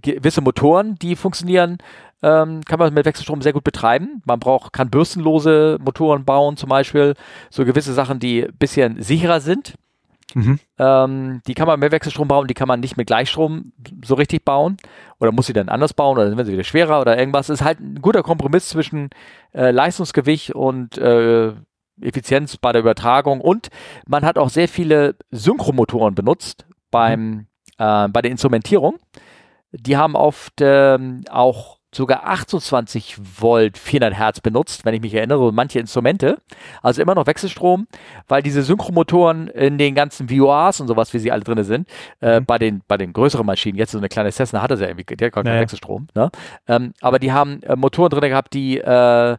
gewisse 0.00 0.40
Motoren, 0.40 0.94
die 0.96 1.16
funktionieren, 1.16 1.78
ähm, 2.22 2.60
kann 2.64 2.78
man 2.78 2.94
mit 2.94 3.04
Wechselstrom 3.04 3.42
sehr 3.42 3.52
gut 3.52 3.64
betreiben. 3.64 4.22
Man 4.24 4.38
braucht, 4.38 4.72
kann 4.72 4.88
bürstenlose 4.88 5.78
Motoren 5.84 6.24
bauen 6.24 6.56
zum 6.56 6.68
Beispiel, 6.68 7.14
so 7.50 7.64
gewisse 7.64 7.92
Sachen, 7.92 8.20
die 8.20 8.44
ein 8.44 8.56
bisschen 8.56 9.02
sicherer 9.02 9.40
sind. 9.40 9.74
Mhm. 10.34 10.58
Ähm, 10.78 11.42
die 11.46 11.54
kann 11.54 11.66
man 11.66 11.80
mit 11.80 11.92
Wechselstrom 11.92 12.28
bauen, 12.28 12.46
die 12.46 12.54
kann 12.54 12.68
man 12.68 12.80
nicht 12.80 12.96
mit 12.96 13.06
Gleichstrom 13.06 13.72
so 14.04 14.14
richtig 14.14 14.44
bauen. 14.44 14.76
Oder 15.18 15.32
muss 15.32 15.46
sie 15.46 15.52
dann 15.52 15.68
anders 15.68 15.94
bauen 15.94 16.18
oder 16.18 16.28
werden 16.28 16.46
sie 16.46 16.52
wieder 16.52 16.64
schwerer 16.64 17.00
oder 17.00 17.18
irgendwas. 17.18 17.50
ist 17.50 17.62
halt 17.62 17.80
ein 17.80 18.00
guter 18.02 18.22
Kompromiss 18.22 18.68
zwischen 18.68 19.10
äh, 19.52 19.70
Leistungsgewicht 19.70 20.52
und 20.52 20.98
äh, 20.98 21.52
Effizienz 22.00 22.56
bei 22.56 22.72
der 22.72 22.80
Übertragung. 22.80 23.40
Und 23.40 23.68
man 24.06 24.24
hat 24.24 24.38
auch 24.38 24.48
sehr 24.48 24.68
viele 24.68 25.16
Synchromotoren 25.30 26.14
benutzt 26.14 26.66
beim, 26.90 27.46
äh, 27.78 28.08
bei 28.08 28.22
der 28.22 28.30
Instrumentierung. 28.30 28.98
Die 29.72 29.96
haben 29.96 30.16
oft 30.16 30.54
ähm, 30.60 31.24
auch 31.30 31.78
sogar 31.94 32.24
28 32.26 33.16
Volt 33.40 33.76
400 33.76 34.18
Hertz 34.18 34.40
benutzt, 34.40 34.84
wenn 34.84 34.94
ich 34.94 35.00
mich 35.02 35.14
erinnere, 35.14 35.52
manche 35.52 35.78
Instrumente. 35.78 36.38
Also 36.82 37.02
immer 37.02 37.14
noch 37.14 37.26
Wechselstrom, 37.26 37.86
weil 38.28 38.42
diese 38.42 38.62
Synchromotoren 38.62 39.48
in 39.48 39.76
den 39.78 39.94
ganzen 39.94 40.28
VORs 40.28 40.80
und 40.80 40.88
sowas, 40.88 41.12
wie 41.12 41.18
sie 41.18 41.30
alle 41.30 41.42
drin 41.42 41.62
sind, 41.64 41.88
äh, 42.20 42.40
bei, 42.40 42.58
den, 42.58 42.82
bei 42.88 42.96
den 42.96 43.12
größeren 43.12 43.44
Maschinen, 43.44 43.76
jetzt 43.76 43.92
so 43.92 43.98
eine 43.98 44.08
kleine 44.08 44.32
Cessna 44.32 44.62
hat 44.62 44.70
das 44.70 44.80
ja 44.80 44.86
irgendwie, 44.88 45.04
die 45.04 45.24
hat 45.24 45.32
gar 45.32 45.42
keinen 45.44 45.52
Ja, 45.52 45.56
ja. 45.56 45.60
Wechselstrom, 45.62 46.08
ne? 46.14 46.30
ähm, 46.66 46.94
aber 47.00 47.18
die 47.18 47.32
haben 47.32 47.62
äh, 47.62 47.76
Motoren 47.76 48.10
drin 48.10 48.30
gehabt, 48.30 48.54
die, 48.54 48.78
äh, 48.78 49.36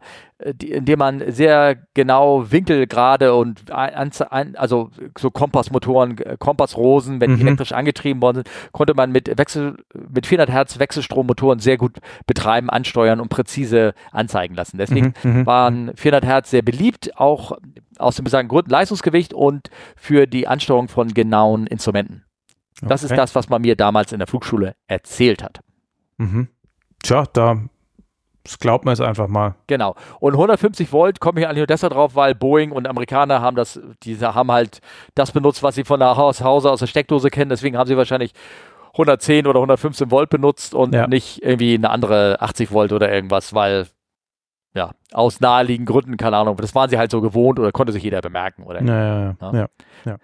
die, 0.54 0.72
in 0.72 0.86
denen 0.86 1.00
man 1.00 1.24
sehr 1.32 1.76
genau 1.94 2.52
Winkelgrade 2.52 3.34
und 3.34 3.72
ein, 3.72 4.12
ein, 4.30 4.56
also 4.56 4.90
so 5.18 5.32
Kompassmotoren, 5.32 6.18
äh, 6.18 6.36
Kompassrosen, 6.38 7.22
wenn 7.22 7.36
die 7.36 7.42
Mhm. 7.42 7.48
elektrisch 7.48 7.72
angetrieben 7.72 8.22
worden 8.22 8.38
sind, 8.38 8.50
konnte 8.72 8.94
man 8.94 9.12
mit 9.12 9.38
Wechsel, 9.38 9.78
mit 10.10 10.26
400 10.28 10.50
Hertz 10.50 10.80
Wechselstrommotoren 10.80 11.60
sehr 11.60 11.78
gut 11.78 11.98
betreiben, 12.28 12.70
ansteuern 12.70 13.20
und 13.22 13.30
präzise 13.30 13.94
anzeigen 14.12 14.56
lassen. 14.56 14.78
Deswegen 14.78 15.14
Mhm, 15.24 15.32
mhm. 15.40 15.46
waren 15.46 15.92
400 15.96 16.26
Hertz 16.26 16.50
sehr 16.50 16.62
beliebt, 16.62 17.18
auch 17.18 17.54
aus 17.98 18.16
dem 18.16 18.26
besagten 18.26 18.50
Grund 18.50 18.70
Leistungsgewicht 18.70 19.34
und 19.34 19.70
für 19.96 20.26
die 20.28 20.48
Ansteuerung 20.48 20.88
von 20.90 21.14
genauen 21.14 21.68
Instrumenten. 21.68 22.24
Das 22.82 23.04
ist 23.04 23.12
Okay. 23.12 23.18
das, 23.22 23.36
was 23.36 23.50
man 23.50 23.62
mir 23.62 23.76
damals 23.76 24.12
in 24.12 24.18
der 24.20 24.28
Flugschule 24.28 24.76
erzählt 24.88 25.44
hat. 25.44 25.60
Mhm. 26.18 26.48
Tja, 27.02 27.26
da 27.32 27.62
das 28.44 28.60
glaubt 28.60 28.84
man 28.86 28.94
jetzt 28.94 29.02
einfach 29.02 29.28
mal. 29.28 29.56
Genau. 29.68 29.96
Und 30.20 30.34
150 30.34 30.92
Volt 30.92 31.20
komme 31.20 31.40
ich 31.40 31.46
eigentlich 31.48 31.60
nur 31.60 31.68
deshalb 31.68 31.94
drauf, 31.94 32.16
weil 32.16 32.36
Boeing 32.36 32.72
und 32.72 32.88
Amerikaner 32.88 33.42
haben 33.42 33.56
das, 33.56 33.80
diese 34.04 34.36
haben 34.36 34.52
halt 34.52 34.80
das 35.16 35.32
benutzt, 35.32 35.64
was 35.64 35.76
sie 35.76 35.84
von 35.86 36.00
der 36.00 36.18
Haus, 36.18 36.42
Hause 36.44 36.70
aus 36.72 36.80
der 36.80 36.88
Steckdose 36.88 37.30
kennen. 37.30 37.50
Deswegen 37.50 37.78
haben 37.78 37.88
sie 37.88 37.96
wahrscheinlich 37.98 38.34
110 38.94 39.48
oder 39.48 39.60
115 39.60 40.12
Volt 40.12 40.30
benutzt 40.30 40.76
und 40.76 40.94
Ja. 40.94 41.08
nicht 41.08 41.42
irgendwie 41.42 41.74
eine 41.76 41.90
andere 41.90 42.38
80 42.42 42.72
Volt 42.72 42.92
oder 42.92 43.12
irgendwas, 43.12 43.54
weil 43.54 43.88
ja, 44.76 44.92
aus 45.14 45.40
naheliegenden 45.40 45.92
Gründen, 45.94 46.18
keine 46.18 46.36
Ahnung, 46.38 46.58
das 46.58 46.74
waren 46.76 46.90
sie 46.90 46.98
halt 46.98 47.12
so 47.12 47.22
gewohnt 47.22 47.60
oder 47.60 47.72
konnte 47.72 47.94
sich 47.94 48.04
jeder 48.04 48.22
bemerken. 48.22 48.64
Oder 48.64 48.82
Ja, 48.84 49.36
ja, 49.40 49.52
ja. 49.54 49.68
ja. 50.06 50.18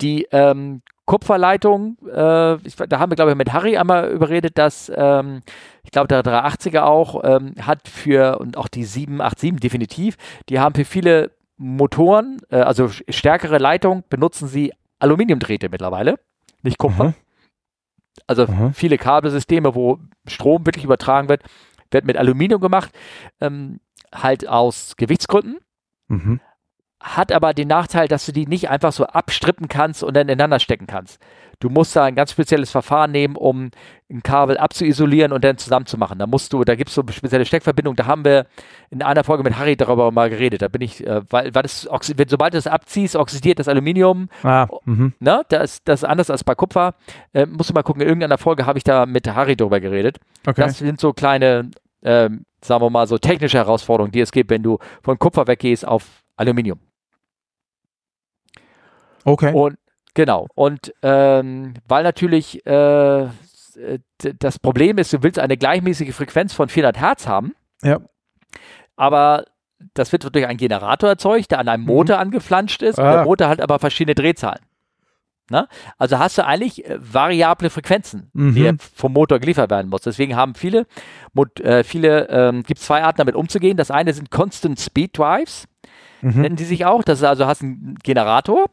Die 0.00 0.26
ähm, 0.32 0.82
Kupferleitung, 1.06 1.98
äh, 2.10 2.54
ich, 2.66 2.76
da 2.76 2.98
haben 2.98 3.10
wir, 3.10 3.16
glaube 3.16 3.32
ich, 3.32 3.36
mit 3.36 3.52
Harry 3.52 3.76
einmal 3.76 4.10
überredet, 4.10 4.56
dass 4.56 4.90
ähm, 4.94 5.42
ich 5.82 5.90
glaube, 5.90 6.08
der 6.08 6.22
380er 6.22 6.82
auch 6.82 7.22
ähm, 7.24 7.54
hat 7.60 7.88
für, 7.88 8.38
und 8.38 8.56
auch 8.56 8.68
die 8.68 8.84
787 8.84 9.60
definitiv, 9.60 10.16
die 10.48 10.60
haben 10.60 10.74
für 10.74 10.84
viele 10.86 11.30
Motoren, 11.56 12.38
äh, 12.50 12.56
also 12.56 12.88
stärkere 12.88 13.58
Leitung, 13.58 14.02
benutzen 14.08 14.48
sie 14.48 14.72
Aluminiumdrähte 14.98 15.68
mittlerweile, 15.68 16.18
nicht 16.62 16.78
Kupfer. 16.78 17.08
Mhm. 17.08 17.14
Also 18.26 18.46
Mhm. 18.46 18.72
viele 18.72 18.96
Kabelsysteme, 18.96 19.74
wo 19.74 19.98
Strom 20.26 20.64
wirklich 20.64 20.84
übertragen 20.84 21.28
wird, 21.28 21.42
wird 21.90 22.06
mit 22.06 22.16
Aluminium 22.16 22.60
gemacht, 22.60 22.90
ähm, 23.40 23.80
halt 24.14 24.48
aus 24.48 24.96
Gewichtsgründen. 24.96 25.58
Mhm. 26.08 26.40
Hat 27.06 27.32
aber 27.32 27.52
den 27.52 27.68
Nachteil, 27.68 28.08
dass 28.08 28.24
du 28.24 28.32
die 28.32 28.46
nicht 28.46 28.70
einfach 28.70 28.90
so 28.92 29.04
abstrippen 29.04 29.68
kannst 29.68 30.02
und 30.02 30.16
dann 30.16 30.26
ineinander 30.26 30.58
stecken 30.58 30.86
kannst. 30.86 31.20
Du 31.60 31.68
musst 31.68 31.94
da 31.94 32.04
ein 32.04 32.14
ganz 32.14 32.30
spezielles 32.32 32.70
Verfahren 32.70 33.12
nehmen, 33.12 33.36
um 33.36 33.70
ein 34.10 34.22
Kabel 34.22 34.56
abzuisolieren 34.56 35.30
und 35.30 35.44
dann 35.44 35.58
zusammenzumachen. 35.58 36.18
Da 36.18 36.26
musst 36.26 36.52
du, 36.54 36.64
da 36.64 36.74
gibt 36.76 36.88
es 36.88 36.94
so 36.94 37.02
spezielle 37.10 37.44
Steckverbindungen. 37.44 37.96
Da 37.96 38.06
haben 38.06 38.24
wir 38.24 38.46
in 38.88 39.02
einer 39.02 39.22
Folge 39.22 39.42
mit 39.44 39.58
Harry 39.58 39.76
darüber 39.76 40.10
mal 40.12 40.30
geredet. 40.30 40.62
Da 40.62 40.68
bin 40.68 40.80
ich, 40.80 41.06
äh, 41.06 41.20
weil, 41.30 41.54
weil 41.54 41.62
das, 41.62 41.86
wenn, 42.16 42.28
sobald 42.28 42.54
du 42.54 42.58
es 42.58 42.66
abziehst, 42.66 43.16
oxidiert 43.16 43.58
das 43.58 43.68
Aluminium. 43.68 44.30
Ah, 44.42 44.66
mhm. 44.86 45.12
Ne? 45.20 45.42
Das, 45.50 45.74
ist- 45.74 45.82
das 45.88 46.02
ist 46.02 46.08
anders 46.08 46.30
als 46.30 46.42
bei 46.42 46.54
Kupfer. 46.54 46.94
Äh, 47.34 47.44
musst 47.46 47.68
du 47.68 47.74
mal 47.74 47.82
gucken, 47.82 48.00
in 48.00 48.08
irgendeiner 48.08 48.38
Folge 48.38 48.64
habe 48.64 48.78
ich 48.78 48.84
da 48.84 49.04
mit 49.04 49.28
Harry 49.32 49.56
darüber 49.56 49.78
geredet. 49.78 50.18
Okay. 50.46 50.62
Das 50.62 50.78
sind 50.78 50.98
so 51.00 51.12
kleine, 51.12 51.70
ähm, 52.02 52.46
sagen 52.62 52.82
wir 52.82 52.88
mal, 52.90 53.06
so 53.06 53.18
technische 53.18 53.58
Herausforderungen, 53.58 54.10
die 54.12 54.20
es 54.20 54.32
gibt, 54.32 54.48
wenn 54.50 54.62
du 54.62 54.78
von 55.02 55.18
Kupfer 55.18 55.46
weggehst 55.46 55.86
auf 55.86 56.04
Aluminium. 56.36 56.80
Okay. 59.24 59.52
Und 59.52 59.76
genau. 60.14 60.46
Und 60.54 60.92
ähm, 61.02 61.74
weil 61.88 62.02
natürlich 62.04 62.64
äh, 62.66 63.28
das 64.38 64.58
Problem 64.58 64.98
ist, 64.98 65.12
du 65.12 65.22
willst 65.22 65.38
eine 65.38 65.56
gleichmäßige 65.56 66.14
Frequenz 66.14 66.52
von 66.54 66.68
400 66.68 67.00
Hertz 67.00 67.26
haben, 67.26 67.54
ja. 67.82 67.98
aber 68.96 69.44
das 69.94 70.12
wird 70.12 70.32
durch 70.34 70.46
einen 70.46 70.56
Generator 70.58 71.08
erzeugt, 71.10 71.50
der 71.50 71.58
an 71.58 71.68
einem 71.68 71.84
Motor 71.84 72.18
angeflanscht 72.18 72.82
ist. 72.82 72.98
Und 72.98 73.04
Ah. 73.04 73.12
der 73.16 73.24
Motor 73.24 73.48
hat 73.48 73.60
aber 73.60 73.78
verschiedene 73.78 74.14
Drehzahlen. 74.14 74.60
Ne? 75.50 75.68
Also 75.98 76.18
hast 76.18 76.38
du 76.38 76.46
eigentlich 76.46 76.86
äh, 76.88 76.96
variable 77.00 77.68
Frequenzen, 77.68 78.30
die 78.32 78.70
Mhm. 78.72 78.78
vom 78.78 79.12
Motor 79.12 79.40
geliefert 79.40 79.70
werden 79.70 79.90
muss. 79.90 80.00
Deswegen 80.00 80.36
haben 80.36 80.54
viele, 80.54 80.86
Mot- 81.34 81.60
äh, 81.60 81.84
viele 81.84 82.28
ähm, 82.30 82.62
gibt 82.62 82.80
es 82.80 82.86
zwei 82.86 83.02
Arten 83.02 83.18
damit 83.18 83.34
umzugehen. 83.34 83.76
Das 83.76 83.90
eine 83.90 84.14
sind 84.14 84.30
Constant 84.30 84.80
Speed 84.80 85.18
Drives, 85.18 85.66
Mhm. 86.22 86.40
nennen 86.40 86.56
die 86.56 86.64
sich 86.64 86.86
auch. 86.86 87.02
Das 87.02 87.18
ist 87.18 87.24
also 87.24 87.44
hast 87.46 87.60
einen 87.62 87.98
Generator 88.02 88.64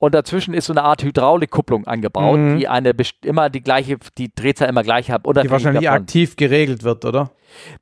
und 0.00 0.14
dazwischen 0.14 0.54
ist 0.54 0.66
so 0.66 0.72
eine 0.72 0.82
Art 0.82 1.02
Hydraulikkupplung 1.04 1.86
angebaut, 1.86 2.38
Mhm. 2.38 2.58
die 2.58 2.66
eine 2.66 2.92
immer 3.22 3.50
die 3.50 3.60
gleiche, 3.62 3.98
die 4.18 4.34
Drehzahl 4.34 4.68
immer 4.68 4.82
gleich 4.82 5.10
hat. 5.10 5.24
Die 5.26 5.50
wahrscheinlich 5.50 5.84
davon. 5.84 6.00
aktiv 6.02 6.34
geregelt 6.36 6.82
wird, 6.82 7.04
oder? 7.04 7.30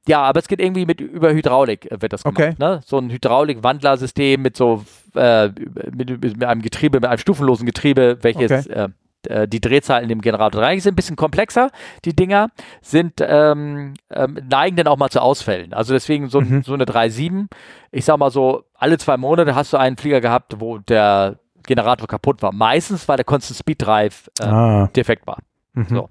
Ja, 0.08 0.22
aber 0.22 0.40
es 0.40 0.48
geht 0.48 0.60
irgendwie 0.60 0.84
mit 0.84 1.00
über 1.00 1.32
Hydraulik 1.32 1.90
äh, 1.90 2.02
wird 2.02 2.12
das 2.12 2.24
gemacht. 2.24 2.38
Okay. 2.38 2.54
Ne? 2.58 2.80
So 2.84 2.98
ein 2.98 3.08
Hydraulik-Wandlersystem 3.10 4.42
mit 4.42 4.56
so 4.56 4.84
äh, 5.14 5.48
mit, 5.94 6.22
mit 6.22 6.44
einem 6.44 6.62
Getriebe, 6.62 6.98
mit 6.98 7.06
einem 7.08 7.18
stufenlosen 7.18 7.66
Getriebe, 7.66 8.18
welches 8.22 8.66
äh, 8.66 8.88
äh, 9.28 9.46
die 9.46 9.60
Drehzahl 9.60 10.02
in 10.02 10.08
dem 10.08 10.20
Generator 10.20 10.62
rein 10.62 10.80
sind 10.80 10.94
ein 10.94 10.96
bisschen 10.96 11.16
komplexer. 11.16 11.70
Die 12.04 12.16
Dinger 12.16 12.48
sind 12.80 13.14
ähm, 13.20 13.94
ähm, 14.10 14.38
neigen 14.48 14.76
dann 14.76 14.86
auch 14.86 14.96
mal 14.96 15.10
zu 15.10 15.20
Ausfällen. 15.20 15.72
Also 15.72 15.92
deswegen 15.92 16.28
so, 16.28 16.40
Mhm. 16.40 16.62
so 16.62 16.72
eine 16.74 16.84
3.7. 16.84 17.46
Ich 17.90 18.04
sag 18.04 18.18
mal 18.18 18.30
so, 18.30 18.64
alle 18.74 18.96
zwei 18.98 19.16
Monate 19.16 19.54
hast 19.54 19.72
du 19.72 19.76
einen 19.76 19.96
Flieger 19.96 20.20
gehabt, 20.20 20.60
wo 20.60 20.78
der 20.78 21.38
Generator 21.68 22.08
kaputt 22.08 22.42
war. 22.42 22.52
Meistens, 22.52 23.06
weil 23.08 23.16
der 23.16 23.24
Constant 23.24 23.56
Speed 23.58 23.80
Drive 23.82 24.28
äh, 24.40 24.44
Ah. 24.44 24.86
defekt 24.96 25.26
war. 25.26 25.38
Mhm. 25.74 25.86
So. 25.88 26.08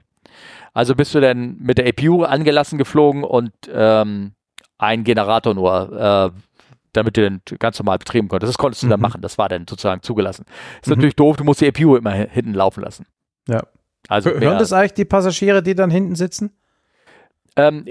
Also 0.73 0.95
bist 0.95 1.13
du 1.15 1.19
dann 1.19 1.57
mit 1.59 1.77
der 1.79 1.87
APU 1.87 2.23
angelassen 2.23 2.77
geflogen 2.77 3.23
und 3.23 3.51
ähm, 3.73 4.31
ein 4.77 5.03
Generator 5.03 5.53
nur, 5.55 6.31
äh, 6.35 6.39
damit 6.93 7.17
du 7.17 7.21
den 7.21 7.41
ganz 7.59 7.79
normal 7.79 7.97
betrieben 7.97 8.27
konntest. 8.27 8.51
Das 8.53 8.57
konntest 8.57 8.83
du 8.83 8.87
dann 8.87 8.99
Mhm. 8.99 9.03
machen. 9.03 9.21
Das 9.21 9.37
war 9.37 9.49
dann 9.49 9.65
sozusagen 9.67 10.01
zugelassen. 10.03 10.45
Ist 10.81 10.87
Mhm. 10.87 10.93
natürlich 10.93 11.15
doof, 11.15 11.35
du 11.37 11.43
musst 11.43 11.61
die 11.61 11.67
APU 11.67 11.95
immer 11.95 12.11
hi- 12.13 12.29
hinten 12.31 12.53
laufen 12.53 12.81
lassen. 12.83 13.05
Ja. 13.49 13.61
Also, 14.07 14.29
mehr, 14.29 14.39
Hören 14.51 14.59
das 14.59 14.71
eigentlich 14.71 14.93
die 14.93 15.05
Passagiere, 15.05 15.61
die 15.63 15.75
dann 15.75 15.89
hinten 15.89 16.15
sitzen? 16.15 16.51
ähm, 17.55 17.85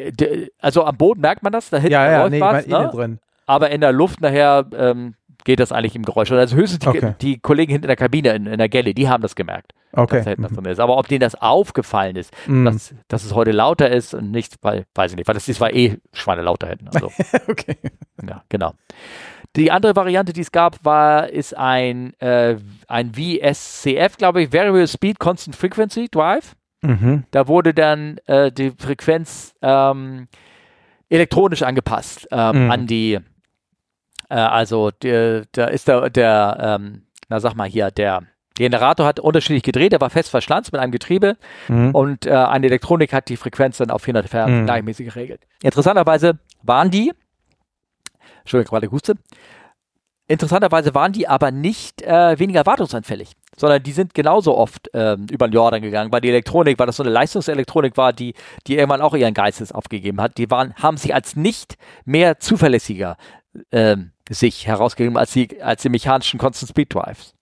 also 0.60 0.84
am 0.84 0.96
Boden 0.96 1.20
merkt 1.20 1.42
man 1.42 1.52
das, 1.52 1.70
da 1.70 1.78
hinten 1.78 1.92
Ja, 1.92 2.08
ja, 2.08 2.28
nee, 2.28 2.36
ich 2.36 2.42
was, 2.42 2.66
ne? 2.68 2.90
drin. 2.92 3.18
aber 3.46 3.70
in 3.70 3.80
der 3.80 3.90
Luft 3.92 4.20
nachher 4.20 4.64
ähm, 4.72 5.15
geht 5.46 5.60
das 5.60 5.70
eigentlich 5.72 5.94
im 5.96 6.02
Geräusch. 6.02 6.30
Also 6.32 6.56
höchstens 6.56 6.80
die, 6.80 6.88
Okay. 6.88 7.14
die 7.22 7.38
Kollegen 7.38 7.70
hinten 7.72 7.84
in 7.84 7.88
der 7.88 7.96
Kabine, 7.96 8.30
in, 8.34 8.46
in 8.46 8.58
der 8.58 8.68
Galley, 8.68 8.92
die 8.92 9.08
haben 9.08 9.22
das 9.22 9.34
gemerkt, 9.36 9.72
Okay. 9.92 10.16
dass 10.16 10.24
da 10.24 10.34
drin 10.34 10.64
ist. 10.66 10.80
Aber 10.80 10.98
ob 10.98 11.06
denen 11.08 11.20
das 11.20 11.34
aufgefallen 11.36 12.16
ist, 12.16 12.32
Mhm. 12.46 12.64
dass, 12.66 12.94
dass 13.08 13.24
es 13.24 13.32
heute 13.34 13.52
lauter 13.52 13.88
ist 13.88 14.12
und 14.12 14.30
nicht, 14.32 14.56
weil, 14.62 14.84
weiß 14.94 15.12
ich 15.12 15.16
nicht, 15.16 15.26
weil 15.28 15.34
das, 15.34 15.46
das 15.46 15.60
war 15.60 15.72
eh 15.72 15.96
Schweine 16.12 16.42
lauter 16.42 16.66
hinten. 16.68 16.88
Also, 16.88 17.06
okay. 17.48 17.76
ja, 18.28 18.42
genau. 18.48 18.74
Die 19.54 19.70
andere 19.70 19.96
Variante, 19.96 20.32
die 20.34 20.42
es 20.42 20.52
gab, 20.52 20.84
war, 20.84 21.30
ist 21.30 21.56
ein, 21.56 22.12
äh, 22.20 22.56
ein 22.88 23.12
VSCF, 23.14 24.16
glaube 24.18 24.42
ich, 24.42 24.52
Variable 24.52 24.86
Speed 24.86 25.18
Constant 25.18 25.56
Frequency 25.56 26.08
Drive. 26.10 26.56
Mhm. 26.82 27.24
Da 27.30 27.48
wurde 27.48 27.72
dann 27.72 28.18
äh, 28.26 28.52
die 28.52 28.72
Frequenz 28.76 29.54
ähm, 29.62 30.28
elektronisch 31.08 31.62
angepasst 31.62 32.26
ähm, 32.32 32.64
Mhm. 32.66 32.70
an 32.70 32.86
die, 32.86 33.18
äh, 34.28 34.34
also 34.34 34.90
der, 34.90 35.44
da 35.52 35.66
ist 35.66 35.88
der, 35.88 36.10
der 36.10 36.78
ähm, 36.80 37.02
na 37.28 37.40
sag 37.40 37.54
mal 37.54 37.68
hier, 37.68 37.90
der 37.90 38.22
Generator 38.54 39.04
hat 39.06 39.20
unterschiedlich 39.20 39.62
gedreht, 39.64 39.92
der 39.92 40.00
war 40.00 40.08
fest 40.08 40.30
verschlanzt 40.30 40.72
mit 40.72 40.80
einem 40.80 40.92
Getriebe 40.92 41.36
Mhm. 41.68 41.90
und 41.94 42.26
äh, 42.26 42.30
eine 42.32 42.66
Elektronik 42.66 43.12
hat 43.12 43.28
die 43.28 43.36
Frequenz 43.36 43.76
dann 43.78 43.90
auf 43.90 44.02
400 44.02 44.32
Hertz 44.32 44.50
Mhm. 44.50 44.64
gleichmäßig 44.64 45.06
geregelt. 45.08 45.42
Interessanterweise 45.62 46.38
waren 46.62 46.90
die, 46.90 47.12
Entschuldigung, 48.40 48.70
gerade 48.70 48.90
Huste, 48.90 49.14
interessanterweise 50.28 50.94
waren 50.94 51.12
die 51.12 51.28
aber 51.28 51.50
nicht 51.50 52.02
äh, 52.02 52.38
weniger 52.38 52.66
wartungsanfällig, 52.66 53.32
sondern 53.56 53.82
die 53.82 53.92
sind 53.92 54.14
genauso 54.14 54.56
oft 54.56 54.90
ähm, 54.94 55.26
über 55.30 55.46
den 55.48 55.52
Jordan 55.52 55.82
gegangen, 55.82 56.10
weil 56.10 56.20
die 56.20 56.30
Elektronik, 56.30 56.78
weil 56.78 56.86
das 56.86 56.96
so 56.96 57.02
eine 57.02 57.12
Leistungselektronik 57.12 57.96
war, 57.96 58.12
die, 58.12 58.34
die 58.66 58.76
irgendwann 58.76 59.00
auch 59.02 59.14
ihren 59.14 59.34
Geistes 59.34 59.70
aufgegeben 59.70 60.20
hat. 60.20 60.38
Die 60.38 60.50
waren, 60.50 60.74
haben 60.76 60.96
sich 60.96 61.14
als 61.14 61.36
nicht 61.36 61.76
mehr 62.04 62.38
zuverlässiger 62.40 63.16
ähm, 63.72 64.12
sich 64.28 64.66
herausgegeben 64.66 65.16
als 65.16 65.32
die, 65.32 65.62
als 65.62 65.82
die 65.82 65.88
mechanischen 65.88 66.38
Constant 66.38 66.70
Speed 66.70 66.94
Drives. 66.94 67.34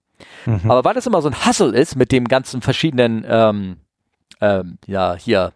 Mhm. 0.47 0.71
Aber 0.71 0.85
weil 0.85 0.95
das 0.95 1.07
immer 1.07 1.23
so 1.23 1.29
ein 1.29 1.47
Hustle 1.47 1.77
ist 1.77 1.97
mit 1.97 2.13
dem 2.13 2.27
ganzen 2.29 2.63
verschiedenen, 2.63 3.25
ähm, 3.29 3.77
ähm, 4.41 4.79
ja, 4.87 5.15
hier 5.15 5.53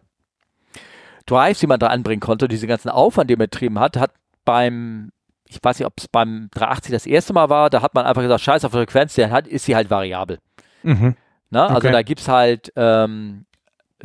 Drives, 1.26 1.60
die 1.60 1.66
man 1.66 1.78
da 1.78 1.88
anbringen 1.88 2.20
konnte, 2.20 2.48
diese 2.48 2.66
ganzen 2.66 2.88
Aufwand, 2.88 3.28
den 3.30 3.38
man 3.38 3.46
betrieben 3.46 3.78
hat, 3.78 3.96
hat 3.96 4.12
beim, 4.44 5.10
ich 5.46 5.58
weiß 5.62 5.78
nicht, 5.78 5.86
ob 5.86 5.92
es 5.98 6.08
beim 6.08 6.48
380 6.54 6.92
das 6.92 7.06
erste 7.06 7.32
Mal 7.34 7.50
war, 7.50 7.68
da 7.70 7.82
hat 7.82 7.94
man 7.94 8.06
einfach 8.06 8.22
gesagt, 8.22 8.40
scheiß 8.40 8.64
auf 8.64 8.72
Frequenz, 8.72 9.14
der 9.14 9.30
hat, 9.30 9.46
ist 9.46 9.66
sie 9.66 9.76
halt 9.76 9.90
variabel. 9.90 10.38
Mhm. 10.82 11.16
Ne? 11.50 11.62
Also 11.62 11.76
Okay. 11.76 11.92
da 11.92 12.02
gibt 12.02 12.20
es 12.20 12.28
halt 12.28 12.72
ähm, 12.76 13.44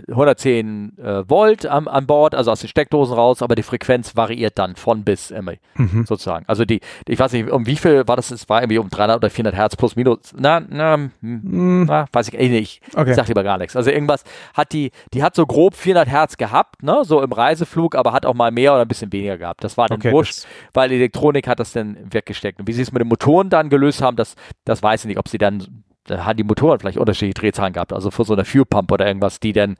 110 0.07 0.97
äh, 0.97 1.29
Volt 1.29 1.65
am, 1.65 1.87
an 1.87 2.07
Bord, 2.07 2.33
also 2.35 2.51
aus 2.51 2.61
den 2.61 2.67
Steckdosen 2.69 3.15
raus, 3.15 3.41
aber 3.41 3.55
die 3.55 3.63
Frequenz 3.63 4.15
variiert 4.15 4.57
dann 4.57 4.75
von 4.75 5.03
bis 5.03 5.31
immer 5.31 5.53
Mhm. 5.75 6.05
sozusagen. 6.07 6.45
Also 6.47 6.65
die, 6.65 6.81
ich 7.07 7.19
weiß 7.19 7.31
nicht, 7.33 7.49
um 7.51 7.65
wie 7.67 7.75
viel 7.75 8.07
war 8.07 8.15
das? 8.15 8.31
Es 8.31 8.49
war 8.49 8.61
irgendwie 8.61 8.77
um 8.79 8.89
300 8.89 9.17
oder 9.17 9.29
400 9.29 9.55
Hertz 9.55 9.75
plus 9.75 9.95
minus. 9.95 10.33
Na, 10.37 10.59
na, 10.67 10.95
hm, 10.95 11.11
Mhm. 11.21 11.85
na 11.87 12.05
weiß 12.11 12.29
ich 12.29 12.39
eh 12.39 12.49
nicht. 12.49 12.81
Okay. 12.95 13.11
Ich 13.11 13.15
sag 13.15 13.27
lieber 13.27 13.43
gar 13.43 13.57
nichts. 13.57 13.75
Also 13.75 13.91
irgendwas 13.91 14.23
hat 14.53 14.73
die, 14.73 14.91
die 15.13 15.21
hat 15.23 15.35
so 15.35 15.45
grob 15.45 15.75
400 15.75 16.07
Hertz 16.09 16.37
gehabt, 16.37 16.81
ne, 16.83 17.01
so 17.03 17.21
im 17.21 17.31
Reiseflug, 17.31 17.95
aber 17.95 18.13
hat 18.13 18.25
auch 18.25 18.33
mal 18.33 18.51
mehr 18.51 18.73
oder 18.73 18.81
ein 18.83 18.87
bisschen 18.87 19.11
weniger 19.13 19.37
gehabt. 19.37 19.63
Das 19.63 19.77
war 19.77 19.87
dann 19.87 19.99
Okay, 19.99 20.11
wurscht, 20.11 20.45
weil 20.73 20.89
die 20.89 20.95
Elektronik 20.95 21.47
hat 21.47 21.59
das 21.59 21.71
dann 21.73 21.97
weggesteckt. 22.11 22.59
Und 22.59 22.67
wie 22.67 22.73
sie 22.73 22.81
es 22.81 22.91
mit 22.91 23.01
den 23.01 23.07
Motoren 23.07 23.49
dann 23.49 23.69
gelöst 23.69 24.01
haben, 24.01 24.15
das, 24.17 24.35
das 24.65 24.81
weiß 24.81 25.01
ich 25.01 25.07
nicht, 25.09 25.19
ob 25.19 25.27
sie 25.27 25.37
dann, 25.37 25.83
da 26.05 26.25
haben 26.25 26.37
die 26.37 26.43
Motoren 26.43 26.79
vielleicht 26.79 26.97
unterschiedliche 26.97 27.33
Drehzahlen 27.35 27.73
gehabt, 27.73 27.93
also 27.93 28.11
für 28.11 28.25
so 28.25 28.33
eine 28.33 28.45
Fuel 28.45 28.65
Pump 28.65 28.91
oder 28.91 29.07
irgendwas, 29.07 29.39
die 29.39 29.53
dann 29.53 29.77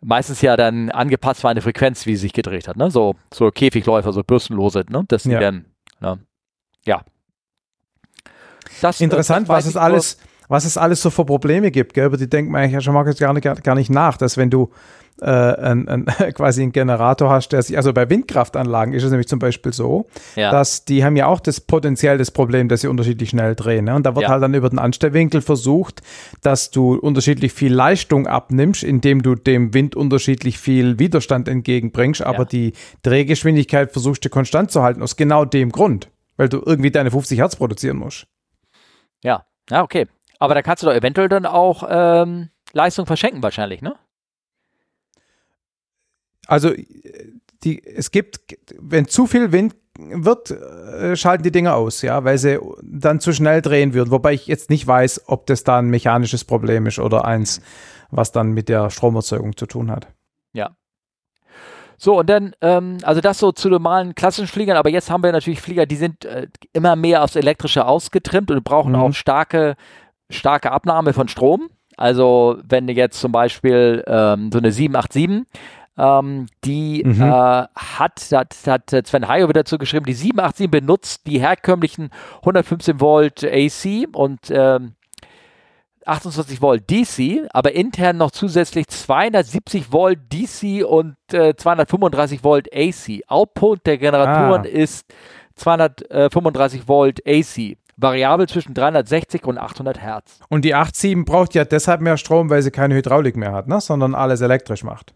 meistens 0.00 0.42
ja 0.42 0.56
dann 0.56 0.90
angepasst 0.90 1.44
war 1.44 1.50
an 1.50 1.56
die 1.56 1.62
Frequenz, 1.62 2.06
wie 2.06 2.14
sie 2.16 2.22
sich 2.22 2.32
gedreht 2.32 2.68
hat, 2.68 2.76
ne? 2.76 2.90
So, 2.90 3.14
so 3.32 3.50
Käfigläufer, 3.50 4.12
so 4.12 4.22
bürstenlose, 4.22 4.84
ne? 4.88 5.04
Dass 5.08 5.22
sie 5.22 5.32
Ja. 5.32 5.40
dann, 5.40 5.66
ne? 6.00 6.18
ja. 6.84 7.02
Das, 8.80 9.00
Interessant, 9.00 9.48
das 9.48 9.56
was 9.56 9.66
es 9.66 9.76
alles, 9.76 10.18
was 10.48 10.64
es 10.64 10.76
alles 10.76 11.02
so 11.02 11.10
für 11.10 11.24
Probleme 11.24 11.70
gibt, 11.70 11.94
gell? 11.94 12.06
über 12.06 12.16
die 12.16 12.28
denkt 12.28 12.50
man 12.50 12.62
eigentlich 12.62 12.72
ja 12.74 12.80
schon 12.80 12.94
mal 12.94 13.02
gar 13.04 13.32
nicht, 13.32 13.64
gar 13.64 13.74
nicht 13.74 13.90
nach, 13.90 14.16
dass 14.16 14.36
wenn 14.36 14.50
du 14.50 14.70
äh, 15.20 15.26
ein, 15.26 15.88
ein, 15.88 16.06
quasi 16.34 16.62
einen 16.62 16.72
Generator 16.72 17.30
hast, 17.30 17.50
der 17.50 17.62
sich, 17.62 17.76
also 17.76 17.92
bei 17.92 18.10
Windkraftanlagen 18.10 18.92
ist 18.94 19.04
es 19.04 19.10
nämlich 19.10 19.28
zum 19.28 19.38
Beispiel 19.38 19.72
so, 19.72 20.06
ja. 20.34 20.50
dass 20.50 20.84
die 20.84 21.04
haben 21.04 21.16
ja 21.16 21.26
auch 21.26 21.38
das 21.40 21.60
potenziell 21.60 22.18
das 22.18 22.30
Problem, 22.32 22.68
dass 22.68 22.80
sie 22.80 22.88
unterschiedlich 22.88 23.30
schnell 23.30 23.54
drehen. 23.54 23.84
Ne? 23.84 23.94
Und 23.94 24.04
da 24.06 24.14
wird 24.16 24.24
Ja. 24.24 24.30
halt 24.30 24.42
dann 24.42 24.54
über 24.54 24.68
den 24.68 24.78
Anstellwinkel 24.80 25.40
versucht, 25.40 26.02
dass 26.42 26.70
du 26.72 26.94
unterschiedlich 26.94 27.52
viel 27.52 27.72
Leistung 27.72 28.26
abnimmst, 28.26 28.82
indem 28.82 29.22
du 29.22 29.36
dem 29.36 29.72
Wind 29.72 29.94
unterschiedlich 29.94 30.58
viel 30.58 30.98
Widerstand 30.98 31.46
entgegenbringst, 31.48 32.22
aber 32.22 32.38
Ja. 32.40 32.44
die 32.46 32.72
Drehgeschwindigkeit 33.02 33.92
versuchst 33.92 34.24
du 34.24 34.28
konstant 34.30 34.72
zu 34.72 34.82
halten, 34.82 35.00
aus 35.02 35.16
genau 35.16 35.44
dem 35.44 35.70
Grund, 35.70 36.10
weil 36.36 36.48
du 36.48 36.60
irgendwie 36.64 36.90
deine 36.90 37.10
50 37.12 37.38
Hertz 37.38 37.54
produzieren 37.56 37.98
musst. 37.98 38.26
Ja, 39.22 39.44
ja, 39.70 39.82
okay. 39.82 40.06
Aber 40.44 40.54
da 40.54 40.62
kannst 40.62 40.82
du 40.82 40.86
doch 40.86 40.94
eventuell 40.94 41.28
dann 41.28 41.46
auch 41.46 41.84
ähm, 41.88 42.50
Leistung 42.72 43.06
verschenken 43.06 43.42
wahrscheinlich, 43.42 43.82
ne? 43.82 43.94
Also 46.46 46.72
äh, 46.72 46.84
die, 47.62 47.82
es 47.84 48.10
gibt, 48.10 48.40
wenn 48.78 49.08
zu 49.08 49.26
viel 49.26 49.52
Wind 49.52 49.74
wird, 49.98 50.50
äh, 50.50 51.16
schalten 51.16 51.44
die 51.44 51.52
Dinger 51.52 51.76
aus, 51.76 52.02
ja, 52.02 52.24
weil 52.24 52.36
sie 52.36 52.58
dann 52.82 53.20
zu 53.20 53.32
schnell 53.32 53.62
drehen 53.62 53.94
würden. 53.94 54.10
Wobei 54.10 54.34
ich 54.34 54.46
jetzt 54.46 54.68
nicht 54.68 54.86
weiß, 54.86 55.22
ob 55.28 55.46
das 55.46 55.64
da 55.64 55.78
ein 55.78 55.86
mechanisches 55.86 56.44
Problem 56.44 56.86
ist 56.86 56.98
oder 56.98 57.24
eins, 57.24 57.60
was 58.10 58.32
dann 58.32 58.50
mit 58.52 58.68
der 58.68 58.90
Stromerzeugung 58.90 59.56
zu 59.56 59.66
tun 59.66 59.90
hat. 59.90 60.08
Ja. 60.52 60.76
So, 61.96 62.18
und 62.18 62.28
dann, 62.28 62.54
ähm, 62.60 62.98
also 63.04 63.20
das 63.20 63.38
so 63.38 63.52
zu 63.52 63.68
normalen 63.70 64.14
klassischen 64.16 64.48
Fliegern, 64.48 64.76
aber 64.76 64.90
jetzt 64.90 65.10
haben 65.10 65.22
wir 65.22 65.30
natürlich 65.32 65.60
Flieger, 65.60 65.86
die 65.86 65.96
sind 65.96 66.24
äh, 66.24 66.48
immer 66.72 66.96
mehr 66.96 67.22
aufs 67.22 67.36
Elektrische 67.36 67.86
ausgetrimmt 67.86 68.50
und 68.50 68.64
brauchen 68.64 68.92
Mhm. 68.92 68.98
auch 68.98 69.12
starke, 69.14 69.76
starke 70.30 70.72
Abnahme 70.72 71.12
von 71.12 71.28
Strom. 71.28 71.68
Also 71.96 72.58
wenn 72.68 72.86
du 72.86 72.92
jetzt 72.92 73.20
zum 73.20 73.30
Beispiel 73.32 74.02
ähm, 74.06 74.50
so 74.52 74.58
eine 74.58 74.72
787, 74.72 75.46
ähm, 75.96 76.46
die 76.64 77.02
Mhm. 77.04 77.22
äh, 77.22 77.24
hat, 77.26 78.20
hat, 78.32 78.56
hat 78.66 78.90
Sven 79.06 79.28
Heyo 79.28 79.48
wieder 79.48 79.64
zugeschrieben, 79.64 80.06
die 80.06 80.12
787 80.14 80.68
benutzt 80.70 81.26
die 81.28 81.38
herkömmlichen 81.38 82.10
115 82.40 83.00
Volt 83.00 83.44
AC 83.44 84.08
und 84.12 84.40
ähm, 84.50 84.94
28 86.06 86.60
Volt 86.60 86.90
DC, 86.90 87.46
aber 87.52 87.72
intern 87.72 88.18
noch 88.18 88.30
zusätzlich 88.32 88.88
270 88.88 89.90
Volt 89.92 90.18
DC 90.32 90.84
und 90.84 91.16
äh, 91.32 91.54
235 91.56 92.44
Volt 92.44 92.68
AC. 92.74 93.22
Output 93.28 93.86
der 93.86 93.96
Generatoren 93.98 94.62
Ah. 94.62 94.68
ist 94.68 95.06
235 95.54 96.88
Volt 96.88 97.20
AC. 97.26 97.76
Variabel 97.96 98.48
zwischen 98.48 98.74
360 98.74 99.44
und 99.44 99.58
800 99.58 100.00
Hertz. 100.00 100.38
Und 100.48 100.64
die 100.64 100.70
87 100.72 101.24
braucht 101.24 101.54
ja 101.54 101.64
deshalb 101.64 102.00
mehr 102.00 102.16
Strom, 102.16 102.50
weil 102.50 102.62
sie 102.62 102.70
keine 102.70 102.94
Hydraulik 102.94 103.36
mehr 103.36 103.52
hat, 103.52 103.68
ne? 103.68 103.80
sondern 103.80 104.14
alles 104.14 104.40
elektrisch 104.40 104.82
macht. 104.84 105.14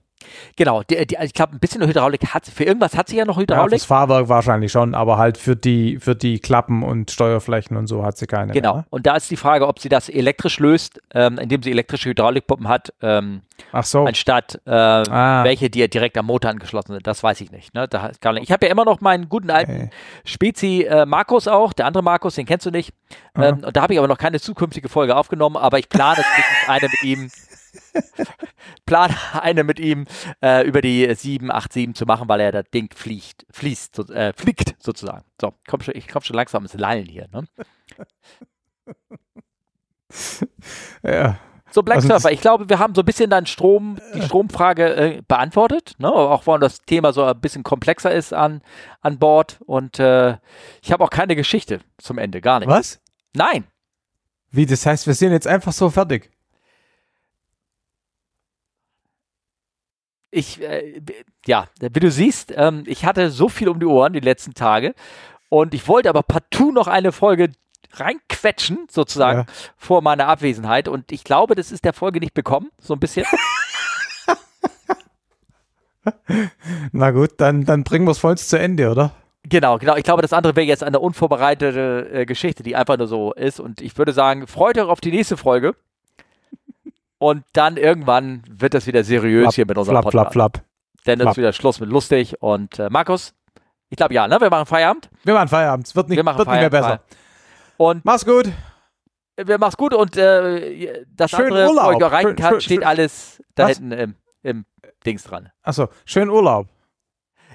Genau, 0.56 0.82
die, 0.82 1.06
die, 1.06 1.16
ich 1.22 1.32
glaube, 1.32 1.54
ein 1.54 1.60
bisschen 1.60 1.86
Hydraulik 1.86 2.34
hat 2.34 2.44
sie. 2.44 2.50
Für 2.50 2.64
irgendwas 2.64 2.96
hat 2.96 3.08
sie 3.08 3.16
ja 3.16 3.24
noch 3.24 3.36
Ja, 3.36 3.42
Hydraulik. 3.42 3.70
fürs 3.70 3.84
Fahrwerk 3.84 4.28
wahrscheinlich 4.28 4.72
schon, 4.72 4.94
aber 4.94 5.16
halt 5.16 5.38
für 5.38 5.56
die, 5.56 5.98
für 5.98 6.14
die 6.16 6.40
Klappen 6.40 6.82
und 6.82 7.10
Steuerflächen 7.10 7.76
und 7.76 7.86
so 7.86 8.04
hat 8.04 8.18
sie 8.18 8.26
keine. 8.26 8.52
Genau. 8.52 8.72
Mehr, 8.74 8.82
ne? 8.82 8.86
Und 8.90 9.06
da 9.06 9.16
ist 9.16 9.30
die 9.30 9.36
Frage, 9.36 9.66
ob 9.66 9.78
sie 9.78 9.88
das 9.88 10.08
elektrisch 10.08 10.58
löst, 10.58 11.00
ähm, 11.14 11.38
indem 11.38 11.62
sie 11.62 11.70
elektrische 11.70 12.10
Hydraulikpumpen 12.10 12.68
hat, 12.68 12.92
ähm, 13.00 13.42
Ach 13.72 13.84
so. 13.84 14.04
anstatt 14.04 14.60
äh, 14.66 14.70
Ah. 14.70 15.44
welche, 15.44 15.70
die 15.70 15.88
direkt 15.88 16.16
am 16.18 16.26
Motor 16.26 16.50
angeschlossen 16.50 16.92
sind. 16.92 17.06
Das 17.06 17.22
weiß 17.22 17.40
ich 17.40 17.50
nicht. 17.50 17.74
Ne? 17.74 17.88
Da, 17.88 18.10
ich 18.40 18.52
habe 18.52 18.66
ja 18.66 18.72
immer 18.72 18.84
noch 18.84 19.00
meinen 19.00 19.28
guten 19.28 19.50
alten 19.50 19.72
Okay. 19.72 19.90
Spezi 20.24 20.82
äh, 20.88 21.04
Markus 21.06 21.48
auch, 21.48 21.72
der 21.72 21.86
andere 21.86 22.02
Markus, 22.02 22.34
den 22.36 22.46
kennst 22.46 22.66
du 22.66 22.70
nicht. 22.70 22.92
Ähm, 23.36 23.62
und 23.64 23.76
da 23.76 23.82
habe 23.82 23.92
ich 23.92 23.98
aber 23.98 24.08
noch 24.08 24.18
keine 24.18 24.40
zukünftige 24.40 24.88
Folge 24.88 25.16
aufgenommen, 25.16 25.56
aber 25.56 25.78
ich 25.78 25.88
plane 25.88 26.24
eine 26.68 26.88
mit 26.88 27.02
ihm. 27.02 27.30
plane 28.86 29.14
eine 29.32 29.62
mit 29.64 29.78
ihm 29.78 30.06
äh, 30.42 30.66
über 30.66 30.80
die 30.80 31.00
787 31.14 31.94
zu 31.94 32.06
machen, 32.06 32.28
weil 32.28 32.40
er 32.40 32.52
das 32.52 32.64
Ding 32.72 32.92
fliegt, 32.94 33.46
fließt, 33.50 33.94
so, 33.94 34.04
äh, 34.12 34.32
fliegt 34.34 34.74
sozusagen. 34.82 35.24
So, 35.40 35.52
komm 35.68 35.80
schon, 35.82 35.94
ich 35.96 36.08
komme 36.08 36.24
schon 36.24 36.36
langsam 36.36 36.62
ins 36.62 36.74
Lallen 36.74 37.06
hier. 37.06 37.28
Ne? 37.32 37.44
Ja. 41.02 41.38
So, 41.70 41.82
Black 41.82 41.96
Also 41.96 42.08
Surfer, 42.08 42.32
ich 42.32 42.40
glaube, 42.40 42.68
wir 42.68 42.78
haben 42.78 42.94
so 42.94 43.02
ein 43.02 43.04
bisschen 43.04 43.30
dann 43.30 43.46
Strom, 43.46 43.98
die 44.14 44.22
Stromfrage 44.22 44.96
äh, 44.96 45.22
beantwortet, 45.28 45.94
ne? 45.98 46.10
auch 46.10 46.46
weil 46.46 46.58
das 46.60 46.80
Thema 46.82 47.12
so 47.12 47.24
ein 47.24 47.38
bisschen 47.40 47.62
komplexer 47.62 48.10
ist 48.10 48.32
an, 48.32 48.62
an 49.00 49.18
Bord 49.18 49.58
und 49.66 49.98
äh, 49.98 50.38
ich 50.82 50.92
habe 50.92 51.04
auch 51.04 51.10
keine 51.10 51.36
Geschichte 51.36 51.80
zum 51.98 52.18
Ende, 52.18 52.40
gar 52.40 52.60
nicht. 52.60 52.68
Was? 52.68 53.00
Nein, 53.34 53.64
Wie, 54.50 54.64
das 54.66 54.86
heißt, 54.86 55.06
wir 55.06 55.14
sind 55.14 55.32
jetzt 55.32 55.46
einfach 55.46 55.72
so 55.72 55.90
fertig. 55.90 56.30
ich, 60.30 60.62
äh, 60.62 61.00
ja, 61.46 61.68
wie 61.80 62.00
du 62.00 62.10
siehst, 62.10 62.52
ähm, 62.56 62.84
ich 62.86 63.04
hatte 63.04 63.30
so 63.30 63.48
viel 63.48 63.68
um 63.68 63.80
die 63.80 63.86
Ohren 63.86 64.12
die 64.12 64.20
letzten 64.20 64.54
Tage 64.54 64.94
und 65.48 65.74
ich 65.74 65.88
wollte 65.88 66.08
aber 66.08 66.22
partout 66.22 66.72
noch 66.72 66.86
eine 66.86 67.12
Folge 67.12 67.50
reinquetschen, 67.92 68.86
sozusagen, 68.90 69.40
Ja. 69.40 69.46
vor 69.76 70.02
meiner 70.02 70.26
Abwesenheit 70.28 70.88
und 70.88 71.10
ich 71.12 71.24
glaube, 71.24 71.54
das 71.54 71.72
ist 71.72 71.84
der 71.84 71.92
Folge 71.92 72.20
nicht 72.20 72.34
bekommen, 72.34 72.70
so 72.80 72.94
ein 72.94 73.00
bisschen. 73.00 73.26
Na 76.92 77.10
gut, 77.10 77.32
dann, 77.38 77.64
dann 77.64 77.84
bringen 77.84 78.06
wir 78.06 78.12
es 78.12 78.18
voll 78.18 78.38
zu 78.38 78.58
Ende, 78.58 78.90
oder? 78.90 79.12
Genau, 79.44 79.78
genau. 79.78 79.96
Ich 79.96 80.04
glaube, 80.04 80.22
das 80.22 80.32
andere 80.32 80.56
wäre 80.56 80.66
jetzt 80.66 80.82
eine 80.82 81.00
unvorbereitete 81.00 82.10
äh, 82.12 82.26
Geschichte, 82.26 82.62
die 82.62 82.76
einfach 82.76 82.98
nur 82.98 83.06
so 83.06 83.32
ist. 83.32 83.60
Und 83.60 83.80
ich 83.80 83.96
würde 83.96 84.12
sagen, 84.12 84.46
freut 84.46 84.76
euch 84.78 84.88
auf 84.88 85.00
die 85.00 85.10
nächste 85.10 85.36
Folge. 85.36 85.74
Und 87.18 87.44
dann 87.52 87.76
irgendwann 87.76 88.42
wird 88.48 88.74
das 88.74 88.86
wieder 88.86 89.02
seriös 89.04 89.54
hier 89.54 89.66
mit 89.66 89.76
unserem 89.76 89.96
flap, 90.02 90.10
flap, 90.12 90.24
Podcast. 90.28 90.32
flap. 90.54 90.64
Dann 91.04 91.20
ist 91.20 91.24
flap. 91.24 91.36
wieder 91.36 91.52
Schluss 91.52 91.80
mit 91.80 91.88
lustig. 91.88 92.40
Und 92.42 92.78
äh, 92.78 92.90
Markus, 92.90 93.34
ich 93.88 93.96
glaube 93.96 94.14
ja, 94.14 94.28
ne? 94.28 94.40
Wir 94.40 94.50
machen 94.50 94.66
Feierabend. 94.66 95.08
Wir 95.24 95.34
machen 95.34 95.48
Feierabend. 95.48 95.86
Es 95.86 95.96
wird 95.96 96.08
nicht, 96.10 96.16
Wir 96.16 96.24
machen 96.24 96.38
wird 96.38 96.48
nicht 96.48 96.60
mehr 96.60 96.70
Feierabend. 96.70 97.00
Und 97.78 98.04
Mach's 98.04 98.26
gut. 98.26 98.52
wir 99.36 99.58
machen's 99.58 99.76
gut. 99.76 99.94
Und 99.94 100.16
äh, 100.16 101.04
das 101.08 101.30
Schönen 101.30 101.46
andere, 101.52 101.66
wo 101.66 101.70
Urlaub. 101.70 101.90
ich 101.92 101.96
euch 101.96 102.02
erreichen 102.02 102.26
Schön- 102.28 102.36
kann, 102.36 102.50
schön- 102.52 102.60
steht 102.60 102.78
schön- 102.78 102.86
alles 102.86 103.42
da 103.54 103.68
Was? 103.68 103.78
hinten 103.78 103.92
im, 103.92 104.14
im 104.42 104.66
Dings 105.06 105.24
dran. 105.24 105.50
Achso, 105.62 105.88
schönen 106.04 106.30
Urlaub. 106.30 106.66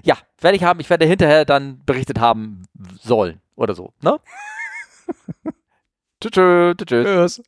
Ja, 0.03 0.17
werde 0.39 0.57
ich 0.57 0.63
haben. 0.63 0.79
Ich 0.79 0.89
werde 0.89 1.05
hinterher 1.05 1.45
dann 1.45 1.83
berichtet 1.85 2.19
haben 2.19 2.63
sollen 3.01 3.41
oder 3.55 3.75
so. 3.75 3.93
Ne? 4.01 4.17
tschüss, 6.21 6.75
tschüss. 6.77 6.77
Tschüss. 6.87 7.43